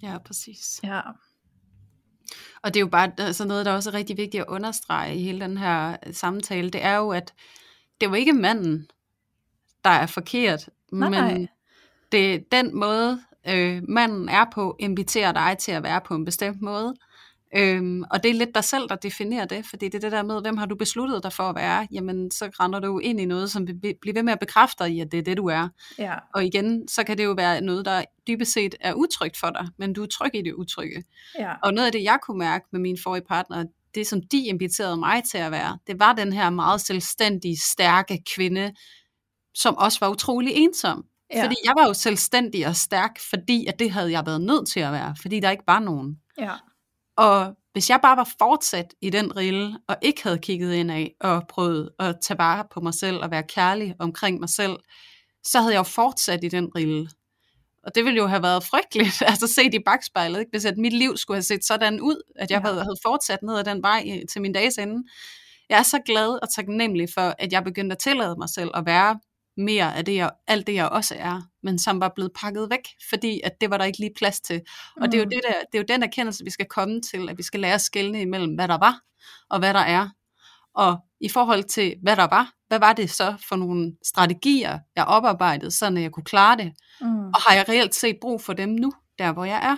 Ja, 0.03 0.17
præcis. 0.25 0.79
Ja. 0.83 1.01
Og 2.63 2.73
det 2.73 2.75
er 2.75 2.81
jo 2.81 2.87
bare 2.87 3.11
altså 3.17 3.47
noget, 3.47 3.65
der 3.65 3.73
også 3.73 3.89
er 3.89 3.93
rigtig 3.93 4.17
vigtigt 4.17 4.41
at 4.41 4.47
understrege 4.47 5.15
i 5.15 5.23
hele 5.23 5.39
den 5.39 5.57
her 5.57 5.97
samtale. 6.11 6.69
Det 6.69 6.83
er 6.83 6.95
jo, 6.95 7.09
at 7.09 7.33
det 8.01 8.07
jo 8.07 8.13
ikke 8.13 8.33
manden, 8.33 8.87
der 9.83 9.89
er 9.89 10.05
forkert, 10.05 10.69
Nej, 10.91 11.09
men 11.09 11.23
nej. 11.23 11.47
det 12.11 12.51
den 12.51 12.75
måde, 12.79 13.21
øh, 13.49 13.83
manden 13.89 14.29
er 14.29 14.45
på, 14.53 14.75
inviterer 14.79 15.31
dig 15.31 15.57
til 15.59 15.71
at 15.71 15.83
være 15.83 16.01
på 16.01 16.15
en 16.15 16.25
bestemt 16.25 16.61
måde. 16.61 16.95
Øhm, 17.57 18.03
og 18.11 18.23
det 18.23 18.31
er 18.31 18.35
lidt 18.35 18.55
dig 18.55 18.63
selv, 18.63 18.89
der 18.89 18.95
definerer 18.95 19.45
det, 19.45 19.65
fordi 19.65 19.85
det 19.85 19.95
er 19.95 19.99
det 19.99 20.11
der 20.11 20.23
med, 20.23 20.41
hvem 20.41 20.57
har 20.57 20.65
du 20.65 20.75
besluttet 20.75 21.23
dig 21.23 21.33
for 21.33 21.43
at 21.43 21.55
være, 21.55 21.87
jamen 21.91 22.31
så 22.31 22.49
render 22.59 22.79
du 22.79 22.99
ind 22.99 23.19
i 23.19 23.25
noget, 23.25 23.51
som 23.51 23.67
vil 23.67 23.79
be- 23.79 23.93
blive 24.01 24.15
ved 24.15 24.23
med 24.23 24.33
at 24.33 24.39
bekræfte 24.39 24.83
dig 24.83 24.93
i, 24.93 24.99
at 24.99 25.11
det 25.11 25.17
er 25.17 25.23
det, 25.23 25.37
du 25.37 25.47
er. 25.47 25.69
Ja. 25.99 26.13
Og 26.33 26.45
igen, 26.45 26.87
så 26.87 27.03
kan 27.03 27.17
det 27.17 27.23
jo 27.25 27.31
være 27.31 27.61
noget, 27.61 27.85
der 27.85 28.03
dybest 28.27 28.53
set 28.53 28.75
er 28.81 28.93
utrygt 28.93 29.37
for 29.37 29.49
dig, 29.49 29.67
men 29.77 29.93
du 29.93 30.03
er 30.03 30.07
tryg 30.07 30.31
i 30.35 30.41
det 30.41 30.53
utrygge. 30.53 31.03
Ja. 31.39 31.53
Og 31.63 31.73
noget 31.73 31.85
af 31.85 31.91
det, 31.91 32.03
jeg 32.03 32.19
kunne 32.23 32.39
mærke 32.39 32.65
med 32.71 32.79
min 32.79 32.97
forrige 33.03 33.25
partner, 33.27 33.65
det 33.95 34.07
som 34.07 34.21
de 34.31 34.45
inviterede 34.45 34.97
mig 34.97 35.23
til 35.23 35.37
at 35.37 35.51
være, 35.51 35.77
det 35.87 35.99
var 35.99 36.13
den 36.13 36.33
her 36.33 36.49
meget 36.49 36.81
selvstændige, 36.81 37.57
stærke 37.57 38.23
kvinde, 38.35 38.73
som 39.53 39.77
også 39.77 39.99
var 40.01 40.09
utrolig 40.09 40.53
ensom. 40.55 41.05
Ja. 41.33 41.43
Fordi 41.43 41.55
jeg 41.65 41.73
var 41.77 41.87
jo 41.87 41.93
selvstændig 41.93 42.67
og 42.67 42.75
stærk, 42.75 43.19
fordi 43.29 43.65
at 43.65 43.79
det 43.79 43.91
havde 43.91 44.11
jeg 44.11 44.25
været 44.25 44.41
nødt 44.41 44.67
til 44.67 44.79
at 44.79 44.91
være, 44.91 45.15
fordi 45.21 45.39
der 45.39 45.51
ikke 45.51 45.63
var 45.67 45.79
nogen. 45.79 46.19
Ja. 46.39 46.51
Og 47.17 47.55
hvis 47.73 47.89
jeg 47.89 47.99
bare 48.01 48.17
var 48.17 48.29
fortsat 48.39 48.93
i 49.01 49.09
den 49.09 49.35
rille, 49.37 49.77
og 49.87 49.95
ikke 50.01 50.23
havde 50.23 50.37
kigget 50.37 50.73
ind 50.73 50.91
af, 50.91 51.15
og 51.21 51.43
prøvet 51.49 51.89
at 51.99 52.15
tage 52.21 52.37
vare 52.37 52.65
på 52.71 52.79
mig 52.81 52.93
selv, 52.93 53.17
og 53.17 53.31
være 53.31 53.43
kærlig 53.43 53.95
omkring 53.99 54.39
mig 54.39 54.49
selv, 54.49 54.75
så 55.43 55.59
havde 55.59 55.73
jeg 55.73 55.79
jo 55.79 55.83
fortsat 55.83 56.43
i 56.43 56.47
den 56.49 56.69
rille. 56.75 57.09
Og 57.83 57.95
det 57.95 58.05
ville 58.05 58.17
jo 58.17 58.27
have 58.27 58.43
været 58.43 58.63
frygteligt, 58.63 59.21
altså 59.31 59.47
set 59.47 59.73
i 59.73 59.79
bagspejlet, 59.85 60.39
ikke? 60.39 60.49
hvis 60.51 60.65
at 60.65 60.77
mit 60.77 60.93
liv 60.93 61.17
skulle 61.17 61.35
have 61.35 61.43
set 61.43 61.65
sådan 61.65 62.01
ud, 62.01 62.21
at 62.35 62.51
jeg 62.51 62.61
Ja. 62.65 62.69
havde, 62.69 62.95
fortsat 63.05 63.43
ned 63.43 63.57
ad 63.57 63.63
den 63.63 63.81
vej 63.83 64.03
øh, 64.13 64.21
til 64.31 64.41
min 64.41 64.53
dages 64.53 64.77
ende. 64.77 65.03
Jeg 65.69 65.79
er 65.79 65.83
så 65.83 65.99
glad 66.05 66.29
og 66.41 66.53
taknemmelig 66.55 67.07
for, 67.13 67.35
at 67.39 67.53
jeg 67.53 67.63
begyndte 67.63 67.93
at 67.93 67.99
tillade 67.99 68.35
mig 68.37 68.49
selv 68.49 68.69
at 68.73 68.85
være 68.85 69.19
mere 69.57 69.95
af 69.95 70.05
det, 70.05 70.15
jeg, 70.15 70.31
alt 70.47 70.67
det, 70.67 70.73
jeg 70.73 70.89
også 70.89 71.15
er, 71.19 71.41
men 71.63 71.79
som 71.79 71.99
var 71.99 72.11
blevet 72.15 72.31
pakket 72.35 72.69
væk, 72.69 72.87
fordi 73.09 73.41
at 73.43 73.61
det 73.61 73.69
var 73.69 73.77
der 73.77 73.85
ikke 73.85 73.99
lige 73.99 74.11
plads 74.17 74.39
til. 74.41 74.61
Og 75.01 75.11
det 75.11 75.13
er, 75.13 75.17
jo 75.19 75.23
Mm. 75.25 75.29
det, 75.29 75.41
der, 75.47 75.53
det 75.71 75.77
er 75.77 75.79
jo 75.79 75.85
den 75.87 76.03
erkendelse, 76.03 76.43
vi 76.43 76.49
skal 76.49 76.65
komme 76.65 77.01
til, 77.01 77.29
at 77.29 77.37
vi 77.37 77.43
skal 77.43 77.59
lære 77.59 77.73
at 77.73 77.81
skelne 77.81 78.21
imellem, 78.21 78.55
hvad 78.55 78.67
der 78.67 78.77
var, 78.77 78.99
og 79.49 79.59
hvad 79.59 79.73
der 79.73 79.79
er. 79.79 80.09
Og 80.75 80.97
i 81.21 81.29
forhold 81.29 81.63
til, 81.63 81.95
hvad 82.03 82.15
der 82.15 82.27
var, 82.27 82.51
hvad 82.67 82.79
var 82.79 82.93
det 82.93 83.09
så 83.09 83.35
for 83.49 83.55
nogle 83.55 83.95
strategier, 84.03 84.79
jeg 84.95 85.05
oparbejdede, 85.05 85.71
sådan 85.71 85.97
at 85.97 86.03
jeg 86.03 86.11
kunne 86.11 86.23
klare 86.23 86.57
det? 86.57 86.73
Mm. 87.01 87.27
Og 87.27 87.41
har 87.41 87.55
jeg 87.55 87.69
reelt 87.69 87.95
set 87.95 88.17
brug 88.21 88.41
for 88.41 88.53
dem 88.53 88.69
nu, 88.69 88.93
der 89.19 89.31
hvor 89.31 89.45
jeg 89.45 89.59
er? 89.63 89.77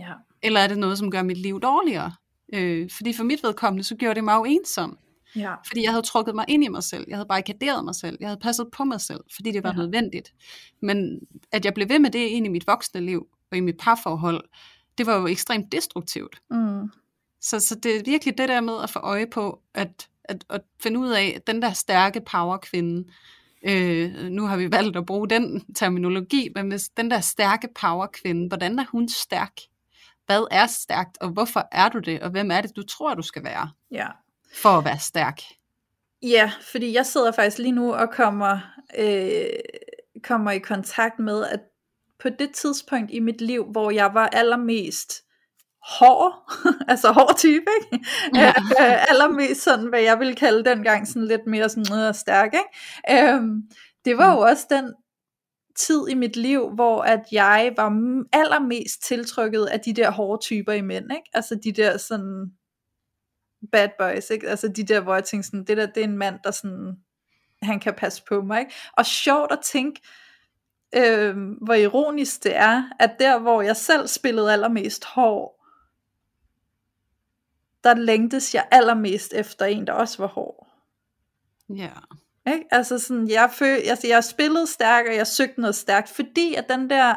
Ja. 0.00 0.12
Eller 0.42 0.60
er 0.60 0.66
det 0.66 0.78
noget, 0.78 0.98
som 0.98 1.10
gør 1.10 1.22
mit 1.22 1.38
liv 1.38 1.60
dårligere? 1.60 2.12
Øh, 2.54 2.90
fordi 2.96 3.12
for 3.12 3.24
mit 3.24 3.42
vedkommende, 3.42 3.84
så 3.84 3.94
gjorde 3.96 4.14
det 4.14 4.24
mig 4.24 4.34
jo 4.36 4.44
ensom. 4.44 4.98
Ja. 5.36 5.54
Fordi 5.66 5.82
jeg 5.82 5.90
havde 5.90 6.02
trukket 6.02 6.34
mig 6.34 6.44
ind 6.48 6.64
i 6.64 6.68
mig 6.68 6.82
selv. 6.84 7.04
Jeg 7.08 7.16
havde 7.16 7.28
barrikaderet 7.28 7.84
mig 7.84 7.94
selv. 7.94 8.16
Jeg 8.20 8.28
havde 8.28 8.40
passet 8.40 8.66
på 8.72 8.84
mig 8.84 9.00
selv, 9.00 9.20
fordi 9.34 9.52
det 9.52 9.62
var 9.62 9.70
Ja. 9.72 9.76
nødvendigt. 9.76 10.32
Men 10.82 11.20
at 11.52 11.64
jeg 11.64 11.74
blev 11.74 11.88
ved 11.88 11.98
med 11.98 12.10
det 12.10 12.18
ind 12.18 12.46
i 12.46 12.48
mit 12.48 12.66
voksne 12.66 13.00
liv 13.00 13.26
og 13.50 13.56
i 13.56 13.60
mit 13.60 13.76
parforhold, 13.78 14.44
det 14.98 15.06
var 15.06 15.16
jo 15.20 15.26
ekstremt 15.26 15.72
destruktivt. 15.72 16.42
Mm. 16.50 16.90
Så, 17.40 17.60
så 17.60 17.74
det 17.74 17.96
er 17.96 18.02
virkelig 18.04 18.38
det 18.38 18.48
der 18.48 18.60
med 18.60 18.74
at 18.82 18.90
få 18.90 18.98
øje 18.98 19.26
på, 19.26 19.60
at, 19.74 20.08
at, 20.24 20.44
at 20.50 20.60
finde 20.82 20.98
ud 21.00 21.08
af, 21.10 21.32
at 21.36 21.46
den 21.46 21.62
der 21.62 21.72
stærke 21.72 22.20
powerkvinde, 22.20 23.04
øh, 23.68 24.14
nu 24.30 24.46
har 24.46 24.56
vi 24.56 24.72
valgt 24.72 24.96
at 24.96 25.06
bruge 25.06 25.28
den 25.28 25.74
terminologi, 25.74 26.48
men 26.54 26.68
hvis 26.68 26.88
den 26.88 27.10
der 27.10 27.20
stærke 27.20 27.68
powerkvinde, 27.80 28.48
hvordan 28.48 28.78
er 28.78 28.84
hun 28.92 29.08
stærk? 29.08 29.52
Hvad 30.26 30.46
er 30.50 30.66
stærkt, 30.66 31.18
og 31.20 31.28
hvorfor 31.28 31.68
er 31.72 31.88
du 31.88 31.98
det, 31.98 32.20
og 32.20 32.30
hvem 32.30 32.50
er 32.50 32.60
det, 32.60 32.76
du 32.76 32.82
tror, 32.82 33.14
du 33.14 33.22
skal 33.22 33.44
være, 33.44 33.70
Ja. 33.90 34.06
For 34.54 34.68
at 34.68 34.84
være 34.84 34.98
stærk? 34.98 35.42
Ja, 36.22 36.52
fordi 36.72 36.94
jeg 36.94 37.06
sidder 37.06 37.32
faktisk 37.32 37.58
lige 37.58 37.72
nu 37.72 37.94
og 37.94 38.10
kommer, 38.10 38.58
øh, 38.98 39.46
kommer 40.22 40.50
i 40.50 40.58
kontakt 40.58 41.18
med, 41.18 41.44
at 41.44 41.60
på 42.20 42.28
det 42.28 42.50
tidspunkt 42.54 43.10
i 43.10 43.20
mit 43.20 43.40
liv, 43.40 43.64
hvor 43.64 43.90
jeg 43.90 44.14
var 44.14 44.28
allermest 44.28 45.12
hård, 45.98 46.52
altså 46.92 47.12
hård 47.12 47.36
type, 47.36 47.70
ikke? 47.82 48.06
Ja. 48.34 48.48
Øh, 48.48 49.10
allermest 49.10 49.62
sådan, 49.62 49.86
hvad 49.86 50.00
jeg 50.00 50.18
ville 50.18 50.34
kalde 50.34 50.64
dengang, 50.64 51.08
sådan 51.08 51.26
lidt 51.26 51.46
mere 51.46 51.68
sådan 51.68 51.84
noget 51.88 52.16
stærk, 52.16 52.54
ikke? 52.54 53.32
Øhm, 53.32 53.62
det 54.04 54.18
var 54.18 54.30
jo 54.30 54.36
mm. 54.36 54.42
også 54.42 54.66
den 54.70 54.94
tid 55.76 56.08
i 56.08 56.14
mit 56.14 56.36
liv, 56.36 56.70
hvor 56.74 57.02
at 57.02 57.24
jeg 57.32 57.72
var 57.76 57.92
allermest 58.32 59.02
tiltrykket 59.04 59.66
af 59.66 59.80
de 59.80 59.92
der 59.92 60.10
hårde 60.10 60.42
typer 60.42 60.72
i 60.72 60.80
mænd, 60.80 61.12
ikke? 61.12 61.30
Altså 61.34 61.54
de 61.64 61.72
der 61.72 61.96
sådan 61.96 62.52
bad 63.72 63.88
boys, 63.98 64.30
ikke? 64.30 64.48
Altså 64.48 64.68
de 64.68 64.84
der, 64.84 65.00
hvor 65.00 65.14
jeg 65.14 65.24
tænkte 65.24 65.46
sådan, 65.46 65.64
det 65.64 65.76
der, 65.76 65.86
det 65.86 65.96
er 65.96 66.04
en 66.04 66.18
mand, 66.18 66.38
der 66.44 66.50
sådan, 66.50 66.96
han 67.62 67.80
kan 67.80 67.94
passe 67.94 68.22
på 68.28 68.42
mig, 68.42 68.60
ikke? 68.60 68.74
Og 68.92 69.06
sjovt 69.06 69.52
at 69.52 69.58
tænke, 69.64 70.00
øh, 70.94 71.36
hvor 71.62 71.74
ironisk 71.74 72.44
det 72.44 72.56
er, 72.56 72.82
at 73.00 73.16
der, 73.18 73.38
hvor 73.38 73.62
jeg 73.62 73.76
selv 73.76 74.06
spillede 74.06 74.52
allermest 74.52 75.04
hård, 75.04 75.52
der 77.84 77.94
længtes 77.94 78.54
jeg 78.54 78.68
allermest 78.70 79.32
efter 79.32 79.66
en, 79.66 79.86
der 79.86 79.92
også 79.92 80.18
var 80.18 80.26
hård. 80.26 80.66
Ja. 81.68 81.90
Ikke? 82.46 82.64
Altså 82.70 82.98
sådan, 82.98 83.28
jeg, 83.28 83.50
føl, 83.52 83.80
altså 83.88 84.06
jeg 84.06 84.24
spillede 84.24 84.66
stærkt, 84.66 85.08
og 85.08 85.14
jeg 85.14 85.26
søgte 85.26 85.60
noget 85.60 85.74
stærkt, 85.74 86.08
fordi 86.08 86.54
at 86.54 86.68
den 86.68 86.90
der 86.90 87.14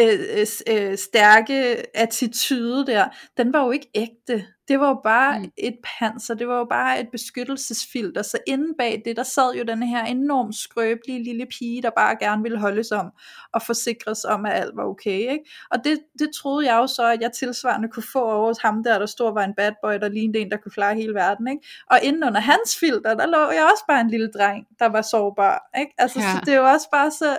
øh, 0.00 0.20
øh, 0.38 0.46
øh, 0.68 0.98
stærke 0.98 1.84
attitude 1.96 2.86
der, 2.86 3.08
den 3.36 3.52
var 3.52 3.64
jo 3.64 3.70
ikke 3.70 3.90
ægte. 3.94 4.46
Det 4.68 4.80
var 4.80 4.88
jo 4.88 5.00
bare 5.04 5.38
mm. 5.38 5.50
et 5.56 5.76
panser, 5.84 6.34
det 6.34 6.48
var 6.48 6.58
jo 6.58 6.64
bare 6.64 7.00
et 7.00 7.08
beskyttelsesfilter, 7.12 8.22
så 8.22 8.38
inde 8.46 8.74
bag 8.78 9.02
det, 9.04 9.16
der 9.16 9.22
sad 9.22 9.54
jo 9.54 9.64
den 9.64 9.82
her 9.82 10.04
enormt 10.04 10.54
skrøbelige 10.54 11.24
lille 11.24 11.46
pige, 11.58 11.82
der 11.82 11.90
bare 11.90 12.16
gerne 12.16 12.42
ville 12.42 12.58
holdes 12.58 12.92
om, 12.92 13.10
og 13.52 13.62
forsikres 13.62 14.24
om, 14.24 14.46
at 14.46 14.52
alt 14.52 14.76
var 14.76 14.84
okay, 14.84 15.18
ikke? 15.18 15.44
Og 15.70 15.84
det, 15.84 15.98
det 16.18 16.30
troede 16.40 16.72
jeg 16.72 16.76
jo 16.76 16.86
så, 16.86 17.12
at 17.12 17.20
jeg 17.20 17.32
tilsvarende 17.32 17.88
kunne 17.88 18.06
få 18.12 18.24
over 18.24 18.46
hos 18.46 18.58
ham 18.58 18.84
der, 18.84 18.98
der 18.98 19.06
stod 19.06 19.34
var 19.34 19.44
en 19.44 19.54
bad 19.56 19.72
boy, 19.82 19.92
der 19.92 20.08
lignede 20.08 20.38
en, 20.38 20.50
der 20.50 20.56
kunne 20.56 20.72
klare 20.72 20.94
hele 20.94 21.14
verden, 21.14 21.48
ikke? 21.48 21.66
Og 21.90 21.98
inden 22.02 22.24
under 22.24 22.40
hans 22.40 22.76
filter, 22.80 23.14
der 23.14 23.26
lå 23.26 23.50
jeg 23.50 23.68
også 23.72 23.84
bare 23.88 24.00
en 24.00 24.10
lille 24.10 24.30
dreng, 24.30 24.66
der 24.78 24.86
var 24.86 25.02
sårbar, 25.02 25.70
ikke? 25.78 25.94
Altså, 25.98 26.20
ja. 26.20 26.32
så 26.32 26.40
det 26.46 26.54
er 26.54 26.58
jo 26.58 26.68
også 26.68 26.88
bare 26.90 27.10
så, 27.10 27.38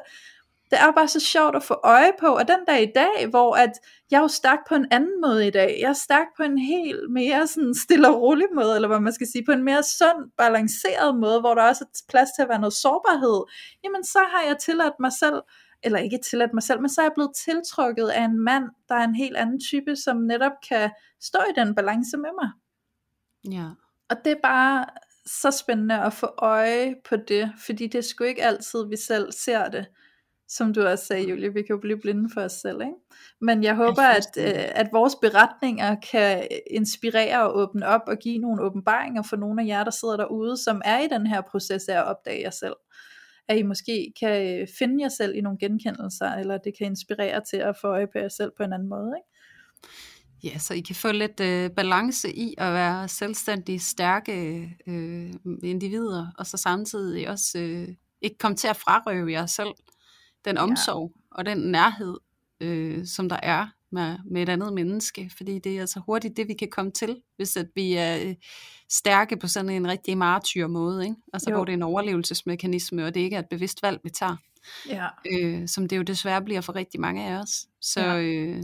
det 0.71 0.79
er 0.79 0.91
bare 0.91 1.07
så 1.07 1.19
sjovt 1.19 1.55
at 1.55 1.63
få 1.63 1.79
øje 1.83 2.11
på, 2.19 2.27
og 2.27 2.47
den 2.47 2.65
dag 2.67 2.83
i 2.83 2.91
dag, 2.95 3.27
hvor 3.29 3.55
at 3.55 3.71
jeg 4.11 4.17
er 4.17 4.21
jo 4.21 4.27
stærk 4.27 4.59
på 4.67 4.75
en 4.75 4.87
anden 4.91 5.21
måde 5.21 5.47
i 5.47 5.51
dag, 5.51 5.77
jeg 5.81 5.89
er 5.89 5.93
stærk 5.93 6.27
på 6.37 6.43
en 6.43 6.57
helt 6.57 7.11
mere 7.11 7.47
sådan 7.47 7.73
stille 7.73 8.07
og 8.09 8.21
rolig 8.21 8.47
måde, 8.55 8.75
eller 8.75 8.87
hvad 8.87 8.99
man 8.99 9.13
skal 9.13 9.27
sige, 9.27 9.45
på 9.45 9.51
en 9.51 9.63
mere 9.63 9.83
sund, 9.83 10.31
balanceret 10.37 11.19
måde, 11.19 11.39
hvor 11.39 11.55
der 11.55 11.63
også 11.63 11.83
er 11.83 12.01
plads 12.09 12.29
til 12.35 12.41
at 12.41 12.49
være 12.49 12.59
noget 12.59 12.73
sårbarhed, 12.73 13.43
jamen 13.83 14.03
så 14.03 14.19
har 14.19 14.43
jeg 14.47 14.57
tilladt 14.57 14.93
mig 14.99 15.11
selv, 15.13 15.41
eller 15.83 15.99
ikke 15.99 16.19
tilladt 16.29 16.53
mig 16.53 16.63
selv, 16.63 16.81
men 16.81 16.89
så 16.89 17.01
er 17.01 17.05
jeg 17.05 17.13
blevet 17.15 17.35
tiltrukket 17.45 18.07
af 18.07 18.23
en 18.23 18.39
mand, 18.39 18.63
der 18.89 18.95
er 18.95 19.03
en 19.03 19.15
helt 19.15 19.37
anden 19.37 19.59
type, 19.59 19.95
som 19.95 20.17
netop 20.17 20.51
kan 20.69 20.91
stå 21.21 21.39
i 21.39 21.59
den 21.59 21.75
balance 21.75 22.17
med 22.17 22.29
mig. 22.41 22.49
Ja. 23.57 23.67
Og 24.09 24.25
det 24.25 24.31
er 24.31 24.41
bare 24.43 24.85
så 25.25 25.51
spændende 25.51 26.01
at 26.01 26.13
få 26.13 26.27
øje 26.37 26.95
på 27.09 27.15
det, 27.15 27.53
fordi 27.65 27.87
det 27.87 27.97
er 27.97 28.01
sgu 28.01 28.23
ikke 28.23 28.43
altid, 28.43 28.85
vi 28.89 28.97
selv 28.97 29.31
ser 29.31 29.69
det 29.69 29.85
som 30.47 30.73
du 30.73 30.85
også 30.85 31.05
sagde, 31.05 31.29
Julie, 31.29 31.53
vi 31.53 31.61
kan 31.61 31.75
jo 31.75 31.77
blive 31.77 31.99
blinde 31.99 32.29
for 32.33 32.41
os 32.41 32.51
selv, 32.51 32.81
ikke? 32.81 32.93
Men 33.41 33.63
jeg 33.63 33.75
håber, 33.75 34.01
at, 34.01 34.37
øh, 34.37 34.65
at 34.75 34.89
vores 34.93 35.15
beretninger 35.21 35.95
kan 36.11 36.47
inspirere 36.71 37.43
og 37.43 37.57
åbne 37.57 37.87
op 37.87 38.01
og 38.07 38.17
give 38.17 38.37
nogle 38.37 38.61
åbenbaringer 38.61 39.21
for 39.21 39.35
nogle 39.35 39.61
af 39.61 39.67
jer, 39.67 39.83
der 39.83 39.91
sidder 39.91 40.17
derude, 40.17 40.57
som 40.57 40.81
er 40.85 40.99
i 40.99 41.07
den 41.07 41.27
her 41.27 41.41
proces 41.41 41.87
af 41.87 41.97
at 41.97 42.05
opdage 42.05 42.41
jer 42.41 42.49
selv. 42.49 42.75
At 43.47 43.57
I 43.57 43.63
måske 43.63 44.13
kan 44.19 44.61
øh, 44.61 44.67
finde 44.79 45.03
jer 45.03 45.09
selv 45.09 45.35
i 45.35 45.41
nogle 45.41 45.59
genkendelser, 45.59 46.31
eller 46.31 46.57
det 46.57 46.73
kan 46.77 46.87
inspirere 46.87 47.41
til 47.49 47.57
at 47.57 47.77
få 47.81 47.87
øje 47.87 48.07
på 48.07 48.17
jer 48.17 48.29
selv 48.29 48.51
på 48.57 48.63
en 48.63 48.73
anden 48.73 48.89
måde, 48.89 49.11
ikke? 49.17 49.29
Ja, 50.43 50.59
så 50.59 50.73
I 50.73 50.79
kan 50.79 50.95
få 50.95 51.11
lidt 51.11 51.39
øh, 51.39 51.69
balance 51.71 52.35
i 52.35 52.55
at 52.57 52.73
være 52.73 53.07
selvstændige, 53.07 53.79
stærke 53.79 54.61
øh, 54.87 55.33
individer, 55.63 56.27
og 56.37 56.47
så 56.47 56.57
samtidig 56.57 57.29
også 57.29 57.59
øh, 57.59 57.87
ikke 58.21 58.37
komme 58.37 58.57
til 58.57 58.67
at 58.67 58.77
frarøve 58.77 59.31
jer 59.31 59.45
selv 59.45 59.73
den 60.45 60.57
omsorg 60.57 61.11
ja. 61.15 61.37
og 61.37 61.45
den 61.45 61.57
nærhed, 61.57 62.17
øh, 62.61 63.05
som 63.05 63.29
der 63.29 63.39
er 63.43 63.67
med, 63.91 64.17
med 64.25 64.41
et 64.41 64.49
andet 64.49 64.73
menneske, 64.73 65.31
fordi 65.37 65.59
det 65.59 65.75
er 65.75 65.81
altså 65.81 66.01
hurtigt 66.05 66.37
det, 66.37 66.47
vi 66.47 66.53
kan 66.53 66.69
komme 66.71 66.91
til, 66.91 67.21
hvis 67.35 67.57
at 67.57 67.67
vi 67.75 67.93
er 67.93 68.27
øh, 68.27 68.35
stærke 68.89 69.37
på 69.37 69.47
sådan 69.47 69.69
en 69.69 69.87
rigtig 69.87 70.17
martyr 70.17 70.67
måde, 70.67 71.03
ikke? 71.03 71.15
altså 71.33 71.49
jo. 71.49 71.55
hvor 71.55 71.65
det 71.65 71.71
er 71.71 71.77
en 71.77 71.83
overlevelsesmekanisme, 71.83 73.05
og 73.05 73.13
det 73.13 73.19
ikke 73.19 73.35
er 73.35 73.39
et 73.39 73.49
bevidst 73.49 73.83
valg, 73.83 73.99
vi 74.03 74.09
tager. 74.09 74.35
Ja. 74.89 75.07
Øh, 75.31 75.67
som 75.67 75.87
det 75.87 75.97
jo 75.97 76.01
desværre 76.01 76.41
bliver 76.41 76.61
for 76.61 76.75
rigtig 76.75 76.99
mange 76.99 77.27
af 77.27 77.41
os. 77.41 77.67
Så, 77.81 78.01
ja. 78.01 78.21
øh, 78.21 78.63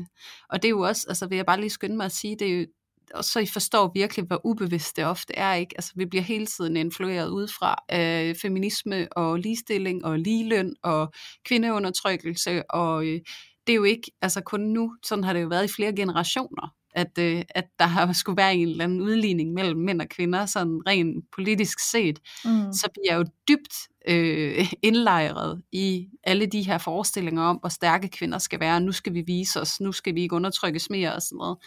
og 0.49 0.61
det 0.61 0.67
er 0.67 0.69
jo 0.69 0.81
også, 0.81 1.05
altså 1.09 1.27
vil 1.27 1.35
jeg 1.35 1.45
bare 1.45 1.59
lige 1.59 1.69
skynde 1.69 1.97
mig 1.97 2.05
at 2.05 2.11
sige, 2.11 2.35
det 2.39 2.51
er 2.51 2.59
jo, 2.59 2.65
og 3.13 3.23
så 3.23 3.39
I 3.39 3.45
forstår 3.45 3.91
virkelig, 3.93 4.25
hvor 4.25 4.41
ubevidst 4.43 4.95
det 4.95 5.05
ofte 5.05 5.35
er. 5.35 5.53
ikke. 5.53 5.73
Altså, 5.77 5.91
vi 5.95 6.05
bliver 6.05 6.23
hele 6.23 6.45
tiden 6.45 6.77
influeret 6.77 7.29
udefra 7.29 7.75
af 7.89 8.35
feminisme 8.41 9.07
og 9.11 9.39
ligestilling 9.39 10.05
og 10.05 10.19
ligeløn 10.19 10.75
og 10.83 11.13
kvindeundertrykkelse, 11.45 12.71
og 12.71 13.05
øh, 13.05 13.19
det 13.67 13.73
er 13.73 13.77
jo 13.77 13.83
ikke 13.83 14.11
altså 14.21 14.41
kun 14.41 14.61
nu, 14.61 14.95
sådan 15.03 15.23
har 15.23 15.33
det 15.33 15.41
jo 15.41 15.47
været 15.47 15.69
i 15.69 15.73
flere 15.73 15.95
generationer, 15.95 16.73
at, 16.95 17.17
øh, 17.19 17.43
at 17.49 17.65
der 17.79 17.85
har 17.85 18.13
skulle 18.19 18.37
være 18.37 18.55
en 18.55 18.67
eller 18.67 18.83
anden 18.83 19.01
udligning 19.01 19.53
mellem 19.53 19.79
mænd 19.79 20.01
og 20.01 20.09
kvinder, 20.09 20.45
sådan 20.45 20.81
rent 20.87 21.25
politisk 21.35 21.91
set, 21.91 22.19
mm. 22.45 22.73
så 22.73 22.89
vi 22.95 23.09
er 23.09 23.15
jo 23.15 23.25
dybt 23.47 23.73
øh, 24.07 24.73
indlejret 24.89 25.61
i 25.71 26.07
alle 26.23 26.45
de 26.45 26.61
her 26.61 26.77
forestillinger 26.77 27.43
om, 27.43 27.57
hvor 27.57 27.69
stærke 27.69 28.07
kvinder 28.07 28.37
skal 28.37 28.59
være, 28.59 28.81
nu 28.81 28.91
skal 28.91 29.13
vi 29.13 29.23
vise 29.27 29.61
os, 29.61 29.81
nu 29.81 29.91
skal 29.91 30.15
vi 30.15 30.21
ikke 30.21 30.35
undertrykkes 30.35 30.89
mere 30.89 31.13
og 31.13 31.21
sådan 31.21 31.37
noget. 31.37 31.57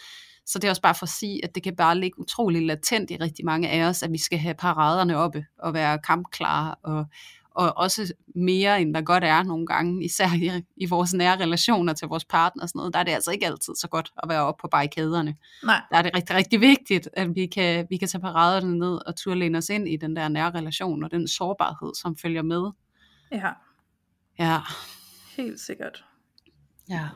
Så 0.45 0.59
det 0.59 0.67
er 0.67 0.69
også 0.69 0.81
bare 0.81 0.95
for 0.95 1.05
at 1.05 1.09
sige, 1.09 1.45
at 1.45 1.55
det 1.55 1.63
kan 1.63 1.75
bare 1.75 1.97
ligge 1.97 2.19
utrolig 2.19 2.65
latent 2.65 3.11
i 3.11 3.17
rigtig 3.17 3.45
mange 3.45 3.69
af 3.69 3.83
os, 3.85 4.03
at 4.03 4.11
vi 4.11 4.17
skal 4.17 4.39
have 4.39 4.55
paraderne 4.55 5.17
oppe 5.17 5.45
og 5.59 5.73
være 5.73 5.99
kampklare 5.99 6.75
og, 6.75 7.05
og 7.51 7.77
også 7.77 8.13
mere 8.35 8.81
end 8.81 8.91
hvad 8.91 9.03
godt 9.03 9.23
er 9.23 9.43
nogle 9.43 9.67
gange, 9.67 10.05
især 10.05 10.27
i, 10.35 10.63
i 10.77 10.85
vores 10.85 11.13
nære 11.13 11.39
relationer 11.39 11.93
til 11.93 12.07
vores 12.07 12.25
partner 12.25 12.63
og 12.63 12.69
sådan 12.69 12.79
noget, 12.79 12.93
der 12.93 12.99
er 12.99 13.03
det 13.03 13.11
altså 13.11 13.31
ikke 13.31 13.45
altid 13.45 13.75
så 13.75 13.87
godt 13.87 14.11
at 14.23 14.29
være 14.29 14.41
oppe 14.41 14.61
på 14.61 14.67
barrikaderne. 14.67 15.35
Nej. 15.63 15.81
Der 15.91 15.97
er 15.97 16.01
det 16.01 16.15
rigtig, 16.15 16.35
rigtig 16.35 16.61
vigtigt, 16.61 17.09
at 17.13 17.35
vi 17.35 17.45
kan, 17.45 17.87
vi 17.89 17.97
kan 17.97 18.07
tage 18.07 18.21
paraderne 18.21 18.77
ned 18.77 19.07
og 19.07 19.15
turde 19.15 19.39
læne 19.39 19.57
os 19.57 19.69
ind 19.69 19.87
i 19.87 19.97
den 19.97 20.15
der 20.15 20.27
nære 20.27 20.51
relation 20.51 21.03
og 21.03 21.11
den 21.11 21.27
sårbarhed, 21.27 21.95
som 22.01 22.17
følger 22.17 22.41
med. 22.41 22.71
Ja. 23.31 23.49
Ja. 24.39 24.59
Helt 25.37 25.59
sikkert. 25.59 26.05
Ja. 26.89 27.07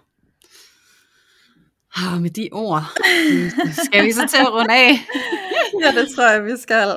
Og 2.05 2.21
med 2.21 2.29
de 2.29 2.49
ord, 2.51 2.83
skal 3.85 4.05
vi 4.05 4.11
så 4.11 4.27
til 4.27 4.37
at 4.37 4.53
runde 4.53 4.73
af? 4.73 4.91
ja, 5.81 6.01
det 6.01 6.15
tror 6.15 6.31
jeg, 6.31 6.45
vi 6.45 6.57
skal. 6.57 6.87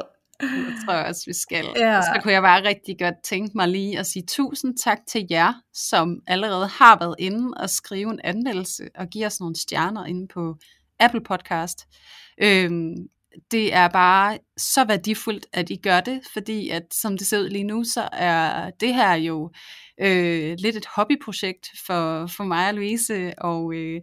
Det 0.41 0.75
tror 0.85 0.95
jeg 0.95 1.07
også, 1.07 1.23
vi 1.27 1.33
skal. 1.33 1.67
Ja. 1.77 1.99
Og 1.99 2.03
så 2.03 2.21
kunne 2.23 2.33
jeg 2.33 2.43
bare 2.43 2.65
rigtig 2.65 2.99
godt 2.99 3.15
tænke 3.25 3.57
mig 3.57 3.69
lige 3.69 3.99
at 3.99 4.07
sige 4.07 4.25
tusind 4.29 4.79
tak 4.79 4.99
til 5.09 5.27
jer, 5.31 5.53
som 5.75 6.21
allerede 6.27 6.67
har 6.67 6.99
været 6.99 7.15
inde 7.19 7.55
og 7.57 7.71
skrive 7.71 8.11
en 8.11 8.21
anmeldelse 8.25 8.89
og 8.95 9.07
give 9.09 9.27
os 9.27 9.41
nogle 9.41 9.57
stjerner 9.57 10.05
inde 10.07 10.29
på 10.35 10.57
Apple 11.01 11.21
Podcast. 11.21 11.79
Øhm, 12.43 12.95
det 13.51 13.75
er 13.75 13.89
bare 13.89 14.39
så 14.57 14.85
værdifuldt, 14.85 15.47
at 15.53 15.71
I 15.71 15.77
gør 15.77 16.01
det, 16.01 16.21
fordi 16.33 16.69
at 16.69 16.83
som 16.93 17.19
det 17.19 17.27
ser 17.27 17.39
ud 17.39 17.49
lige 17.49 17.65
nu, 17.65 17.85
så 17.85 18.09
er 18.13 18.71
det 18.71 18.95
her 18.95 19.15
jo 19.15 19.51
øh, 20.01 20.57
lidt 20.59 20.77
et 20.77 20.87
hobbyprojekt 20.97 21.69
for, 21.87 22.27
for 22.27 22.45
mig 22.45 22.69
og 22.69 22.75
Louise, 22.75 23.33
og 23.39 23.75
øh, 23.75 24.01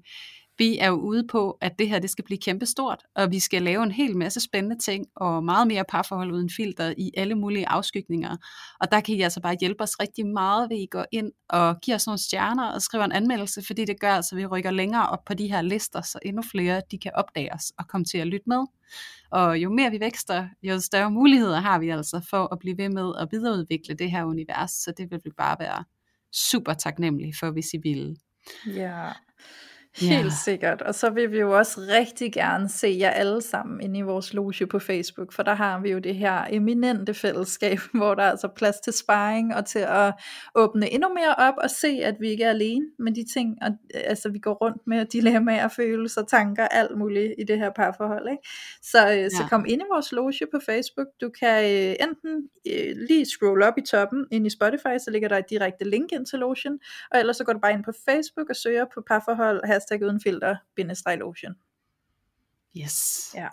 vi 0.60 0.78
er 0.78 0.88
jo 0.88 0.96
ude 0.96 1.28
på, 1.28 1.58
at 1.62 1.80
det 1.80 1.90
her 1.90 2.00
det 2.00 2.10
skal 2.10 2.26
blive 2.26 2.38
kæmpestort, 2.38 3.04
og 3.16 3.32
vi 3.32 3.40
skal 3.40 3.62
lave 3.62 3.84
en 3.84 3.92
hel 3.92 4.18
masse 4.18 4.40
spændende 4.40 4.78
ting, 4.78 5.06
og 5.16 5.44
meget 5.44 5.68
mere 5.68 5.84
parforhold 5.90 6.32
uden 6.32 6.50
filter 6.50 6.94
i 6.98 7.12
alle 7.18 7.36
mulige 7.36 7.68
afskygninger. 7.68 8.38
Og 8.80 8.92
der 8.92 9.00
kan 9.02 9.16
I 9.16 9.22
altså 9.22 9.42
bare 9.42 9.56
hjælpe 9.60 9.84
os 9.84 10.00
rigtig 10.00 10.28
meget, 10.28 10.70
ved 10.70 10.78
I 10.78 10.88
går 10.92 11.06
ind 11.12 11.32
og 11.50 11.82
giver 11.82 11.96
os 11.96 12.08
nogle 12.08 12.18
stjerner 12.18 12.72
og 12.72 12.82
skriver 12.82 13.06
en 13.06 13.12
anmeldelse, 13.12 13.62
fordi 13.68 13.86
det 13.86 14.00
gør 14.00 14.22
så 14.22 14.36
at 14.36 14.38
vi 14.38 14.46
rykker 14.46 14.72
længere 14.72 15.10
op 15.10 15.26
på 15.26 15.34
de 15.34 15.48
her 15.48 15.62
lister, 15.62 16.02
så 16.02 16.20
endnu 16.26 16.42
flere 16.52 16.82
de 16.92 16.98
kan 16.98 17.12
opdage 17.16 17.54
os 17.54 17.72
og 17.78 17.88
komme 17.88 18.06
til 18.06 18.18
at 18.18 18.28
lytte 18.28 18.50
med. 18.50 18.66
Og 19.32 19.58
jo 19.58 19.70
mere 19.70 19.92
vi 19.92 20.00
vækster, 20.00 20.48
jo 20.64 20.80
større 20.80 21.12
muligheder 21.12 21.60
har 21.60 21.80
vi 21.80 21.90
altså 21.90 22.22
for 22.30 22.54
at 22.54 22.60
blive 22.60 22.78
ved 22.78 22.90
med 22.90 23.14
at 23.20 23.28
videreudvikle 23.32 23.96
det 23.96 24.12
her 24.12 24.24
univers, 24.24 24.72
så 24.72 24.94
det 24.98 25.12
vil 25.12 25.20
vi 25.24 25.30
bare 25.38 25.56
være 25.60 25.84
super 26.34 26.74
taknemmelige 26.74 27.34
for, 27.40 27.52
hvis 27.52 27.74
I 27.74 27.78
vil. 27.84 28.18
Ja, 28.68 29.12
Helt 29.98 30.22
yeah. 30.22 30.32
sikkert. 30.32 30.82
Og 30.82 30.96
så 30.96 31.10
vil 31.10 31.32
vi 31.32 31.40
jo 31.40 31.58
også 31.58 31.80
rigtig 31.80 32.34
gerne 32.34 32.70
se 32.70 32.98
jer 33.00 33.10
alle 33.10 33.42
sammen 33.42 33.82
inde 33.82 34.00
i 34.00 34.02
vores 34.02 34.34
loge 34.34 34.66
på 34.66 34.80
Facebook, 34.80 35.34
for 35.34 35.44
der 35.44 35.54
har 35.54 35.80
vi 35.80 35.92
jo 35.92 36.00
det 36.00 36.16
her 36.16 36.46
eminente 36.50 37.14
fællesskab, 37.14 37.80
hvor 37.98 38.16
der 38.16 38.24
er 38.24 38.32
altså 38.32 38.48
plads 38.48 38.80
til 38.80 38.94
sparring 38.94 39.56
og 39.56 39.66
til 39.66 39.80
at 39.80 40.14
åbne 40.56 40.94
endnu 40.94 41.10
mere 41.10 41.36
op 41.38 41.54
og 41.64 41.70
se, 41.70 41.88
at 41.88 42.16
vi 42.20 42.30
ikke 42.30 42.44
er 42.44 42.50
alene 42.50 42.86
med 43.00 43.12
de 43.12 43.26
ting, 43.34 43.58
og, 43.62 43.72
altså 43.94 44.30
vi 44.30 44.40
går 44.40 44.54
rundt 44.54 44.82
med 44.88 45.06
dilemmaer, 45.06 45.68
følelser, 45.68 46.24
tanker, 46.24 46.68
alt 46.68 46.98
muligt 46.98 47.34
i 47.38 47.44
det 47.44 47.58
her 47.58 47.70
parforhold. 47.76 48.30
Ikke? 48.32 48.44
Så, 48.82 49.10
øh, 49.12 49.18
ja. 49.18 49.30
så 49.30 49.44
kom 49.50 49.66
ind 49.68 49.82
i 49.82 49.86
vores 49.94 50.12
loge 50.12 50.48
på 50.54 50.60
Facebook. 50.66 51.08
Du 51.22 51.30
kan 51.40 51.64
øh, 51.64 51.96
enten 52.08 52.50
øh, 52.68 52.96
lige 53.10 53.26
scroll 53.26 53.64
op 53.64 53.78
i 53.78 53.82
toppen 53.82 54.26
ind 54.32 54.48
i 54.48 54.50
Spotify, 54.50 54.98
så 55.06 55.12
ligger 55.12 55.28
der 55.28 55.38
et 55.38 55.50
direkte 55.50 55.90
link 55.90 56.12
ind 56.12 56.26
til 56.26 56.40
lotion, 56.40 56.80
og 57.12 57.20
ellers 57.20 57.38
så 57.38 57.44
går 57.44 57.54
du 57.54 57.60
bare 57.60 57.74
ind 57.74 57.84
på 57.84 57.92
Facebook 58.10 58.50
og 58.50 58.56
søger 58.56 58.86
på 58.94 59.02
parforhold 59.08 59.62
hashtag 59.80 60.04
uden 60.04 60.22
filter, 60.22 60.56
lotion. 61.18 61.56
Yes. 62.78 63.30
Ja. 63.36 63.48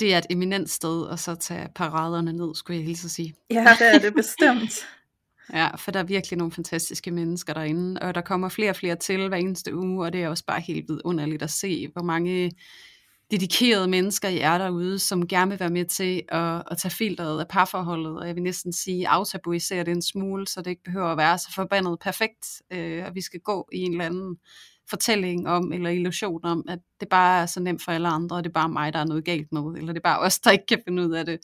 Det 0.00 0.14
er 0.14 0.18
et 0.18 0.26
eminent 0.30 0.70
sted 0.70 1.08
at 1.10 1.18
så 1.18 1.34
tage 1.34 1.68
paraderne 1.74 2.32
ned, 2.32 2.54
skulle 2.54 2.76
jeg 2.76 2.86
hilse 2.86 3.06
at 3.06 3.10
sige. 3.10 3.34
Ja, 3.50 3.76
det 3.78 3.94
er 3.94 3.98
det 3.98 4.14
bestemt. 4.14 4.72
ja, 5.60 5.76
for 5.76 5.90
der 5.90 6.00
er 6.00 6.04
virkelig 6.04 6.38
nogle 6.38 6.52
fantastiske 6.52 7.10
mennesker 7.10 7.54
derinde, 7.54 8.02
og 8.02 8.14
der 8.14 8.20
kommer 8.20 8.48
flere 8.48 8.70
og 8.70 8.76
flere 8.76 8.96
til 8.96 9.28
hver 9.28 9.36
eneste 9.36 9.76
uge, 9.76 10.06
og 10.06 10.12
det 10.12 10.22
er 10.22 10.28
også 10.28 10.44
bare 10.44 10.60
helt 10.60 10.88
vidunderligt 10.88 11.42
at 11.42 11.50
se, 11.50 11.88
hvor 11.92 12.02
mange 12.02 12.52
dedikerede 13.30 13.88
mennesker 13.88 14.28
I 14.28 14.38
er 14.38 14.58
derude, 14.58 14.98
som 14.98 15.28
gerne 15.28 15.50
vil 15.50 15.60
være 15.60 15.70
med 15.70 15.84
til 15.84 16.22
at, 16.28 16.62
at 16.70 16.78
tage 16.78 16.92
filteret 16.92 17.40
af 17.40 17.48
parforholdet, 17.48 18.18
og 18.18 18.26
jeg 18.26 18.34
vil 18.34 18.42
næsten 18.42 18.72
sige 18.72 19.08
aftabuisere 19.08 19.84
det 19.84 19.92
en 19.92 20.02
smule, 20.02 20.48
så 20.48 20.62
det 20.62 20.70
ikke 20.70 20.82
behøver 20.82 21.08
at 21.08 21.18
være 21.18 21.38
så 21.38 21.52
forbandet 21.54 21.98
perfekt, 22.00 22.62
øh, 22.70 23.06
at 23.06 23.14
vi 23.14 23.20
skal 23.20 23.40
gå 23.40 23.68
i 23.72 23.78
en 23.78 23.92
eller 23.92 24.04
anden 24.04 24.36
fortælling 24.90 25.48
om, 25.48 25.72
eller 25.72 25.90
illusion 25.90 26.44
om, 26.44 26.64
at 26.68 26.78
det 27.00 27.08
bare 27.08 27.42
er 27.42 27.46
så 27.46 27.60
nemt 27.60 27.82
for 27.84 27.92
alle 27.92 28.08
andre, 28.08 28.36
og 28.36 28.44
det 28.44 28.50
er 28.50 28.52
bare 28.52 28.68
mig, 28.68 28.92
der 28.92 28.98
er 28.98 29.04
noget 29.04 29.24
galt 29.24 29.52
med, 29.52 29.62
eller 29.62 29.92
det 29.92 29.96
er 29.96 30.08
bare 30.10 30.18
os, 30.18 30.38
der 30.38 30.50
ikke 30.50 30.66
kan 30.66 30.82
finde 30.84 31.06
ud 31.06 31.12
af 31.12 31.26
det. 31.26 31.38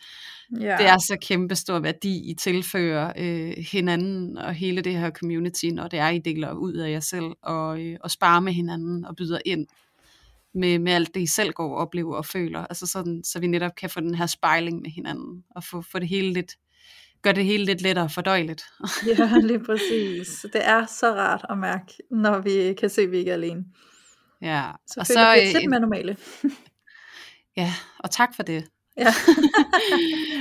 Yeah. 0.52 0.78
Det 0.78 0.86
er 0.86 0.98
så 0.98 1.16
kæmpe 1.22 1.54
stor 1.54 1.78
værdi, 1.78 2.30
I 2.30 2.34
tilfører 2.34 3.12
øh, 3.18 3.64
hinanden 3.72 4.38
og 4.38 4.54
hele 4.54 4.80
det 4.80 4.98
her 4.98 5.10
community, 5.10 5.66
når 5.66 5.88
det 5.88 5.98
er, 5.98 6.08
I 6.08 6.18
deler 6.18 6.52
ud 6.52 6.74
af 6.74 6.90
jer 6.90 7.00
selv, 7.00 7.32
og, 7.42 7.80
øh, 7.80 7.96
og 8.00 8.10
sparer 8.10 8.40
med 8.40 8.52
hinanden 8.52 9.04
og 9.04 9.16
byder 9.16 9.38
ind 9.44 9.66
med, 10.54 10.78
med 10.78 10.92
alt 10.92 11.14
det, 11.14 11.20
I 11.20 11.26
selv 11.26 11.52
går 11.52 11.70
og 11.70 11.76
oplever 11.76 12.16
og 12.16 12.26
føler, 12.26 12.66
altså 12.66 12.86
sådan, 12.86 13.24
så 13.24 13.40
vi 13.40 13.46
netop 13.46 13.74
kan 13.74 13.90
få 13.90 14.00
den 14.00 14.14
her 14.14 14.26
spejling 14.26 14.82
med 14.82 14.90
hinanden, 14.90 15.44
og 15.50 15.64
få, 15.64 15.82
få 15.82 15.98
det 15.98 16.08
hele 16.08 16.32
lidt 16.32 16.56
gør 17.22 17.32
det 17.32 17.44
hele 17.44 17.64
lidt 17.64 17.82
lettere 17.82 18.10
fordøjeligt. 18.10 18.64
ja, 19.18 19.38
lige 19.42 19.64
præcis. 19.64 20.46
Det 20.52 20.66
er 20.66 20.86
så 20.86 21.14
rart 21.14 21.46
at 21.50 21.58
mærke, 21.58 21.92
når 22.10 22.38
vi 22.38 22.74
kan 22.74 22.90
se, 22.90 23.02
at 23.02 23.10
vi 23.10 23.16
ikke 23.16 23.30
er 23.30 23.34
alene. 23.34 23.64
Ja. 24.42 24.70
Så 24.86 25.00
og 25.00 25.06
så 25.06 25.34
vi 25.34 25.58
lidt 25.58 25.70
mere 25.70 25.80
normale. 25.80 26.16
ja, 27.56 27.72
og 27.98 28.10
tak 28.10 28.34
for 28.36 28.42
det. 28.42 28.64
Ja. 28.98 29.12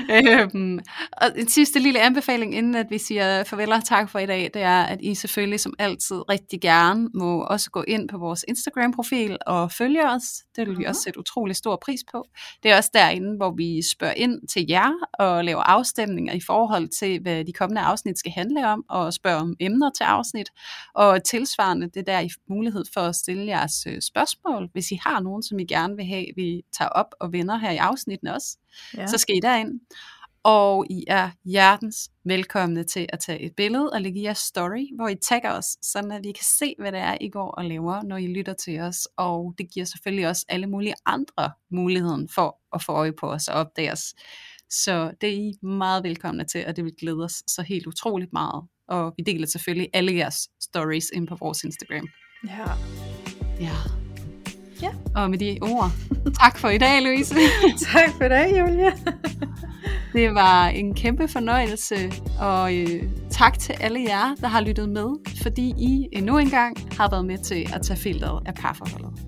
øhm, 0.42 0.80
og 1.12 1.28
en 1.36 1.48
sidste 1.48 1.80
lille 1.80 2.00
anbefaling, 2.00 2.56
inden 2.56 2.76
at 2.76 2.86
vi 2.90 2.98
siger 2.98 3.44
farvel 3.44 3.72
og 3.72 3.86
tak 3.86 4.10
for 4.10 4.20
i 4.20 4.26
dag, 4.26 4.52
det 4.54 4.62
er, 4.62 4.84
at 4.84 4.98
I 5.02 5.16
selvfølgelig 5.16 5.60
som 5.60 5.74
altid 5.80 6.30
rigtig 6.30 6.62
gerne 6.62 7.10
må 7.14 7.42
også 7.42 7.72
gå 7.72 7.84
ind 7.88 8.10
på 8.10 8.18
vores 8.18 8.46
Instagram-profil 8.48 9.38
og 9.48 9.72
følge 9.72 10.10
os. 10.10 10.24
Det 10.56 10.68
vil 10.68 10.78
vi 10.78 10.84
også 10.84 11.02
sætte 11.02 11.20
utrolig 11.20 11.56
stor 11.56 11.80
pris 11.86 12.00
på. 12.12 12.28
Det 12.64 12.72
er 12.72 12.78
også 12.78 12.90
derinde, 12.94 13.38
hvor 13.38 13.54
vi 13.58 13.82
spørger 13.96 14.14
ind 14.14 14.48
til 14.48 14.66
jer 14.70 14.92
og 15.20 15.46
laver 15.46 15.62
afstemninger 15.62 16.34
i 16.34 16.42
forhold 16.48 16.90
til, 17.00 17.22
hvad 17.22 17.46
de 17.46 17.54
kommende 17.54 17.82
afsnit 17.82 18.20
skal 18.20 18.32
handle 18.32 18.68
om, 18.68 18.84
og 18.90 19.14
spørger 19.14 19.40
om 19.40 19.56
emner 19.60 19.90
til 19.90 20.04
afsnit. 20.04 20.50
Og 20.96 21.24
tilsvarende, 21.24 21.86
det 21.86 21.98
er 21.98 22.14
der 22.14 22.20
I 22.20 22.30
mulighed 22.50 22.84
for 22.94 23.02
at 23.02 23.16
stille 23.16 23.46
jeres 23.46 23.88
øh, 23.88 24.02
spørgsmål, 24.02 24.70
hvis 24.74 24.92
I 24.92 25.00
har 25.06 25.20
nogen, 25.20 25.44
som 25.44 25.60
I 25.60 25.66
gerne 25.66 25.96
vil 25.96 26.06
have, 26.06 26.26
vi 26.36 26.62
tager 26.78 26.90
op 26.90 27.16
og 27.20 27.32
vender 27.32 27.58
her 27.58 27.72
i 27.72 27.78
afsnitten 27.78 28.28
også 28.28 28.47
ja. 28.98 29.08
så 29.08 29.18
skal 29.18 29.36
I 29.36 29.40
derind. 29.40 29.80
Og 30.44 30.86
I 30.90 31.04
er 31.08 31.30
hjertens 31.46 32.10
velkomne 32.26 32.84
til 32.84 33.06
at 33.10 33.20
tage 33.20 33.42
et 33.42 33.56
billede 33.56 33.90
og 33.94 34.02
lægge 34.02 34.20
i 34.20 34.24
jeres 34.24 34.38
story, 34.38 34.96
hvor 34.96 35.08
I 35.08 35.16
tagger 35.16 35.52
os, 35.52 35.66
så 35.82 36.00
at 36.12 36.24
vi 36.24 36.32
kan 36.32 36.46
se, 36.60 36.76
hvad 36.80 36.92
det 36.92 37.00
er, 37.00 37.18
I 37.22 37.30
går 37.30 37.52
og 37.52 37.66
laver, 37.66 38.04
når 38.04 38.18
I 38.18 38.28
lytter 38.28 38.54
til 38.54 38.80
os. 38.80 39.08
Og 39.18 39.54
det 39.58 39.72
giver 39.74 39.86
selvfølgelig 39.86 40.28
også 40.28 40.46
alle 40.50 40.68
mulige 40.68 40.94
andre 41.06 41.52
muligheden 41.72 42.30
for 42.30 42.58
at 42.76 42.84
få 42.84 42.92
øje 42.92 43.14
på 43.14 43.32
os 43.32 43.48
og 43.48 43.54
opdage 43.54 43.92
os. 43.92 44.14
Så 44.70 45.12
det 45.22 45.30
er 45.30 45.34
I 45.34 45.54
meget 45.62 46.04
velkomne 46.04 46.44
til, 46.44 46.66
og 46.68 46.76
det 46.76 46.84
vil 46.84 46.94
glæde 47.00 47.24
os 47.24 47.44
så 47.48 47.62
helt 47.62 47.88
utroligt 47.88 48.34
meget. 48.34 48.64
Og 48.88 49.14
vi 49.18 49.24
deler 49.24 49.48
selvfølgelig 49.48 49.90
alle 49.94 50.16
jeres 50.16 50.50
stories 50.62 51.10
ind 51.14 51.28
på 51.28 51.36
vores 51.36 51.64
Instagram. 51.64 52.08
Ja. 52.48 52.66
Ja. 53.60 54.07
Ja. 54.82 54.90
Og 55.16 55.30
med 55.30 55.38
de 55.38 55.58
ord, 55.62 55.92
tak 56.42 56.58
for 56.58 56.70
i 56.70 56.78
dag, 56.78 57.02
Louise. 57.02 57.36
tak 57.94 58.10
for 58.18 58.24
i 58.24 58.30
dag, 58.30 58.60
Julia. 58.60 58.92
det 60.14 60.36
var 60.36 60.68
en 60.68 60.96
kæmpe 60.96 61.28
fornøjelse, 61.28 62.12
og 62.40 62.76
øh, 62.76 63.04
tak 63.30 63.60
til 63.60 63.76
alle 63.80 64.00
jer, 64.02 64.36
der 64.42 64.48
har 64.48 64.62
lyttet 64.62 64.90
med, 64.90 65.08
fordi 65.42 65.74
I 65.78 66.08
endnu 66.12 66.38
engang 66.38 66.78
har 66.98 67.10
været 67.10 67.26
med 67.26 67.38
til 67.38 67.68
at 67.74 67.82
tage 67.82 68.00
filteret 68.00 68.44
af 68.46 68.54
parforholdet. 68.54 69.27